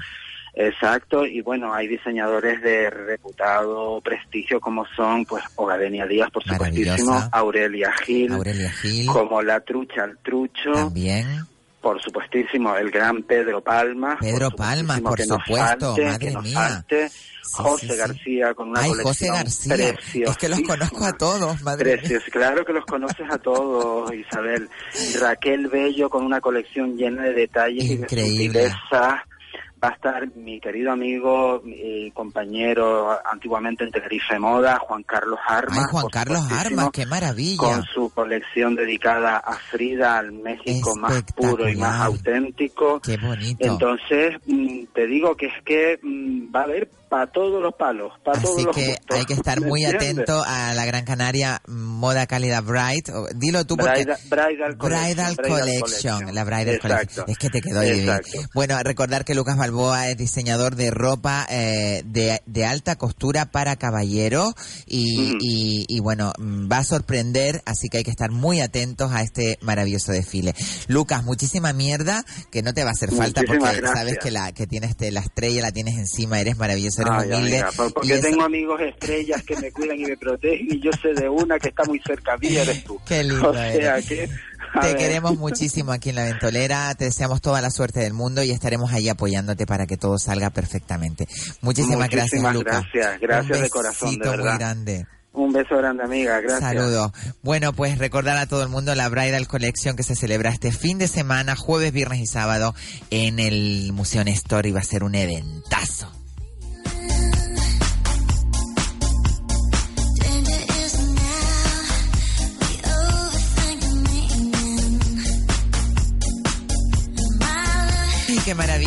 Exacto, 0.54 1.26
y 1.26 1.40
bueno, 1.42 1.74
hay 1.74 1.88
diseñadores 1.88 2.62
de 2.62 2.90
reputado 2.90 4.02
prestigio 4.02 4.60
como 4.60 4.86
son, 4.98 5.24
pues, 5.24 5.44
Ogadenia 5.56 6.06
Díaz, 6.06 6.30
por 6.30 6.44
supuestísimo, 6.44 7.12
Maravillosa. 7.12 7.30
Aurelia 7.32 7.92
Gil, 8.04 8.34
Aurelia 8.34 8.70
Gil. 8.72 9.08
como 9.08 9.42
La 9.42 9.62
Trucha 9.62 10.04
al 10.04 10.18
Trucho, 10.18 10.74
También. 10.74 11.26
Por 11.82 12.02
supuestísimo, 12.02 12.76
el 12.76 12.92
gran 12.92 13.24
Pedro 13.24 13.62
Palma, 13.62 14.18
Pedro 14.20 14.52
Palma, 14.52 15.00
por 15.00 15.18
que 15.18 15.26
nos 15.26 15.40
supuesto, 15.44 15.98
madre 15.98 16.38
mía. 16.38 16.86
Sí, 16.88 16.96
José 17.54 17.88
sí, 17.88 17.92
sí. 17.92 17.98
García 17.98 18.54
con 18.54 18.70
una 18.70 18.82
Ay, 18.82 18.92
colección 18.92 19.08
José 19.08 19.28
García. 19.28 20.26
Es 20.28 20.38
que 20.38 20.50
los 20.50 20.62
conozco 20.62 21.06
a 21.06 21.14
todos, 21.14 21.62
madre 21.64 21.86
mía. 21.86 21.98
Precios, 21.98 22.24
claro 22.32 22.64
que 22.64 22.74
los 22.74 22.86
conoces 22.86 23.26
a 23.30 23.38
todos, 23.40 24.14
Isabel. 24.14 24.70
Raquel 25.20 25.68
Bello 25.68 26.10
con 26.10 26.24
una 26.24 26.40
colección 26.40 26.96
llena 26.96 27.24
de 27.24 27.34
detalles 27.34 27.84
y 27.84 27.98
de 27.98 28.04
Increíble. 28.04 28.72
Va 29.84 29.90
a 29.90 29.94
estar 29.94 30.36
mi 30.36 30.60
querido 30.60 30.92
amigo 30.92 31.62
y 31.66 32.12
compañero 32.12 33.18
antiguamente 33.32 33.84
en 33.84 33.92
Tenerife 33.92 34.38
Moda, 34.38 34.78
Juan 34.78 35.02
Carlos 35.04 35.40
Armas. 35.48 35.80
Ay, 35.80 35.86
Juan 35.90 36.06
Carlos 36.12 36.52
Armas, 36.52 36.90
qué 36.94 37.06
maravilla. 37.08 37.58
Con 37.58 37.84
su 37.86 38.10
colección 38.12 38.76
dedicada 38.76 39.38
a 39.38 39.54
Frida, 39.54 40.20
al 40.20 40.34
México 40.34 40.96
más 40.96 41.24
puro 41.36 41.68
y 41.68 41.76
más 41.78 42.00
auténtico. 42.02 43.00
Qué 43.00 43.18
bonito. 43.18 43.66
Entonces, 43.66 44.36
mm, 44.46 44.84
te 44.94 45.08
digo 45.08 45.36
que 45.36 45.48
es 45.48 45.64
que 45.66 46.00
mm, 46.04 46.56
va 46.56 46.62
a 46.62 46.64
haber 46.64 46.90
para 47.12 47.28
todos 47.28 47.62
los 47.62 47.74
palos, 47.76 48.14
para 48.24 48.40
todos 48.40 48.56
Así 48.56 48.66
los 48.66 48.74
que 48.74 48.88
gustos. 48.88 49.18
hay 49.18 49.26
que 49.26 49.34
estar 49.34 49.60
¿me 49.60 49.68
muy 49.68 49.84
atento 49.84 50.42
a 50.48 50.74
la 50.74 50.86
Gran 50.86 51.04
Canaria 51.04 51.62
Moda 51.68 52.26
Cálida 52.26 52.62
Bright. 52.62 53.10
Dilo 53.36 53.66
tú 53.66 53.76
porque... 53.76 54.06
Bridal, 54.06 54.18
Bridal 54.30 54.78
Collection. 54.78 55.36
Bridal 55.36 55.36
Collection, 55.36 56.34
la 56.34 56.44
Bridal 56.46 56.70
Exacto. 56.70 56.88
Collection. 56.88 57.26
Es 57.28 57.38
que 57.38 57.50
te 57.50 57.62
quedó 57.62 57.82
ahí. 57.82 58.08
Bueno, 58.56 58.80
recordar 58.82 59.26
que 59.26 59.36
Lucas 59.36 59.58
Balboa 59.72 60.10
es 60.10 60.18
diseñador 60.18 60.76
de 60.76 60.92
ropa 60.92 61.48
eh, 61.50 62.02
de, 62.04 62.42
de 62.46 62.66
alta 62.66 62.98
costura 62.98 63.46
para 63.52 63.78
caballero 63.78 64.54
y, 64.86 65.38
y, 65.40 65.86
y 65.88 66.00
bueno, 66.02 66.34
mm, 66.38 66.70
va 66.70 66.80
a 66.80 66.84
sorprender, 66.84 67.62
así 67.66 67.88
que 67.88 68.00
hay 68.00 68.04
que 68.04 68.12
estar 68.12 68.32
muy 68.32 68.60
atentos 68.60 69.14
a 69.14 69.22
este 69.22 69.58
maravilloso 69.62 70.12
desfile. 70.12 70.54
Lucas, 70.90 71.24
muchísima 71.24 71.72
mierda 71.72 72.26
que 72.52 72.62
no 72.64 72.74
te 72.74 72.84
va 72.84 72.90
a 72.90 72.92
hacer 72.92 73.12
falta 73.12 73.42
Muchísimas 73.44 73.76
porque 73.76 73.88
sabes 73.88 74.18
que 74.22 74.30
la 74.32 74.52
que 74.52 74.68
tienes 74.68 74.90
este, 74.90 75.10
la 75.12 75.22
estrella 75.22 75.62
la 75.62 75.72
tienes 75.72 75.98
encima, 75.98 76.42
eres 76.42 76.58
maravilloso, 76.58 77.04
eres 77.04 77.14
Ay, 77.14 77.28
humilde. 77.32 77.60
amiga, 77.62 77.72
porque 77.94 78.14
eso- 78.16 78.24
tengo 78.28 78.44
amigos 78.44 78.82
estrellas 78.82 79.42
que 79.44 79.56
me 79.56 79.72
cuidan 79.72 79.98
y 80.00 80.04
me 80.06 80.18
protegen 80.18 80.68
y 80.70 80.82
yo 80.82 80.92
sé 81.02 81.14
de 81.14 81.30
una 81.30 81.58
que 81.60 81.70
está 81.70 81.86
muy 81.86 82.02
cerca 82.06 82.36
mía, 82.38 82.64
eres 82.64 82.84
tú. 82.84 83.00
Qué 83.06 83.24
lindo 83.24 83.50
O 83.52 83.54
sea 83.54 83.70
eres. 83.98 84.06
que... 84.06 84.30
Te 84.80 84.96
queremos 84.96 85.38
muchísimo 85.40 85.92
aquí 85.92 86.10
en 86.10 86.16
La 86.16 86.24
Ventolera, 86.26 86.94
te 86.96 87.06
deseamos 87.06 87.42
toda 87.42 87.62
la 87.62 87.70
suerte 87.72 88.00
del 88.00 88.14
mundo 88.14 88.44
y 88.44 88.52
estaremos 88.52 88.92
ahí 88.94 89.10
apoyándote 89.10 89.66
para 89.66 89.88
que 89.88 89.98
todo 89.98 90.18
salga 90.18 90.50
perfectamente. 90.52 91.28
Muchísimas, 91.62 92.10
gracias, 92.10 92.42
Lucas. 92.54 92.84
gracias, 92.94 93.20
gracias 93.22 93.58
Un 93.58 93.64
de 93.64 93.70
corazón, 93.70 94.10
de 94.10 94.18
besito 94.18 94.30
muy 94.30 94.38
verdad. 94.38 94.56
grande. 94.60 95.06
Un 95.34 95.54
beso 95.54 95.78
grande, 95.78 96.04
amiga, 96.04 96.42
gracias. 96.42 96.60
Saludos. 96.60 97.12
Bueno, 97.42 97.72
pues 97.72 97.98
recordar 97.98 98.38
a 98.38 98.48
todo 98.48 98.64
el 98.64 98.70
mundo 98.70 98.94
la 98.96 99.08
Bridal 99.08 99.48
Collection 99.48 99.96
que 99.96 100.04
se 100.04 100.14
celebra 100.16 100.50
este 100.50 100.74
fin 100.74 100.98
de 100.98 101.08
semana, 101.08 101.56
jueves, 101.56 101.94
viernes 101.94 102.20
y 102.20 102.26
sábado 102.26 102.76
en 103.12 103.40
el 103.40 103.92
Museo 103.94 104.26
Néstor 104.26 104.66
y 104.66 104.72
va 104.72 104.82
a 104.82 104.84
ser 104.84 105.06
un 105.06 105.16
eventazo. 105.16 106.12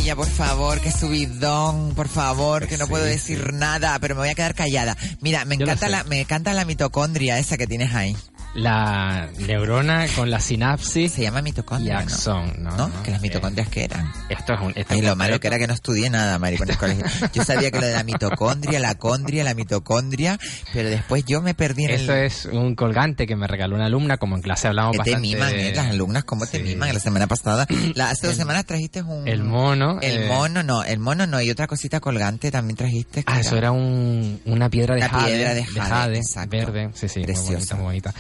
Maravilla, 0.05 0.17
por 0.17 0.29
favor, 0.29 0.81
qué 0.81 0.91
subidón, 0.91 1.95
por 1.95 2.09
favor, 2.09 2.67
que 2.67 2.77
no 2.77 2.85
Sí, 2.85 2.91
puedo 2.91 3.05
decir 3.05 3.53
nada, 3.55 3.99
pero 4.01 4.15
me 4.15 4.21
voy 4.21 4.29
a 4.29 4.35
quedar 4.35 4.55
callada. 4.55 4.97
Mira, 5.21 5.45
me 5.45 5.57
Yo 5.57 5.65
encanta 5.65 5.89
la, 5.89 6.05
me 6.05 6.21
encanta 6.21 6.53
la 6.53 6.65
mitocondria 6.65 7.39
esa 7.39 7.57
que 7.57 7.67
tienes 7.67 7.95
ahí. 7.95 8.17
La 8.55 9.29
neurona 9.47 10.07
con 10.15 10.31
la 10.31 10.39
sinapsis. 10.39 11.13
Se 11.13 11.23
llama 11.23 11.43
mitocondria, 11.43 11.95
Y 11.95 11.97
¿no? 11.97 12.01
axón, 12.03 12.53
¿no? 12.59 12.77
¿No? 12.77 13.03
Que 13.03 13.11
las 13.11 13.21
mitocondrias 13.21 13.69
que 13.69 13.85
eran. 13.85 14.13
Esto 14.29 14.55
es 14.55 14.61
un. 14.61 14.73
esto 14.77 14.95
Ay, 14.95 15.01
es 15.01 15.05
lo 15.05 15.17
malo 15.17 15.41
que 15.41 15.49
era 15.49 15.59
que 15.59 15.67
no 15.67 15.75
estudié 15.75 16.09
nada, 16.09 16.39
Mari, 16.39 16.57
con 16.57 16.71
el 16.71 16.77
colegio. 16.79 17.05
Yo 17.33 17.45
sabía 17.45 17.71
que 17.71 17.81
lo 17.81 17.87
de 17.87 17.93
la 17.95 18.05
mitocondria, 18.05 18.79
la 18.79 18.95
condria, 18.95 19.43
la 19.43 19.55
mitocondria, 19.55 20.39
pero 20.73 20.89
después 20.89 21.25
yo 21.25 21.43
me 21.43 21.55
perdí 21.55 21.87
en 21.87 21.91
Esto 21.93 22.15
el... 22.15 22.27
es 22.27 22.45
un 22.47 22.75
colgante 22.77 23.27
que 23.27 23.35
me 23.35 23.47
regaló 23.47 23.75
una 23.75 23.87
alumna, 23.87 24.19
como 24.19 24.37
en 24.37 24.43
clase 24.43 24.69
hablamos 24.69 24.93
Que 24.93 25.03
te 25.03 25.11
bastante 25.11 25.29
miman, 25.29 25.55
¿eh? 25.55 25.73
Las 25.75 25.89
alumnas, 25.89 26.25
¿cómo 26.25 26.47
te 26.47 26.61
miman? 26.61 26.93
La 26.95 27.01
semana 27.01 27.27
pasada, 27.27 27.67
la, 27.95 28.11
hace 28.11 28.29
dos 28.29 28.37
semanas 28.37 28.65
trajiste 28.67 29.03
un... 29.03 29.27
El 29.27 29.43
mono. 29.43 29.99
El 30.01 30.25
eh, 30.25 30.29
mono, 30.29 30.63
no, 30.63 30.85
el 30.85 30.99
mono 31.01 31.27
no, 31.27 31.41
y 31.41 31.51
otra 31.51 31.67
cosita 31.67 31.99
colgante 31.99 32.51
también 32.53 32.77
trajiste. 32.77 33.25
Ah, 33.27 33.41
eso 33.41 33.57
era 33.57 33.73
un, 33.73 34.41
una 34.45 34.71
piedra 34.71 34.95
de 34.95 35.01
Una 35.01 35.11
jade, 35.11 35.27
piedra 35.35 35.55
de 35.55 35.65
jade, 35.65 36.21
verde, 36.49 36.91
sí, 36.95 37.09
sí, 37.09 37.21
muy 37.21 37.27
Preciosa. 37.27 37.75
bonita, 37.75 37.75
muy 37.77 37.85
bonita. 37.85 38.15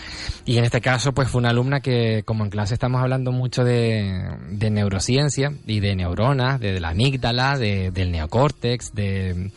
Y 0.44 0.59
en 0.59 0.64
este 0.64 0.80
caso, 0.80 1.12
pues 1.12 1.28
fue 1.28 1.40
una 1.40 1.51
alumna 1.51 1.80
que, 1.80 2.22
como 2.24 2.44
en 2.44 2.51
clase 2.51 2.74
estamos 2.74 3.01
hablando 3.01 3.32
mucho 3.32 3.64
de, 3.64 4.22
de 4.51 4.70
neurociencia 4.70 5.52
y 5.66 5.80
de 5.80 5.96
neuronas, 5.96 6.60
de, 6.60 6.78
la 6.80 6.90
amígdala, 6.90 7.59
de- 7.59 7.90
del 7.90 8.10
neocórtex, 8.12 8.92
de... 8.94 9.51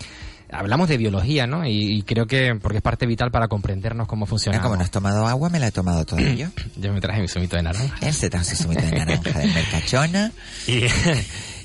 Hablamos 0.50 0.88
de 0.88 0.96
biología, 0.98 1.46
¿no? 1.46 1.66
Y, 1.68 1.98
y 1.98 2.02
creo 2.04 2.26
que, 2.26 2.56
porque 2.62 2.78
es 2.78 2.82
parte 2.82 3.06
vital 3.06 3.32
para 3.32 3.50
comprendernos 3.50 4.08
cómo 4.08 4.26
funciona. 4.26 4.60
Ah, 4.60 4.62
como 4.62 4.78
no 4.78 4.82
has 4.82 4.92
tomado 4.92 5.28
agua, 5.28 5.50
me 5.50 5.60
la 5.60 5.68
he 5.68 5.72
tomado 5.74 6.06
todo 6.06 6.20
yo. 6.38 6.48
Yo 6.78 6.94
me 6.94 7.02
traje 7.02 7.20
mi 7.20 7.28
zumito 7.28 7.58
de 7.58 7.64
naranja. 7.64 7.98
Él 8.00 8.14
se 8.14 8.30
trajo 8.30 8.46
su 8.46 8.56
zumito 8.56 8.82
de 8.82 8.92
naranja 8.92 9.40
de 9.40 9.48
mercachona. 9.48 10.32
Y, 10.68 10.86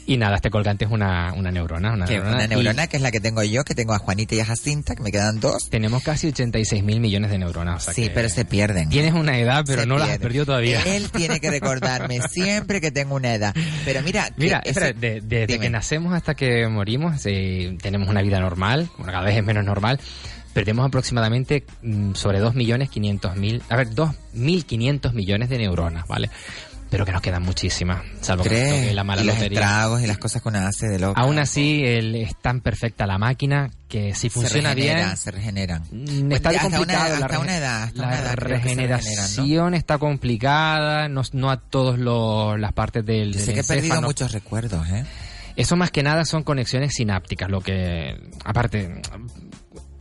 y 0.06 0.16
nada, 0.16 0.36
este 0.36 0.50
colgante 0.50 0.84
es 0.84 0.90
una, 0.90 1.32
una 1.34 1.50
neurona. 1.50 1.92
Una 1.92 2.06
neurona, 2.06 2.36
una 2.36 2.46
neurona 2.46 2.86
que 2.86 2.96
es 2.96 3.02
la 3.02 3.10
que 3.10 3.20
tengo 3.20 3.42
yo, 3.42 3.64
que 3.64 3.74
tengo 3.74 3.94
a 3.94 3.98
Juanita 3.98 4.34
y 4.34 4.40
a 4.40 4.44
Jacinta, 4.46 4.94
que 4.94 5.02
me 5.02 5.10
quedan 5.12 5.40
dos. 5.40 5.68
Tenemos 5.70 6.02
casi 6.02 6.28
86 6.28 6.82
mil 6.82 7.00
millones 7.00 7.30
de 7.30 7.38
neuronas. 7.38 7.76
o 7.76 7.84
sea 7.84 7.94
Sí, 7.94 8.04
que 8.04 8.10
pero 8.10 8.28
se 8.28 8.44
pierden. 8.44 8.88
Tienes 8.88 9.14
una 9.14 9.38
edad, 9.38 9.64
pero 9.66 9.82
Se 9.82 9.86
no 9.86 9.94
las 9.94 10.02
has 10.02 10.08
pierden. 10.10 10.22
perdido 10.22 10.46
todavía. 10.46 10.80
Él 10.82 11.10
tiene 11.10 11.40
que 11.40 11.50
recordarme 11.50 12.20
siempre 12.30 12.80
que 12.80 12.90
tengo 12.90 13.14
una 13.14 13.34
edad. 13.34 13.54
Pero 13.84 14.02
mira, 14.02 14.26
que 14.36 14.42
Mira, 14.44 14.58
ese- 14.64 14.70
espera, 14.70 14.92
de- 14.92 15.20
desde 15.20 15.58
que 15.58 15.70
nacemos 15.70 16.12
hasta 16.14 16.34
que 16.34 16.66
morimos, 16.68 17.20
eh, 17.26 17.76
tenemos 17.80 18.08
una 18.08 18.22
vida 18.22 18.40
normal, 18.40 18.88
bueno, 18.98 19.12
cada 19.12 19.24
vez 19.24 19.36
es 19.36 19.44
menos 19.44 19.64
normal, 19.64 20.00
perdemos 20.52 20.86
aproximadamente 20.86 21.64
mm, 21.82 22.14
sobre 22.14 22.40
2.500.000, 22.42 23.62
a 23.68 23.76
ver, 23.76 23.88
2.500 23.90 25.12
millones 25.12 25.48
de 25.48 25.58
neuronas, 25.58 26.06
¿vale? 26.06 26.30
Pero 26.92 27.04
que 27.06 27.10
nos 27.12 27.22
quedan 27.22 27.42
muchísimas, 27.42 28.02
salvo 28.20 28.44
que 28.44 28.92
la 28.94 29.02
mala 29.02 29.22
y 29.22 29.24
los 29.24 29.34
lotería. 29.34 29.58
estragos 29.60 30.02
y 30.02 30.06
las 30.06 30.18
cosas 30.18 30.42
que 30.42 30.48
uno 30.48 30.58
hace 30.60 30.88
de 30.88 30.98
loco. 31.00 31.18
Aún 31.18 31.38
así, 31.40 31.82
el- 31.84 32.14
es 32.14 32.36
tan 32.40 32.60
perfecta 32.60 33.06
la 33.06 33.16
máquina 33.18 33.70
que 33.88 34.14
si 34.14 34.28
funciona 34.28 34.68
se 34.70 34.74
regenera, 34.76 35.04
bien... 35.06 35.16
se 35.16 35.30
regeneran. 35.30 35.82
Mm, 35.90 36.32
Está 36.32 36.50
Hasta 36.50 36.60
complicado 36.62 37.00
una- 37.06 37.08
la, 37.18 37.24
hasta 37.24 37.28
rege- 37.38 37.40
una 37.40 37.56
edad, 37.56 37.82
hasta 37.84 38.00
la 38.02 38.06
una 38.08 38.16
edad 38.20 38.34
regeneración 38.36 39.70
¿no? 39.70 39.76
está 39.76 39.96
complicada, 39.98 41.08
no, 41.08 41.22
no 41.32 41.50
a 41.50 41.56
todas 41.56 41.98
las 42.60 42.72
partes 42.74 43.04
del, 43.04 43.32
Yo 43.32 43.38
del 43.38 43.46
sé 43.46 43.54
que 43.54 43.60
he 43.60 43.64
perdido 43.64 44.02
muchos 44.02 44.30
recuerdos, 44.32 44.86
¿eh? 44.90 45.04
Eso 45.56 45.76
más 45.76 45.90
que 45.90 46.02
nada 46.02 46.24
son 46.26 46.42
conexiones 46.44 46.92
sinápticas, 46.94 47.48
lo 47.50 47.60
que, 47.62 48.16
aparte, 48.44 49.00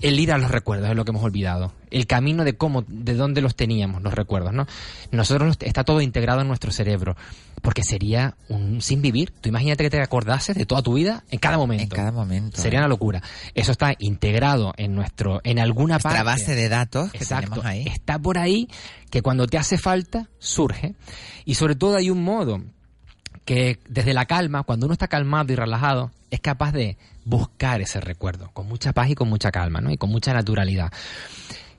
el 0.02 0.20
ir 0.20 0.32
a 0.32 0.38
los 0.38 0.52
recuerdos 0.52 0.90
es 0.90 0.96
lo 0.96 1.06
que 1.06 1.12
hemos 1.12 1.24
olvidado. 1.24 1.74
El 1.92 2.08
camino 2.08 2.44
de 2.44 2.56
cómo, 2.56 2.84
de 2.88 3.14
dónde 3.14 3.42
los 3.42 3.56
teníamos, 3.56 4.02
los 4.02 4.14
recuerdos, 4.14 4.54
¿no? 4.54 4.66
Nosotros 5.12 5.58
está 5.60 5.84
todo 5.84 6.02
integrado 6.02 6.42
en 6.42 6.48
nuestro 6.48 6.72
cerebro, 6.72 7.16
porque 7.62 7.84
sería 7.84 8.36
un 8.50 8.82
sin 8.82 9.02
vivir. 9.02 9.32
Tú 9.40 9.50
imagínate 9.50 9.84
que 9.84 9.90
te 9.90 10.02
acordases 10.02 10.56
de 10.56 10.66
toda 10.66 10.82
tu 10.82 10.94
vida 10.94 11.24
en 11.30 11.40
cada 11.40 11.58
momento. 11.58 11.84
En 11.84 11.90
cada 11.90 12.12
momento. 12.12 12.60
Sería 12.60 12.80
¿eh? 12.80 12.82
una 12.82 12.88
locura. 12.88 13.22
Eso 13.54 13.72
está 13.72 13.94
integrado 14.00 14.74
en 14.78 14.96
nuestro, 14.96 15.42
en 15.44 15.60
alguna 15.60 15.96
Nuestra 15.96 16.12
parte. 16.12 16.24
base 16.24 16.56
de 16.56 16.70
datos 16.70 17.12
que 17.12 17.20
Exacto. 17.20 17.50
tenemos 17.50 17.66
ahí. 17.66 17.86
Está 17.88 18.18
por 18.18 18.38
ahí 18.38 18.68
que 19.10 19.22
cuando 19.22 19.46
te 19.48 19.58
hace 19.58 19.78
falta, 19.78 20.30
surge. 20.40 20.96
Y 21.46 21.56
sobre 21.56 21.76
todo 21.76 21.98
hay 21.98 22.10
un 22.10 22.24
modo 22.24 22.62
que 23.46 23.80
desde 23.90 24.14
la 24.14 24.26
calma, 24.26 24.64
cuando 24.64 24.86
uno 24.86 24.94
está 24.94 25.08
calmado 25.08 25.52
y 25.52 25.56
relajado, 25.56 26.12
es 26.30 26.40
capaz 26.40 26.72
de 26.72 26.98
buscar 27.26 27.82
ese 27.82 28.00
recuerdo 28.00 28.50
con 28.54 28.68
mucha 28.68 28.94
paz 28.94 29.10
y 29.10 29.16
con 29.16 29.30
mucha 29.30 29.52
calma, 29.52 29.82
¿no? 29.82 29.92
Y 29.92 29.98
con 29.98 30.10
mucha 30.10 30.34
naturalidad. 30.34 30.92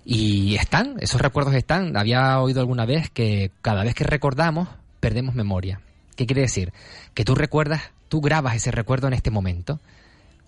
Y 0.04 0.56
están, 0.56 0.96
esos 1.00 1.20
recuerdos 1.20 1.54
están. 1.54 1.96
Había 1.96 2.40
oído 2.40 2.60
alguna 2.60 2.86
vez 2.86 3.10
que 3.10 3.50
cada 3.62 3.84
vez 3.84 3.94
que 3.94 4.04
recordamos, 4.04 4.68
perdemos 5.00 5.34
memoria. 5.34 5.80
¿Qué 6.16 6.26
quiere 6.26 6.42
decir? 6.42 6.72
Que 7.14 7.24
tú 7.24 7.34
recuerdas, 7.34 7.82
tú 8.08 8.20
grabas 8.20 8.56
ese 8.56 8.70
recuerdo 8.70 9.06
en 9.06 9.14
este 9.14 9.30
momento 9.30 9.80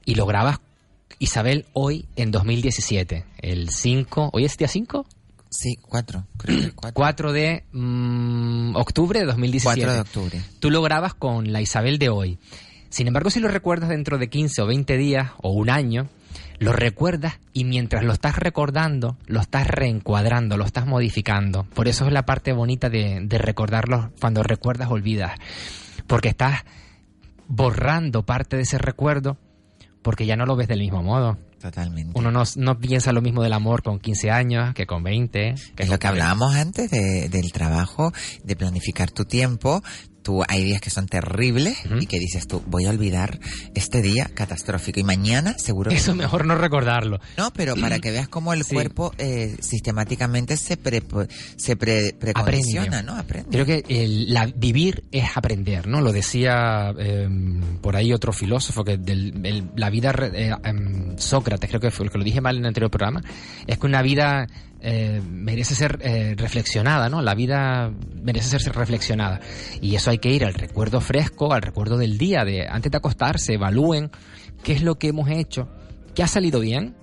y 0.05 0.17
lo 0.17 0.27
grabas, 0.27 0.61
Isabel, 1.19 1.67
hoy 1.73 2.07
en 2.17 2.31
2017, 2.31 3.25
el 3.39 3.71
5, 3.71 4.31
¿hoy 4.33 4.45
es 4.45 4.57
día 4.57 4.69
5? 4.69 5.07
Sí, 5.51 5.77
cuatro, 5.81 6.27
creo 6.37 6.61
que 6.61 6.73
cuatro. 6.73 6.95
4 6.95 7.33
de 7.33 7.65
mm, 7.73 8.75
octubre 8.75 9.21
de 9.21 9.27
2017. 9.27 9.81
4 9.81 9.95
de 9.95 10.01
octubre. 10.01 10.43
Tú 10.59 10.71
lo 10.71 10.83
grabas 10.83 11.15
con 11.15 11.53
la 11.53 11.61
Isabel 11.61 11.99
de 11.99 12.09
hoy. 12.09 12.39
Sin 12.91 13.07
embargo, 13.07 13.31
si 13.31 13.39
lo 13.39 13.49
recuerdas 13.49 13.89
dentro 13.89 14.19
de 14.19 14.29
15 14.29 14.63
o 14.63 14.67
20 14.67 14.97
días 14.97 15.31
o 15.41 15.51
un 15.51 15.71
año, 15.71 16.09
lo 16.59 16.73
recuerdas 16.73 17.35
y 17.53 17.65
mientras 17.65 18.05
lo 18.05 18.13
estás 18.13 18.37
recordando, 18.39 19.17
lo 19.27 19.41
estás 19.41 19.67
reencuadrando, 19.67 20.57
lo 20.57 20.65
estás 20.65 20.87
modificando. 20.87 21.65
Por 21.65 21.89
eso 21.89 22.07
es 22.07 22.13
la 22.13 22.25
parte 22.25 22.53
bonita 22.53 22.89
de, 22.89 23.21
de 23.25 23.39
recordarlo. 23.39 24.13
Cuando 24.21 24.43
recuerdas, 24.43 24.91
olvidas. 24.91 25.33
Porque 26.07 26.29
estás 26.29 26.65
borrando 27.49 28.25
parte 28.25 28.57
de 28.57 28.63
ese 28.63 28.79
recuerdo 28.79 29.37
porque 30.03 30.27
ya 30.27 30.37
no 30.37 30.45
lo 30.47 30.57
ves 30.57 30.69
del 30.69 30.81
mismo 30.81 31.03
modo. 31.03 31.39
Totalmente. 31.61 32.13
Uno 32.19 32.31
no, 32.31 32.43
no 32.57 32.79
piensa 32.79 33.11
lo 33.13 33.23
mismo 33.23 33.43
del 33.43 33.55
amor 33.55 33.83
con 33.83 33.99
15 33.99 34.31
años 34.31 34.75
que 34.75 34.87
con 34.87 35.03
20. 35.03 35.55
Que 35.75 35.83
es 35.83 35.89
lo 35.89 35.99
que 35.99 36.07
hablábamos 36.07 36.55
antes 36.55 36.91
de- 36.91 37.31
del 37.31 37.53
trabajo, 37.53 38.13
de 38.43 38.55
planificar 38.55 39.11
tu 39.11 39.25
tiempo. 39.25 39.83
Tú, 40.25 40.43
hay 40.49 40.65
días 40.65 40.81
que 40.81 40.89
son 40.91 41.07
terribles 41.07 41.77
y 42.01 42.07
que 42.07 42.19
dices 42.19 42.49
tú, 42.49 42.63
voy 42.67 42.87
a 42.87 42.91
olvidar 42.91 43.39
este 43.75 44.01
día 44.01 44.31
catastrófico 44.35 44.99
y 44.99 45.05
mañana 45.05 45.55
seguro 45.59 45.91
que 45.91 45.97
Eso 45.99 46.15
mejor 46.15 46.47
no 46.47 46.55
recordarlo. 46.57 47.21
No, 47.37 47.53
pero 47.53 47.77
para 47.77 47.99
que 47.99 48.11
veas 48.11 48.27
cómo 48.29 48.55
el 48.55 48.65
Sí. 48.65 48.73
cuerpo 48.75 49.13
eh, 49.19 49.55
sistemáticamente 49.61 50.57
se 50.57 50.79
pre, 50.79 51.03
se 51.57 51.77
pre, 51.77 52.15
precondiciona. 52.19 53.03
¿no? 53.03 53.17
Aprende. 53.17 53.51
Creo 53.51 53.67
que 53.67 53.85
el- 53.89 54.33
la, 54.33 54.47
vivir 54.47 55.05
es 55.13 55.37
aprender, 55.37 55.87
¿no? 55.87 56.01
Lo 56.01 56.11
decía 56.11 56.95
eh, 56.99 57.29
por 57.83 57.95
ahí 57.95 58.13
otro 58.15 58.33
filósofo 58.33 58.83
que 58.83 58.97
del- 58.97 59.45
el- 59.45 59.71
la 59.77 59.91
vida, 59.91 60.15
eh, 60.33 60.53
em, 60.65 61.19
Sócrates, 61.19 61.69
creo 61.69 61.81
que 61.83 61.91
fue 61.91 62.07
el 62.07 62.11
que 62.13 62.17
lo 62.19 62.25
dije 62.25 62.41
mal 62.41 62.57
en 62.57 62.63
el 62.63 62.69
anterior 62.69 62.91
programa, 62.91 63.21
es 63.67 63.79
que 63.79 63.87
una 63.87 64.01
vida 64.01 64.47
eh, 64.87 65.23
merece 65.27 65.75
ser 65.75 65.99
eh, 66.03 66.35
reflexionada, 66.37 67.09
¿no? 67.09 67.23
La 67.23 67.35
vida 67.35 67.91
merece 68.23 68.59
ser 68.59 68.75
reflexionada. 68.75 69.41
Y 69.81 69.95
eso 69.95 70.11
hay 70.11 70.19
que 70.19 70.31
ir 70.31 70.45
al 70.45 70.53
recuerdo 70.53 71.01
fresco, 71.01 71.55
al 71.55 71.63
recuerdo 71.63 71.97
del 71.97 72.19
día, 72.19 72.45
de 72.45 72.69
antes 72.69 72.93
de 72.93 72.99
acostarse, 72.99 73.55
evalúen 73.55 74.11
qué 74.63 74.75
es 74.75 74.83
lo 74.83 74.97
que 74.97 75.09
hemos 75.09 75.31
hecho, 75.31 75.71
qué 76.15 76.23
ha 76.23 76.27
salido 76.27 76.61
bien, 76.61 76.95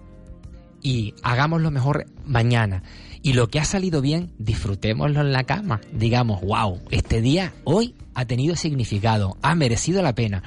y 0.84 1.16
hagámoslo 1.24 1.72
mejor 1.72 2.06
mañana. 2.24 2.84
Y 3.24 3.34
lo 3.34 3.48
que 3.48 3.60
ha 3.60 3.66
salido 3.66 4.00
bien, 4.02 4.32
disfrutémoslo 4.38 5.22
en 5.22 5.32
la 5.32 5.44
cama. 5.44 5.82
Digamos, 5.92 6.42
wow, 6.42 6.82
este 6.92 7.20
día 7.22 7.54
hoy 7.64 7.96
ha 8.14 8.26
tenido 8.26 8.56
significado, 8.56 9.38
ha 9.42 9.56
merecido 9.56 10.04
la 10.04 10.14
pena. 10.14 10.44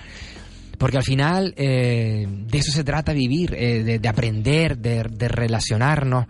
Porque 0.78 0.98
al 0.98 1.04
final 1.04 1.52
eh, 1.56 2.26
de 2.28 2.58
eso 2.58 2.70
se 2.70 2.84
trata 2.84 3.12
vivir, 3.12 3.54
eh, 3.54 3.82
de, 3.82 3.98
de 3.98 4.08
aprender, 4.08 4.78
de, 4.78 5.02
de 5.02 5.28
relacionarnos. 5.28 6.26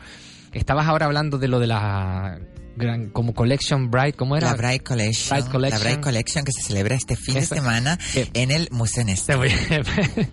Estabas 0.55 0.87
ahora 0.87 1.07
hablando 1.07 1.39
de 1.39 1.49
lo 1.49 1.59
de 1.61 1.67
la 1.67 2.39
gran, 2.77 3.11
como 3.11 3.35
Collection 3.35 3.91
Bright, 3.91 4.17
¿cómo 4.17 4.37
era? 4.37 4.51
La 4.51 4.57
Bright 4.57 4.83
Collection, 4.83 5.39
Bright 5.39 5.53
Collection. 5.53 5.81
La 5.83 5.91
Bright 5.91 6.05
Collection 6.05 6.45
que 6.45 6.53
se 6.53 6.63
celebra 6.63 6.95
este 6.97 7.17
fin 7.17 7.35
de 7.35 7.47
semana 7.47 7.99
en 8.35 8.51
el 8.51 8.69
Museo 8.73 9.05
Néstor. 9.05 9.37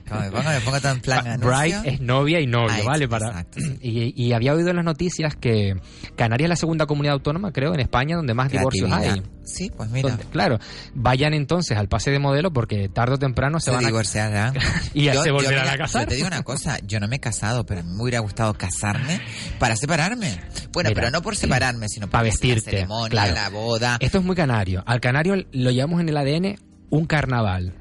Como 0.07 0.21
me 0.21 0.31
pongo, 0.31 0.49
me 0.49 0.61
pongo 0.61 0.79
todo 0.81 0.91
en 0.91 1.01
plan 1.01 1.39
Bright 1.39 1.75
es 1.85 2.01
novia 2.01 2.39
y 2.39 2.47
novio, 2.47 2.75
Ah, 2.81 2.83
¿vale? 2.85 3.07
Para, 3.07 3.45
y, 3.81 4.13
y 4.15 4.33
había 4.33 4.53
oído 4.53 4.69
en 4.69 4.77
las 4.77 4.85
noticias 4.85 5.35
que 5.35 5.75
Canarias 6.15 6.45
es 6.45 6.49
la 6.49 6.55
segunda 6.55 6.85
comunidad 6.85 7.13
autónoma, 7.13 7.51
creo, 7.51 7.73
en 7.73 7.79
España 7.79 8.15
donde 8.15 8.33
más 8.33 8.51
divorcios 8.51 8.91
hay. 8.91 9.21
Sí, 9.51 9.69
pues 9.75 9.89
mira. 9.89 10.09
Donde- 10.09 10.23
claro, 10.25 10.59
vayan 10.93 11.33
entonces 11.33 11.77
al 11.77 11.87
pase 11.87 12.09
de 12.11 12.19
modelo 12.19 12.51
porque 12.53 12.89
tarde 12.89 13.15
o 13.15 13.19
temprano 13.19 13.59
se, 13.59 13.65
se 13.65 13.71
van 13.71 13.83
a 13.83 13.87
divorciarán. 13.87 14.53
y 14.93 15.03
ya 15.05 15.13
Yo- 15.13 15.21
se 15.23 15.29
yo, 15.29 15.33
volverán 15.35 15.61
mira, 15.63 15.73
a 15.73 15.77
casar. 15.77 16.03
Yo 16.03 16.07
te 16.09 16.15
digo 16.15 16.27
una 16.27 16.43
cosa, 16.43 16.79
yo 16.85 16.99
no 16.99 17.07
me 17.07 17.17
he 17.17 17.19
casado, 17.19 17.65
pero 17.65 17.81
a 17.81 17.83
mí 17.83 17.89
me 17.95 18.01
hubiera 18.03 18.19
gustado 18.19 18.53
casarme 18.53 19.19
para 19.59 19.75
separarme. 19.75 20.39
Bueno, 20.71 20.89
Mira, 20.89 21.01
pero 21.01 21.11
no 21.11 21.21
por 21.21 21.35
separarme, 21.35 21.87
sino 21.89 22.09
para 22.09 22.23
vestirte, 22.23 22.71
la 22.71 22.77
ceremonia, 22.77 23.09
claro. 23.09 23.33
la 23.33 23.49
boda. 23.49 23.97
Esto 23.99 24.17
es 24.19 24.23
muy 24.23 24.35
canario. 24.35 24.83
Al 24.85 24.99
canario 25.01 25.35
lo 25.51 25.71
llevamos 25.71 26.01
en 26.01 26.09
el 26.09 26.17
ADN 26.17 26.55
un 26.89 27.05
carnaval. 27.05 27.73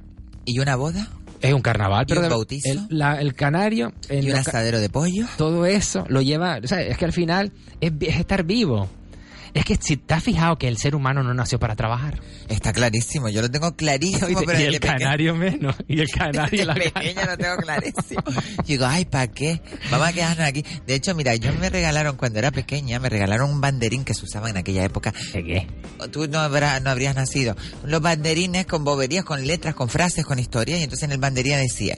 ¿Y 0.45 0.59
una 0.59 0.77
boda? 0.77 1.09
Es 1.41 1.55
un 1.55 1.63
carnaval, 1.63 2.05
¿Y 2.07 2.09
pero 2.09 2.21
un 2.21 2.25
de- 2.29 2.35
bautizo? 2.35 2.71
El, 2.71 2.87
la- 2.91 3.21
el 3.21 3.35
canario, 3.35 3.93
en 4.11 4.25
¿Y 4.25 4.31
un 4.31 4.37
asadero 4.37 4.79
de 4.79 4.91
pollo? 4.91 5.27
todo 5.39 5.65
eso 5.65 6.05
lo 6.09 6.21
lleva. 6.21 6.59
O 6.63 6.67
sea, 6.67 6.83
es 6.83 6.99
que 6.99 7.05
al 7.07 7.13
final 7.15 7.53
es, 7.81 7.93
es 8.01 8.17
estar 8.17 8.45
vivo. 8.45 8.89
Es 9.55 9.65
que 9.65 9.77
si 9.81 9.97
te 9.97 10.15
has 10.15 10.23
fijado 10.23 10.57
que 10.57 10.69
el 10.69 10.77
ser 10.79 10.95
humano 10.95 11.23
no 11.23 11.35
nació 11.35 11.59
para 11.59 11.75
trabajar. 11.77 12.21
Está 12.49 12.73
clarísimo, 12.73 13.29
yo 13.29 13.43
lo 13.43 13.51
tengo 13.51 13.75
clarísimo, 13.77 14.29
y, 14.29 14.47
pero 14.47 14.59
y 14.61 14.65
el 14.65 14.75
pequeño- 14.81 14.99
canario 14.99 15.35
menos. 15.35 15.77
Y 15.89 16.01
el 16.01 16.09
canario 16.09 16.65
la 16.67 16.75
Desde 16.75 16.91
pequeña 16.93 17.27
lo 17.27 17.37
tengo 17.39 17.57
clarísimo. 17.57 18.23
Yo 18.27 18.65
digo, 18.67 18.87
ay, 18.87 19.05
¿para 19.05 19.27
qué? 19.29 19.61
Vamos 19.91 20.09
a 20.09 20.13
quedarnos 20.13 20.47
aquí. 20.47 20.65
De 20.87 20.95
hecho, 20.95 21.15
mira, 21.15 21.35
yo 21.37 21.53
me 21.55 21.69
regalaron, 21.71 22.17
cuando 22.17 22.39
era 22.39 22.51
pequeña, 22.51 22.99
me 23.01 23.09
regalaron 23.09 23.51
un 23.51 23.61
banderín 23.61 24.05
que 24.05 24.15
se 24.15 24.25
usaba 24.25 24.51
en 24.51 24.57
aquella 24.57 24.85
época. 24.85 25.13
¿De 25.33 25.45
qué? 25.45 25.67
Tú 26.13 26.27
no, 26.29 26.39
habrá- 26.39 26.81
no 26.81 26.91
habrías 26.91 27.15
nacido. 27.17 27.57
Los 27.85 28.01
banderines 28.01 28.67
con 28.67 28.85
boberías, 28.85 29.25
con 29.25 29.47
letras, 29.47 29.75
con 29.75 29.89
frases, 29.89 30.25
con 30.25 30.39
historias. 30.39 30.81
Y 30.81 30.85
entonces 30.85 31.05
en 31.05 31.13
el 31.13 31.19
banderín 31.19 31.57
decía, 31.57 31.97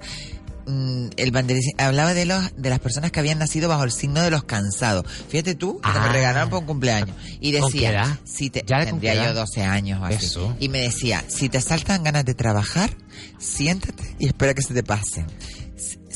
mm, 0.66 1.06
el 1.16 1.30
banderín 1.30 1.62
hablaba 1.78 2.14
de 2.14 2.24
los 2.24 2.42
de 2.56 2.70
las 2.70 2.78
personas 2.78 3.10
que 3.12 3.20
habían 3.20 3.38
nacido 3.38 3.68
bajo 3.68 3.84
el 3.84 3.92
signo 3.92 4.20
de 4.22 4.30
los 4.30 4.44
cansados. 4.44 5.04
Fíjate 5.28 5.54
tú, 5.54 5.80
que 5.80 5.88
me 5.88 5.98
Ah. 5.98 6.12
regalaron 6.12 6.50
por 6.50 6.60
un 6.60 6.66
cumpleaños. 6.66 7.16
Y 7.40 7.52
¿Con 7.58 7.70
qué 7.70 7.78
decía, 7.78 7.90
edad? 7.90 8.18
si 8.24 8.50
te, 8.50 8.64
¿Ya 8.66 8.84
tendría 8.84 9.14
yo 9.14 9.22
edad? 9.22 9.34
12 9.34 9.62
años 9.62 10.00
o 10.00 10.04
así. 10.04 10.24
Eso. 10.26 10.56
Y 10.60 10.68
me 10.68 10.80
decía, 10.80 11.24
si 11.28 11.48
te 11.48 11.60
saltan 11.60 12.02
ganas 12.04 12.24
de 12.24 12.34
trabajar, 12.34 12.96
siéntate 13.38 14.16
y 14.18 14.26
espera 14.26 14.54
que 14.54 14.62
se 14.62 14.74
te 14.74 14.82
pasen. 14.82 15.26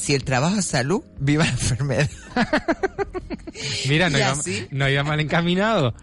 Si- 0.06 0.14
el 0.14 0.24
trabajo 0.24 0.56
es 0.56 0.64
salud, 0.64 1.02
viva 1.18 1.44
la 1.44 1.50
enfermedad. 1.50 2.08
Mira, 3.88 4.10
no 4.10 4.18
iba, 4.18 4.30
así. 4.30 4.66
no 4.70 4.88
iba 4.88 5.02
mal 5.02 5.20
encaminado. 5.20 5.94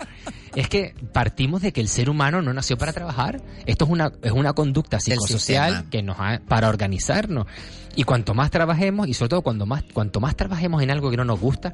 Es 0.55 0.67
que 0.67 0.93
partimos 1.13 1.61
de 1.61 1.71
que 1.71 1.81
el 1.81 1.88
ser 1.88 2.09
humano 2.09 2.41
no 2.41 2.53
nació 2.53 2.77
para 2.77 2.93
trabajar. 2.93 3.41
Esto 3.65 3.85
es 3.85 3.91
una, 3.91 4.11
es 4.21 4.31
una 4.31 4.53
conducta 4.53 4.99
psicosocial 4.99 5.85
que 5.89 6.03
nos 6.03 6.17
ha, 6.19 6.41
para 6.47 6.69
organizarnos. 6.69 7.47
Y 7.95 8.03
cuanto 8.03 8.34
más 8.34 8.51
trabajemos, 8.51 9.07
y 9.07 9.13
sobre 9.13 9.30
todo 9.30 9.41
cuando 9.41 9.65
más, 9.65 9.84
cuanto 9.93 10.19
más 10.19 10.35
trabajemos 10.35 10.81
en 10.81 10.91
algo 10.91 11.09
que 11.11 11.17
no 11.17 11.25
nos 11.25 11.39
gusta, 11.39 11.73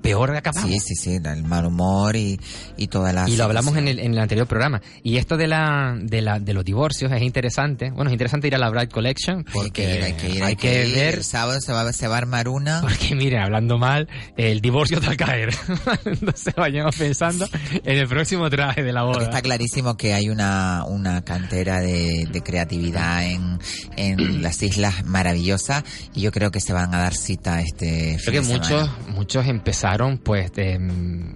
peor 0.00 0.34
acabamos. 0.36 0.70
Sí, 0.70 0.78
sí, 0.80 0.94
sí, 0.94 1.20
el 1.24 1.44
mal 1.44 1.66
humor 1.66 2.16
y, 2.16 2.38
y 2.76 2.86
toda 2.88 3.12
la... 3.12 3.28
Y 3.28 3.36
lo 3.36 3.44
hablamos 3.44 3.76
en 3.76 3.88
el, 3.88 3.98
en 3.98 4.12
el 4.12 4.18
anterior 4.18 4.46
programa. 4.46 4.80
Y 5.02 5.16
esto 5.16 5.36
de 5.36 5.46
la, 5.46 5.96
de 6.00 6.22
la, 6.22 6.38
de 6.40 6.54
los 6.54 6.64
divorcios 6.64 7.10
es 7.12 7.22
interesante. 7.22 7.90
Bueno, 7.90 8.10
es 8.10 8.12
interesante 8.12 8.46
ir 8.48 8.54
a 8.54 8.58
la 8.58 8.70
Bright 8.70 8.90
Collection 8.92 9.44
porque 9.52 9.86
Hay 9.86 9.92
que 9.92 9.96
ir, 9.98 10.04
hay 10.04 10.12
que 10.14 10.28
ir, 10.36 10.42
hay 10.44 10.56
que 10.56 10.86
ir. 10.88 10.94
ver 10.94 11.14
El 11.14 11.24
sábado 11.24 11.60
se 11.60 11.72
va, 11.72 11.92
se 11.92 12.08
va 12.08 12.14
a 12.16 12.18
armar 12.18 12.48
una. 12.48 12.80
Porque 12.80 13.14
miren, 13.14 13.40
hablando 13.40 13.78
mal, 13.78 14.08
el 14.36 14.60
divorcio 14.60 14.98
está 14.98 15.10
al 15.10 15.16
caer. 15.16 15.54
Entonces 16.04 16.54
vayamos 16.56 16.96
pensando 16.96 17.46
en 17.72 17.98
el 17.98 18.08
próximo 18.08 18.48
traje 18.50 18.82
de 18.82 18.92
la 18.92 19.02
Porque 19.02 19.18
boda. 19.18 19.28
está 19.28 19.42
clarísimo 19.42 19.96
que 19.96 20.14
hay 20.14 20.28
una, 20.28 20.84
una 20.86 21.22
cantera 21.22 21.80
de, 21.80 22.26
de 22.30 22.42
creatividad 22.42 23.24
en, 23.26 23.58
en 23.96 24.42
las 24.42 24.62
islas 24.62 25.04
maravillosas 25.04 25.84
y 26.14 26.22
yo 26.22 26.32
creo 26.32 26.50
que 26.50 26.60
se 26.60 26.72
van 26.72 26.94
a 26.94 26.98
dar 26.98 27.14
cita 27.14 27.60
este 27.60 28.18
fin 28.18 28.32
Creo 28.32 28.42
que 28.42 28.48
de 28.48 28.54
muchos, 28.58 28.90
muchos 29.08 29.46
empezaron 29.68 30.18
pues 30.18 30.52
de, 30.52 30.78
mm, 30.78 31.34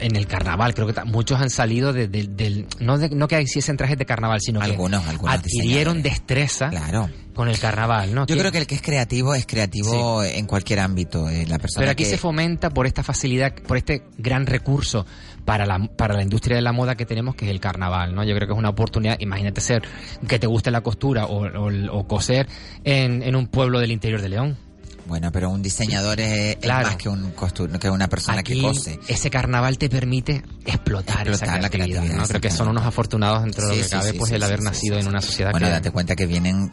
en 0.00 0.16
el 0.16 0.26
carnaval. 0.26 0.72
Creo 0.74 0.86
que 0.86 1.04
muchos 1.04 1.38
han 1.40 1.50
salido 1.50 1.92
de- 1.92 2.08
de- 2.08 2.26
del... 2.26 2.66
No, 2.80 2.96
de- 2.96 3.10
no 3.10 3.28
que 3.28 3.40
hiciesen 3.42 3.76
trajes 3.76 3.98
de 3.98 4.06
carnaval, 4.06 4.40
sino 4.40 4.60
Algunos, 4.62 5.02
que 5.04 5.10
algunos 5.10 5.34
adquirieron 5.34 6.02
destreza 6.02 6.70
Claro. 6.70 7.10
con 7.34 7.48
el 7.48 7.58
carnaval. 7.58 8.14
¿no? 8.14 8.26
Yo 8.26 8.36
creo 8.38 8.50
que 8.50 8.58
el 8.58 8.66
que 8.66 8.76
es 8.76 8.82
creativo 8.82 9.34
es 9.34 9.44
creativo 9.46 10.24
en 10.24 10.46
cualquier 10.46 10.80
ámbito. 10.80 11.28
eh, 11.28 11.44
la 11.46 11.58
persona 11.58 11.82
Pero 11.82 11.92
aquí 11.92 12.04
que- 12.04 12.10
se 12.10 12.16
fomenta 12.16 12.70
por 12.70 12.86
esta 12.86 13.02
facilidad, 13.02 13.52
por 13.54 13.76
este 13.76 14.04
gran 14.16 14.46
recurso 14.46 15.04
para 15.44 15.66
la, 15.66 15.78
para 15.96 16.14
la 16.14 16.22
industria 16.22 16.56
de 16.56 16.62
la 16.62 16.72
moda 16.72 16.94
que 16.96 17.04
tenemos, 17.04 17.34
que 17.34 17.44
es 17.44 17.50
el 17.50 17.60
carnaval, 17.60 18.14
¿no? 18.14 18.24
Yo 18.24 18.34
creo 18.34 18.48
que 18.48 18.54
es 18.54 18.58
una 18.58 18.70
oportunidad, 18.70 19.16
imagínate 19.20 19.60
ser, 19.60 19.82
que 20.26 20.38
te 20.38 20.46
guste 20.46 20.70
la 20.70 20.80
costura 20.80 21.26
o, 21.26 21.44
o- 21.46 21.98
o 21.98 22.08
coser 22.08 22.48
en, 22.84 23.22
en 23.22 23.36
un 23.36 23.46
pueblo 23.48 23.80
del 23.80 23.92
interior 23.92 24.22
de 24.22 24.28
León. 24.30 24.56
Bueno, 25.08 25.32
pero 25.32 25.50
un 25.50 25.62
diseñador 25.62 26.20
es, 26.20 26.50
es 26.50 26.56
Claro. 26.58 26.86
más 26.88 26.96
que, 26.96 27.08
un 27.08 27.34
costu- 27.34 27.78
que 27.78 27.90
una 27.90 28.08
persona 28.08 28.38
Aquí 28.40 28.56
que 28.56 28.62
cose. 28.62 29.00
ese 29.08 29.30
carnaval 29.30 29.78
te 29.78 29.88
permite 29.88 30.42
explotar, 30.66 31.22
esa 31.26 31.30
Explotar 31.30 31.62
la 31.62 31.70
creatividad, 31.70 32.00
creatividad, 32.02 32.22
¿no? 32.22 32.28
Creo 32.28 32.40
que 32.40 32.50
son 32.50 32.68
unos 32.68 32.84
afortunados 32.84 33.42
dentro 33.42 33.66
de 33.68 33.72
Sí, 33.72 33.76
lo 33.78 33.82
que 33.82 33.88
sí, 33.88 33.96
cabe, 33.96 34.10
sí, 34.12 34.18
pues 34.18 34.30
el 34.32 34.42
haber 34.42 34.60
nacido 34.62 34.98
en 34.98 35.08
una 35.08 35.20
sociedad 35.22 35.50
Bueno, 35.50 35.66
que... 35.66 35.72
date 35.72 35.90
cuenta 35.90 36.14
que 36.14 36.26
vienen 36.26 36.70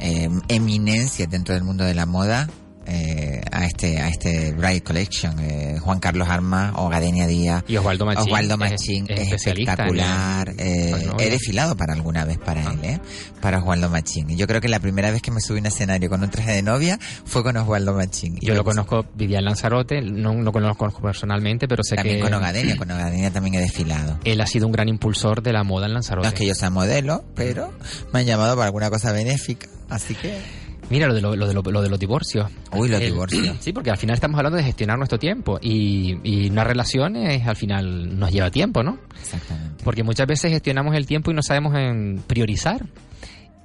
eh, 0.00 0.28
eminencias 0.48 1.30
dentro 1.30 1.54
del 1.54 1.64
mundo 1.64 1.84
de 1.84 1.94
la 1.94 2.04
moda 2.04 2.48
eh, 2.86 3.40
a 3.50 3.64
este 3.66 4.00
a 4.00 4.08
este 4.08 4.52
Bright 4.52 4.84
Collection. 4.84 5.38
eh, 5.40 5.78
Juan 5.80 5.98
Carlos 6.00 6.28
Armas 6.28 6.72
o 6.76 6.88
Gadenia 6.88 7.26
Díaz. 7.26 7.64
Y 7.68 7.76
Osvaldo 7.76 8.06
Machín. 8.06 8.22
Osvaldo 8.24 8.54
es- 8.54 8.58
Machín 8.60 9.06
es 9.08 9.32
es, 9.32 9.46
espectacular. 9.46 10.54
eh, 10.58 11.04
no, 11.06 11.16
he 11.20 11.30
desfilado 11.30 11.76
para 11.76 11.92
alguna 11.94 12.24
vez 12.24 12.38
para 12.38 12.62
él, 12.62 12.78
¿eh? 12.82 13.00
Para 13.40 13.58
Osvaldo 13.58 13.90
Machín. 13.90 14.30
Y 14.30 14.36
yo 14.36 14.46
creo 14.46 14.60
que 14.60 14.68
la 14.68 14.80
primera 14.80 15.10
vez 15.10 15.22
que 15.22 15.30
me 15.30 15.40
subí 15.40 15.58
a 15.58 15.60
un 15.60 15.66
escenario 15.66 16.08
con 16.08 16.22
un 16.22 16.30
traje 16.30 16.52
de 16.52 16.62
novia 16.62 16.98
fue 17.24 17.42
con 17.42 17.56
Osvaldo 17.56 17.94
Machín. 17.94 18.38
Y 18.40 18.46
Yo 18.46 18.54
lo 18.54 18.64
conozco, 18.64 19.04
vivía 19.14 19.38
en 19.38 19.44
Lanzarote, 19.46 20.00
no 20.00 20.32
lo 20.34 20.52
conozco 20.52 20.88
personalmente, 21.02 21.68
pero 21.68 21.82
sé 21.82 21.96
También 21.96 22.16
que 22.16 22.22
con 22.22 22.34
Ogadenia, 22.34 22.76
con 22.76 22.90
Ogadenia 22.90 23.30
también 23.32 23.54
he 23.56 23.60
desfilado. 23.60 24.18
él 24.24 24.40
ha 24.40 24.46
sido 24.46 24.66
un 24.66 24.72
gran 24.72 24.88
impulsor 24.88 25.42
de 25.42 25.52
la 25.52 25.64
moda 25.64 25.86
en 25.86 25.94
Lanzarote. 25.94 26.26
No 26.28 26.32
es 26.34 26.38
que 26.38 26.46
yo 26.46 26.54
sea 26.54 26.70
modelo, 26.70 27.24
pero 27.34 27.72
me 28.12 28.20
han 28.20 28.26
llamado 28.26 28.54
para 28.54 28.66
alguna 28.66 28.90
cosa 28.90 29.12
benéfica, 29.12 29.68
así 29.88 30.14
que... 30.14 30.38
Mira, 30.88 31.06
lo 31.08 31.14
de, 31.14 31.20
lo, 31.20 31.34
lo 31.34 31.46
de, 31.48 31.54
lo, 31.54 31.62
lo 31.62 31.82
de 31.82 31.88
los 31.88 31.98
divorcios. 31.98 32.50
Uy, 32.72 32.88
los 32.88 33.00
divorcios. 33.00 33.56
Sí, 33.60 33.72
porque 33.72 33.90
al 33.90 33.96
final 33.98 34.14
estamos 34.14 34.38
hablando 34.38 34.56
de 34.58 34.62
gestionar 34.64 34.96
nuestro 34.98 35.18
tiempo 35.18 35.58
y, 35.60 36.18
y 36.22 36.48
una 36.50 36.62
relación 36.64 37.16
es, 37.16 37.46
al 37.46 37.56
final 37.56 38.18
nos 38.18 38.30
lleva 38.30 38.50
tiempo, 38.50 38.82
¿no? 38.82 38.98
Exactamente. 39.20 39.82
Porque 39.84 40.02
muchas 40.04 40.26
veces 40.26 40.52
gestionamos 40.52 40.94
el 40.94 41.06
tiempo 41.06 41.30
y 41.30 41.34
no 41.34 41.42
sabemos 41.42 41.74
en 41.76 42.22
priorizar. 42.26 42.86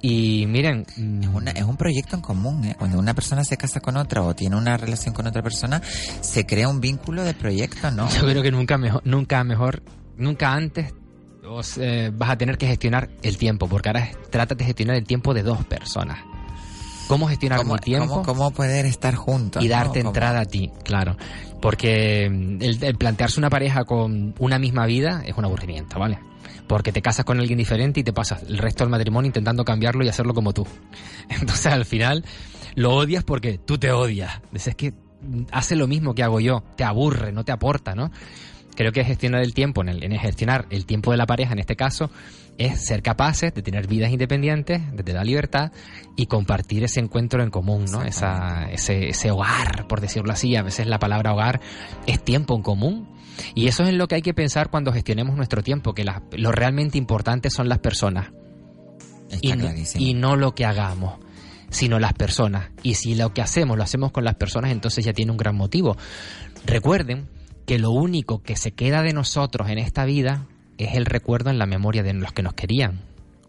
Y 0.04 0.46
miren, 0.48 0.84
Es, 0.88 1.28
una- 1.32 1.52
es 1.52 1.62
un 1.62 1.76
proyecto 1.76 2.16
en 2.16 2.22
común, 2.22 2.64
¿eh? 2.64 2.74
Cuando 2.76 2.98
una 2.98 3.14
persona 3.14 3.44
se 3.44 3.56
casa 3.56 3.78
con 3.78 3.96
otra 3.96 4.22
o 4.22 4.34
tiene 4.34 4.56
una 4.56 4.76
relación 4.76 5.14
con 5.14 5.28
otra 5.28 5.42
persona, 5.42 5.80
se 6.20 6.44
crea 6.44 6.68
un 6.68 6.80
vínculo 6.80 7.22
de 7.22 7.34
proyecto, 7.34 7.88
¿no? 7.92 8.08
yo 8.20 8.22
creo 8.22 8.42
que 8.42 8.50
nunca 8.50 8.78
mejor, 8.78 9.00
nunca 9.04 9.44
mejor, 9.44 9.82
nunca 10.16 10.52
antes 10.54 10.92
os, 11.48 11.78
eh, 11.78 12.10
vas 12.12 12.30
a 12.30 12.36
tener 12.38 12.58
que 12.58 12.66
gestionar 12.66 13.10
el 13.22 13.36
tiempo, 13.36 13.68
porque 13.68 13.90
ahora 13.90 14.08
trata 14.30 14.56
de 14.56 14.64
gestionar 14.64 14.96
el 14.96 15.04
tiempo 15.04 15.34
de 15.34 15.44
dos 15.44 15.64
personas. 15.66 16.18
¿Cómo 17.08 17.28
gestionar 17.28 17.58
¿Cómo, 17.58 17.74
mi 17.74 17.80
tiempo? 17.80 18.08
cómo- 18.08 18.22
cómo 18.24 18.50
poder 18.52 18.86
estar 18.86 19.14
juntos? 19.14 19.62
y 19.62 19.68
darte 19.68 20.00
entrada 20.00 20.40
a 20.40 20.44
ti, 20.44 20.70
claro. 20.84 21.16
Porque 21.60 22.28
mm, 22.30 22.62
el, 22.62 22.82
el 22.82 22.96
plantearse 22.96 23.38
una 23.38 23.50
pareja 23.50 23.84
con 23.84 24.34
una 24.38 24.58
misma 24.58 24.86
vida 24.86 25.22
es 25.26 25.36
un 25.36 25.44
aburrimiento, 25.44 25.98
¿vale? 25.98 26.18
Porque 26.66 26.92
te 26.92 27.02
casas 27.02 27.24
con 27.24 27.38
alguien 27.38 27.58
diferente 27.58 28.00
y 28.00 28.04
te 28.04 28.12
pasas 28.12 28.42
el 28.44 28.58
resto 28.58 28.84
del 28.84 28.90
matrimonio 28.90 29.26
intentando 29.26 29.64
cambiarlo 29.64 30.04
y 30.04 30.08
hacerlo 30.08 30.32
como 30.32 30.52
tú. 30.52 30.66
Entonces 31.28 31.66
al 31.66 31.84
final 31.84 32.24
lo 32.74 32.94
odias 32.94 33.24
porque 33.24 33.58
tú 33.58 33.78
te 33.78 33.92
odias. 33.92 34.40
Dices 34.52 34.74
que 34.74 34.94
hace 35.50 35.76
lo 35.76 35.86
mismo 35.86 36.14
que 36.14 36.22
hago 36.22 36.40
yo, 36.40 36.62
te 36.76 36.84
aburre, 36.84 37.30
no 37.32 37.44
te 37.44 37.52
aporta, 37.52 37.94
¿no? 37.94 38.10
Creo 38.74 38.92
que 38.92 39.04
gestionar 39.04 39.42
el 39.42 39.52
tiempo, 39.54 39.82
en, 39.82 39.88
el, 39.90 40.02
en 40.04 40.18
gestionar 40.18 40.66
el 40.70 40.86
tiempo 40.86 41.10
de 41.10 41.18
la 41.18 41.26
pareja 41.26 41.52
en 41.52 41.58
este 41.58 41.76
caso, 41.76 42.10
es 42.58 42.84
ser 42.86 43.02
capaces 43.02 43.52
de 43.54 43.62
tener 43.62 43.86
vidas 43.86 44.10
independientes, 44.12 44.80
de 44.94 45.02
tener 45.02 45.24
libertad 45.26 45.72
y 46.16 46.26
compartir 46.26 46.82
ese 46.84 47.00
encuentro 47.00 47.42
en 47.42 47.50
común, 47.50 47.84
¿no? 47.90 48.02
Esa, 48.02 48.70
ese, 48.70 49.08
ese 49.10 49.30
hogar, 49.30 49.86
por 49.88 50.00
decirlo 50.00 50.32
así. 50.32 50.56
A 50.56 50.62
veces 50.62 50.86
la 50.86 50.98
palabra 50.98 51.32
hogar 51.34 51.60
es 52.06 52.22
tiempo 52.24 52.54
en 52.56 52.62
común. 52.62 53.08
Y 53.54 53.68
eso 53.68 53.82
es 53.82 53.88
en 53.90 53.98
lo 53.98 54.08
que 54.08 54.16
hay 54.16 54.22
que 54.22 54.34
pensar 54.34 54.70
cuando 54.70 54.92
gestionemos 54.92 55.36
nuestro 55.36 55.62
tiempo, 55.62 55.94
que 55.94 56.04
la- 56.04 56.22
lo 56.32 56.52
realmente 56.52 56.98
importante 56.98 57.50
son 57.50 57.68
las 57.68 57.78
personas. 57.78 58.30
Y 59.40 59.50
y 60.02 60.14
no 60.14 60.36
lo 60.36 60.54
que 60.54 60.66
hagamos, 60.66 61.18
sino 61.70 61.98
las 61.98 62.12
personas. 62.12 62.70
Y 62.82 62.94
si 62.94 63.14
lo 63.14 63.32
que 63.32 63.40
hacemos 63.40 63.76
lo 63.78 63.82
hacemos 63.82 64.12
con 64.12 64.24
las 64.24 64.34
personas, 64.34 64.70
entonces 64.70 65.04
ya 65.04 65.14
tiene 65.14 65.30
un 65.32 65.38
gran 65.38 65.56
motivo. 65.56 65.96
Recuerden 66.66 67.28
que 67.72 67.78
lo 67.78 67.90
único 67.90 68.42
que 68.42 68.54
se 68.54 68.72
queda 68.72 69.00
de 69.00 69.14
nosotros 69.14 69.70
en 69.70 69.78
esta 69.78 70.04
vida 70.04 70.44
es 70.76 70.94
el 70.94 71.06
recuerdo 71.06 71.48
en 71.48 71.58
la 71.58 71.64
memoria 71.64 72.02
de 72.02 72.12
los 72.12 72.30
que 72.30 72.42
nos 72.42 72.52
querían. 72.52 73.00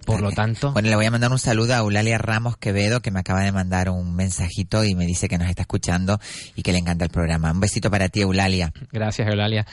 Por 0.06 0.22
lo 0.22 0.32
tanto, 0.32 0.72
Bueno, 0.72 0.88
le 0.88 0.96
voy 0.96 1.06
a 1.06 1.12
mandar 1.12 1.30
un 1.30 1.40
saludo 1.40 1.74
a 1.74 1.80
Eulalia 1.80 2.18
Ramos 2.20 2.56
Quevedo, 2.56 3.02
que 3.02 3.12
me 3.12 3.20
acaba 3.20 3.42
de 3.42 3.52
mandar 3.52 3.90
un 3.90 4.16
mensajito 4.16 4.86
y 4.86 4.96
me 4.96 5.06
dice 5.06 5.28
que 5.28 5.38
nos 5.38 5.50
está 5.50 5.64
escuchando 5.64 6.22
y 6.56 6.62
que 6.62 6.72
le 6.72 6.78
encanta 6.78 7.04
el 7.04 7.12
programa. 7.12 7.52
Un 7.52 7.60
besito 7.60 7.92
para 7.92 8.08
ti, 8.08 8.22
Eulalia. 8.22 8.72
Gracias, 8.94 9.28
Eulalia. 9.28 9.68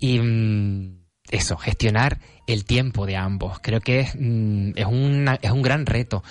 Y 0.00 0.18
mm, 0.18 1.04
eso, 1.30 1.56
gestionar 1.56 2.18
el 2.52 2.64
tiempo 2.64 3.06
de 3.06 3.16
ambos. 3.16 3.58
Creo 3.60 3.80
que 3.80 4.00
es, 4.00 4.14
mm, 4.18 4.70
es, 4.76 4.86
es 5.42 5.50
un 5.50 5.62
gran 5.62 5.86
reto, 5.86 6.22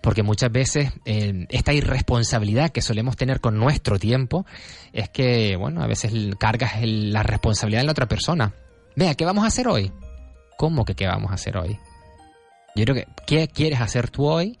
porque 0.00 0.22
muchas 0.22 0.50
veces 0.50 0.92
eh, 1.04 1.46
esta 1.48 1.72
irresponsabilidad 1.72 2.70
que 2.70 2.82
solemos 2.82 3.16
tener 3.16 3.40
con 3.40 3.58
nuestro 3.58 3.98
tiempo 3.98 4.46
es 4.92 5.08
que, 5.08 5.56
bueno, 5.56 5.82
a 5.82 5.86
veces 5.86 6.12
cargas 6.38 6.72
la 6.82 7.22
responsabilidad 7.22 7.82
en 7.82 7.86
la 7.86 7.92
otra 7.92 8.08
persona. 8.08 8.54
Vea, 8.96 9.14
¿qué 9.14 9.24
vamos 9.24 9.44
a 9.44 9.48
hacer 9.48 9.68
hoy? 9.68 9.92
¿Cómo 10.56 10.84
que 10.84 10.94
qué 10.94 11.06
vamos 11.06 11.30
a 11.30 11.34
hacer 11.34 11.56
hoy? 11.56 11.78
Yo 12.74 12.84
creo 12.84 12.96
que, 12.96 13.06
¿qué 13.26 13.48
quieres 13.48 13.80
hacer 13.80 14.10
tú 14.10 14.26
hoy? 14.26 14.58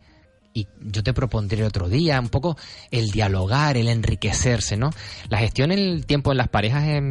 Y 0.58 0.66
yo 0.80 1.04
te 1.04 1.14
propondré 1.14 1.62
otro 1.64 1.88
día, 1.88 2.18
un 2.18 2.30
poco 2.30 2.56
el 2.90 3.10
dialogar, 3.10 3.76
el 3.76 3.86
enriquecerse, 3.86 4.76
¿no? 4.76 4.90
La 5.28 5.38
gestión 5.38 5.70
en 5.70 5.78
el 5.78 6.04
tiempo 6.04 6.32
en 6.32 6.38
las 6.38 6.48
parejas 6.48 6.84
es, 6.84 7.02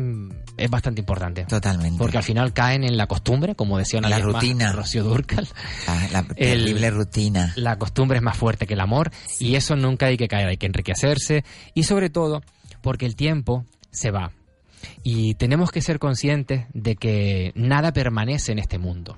es 0.58 0.70
bastante 0.70 1.00
importante. 1.00 1.46
Totalmente. 1.46 1.98
Porque 1.98 2.18
al 2.18 2.24
final 2.24 2.52
caen 2.52 2.84
en 2.84 2.98
la 2.98 3.08
costumbre, 3.08 3.56
como 3.56 3.78
decía 3.78 4.00
una 4.00 4.10
La 4.10 4.18
vez 4.18 4.26
más 4.26 4.34
rutina. 4.34 4.74
Rocío 4.74 5.06
Durcal. 5.06 5.48
Ah, 5.88 6.08
la 6.12 6.24
terrible 6.36 6.92
rutina. 6.92 7.54
La 7.56 7.78
costumbre 7.78 8.18
es 8.18 8.24
más 8.24 8.36
fuerte 8.36 8.68
que 8.68 8.74
el 8.74 8.82
amor 8.82 9.12
y 9.40 9.56
eso 9.56 9.78
nunca 9.78 10.08
hay 10.08 10.18
que 10.18 10.28
caer, 10.28 10.50
hay 10.50 10.58
que 10.58 10.66
enriquecerse 10.66 11.46
y 11.74 11.84
sobre 11.84 12.10
todo 12.10 12.42
porque 12.82 13.06
el 13.06 13.16
tiempo 13.16 13.66
se 13.92 14.12
va. 14.12 14.34
Y 15.04 15.36
tenemos 15.36 15.72
que 15.72 15.82
ser 15.82 16.00
conscientes 16.00 16.66
de 16.74 16.98
que 16.98 17.54
nada 17.56 17.94
permanece 17.94 18.52
en 18.52 18.60
este 18.60 18.78
mundo. 18.78 19.18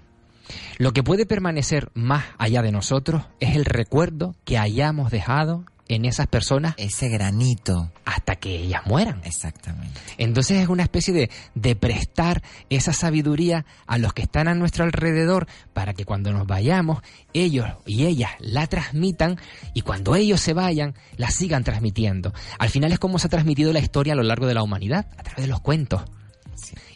Lo 0.78 0.94
que 0.94 1.04
puede 1.04 1.26
permanecer 1.26 1.92
más 1.94 2.26
allá 2.38 2.62
de 2.62 2.72
nosotros 2.72 3.24
es 3.40 3.56
el 3.56 3.66
recuerdo 3.66 4.36
que 4.46 4.58
hayamos 4.58 5.12
dejado 5.12 5.66
en 5.90 6.06
esas 6.06 6.28
personas. 6.28 6.76
Ese 6.78 7.10
granito. 7.10 7.92
Hasta 8.06 8.36
que 8.38 8.56
ellas 8.56 8.84
mueran. 8.86 9.22
Exactamente. 9.26 10.00
Entonces 10.18 10.60
es 10.60 10.70
una 10.70 10.84
especie 10.84 11.14
de, 11.14 11.30
de 11.56 11.76
prestar 11.76 12.42
esa 12.70 12.94
sabiduría 12.94 13.66
a 13.88 13.98
los 13.98 14.14
que 14.14 14.22
están 14.22 14.48
a 14.48 14.56
nuestro 14.56 14.86
alrededor 14.86 15.48
para 15.74 15.94
que 15.94 16.06
cuando 16.06 16.32
nos 16.32 16.48
vayamos, 16.48 17.02
ellos 17.34 17.68
y 17.86 18.06
ellas 18.06 18.32
la 18.40 18.68
transmitan 18.68 19.38
y 19.74 19.82
cuando 19.82 20.16
ellos 20.16 20.40
se 20.40 20.54
vayan, 20.54 20.94
la 21.18 21.32
sigan 21.32 21.64
transmitiendo. 21.64 22.34
Al 22.60 22.70
final 22.70 22.92
es 22.92 23.00
como 23.00 23.20
se 23.20 23.28
ha 23.28 23.32
transmitido 23.32 23.74
la 23.74 23.80
historia 23.80 24.14
a 24.14 24.16
lo 24.16 24.24
largo 24.24 24.46
de 24.46 24.54
la 24.54 24.64
humanidad, 24.64 25.08
a 25.18 25.24
través 25.24 25.44
de 25.44 25.48
los 25.48 25.60
cuentos. 25.60 26.04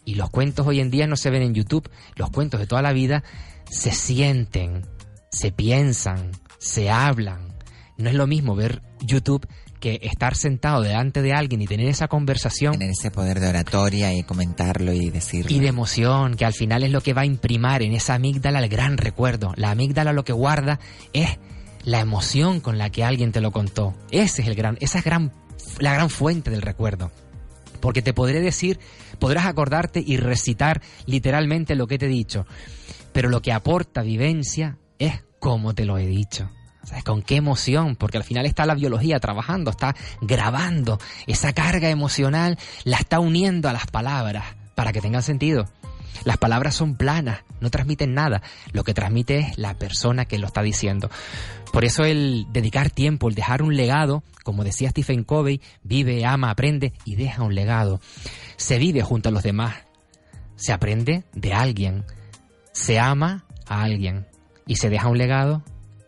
Y 0.05 0.15
los 0.15 0.29
cuentos 0.29 0.67
hoy 0.67 0.79
en 0.79 0.91
día 0.91 1.07
no 1.07 1.15
se 1.15 1.29
ven 1.29 1.41
en 1.41 1.53
YouTube, 1.53 1.89
los 2.15 2.29
cuentos 2.29 2.59
de 2.59 2.67
toda 2.67 2.81
la 2.81 2.93
vida 2.93 3.23
se 3.69 3.91
sienten, 3.91 4.85
se 5.31 5.51
piensan, 5.51 6.31
se 6.59 6.89
hablan. 6.89 7.53
No 7.97 8.09
es 8.09 8.15
lo 8.15 8.27
mismo 8.27 8.55
ver 8.55 8.81
YouTube 9.01 9.47
que 9.79 9.99
estar 10.03 10.35
sentado 10.35 10.81
delante 10.81 11.21
de 11.21 11.33
alguien 11.33 11.61
y 11.61 11.67
tener 11.67 11.89
esa 11.89 12.07
conversación. 12.07 12.73
Tener 12.73 12.91
ese 12.91 13.11
poder 13.11 13.41
de 13.41 13.49
oratoria 13.49 14.13
y 14.13 14.23
comentarlo 14.23 14.93
y 14.93 15.09
decirlo. 15.09 15.51
Y 15.53 15.59
de 15.59 15.67
emoción, 15.67 16.35
que 16.35 16.45
al 16.45 16.53
final 16.53 16.83
es 16.83 16.91
lo 16.91 17.01
que 17.01 17.13
va 17.13 17.23
a 17.23 17.25
imprimar 17.25 17.81
en 17.81 17.91
esa 17.91 18.13
amígdala 18.13 18.59
el 18.59 18.69
gran 18.69 18.97
recuerdo. 18.97 19.53
La 19.57 19.71
amígdala 19.71 20.13
lo 20.13 20.23
que 20.23 20.31
guarda 20.31 20.79
es 21.11 21.37
la 21.83 21.99
emoción 21.99 22.61
con 22.61 22.77
la 22.77 22.89
que 22.91 23.03
alguien 23.03 23.33
te 23.33 23.41
lo 23.41 23.51
contó. 23.51 23.93
Ese 24.09 24.41
es 24.41 24.47
el 24.47 24.55
gran, 24.55 24.77
esa 24.79 24.99
es 24.99 25.03
gran, 25.03 25.33
la 25.79 25.93
gran 25.93 26.09
fuente 26.09 26.49
del 26.49 26.61
recuerdo. 26.61 27.11
Porque 27.81 28.01
te 28.01 28.13
podré 28.13 28.39
decir, 28.39 28.79
podrás 29.23 29.45
acordarte 29.45 30.03
y 30.05 30.17
recitar 30.17 30.81
literalmente 31.05 31.75
lo 31.75 31.87
que 31.87 31.97
te 31.97 32.07
he 32.07 32.09
dicho. 32.09 32.45
Pero 33.13 33.29
lo 33.29 33.41
que 33.41 33.53
aporta 33.53 34.01
vivencia 34.01 34.77
es 34.99 35.23
como 35.39 35.73
te 35.73 35.85
lo 35.85 35.97
he 35.97 36.05
dicho. 36.05 36.49
¿Sabes? 36.83 37.05
Con 37.05 37.21
qué 37.21 37.37
emoción, 37.37 37.95
porque 37.95 38.17
al 38.17 38.25
final 38.25 38.45
está 38.45 38.65
la 38.65 38.75
biología 38.75 39.21
trabajando, 39.21 39.71
está 39.71 39.95
grabando 40.19 40.99
esa 41.25 41.53
carga 41.53 41.89
emocional, 41.89 42.59
la 42.83 42.97
está 42.97 43.21
uniendo 43.21 43.69
a 43.69 43.71
las 43.71 43.87
palabras 43.87 44.43
para 44.75 44.91
que 44.91 44.99
tengan 44.99 45.23
sentido. 45.23 45.69
Las 46.23 46.37
palabras 46.37 46.75
son 46.75 46.95
planas, 46.95 47.41
no 47.59 47.69
transmiten 47.69 48.13
nada. 48.13 48.41
Lo 48.71 48.83
que 48.83 48.93
transmite 48.93 49.39
es 49.39 49.57
la 49.57 49.73
persona 49.73 50.25
que 50.25 50.37
lo 50.37 50.47
está 50.47 50.61
diciendo. 50.61 51.09
Por 51.71 51.85
eso 51.85 52.05
el 52.05 52.45
dedicar 52.51 52.89
tiempo, 52.89 53.29
el 53.29 53.35
dejar 53.35 53.61
un 53.61 53.75
legado, 53.75 54.23
como 54.43 54.63
decía 54.63 54.89
Stephen 54.89 55.23
Covey, 55.23 55.61
vive, 55.83 56.25
ama, 56.25 56.49
aprende 56.49 56.93
y 57.05 57.15
deja 57.15 57.43
un 57.43 57.55
legado. 57.55 57.99
Se 58.57 58.77
vive 58.77 59.01
junto 59.01 59.29
a 59.29 59.31
los 59.31 59.43
demás. 59.43 59.75
Se 60.55 60.71
aprende 60.71 61.23
de 61.33 61.53
alguien. 61.53 62.05
Se 62.71 62.99
ama 62.99 63.45
a 63.67 63.83
alguien. 63.83 64.27
Y 64.65 64.77
se 64.77 64.89
deja 64.89 65.09
un 65.09 65.17
legado 65.17 65.63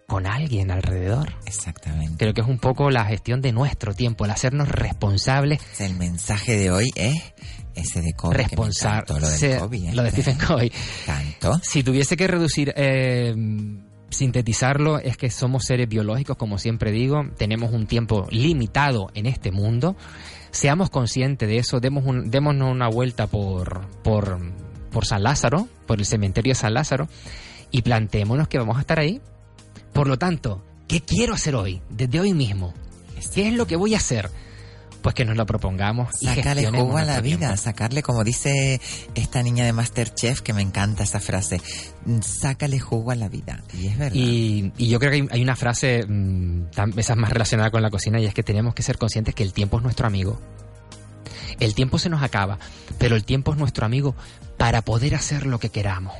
con 0.08 0.28
alguien 0.28 0.72
alrededor. 0.72 1.34
Exactamente. 1.46 2.16
Creo 2.18 2.34
que 2.34 2.42
es 2.42 2.48
un 2.48 2.60
poco 2.60 2.90
la 2.90 3.06
gestión 3.06 3.42
de 3.42 3.52
nuestro 3.52 3.94
tiempo, 3.94 4.26
el 4.26 4.32
hacernos 4.32 4.70
responsables. 4.70 5.62
El 5.80 5.96
mensaje 5.96 6.58
de 6.58 6.72
hoy 6.72 6.92
es 6.96 7.34
ese 7.76 8.02
de 8.02 8.14
Covey. 8.14 8.38
Responsable. 8.38 9.20
Lo 9.20 9.30
¿eh? 9.30 9.92
lo 9.94 10.04
de 10.04 10.12
Stephen 10.12 10.38
Covey. 10.38 10.72
Tanto. 11.06 11.60
Si 11.62 11.84
tuviese 11.84 12.16
que 12.16 12.28
reducir, 12.28 12.74
eh, 12.76 13.34
sintetizarlo, 14.10 15.00
es 15.00 15.18
que 15.18 15.30
somos 15.30 15.66
seres 15.66 15.88
biológicos, 15.88 16.38
como 16.38 16.58
siempre 16.58 16.92
digo, 16.92 17.24
tenemos 17.38 17.72
un 17.74 17.88
tiempo 17.88 18.28
limitado 18.30 19.10
en 19.14 19.26
este 19.26 19.52
mundo. 19.52 19.96
Seamos 20.52 20.90
conscientes 20.90 21.50
de 21.50 21.58
eso, 21.58 21.80
demos 21.80 22.06
un, 22.06 22.32
démonos 22.32 22.72
una 22.72 22.88
vuelta 22.88 23.28
por, 23.28 23.88
por, 24.04 24.40
por 24.92 25.06
San 25.06 25.24
Lázaro, 25.24 25.68
por 25.86 26.00
el 26.00 26.06
cementerio 26.06 26.52
de 26.52 26.56
San 26.56 26.74
Lázaro, 26.74 27.10
y 27.72 27.82
planteémonos 27.82 28.48
que 28.48 28.58
vamos 28.58 28.78
a 28.78 28.82
estar 28.82 29.00
ahí. 29.00 29.22
Por 29.96 30.08
lo 30.08 30.20
tanto, 30.20 30.62
¿qué 30.90 31.00
quiero 31.00 31.34
hacer 31.34 31.56
hoy? 31.56 31.82
Desde 31.90 32.20
hoy 32.20 32.34
mismo. 32.34 32.74
¿Qué 33.34 33.48
es 33.48 33.54
lo 33.54 33.66
que 33.66 33.78
voy 33.78 33.94
a 33.94 33.98
hacer? 33.98 34.30
Pues 35.02 35.16
que 35.16 35.24
nos 35.24 35.38
lo 35.38 35.46
propongamos 35.46 36.10
y 36.20 36.26
Sacarle 36.26 36.70
jugo 36.70 36.98
a 36.98 37.06
la 37.06 37.22
vida, 37.22 37.38
tiempo. 37.38 37.58
sacarle, 37.58 38.04
como 38.04 38.26
dice 38.26 38.82
esta 39.14 39.42
niña 39.42 39.64
de 39.64 39.72
Masterchef, 39.72 40.42
que 40.42 40.52
me 40.52 40.62
encanta 40.62 41.04
esa 41.04 41.22
frase, 41.22 41.62
mm, 42.06 42.20
sácale 42.20 42.78
jugo 42.78 43.12
a 43.12 43.16
la 43.16 43.30
vida. 43.30 43.64
Y 43.74 43.88
es 43.88 43.98
verdad. 43.98 44.18
Y, 44.18 44.74
y 44.78 44.90
yo 44.90 45.00
creo 45.00 45.12
que 45.12 45.18
hay, 45.22 45.28
hay 45.32 45.42
una 45.42 45.56
frase, 45.56 46.06
mm, 46.06 46.72
esa 46.98 47.14
es 47.14 47.18
más 47.18 47.30
relacionada 47.30 47.72
con 47.72 47.82
la 47.82 47.90
cocina, 47.90 48.20
y 48.20 48.26
es 48.26 48.34
que 48.34 48.44
tenemos 48.44 48.76
que 48.76 48.84
ser 48.84 48.98
conscientes 48.98 49.34
que 49.34 49.44
el 49.44 49.54
tiempo 49.54 49.78
es 49.78 49.84
nuestro 49.84 50.08
amigo. 50.08 50.42
El 51.62 51.74
tiempo 51.74 52.00
se 52.00 52.10
nos 52.10 52.22
acaba, 52.22 52.60
pero 52.98 53.16
el 53.16 53.24
tiempo 53.24 53.54
es 53.54 53.58
nuestro 53.58 53.86
amigo 53.86 54.14
para 54.58 54.82
poder 54.82 55.16
hacer 55.16 55.46
lo 55.46 55.58
que 55.58 55.70
queramos. 55.70 56.16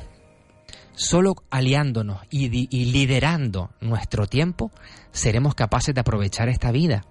Solo 0.96 1.36
aliándonos 1.50 2.22
y, 2.30 2.68
y 2.76 2.84
liderando 2.86 3.70
nuestro 3.80 4.26
tiempo, 4.26 4.72
seremos 5.12 5.54
capaces 5.54 5.94
de 5.94 6.00
aprovechar 6.00 6.48
esta 6.48 6.72
vida. 6.72 7.04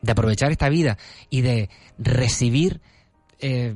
De 0.00 0.12
aprovechar 0.12 0.50
esta 0.50 0.70
vida 0.70 0.96
y 1.28 1.42
de 1.42 1.68
recibir 1.98 2.80
eh, 3.40 3.74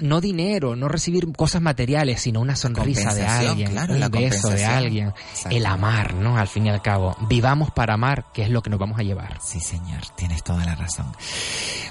no 0.00 0.20
dinero, 0.20 0.76
no 0.76 0.88
recibir 0.88 1.26
cosas 1.32 1.62
materiales, 1.62 2.20
sino 2.20 2.40
una 2.40 2.56
sonrisa 2.56 3.14
de 3.14 3.26
alguien, 3.26 3.70
claro, 3.70 3.94
un 3.94 4.00
la 4.00 4.08
beso 4.08 4.48
de 4.48 4.64
alguien, 4.64 5.12
el 5.50 5.66
amar, 5.66 6.14
¿no? 6.14 6.36
Al 6.36 6.48
fin 6.48 6.66
y 6.66 6.70
al 6.70 6.82
cabo, 6.82 7.16
vivamos 7.28 7.70
para 7.70 7.94
amar, 7.94 8.26
que 8.32 8.42
es 8.42 8.50
lo 8.50 8.62
que 8.62 8.70
nos 8.70 8.78
vamos 8.78 8.98
a 8.98 9.02
llevar. 9.02 9.38
Sí, 9.40 9.60
señor, 9.60 10.02
tienes 10.16 10.42
toda 10.42 10.64
la 10.64 10.74
razón. 10.74 11.06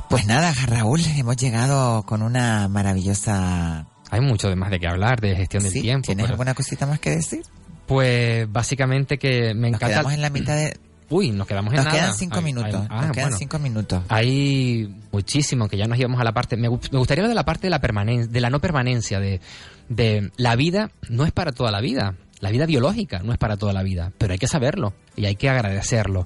Pues 0.09 0.25
nada, 0.25 0.53
Raúl, 0.67 1.01
hemos 1.17 1.37
llegado 1.37 2.03
con 2.03 2.21
una 2.21 2.67
maravillosa... 2.67 3.87
Hay 4.11 4.21
mucho 4.21 4.49
de 4.49 4.55
más 4.55 4.71
de 4.71 4.79
qué 4.79 4.87
hablar, 4.87 5.21
de 5.21 5.35
gestión 5.35 5.63
del 5.63 5.71
Sí, 5.71 5.81
tiempo. 5.81 6.05
¿Tienes 6.07 6.23
pero- 6.25 6.33
alguna 6.33 6.53
cosita 6.53 6.85
más 6.85 6.99
que 6.99 7.11
decir? 7.11 7.41
Pues 7.85 8.51
básicamente 8.51 9.17
que 9.17 9.53
me 9.53 9.69
Nos 9.71 9.77
encanta... 9.81 9.87
quedamos 9.87 10.13
en 10.13 10.21
la 10.21 10.29
mitad 10.29 10.55
de... 10.55 10.77
Uy, 11.11 11.31
nos 11.31 11.47
quedamos 11.47 11.73
en 11.73 11.77
Nos 11.77 11.85
nada. 11.85 11.97
quedan 11.99 12.13
cinco 12.13 12.39
minutos. 12.41 12.75
hay- 12.75 12.87
ah, 12.89 13.01
nos 13.07 13.11
quedan 13.13 13.29
bueno. 13.29 13.37
cinco 13.37 13.57
minutos. 13.59 14.03
Hay 14.09 14.95
muchísimo 15.11 15.67
que 15.67 15.75
ya 15.77 15.85
nos 15.87 15.97
íbamos 15.97 16.21
a 16.21 16.23
la 16.23 16.33
parte. 16.33 16.55
Me, 16.55 16.69
gu- 16.69 16.91
me 16.91 16.99
gustaría 16.99 17.23
hablar 17.23 17.29
de 17.29 17.35
la 17.35 17.45
parte 17.45 17.65
de 17.65 17.71
la 17.71 17.79
permanencia, 17.81 18.31
de 18.31 18.41
la 18.41 18.49
no 18.51 18.59
permanencia, 18.59 19.19
de, 19.19 19.41
de 19.89 20.31
la 20.37 20.55
vida 20.55 20.91
no 21.09 21.25
es 21.25 21.31
para 21.31 21.51
toda 21.51 21.71
la 21.71 21.81
vida. 21.81 22.13
La 22.39 22.51
vida 22.51 22.65
biológica 22.65 23.19
no 23.19 23.33
es 23.33 23.37
para 23.37 23.57
toda 23.57 23.73
la 23.73 23.83
vida, 23.83 24.11
pero 24.17 24.31
hay 24.33 24.39
que 24.39 24.47
saberlo 24.47 24.93
y 25.17 25.25
hay 25.25 25.35
que 25.35 25.49
agradecerlo. 25.49 26.25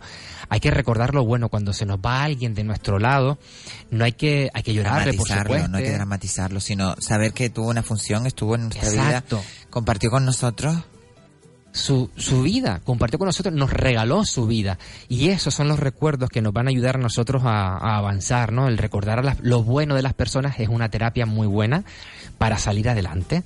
Hay 0.50 0.60
que 0.60 0.70
recordar 0.70 1.16
lo 1.16 1.26
bueno 1.26 1.50
cuando 1.50 1.74
se 1.74 1.86
nos 1.88 1.98
va 1.98 2.24
alguien 2.24 2.54
de 2.54 2.64
nuestro 2.64 3.00
lado. 3.00 3.40
No 3.90 4.06
hay 4.06 4.12
que 4.12 4.50
hay 4.54 4.62
que 4.62 4.74
llorarle, 4.76 5.14
por 5.14 5.28
supuesto. 5.28 5.68
no 5.70 5.78
hay 5.78 5.84
que 5.86 5.92
dramatizarlo, 5.94 6.60
sino 6.60 6.96
saber 7.00 7.34
que 7.34 7.50
tuvo 7.50 7.70
una 7.70 7.82
función, 7.82 8.28
estuvo 8.28 8.54
en 8.56 8.64
nuestra 8.70 8.88
Exacto. 8.90 9.38
vida, 9.38 9.48
compartió 9.72 10.12
con 10.12 10.24
nosotros. 10.26 10.76
su, 11.72 12.12
su 12.16 12.44
vida, 12.44 12.82
compartió 12.84 13.18
con 13.18 13.26
nosotros, 13.26 13.52
nos 13.56 13.74
regaló 13.74 14.24
su 14.26 14.46
vida. 14.46 14.78
Y 15.10 15.30
esos 15.30 15.56
son 15.56 15.68
los 15.68 15.80
recuerdos 15.80 16.30
que 16.30 16.40
nos 16.44 16.54
van 16.54 16.68
a 16.68 16.70
ayudar 16.70 16.98
a 16.98 17.00
nosotros 17.00 17.42
a, 17.46 17.78
a 17.78 17.98
avanzar, 17.98 18.52
¿no? 18.52 18.68
El 18.68 18.78
recordar 18.78 19.18
a 19.18 19.24
las- 19.24 19.40
lo 19.40 19.64
bueno 19.64 19.96
de 19.96 20.04
las 20.04 20.14
personas 20.14 20.60
es 20.60 20.70
una 20.70 20.90
terapia 20.90 21.26
muy 21.26 21.48
buena 21.48 21.84
para 22.38 22.60
salir 22.60 22.90
adelante. 22.90 23.42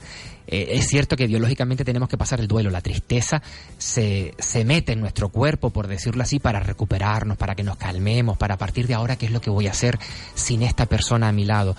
Eh, 0.48 0.70
es 0.72 0.88
cierto 0.88 1.16
que 1.16 1.28
biológicamente 1.28 1.84
tenemos 1.84 2.08
que 2.10 2.18
pasar 2.18 2.40
el 2.40 2.48
duelo, 2.48 2.70
la 2.70 2.82
tristeza 2.82 3.42
se, 3.78 4.34
se 4.40 4.64
mete 4.64 4.94
en 4.94 5.02
nuestro 5.02 5.30
cuerpo, 5.30 5.70
por 5.72 5.88
decirlo 5.88 6.24
así, 6.24 6.40
para 6.40 6.60
recuperarnos, 6.60 7.38
para 7.38 7.56
que 7.56 7.64
nos 7.64 7.78
calmemos, 7.78 8.38
para 8.38 8.56
a 8.56 8.58
partir 8.58 8.88
de 8.88 8.94
ahora 8.94 9.18
qué 9.18 9.26
es 9.26 9.32
lo 9.32 9.42
que 9.42 9.50
voy 9.50 9.68
a 9.68 9.72
hacer 9.72 10.00
sin 10.36 10.64
esta 10.64 10.86
persona 10.86 11.28
a 11.28 11.32
mi 11.32 11.46
lado. 11.46 11.76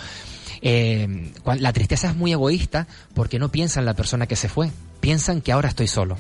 Eh, 0.61 1.33
la 1.59 1.73
tristeza 1.73 2.11
es 2.11 2.17
muy 2.17 2.33
egoísta 2.33 2.87
porque 3.15 3.39
no 3.39 3.49
piensa 3.51 3.81
en 3.81 3.87
la 3.87 3.95
persona 3.95 4.27
que 4.27 4.37
se 4.37 4.49
fue, 4.49 4.71
piensan 5.01 5.41
que 5.41 5.53
ahora 5.53 5.69
estoy 5.69 5.89
solo. 5.89 6.19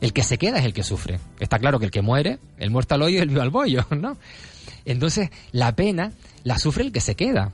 El 0.00 0.12
que 0.12 0.22
se 0.22 0.38
queda 0.38 0.58
es 0.58 0.64
el 0.64 0.72
que 0.72 0.82
sufre. 0.82 1.20
Está 1.40 1.58
claro 1.58 1.78
que 1.78 1.84
el 1.84 1.90
que 1.90 2.02
muere, 2.02 2.38
el 2.58 2.70
muerto 2.70 2.94
al 2.94 3.02
hoyo 3.02 3.18
y 3.18 3.20
el 3.20 3.28
vivo 3.28 3.42
al 3.42 3.50
bollo, 3.50 3.86
¿no? 3.90 4.16
Entonces, 4.84 5.30
la 5.52 5.76
pena 5.76 6.12
la 6.42 6.58
sufre 6.58 6.84
el 6.84 6.92
que 6.92 7.00
se 7.00 7.14
queda. 7.14 7.52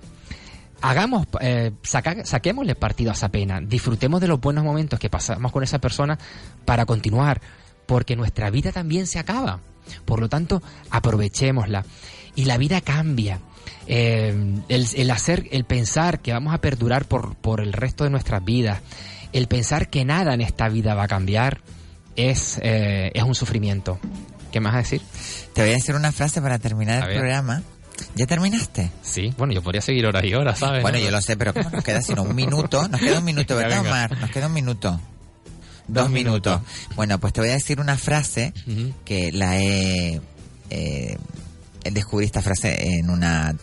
Hagamos, 0.83 1.27
eh, 1.41 1.73
saca- 1.83 2.25
saquémosle 2.25 2.75
partido 2.75 3.11
a 3.11 3.15
esa 3.15 3.29
pena. 3.31 3.61
Disfrutemos 3.61 4.21
de 4.21 4.29
los 4.29 4.41
buenos 4.41 4.63
momentos 4.65 4.99
que 4.99 5.09
pasamos 5.11 5.51
con 5.53 5.63
esa 5.63 5.79
persona 5.79 6.19
para 6.65 6.85
continuar, 6.87 7.41
porque 7.87 8.15
nuestra 8.17 8.51
vida 8.51 8.73
también 8.73 9.07
se 9.07 9.19
acaba. 9.19 9.61
Por 10.05 10.21
lo 10.21 10.29
tanto, 10.29 10.63
aprovechémosla. 10.91 11.85
Y 12.35 12.45
la 12.45 12.59
vida 12.59 12.81
cambia. 12.81 13.41
Eh, 13.87 14.61
el, 14.69 14.87
el 14.95 15.11
hacer, 15.11 15.49
el 15.53 15.65
pensar 15.65 16.21
que 16.21 16.33
vamos 16.33 16.53
a 16.53 16.59
perdurar 16.61 17.07
por, 17.07 17.37
por 17.37 17.61
el 17.61 17.73
resto 17.73 18.05
de 18.05 18.11
nuestras 18.11 18.45
vidas, 18.45 18.81
el 19.33 19.47
pensar 19.49 19.89
que 19.89 20.05
nada 20.05 20.35
en 20.35 20.41
esta 20.41 20.69
vida 20.69 20.95
va 20.95 21.05
a 21.05 21.09
cambiar, 21.09 21.61
es, 22.17 22.59
eh, 22.63 23.11
es 23.15 23.23
un 23.23 23.35
sufrimiento. 23.35 23.99
¿Qué 24.53 24.61
más 24.61 24.75
a 24.75 24.79
decir? 24.79 25.03
Te 25.55 25.63
voy 25.63 25.71
a 25.71 25.75
decir 25.75 25.95
una 25.95 26.13
frase 26.13 26.41
para 26.43 26.59
terminar 26.59 27.03
el 27.11 27.17
programa. 27.19 27.63
¿Ya 28.15 28.27
terminaste? 28.27 28.91
Sí, 29.03 29.33
bueno, 29.37 29.53
yo 29.53 29.63
podría 29.63 29.81
seguir 29.81 30.07
horas 30.07 30.25
y 30.25 30.35
horas, 30.35 30.59
¿sabes? 30.59 30.83
Bueno, 30.83 30.99
¿no? 30.99 31.05
yo 31.05 31.11
lo 31.11 31.21
sé, 31.21 31.37
pero 31.37 31.53
¿cómo 31.55 31.71
nos 31.71 31.85
queda 31.85 32.03
sino 32.03 32.23
un 32.23 32.35
minuto? 32.35 32.87
Nos 32.89 33.01
queda 33.01 33.19
un 33.19 33.25
minuto, 33.27 33.57
¿verdad. 33.57 33.81
Omar? 33.81 34.19
Nos 34.19 34.31
queda 34.31 34.47
un 34.47 34.53
minuto. 34.55 34.91
Dos, 35.89 36.05
Dos 36.05 36.11
minutos. 36.11 36.61
minutos. 36.61 36.95
Bueno, 36.97 37.19
pues 37.21 37.33
te 37.33 37.41
voy 37.41 37.51
a 37.51 37.55
decir 37.55 37.79
una 37.81 37.97
frase 37.97 38.53
que 39.05 39.31
la 39.33 39.59
he... 39.61 40.21
eh, 40.71 41.17
descubrí 41.85 42.27
esta 42.27 42.43
frase 42.43 42.99
en 42.99 43.09
una... 43.11 43.55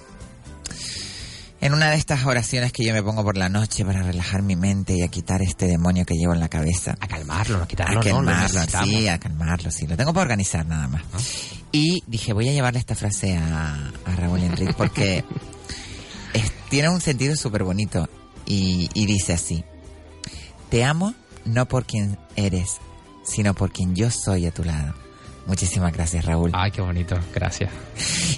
En 1.65 1.73
una 1.73 1.89
de 1.91 1.95
estas 1.95 2.25
oraciones 2.25 2.73
que 2.73 2.83
yo 2.83 2.93
me 2.93 3.01
pongo 3.01 3.23
por 3.23 3.37
la 3.37 3.47
noche 3.47 3.85
para 3.85 4.03
relajar 4.03 4.41
mi 4.41 4.57
mente 4.57 4.97
y 4.97 5.01
a 5.01 5.07
quitar 5.07 5.41
este 5.41 5.65
demonio 5.65 6.05
que 6.05 6.15
llevo 6.15 6.33
en 6.33 6.41
la 6.41 6.49
cabeza. 6.49 6.97
A 6.99 7.07
calmarlo, 7.07 7.57
no 7.57 7.65
quitarlo, 7.67 8.01
A 8.01 8.03
calmarlo, 8.25 8.59
sí, 8.85 9.07
a 9.07 9.17
calmarlo, 9.19 9.71
sí. 9.71 9.87
Lo 9.87 9.95
tengo 9.95 10.11
para 10.13 10.23
organizar 10.23 10.65
nada 10.65 10.89
más. 10.89 11.03
Y 11.71 12.03
dije, 12.05 12.33
voy 12.33 12.49
a 12.49 12.51
llevarle 12.51 12.79
esta 12.79 12.95
frase 12.95 13.37
a, 13.37 13.75
a 14.05 14.15
Raúl 14.17 14.41
Enrique 14.43 14.73
porque 14.77 15.23
es- 16.33 16.51
tiene 16.69 16.89
un 16.89 16.99
sentido 16.99 17.33
súper 17.37 17.63
bonito 17.63 18.09
y, 18.45 18.89
y 18.93 19.05
dice 19.05 19.31
así, 19.31 19.63
te 20.69 20.83
amo 20.83 21.13
no 21.45 21.65
por 21.69 21.85
quien 21.85 22.17
eres, 22.35 22.77
sino 23.23 23.53
por 23.53 23.71
quien 23.71 23.95
yo 23.95 24.11
soy 24.11 24.47
a 24.47 24.51
tu 24.51 24.65
lado. 24.65 24.95
Muchísimas 25.45 25.91
gracias, 25.91 26.23
Raúl. 26.25 26.51
Ay, 26.53 26.71
qué 26.71 26.81
bonito, 26.81 27.19
gracias. 27.33 27.69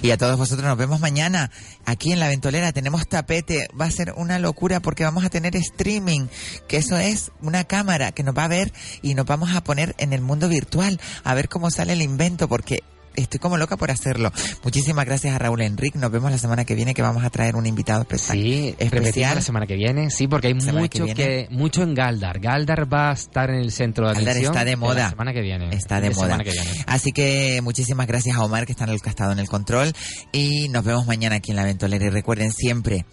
Y 0.02 0.10
a 0.10 0.16
todos 0.16 0.36
vosotros 0.36 0.66
nos 0.66 0.76
vemos 0.76 1.00
mañana 1.00 1.50
aquí 1.84 2.12
en 2.12 2.18
La 2.18 2.28
Ventolera. 2.28 2.72
Tenemos 2.72 3.06
tapete. 3.06 3.68
Va 3.80 3.84
a 3.84 3.90
ser 3.90 4.12
una 4.16 4.38
locura 4.38 4.80
porque 4.80 5.04
vamos 5.04 5.24
a 5.24 5.30
tener 5.30 5.54
streaming, 5.56 6.26
que 6.66 6.78
eso 6.78 6.96
es 6.96 7.30
una 7.40 7.64
cámara 7.64 8.12
que 8.12 8.24
nos 8.24 8.36
va 8.36 8.44
a 8.44 8.48
ver 8.48 8.72
y 9.02 9.14
nos 9.14 9.26
vamos 9.26 9.54
a 9.54 9.62
poner 9.62 9.94
en 9.98 10.12
el 10.12 10.20
mundo 10.20 10.48
virtual 10.48 11.00
a 11.22 11.34
ver 11.34 11.48
cómo 11.48 11.70
sale 11.70 11.92
el 11.92 12.02
invento 12.02 12.48
porque 12.48 12.82
estoy 13.16 13.40
como 13.40 13.56
loca 13.56 13.76
por 13.76 13.90
hacerlo. 13.90 14.32
Muchísimas 14.62 15.04
gracias 15.06 15.34
a 15.34 15.38
Raúl 15.38 15.62
Enrique. 15.62 15.98
Nos 15.98 16.10
vemos 16.10 16.30
la 16.30 16.38
semana 16.38 16.64
que 16.64 16.74
viene 16.74 16.94
que 16.94 17.02
vamos 17.02 17.24
a 17.24 17.30
traer 17.30 17.56
un 17.56 17.66
invitado 17.66 18.02
especial. 18.02 18.38
Sí, 18.38 18.74
especial. 18.78 19.36
la 19.36 19.42
semana 19.42 19.66
que 19.66 19.74
viene, 19.74 20.10
sí, 20.10 20.28
porque 20.28 20.48
hay 20.48 20.54
que 20.54 20.72
mucho 20.72 21.06
que, 21.06 21.48
mucho 21.50 21.82
en 21.82 21.94
Galdar. 21.94 22.38
Galdar 22.38 22.92
va 22.92 23.10
a 23.10 23.12
estar 23.14 23.50
en 23.50 23.56
el 23.56 23.72
centro 23.72 24.08
de 24.08 24.14
Galdar 24.14 24.30
atención. 24.30 24.54
está 24.54 24.64
de 24.64 24.76
moda. 24.76 24.94
La 24.94 25.10
semana 25.10 25.32
que 25.32 25.40
viene. 25.40 25.68
Está 25.72 26.00
de 26.00 26.10
moda. 26.10 26.38
que. 26.38 26.52
Así 26.86 27.12
que 27.12 27.60
muchísimas 27.62 28.06
gracias 28.06 28.36
a 28.36 28.44
Omar 28.44 28.66
que 28.66 28.72
está 28.72 28.84
en 28.84 28.90
el 28.90 29.00
castado 29.00 29.32
en 29.32 29.38
el 29.38 29.48
control 29.48 29.92
y 30.32 30.68
nos 30.68 30.84
vemos 30.84 31.06
mañana 31.06 31.36
aquí 31.36 31.50
en 31.50 31.56
La 31.56 31.64
Ventolera 31.64 32.06
y 32.06 32.10
recuerden 32.10 32.52
siempre, 32.52 33.06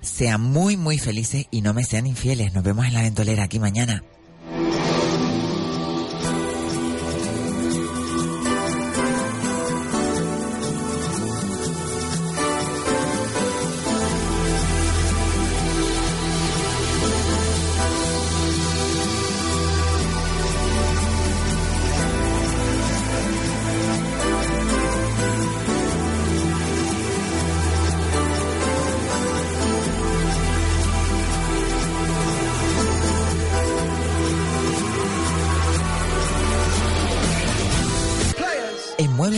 sean 0.00 0.40
muy 0.40 0.76
muy 0.76 0.98
felices 0.98 1.46
y 1.50 1.62
no 1.62 1.74
me 1.74 1.84
sean 1.84 2.06
infieles. 2.06 2.54
Nos 2.54 2.64
vemos 2.64 2.86
en 2.86 2.94
La 2.94 3.02
Ventolera 3.02 3.44
aquí 3.44 3.58
mañana. 3.58 4.02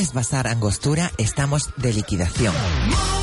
Muebles 0.02 0.14
Bazar 0.14 0.48
Angostura 0.48 1.12
estamos 1.16 1.70
de 1.76 1.92
liquidación. 1.92 2.52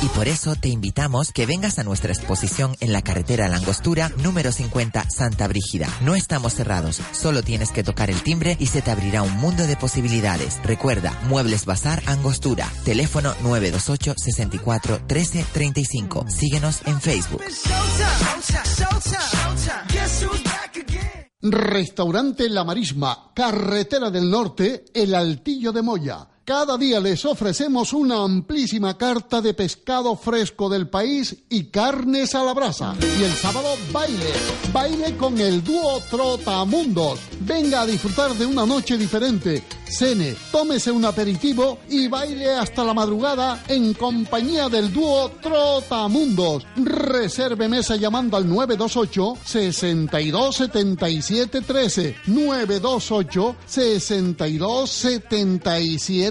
Y 0.02 0.06
por 0.08 0.28
eso 0.28 0.54
te 0.56 0.68
invitamos 0.68 1.30
que 1.30 1.44
vengas 1.44 1.78
a 1.78 1.84
nuestra 1.84 2.10
exposición 2.10 2.74
en 2.80 2.94
la 2.94 3.02
carretera 3.02 3.48
La 3.48 3.56
Angostura, 3.56 4.10
número 4.22 4.50
50, 4.50 5.10
Santa 5.10 5.46
Brígida. 5.46 5.88
No 6.00 6.14
estamos 6.14 6.54
cerrados, 6.54 7.02
solo 7.12 7.42
tienes 7.42 7.70
que 7.70 7.84
tocar 7.84 8.08
el 8.08 8.22
timbre 8.22 8.56
y 8.58 8.66
se 8.66 8.80
te 8.80 8.90
abrirá 8.90 9.22
un 9.22 9.36
mundo 9.36 9.66
de 9.66 9.76
posibilidades. 9.76 10.58
Recuerda, 10.64 11.12
Muebles 11.28 11.66
Bazar 11.66 12.02
Angostura, 12.06 12.66
teléfono 12.86 13.34
928 13.42 14.14
64 14.16 15.02
13 15.06 15.44
35. 15.52 16.26
Síguenos 16.30 16.80
en 16.86 16.98
Facebook. 17.02 17.42
Restaurante 21.42 22.48
La 22.48 22.64
Marisma, 22.64 23.32
Carretera 23.34 24.10
del 24.10 24.30
Norte, 24.30 24.86
El 24.94 25.14
Altillo 25.14 25.72
de 25.72 25.82
Moya. 25.82 26.28
Cada 26.44 26.76
día 26.76 26.98
les 26.98 27.24
ofrecemos 27.24 27.92
una 27.92 28.24
amplísima 28.24 28.96
carta 28.98 29.40
de 29.40 29.54
pescado 29.54 30.16
fresco 30.16 30.68
del 30.68 30.88
país 30.88 31.36
y 31.48 31.64
carnes 31.64 32.34
a 32.34 32.42
la 32.42 32.54
brasa. 32.54 32.96
Y 33.18 33.22
el 33.22 33.32
sábado 33.34 33.68
baile, 33.92 34.32
baile 34.72 35.16
con 35.16 35.38
el 35.38 35.62
dúo 35.62 36.00
Trotamundos. 36.10 37.20
Venga 37.40 37.82
a 37.82 37.86
disfrutar 37.86 38.34
de 38.34 38.46
una 38.46 38.66
noche 38.66 38.96
diferente. 38.96 39.62
Cene, 39.86 40.36
tómese 40.50 40.90
un 40.90 41.04
aperitivo 41.04 41.78
y 41.88 42.08
baile 42.08 42.54
hasta 42.54 42.84
la 42.84 42.94
madrugada 42.94 43.62
en 43.68 43.92
compañía 43.94 44.68
del 44.68 44.92
dúo 44.92 45.30
Trotamundos. 45.42 46.66
Reserve 46.76 47.68
mesa 47.68 47.96
llamando 47.96 48.36
al 48.36 48.48
928 48.48 49.34
62 49.44 50.56
77 50.56 51.60
13 51.60 52.16
928 52.26 53.56
62 53.66 54.90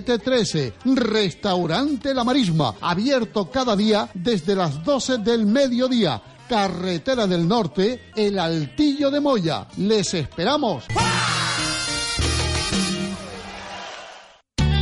77 0.10 0.20
13 0.24 0.74
Restaurante 0.96 2.14
La 2.16 2.24
Marisma, 2.24 2.74
abierto 2.82 3.52
cada 3.52 3.76
día 3.76 4.10
desde 4.14 4.56
las 4.56 4.84
12 4.84 5.20
del 5.20 5.46
mediodía. 5.46 6.22
Carretera 6.48 7.28
del 7.28 7.48
Norte, 7.48 8.10
El 8.16 8.40
Altillo 8.40 9.12
de 9.12 9.20
Moya. 9.20 9.68
Les 9.78 10.12
esperamos. 10.16 10.86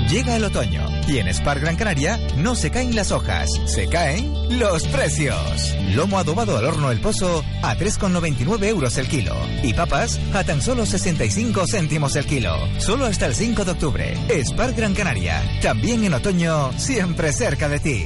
Llega 0.10 0.38
el 0.38 0.46
otoño 0.46 0.88
y 1.06 1.18
en 1.18 1.28
Spar 1.34 1.60
Gran 1.60 1.76
Canaria 1.76 2.18
no 2.38 2.56
se 2.56 2.72
caen 2.72 2.96
las 2.96 3.12
hojas, 3.12 3.50
se 3.66 3.88
caen 3.90 4.58
los 4.58 4.88
precios. 4.88 5.76
Lomo 5.94 6.18
adobado 6.18 6.58
al 6.58 6.64
horno 6.64 6.92
El 6.92 7.02
Pozo 7.02 7.44
a 7.62 7.76
3,99 7.76 8.68
euros 8.68 8.98
el 8.98 9.08
kilo. 9.08 9.36
Y 9.64 9.74
papas 9.74 10.18
a 10.34 10.46
tan 10.46 10.62
solo 10.62 10.86
65 10.86 11.66
céntimos 11.68 12.16
el 12.16 12.26
kilo. 12.26 12.56
Solo 12.80 13.06
hasta 13.06 13.26
el 13.26 13.36
5 13.36 13.66
de 13.66 13.72
octubre. 13.72 14.18
Spar 14.46 14.74
Gran 14.74 14.94
Canaria. 14.94 15.44
También 15.62 16.06
en 16.06 16.14
otoño, 16.14 16.72
siempre 16.78 17.34
cerca 17.34 17.68
de 17.68 17.80
ti. 17.80 18.06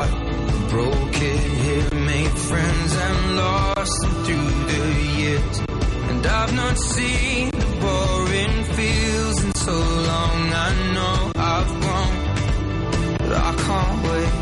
broke 0.71 1.21
it 1.21 1.39
here, 1.63 1.99
made 1.99 2.31
friends 2.49 2.95
and 2.95 3.35
lost 3.35 4.07
through 4.23 4.51
the 4.71 4.83
years. 5.19 5.57
And 6.09 6.25
I've 6.25 6.53
not 6.55 6.77
seen 6.77 7.49
the 7.51 7.69
boring 7.83 8.63
fields 8.75 9.43
in 9.43 9.53
so 9.53 9.77
long. 10.09 10.37
I 10.67 10.69
know 10.95 11.31
I've 11.35 11.71
grown, 11.81 13.17
but 13.17 13.31
I 13.49 13.51
can't 13.65 13.97
wait 14.07 14.41